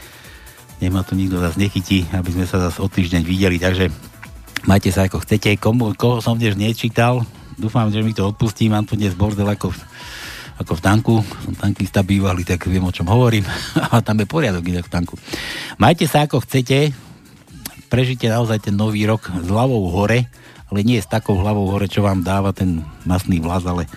nech 0.83 0.91
ma 0.91 0.99
tu 1.07 1.15
nikto 1.15 1.39
zase 1.39 1.55
nechytí, 1.55 2.11
aby 2.11 2.35
sme 2.35 2.43
sa 2.43 2.59
zase 2.59 2.83
o 2.83 2.91
týždeň 2.91 3.23
videli, 3.23 3.55
takže 3.55 3.87
majte 4.67 4.91
sa 4.91 5.07
ako 5.07 5.23
chcete, 5.23 5.55
komu, 5.55 5.95
koho 5.95 6.19
som 6.19 6.35
dnes 6.35 6.59
nečítal, 6.59 7.23
dúfam, 7.55 7.87
že 7.87 8.03
mi 8.03 8.11
to 8.11 8.27
odpustí, 8.27 8.67
mám 8.67 8.83
tu 8.83 8.99
dnes 8.99 9.15
bordel 9.15 9.47
ako 9.47 9.71
v, 9.71 9.79
ako 10.59 10.75
v 10.75 10.81
tanku, 10.83 11.15
som 11.23 11.55
tankista 11.55 12.03
bývalý, 12.03 12.43
tak 12.43 12.67
viem, 12.67 12.83
o 12.83 12.91
čom 12.91 13.07
hovorím, 13.07 13.47
a 13.95 14.03
tam 14.03 14.19
je 14.19 14.27
poriadok 14.27 14.67
inak 14.67 14.91
v 14.91 14.91
tanku. 14.91 15.15
Majte 15.79 16.03
sa 16.03 16.27
ako 16.27 16.43
chcete, 16.43 16.91
prežite 17.87 18.27
naozaj 18.27 18.67
ten 18.67 18.75
nový 18.75 19.07
rok 19.07 19.31
s 19.31 19.47
hlavou 19.47 19.87
hore, 19.87 20.27
ale 20.67 20.79
nie 20.83 20.99
s 20.99 21.07
takou 21.07 21.39
hlavou 21.39 21.71
hore, 21.71 21.87
čo 21.87 22.03
vám 22.03 22.27
dáva 22.27 22.51
ten 22.51 22.83
masný 23.07 23.39
vlaz, 23.39 23.63
ale 23.63 23.87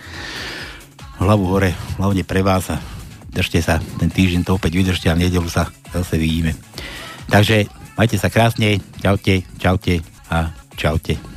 hlavu 1.19 1.51
hore, 1.51 1.75
hlavne 1.99 2.23
pre 2.23 2.39
vás 2.39 2.71
a 2.71 2.79
držte 3.37 3.61
sa, 3.61 3.77
ten 4.01 4.09
týždeň 4.09 4.41
to 4.41 4.57
opäť 4.57 4.81
vydržte 4.81 5.13
a 5.13 5.13
v 5.13 5.29
nedelu 5.29 5.45
sa 5.45 5.69
zase 5.93 6.17
vidíme. 6.17 6.57
Takže 7.29 7.69
majte 7.93 8.17
sa 8.17 8.33
krásne, 8.33 8.81
čaute, 8.97 9.45
čaute 9.61 10.01
a 10.33 10.49
čaute. 10.73 11.36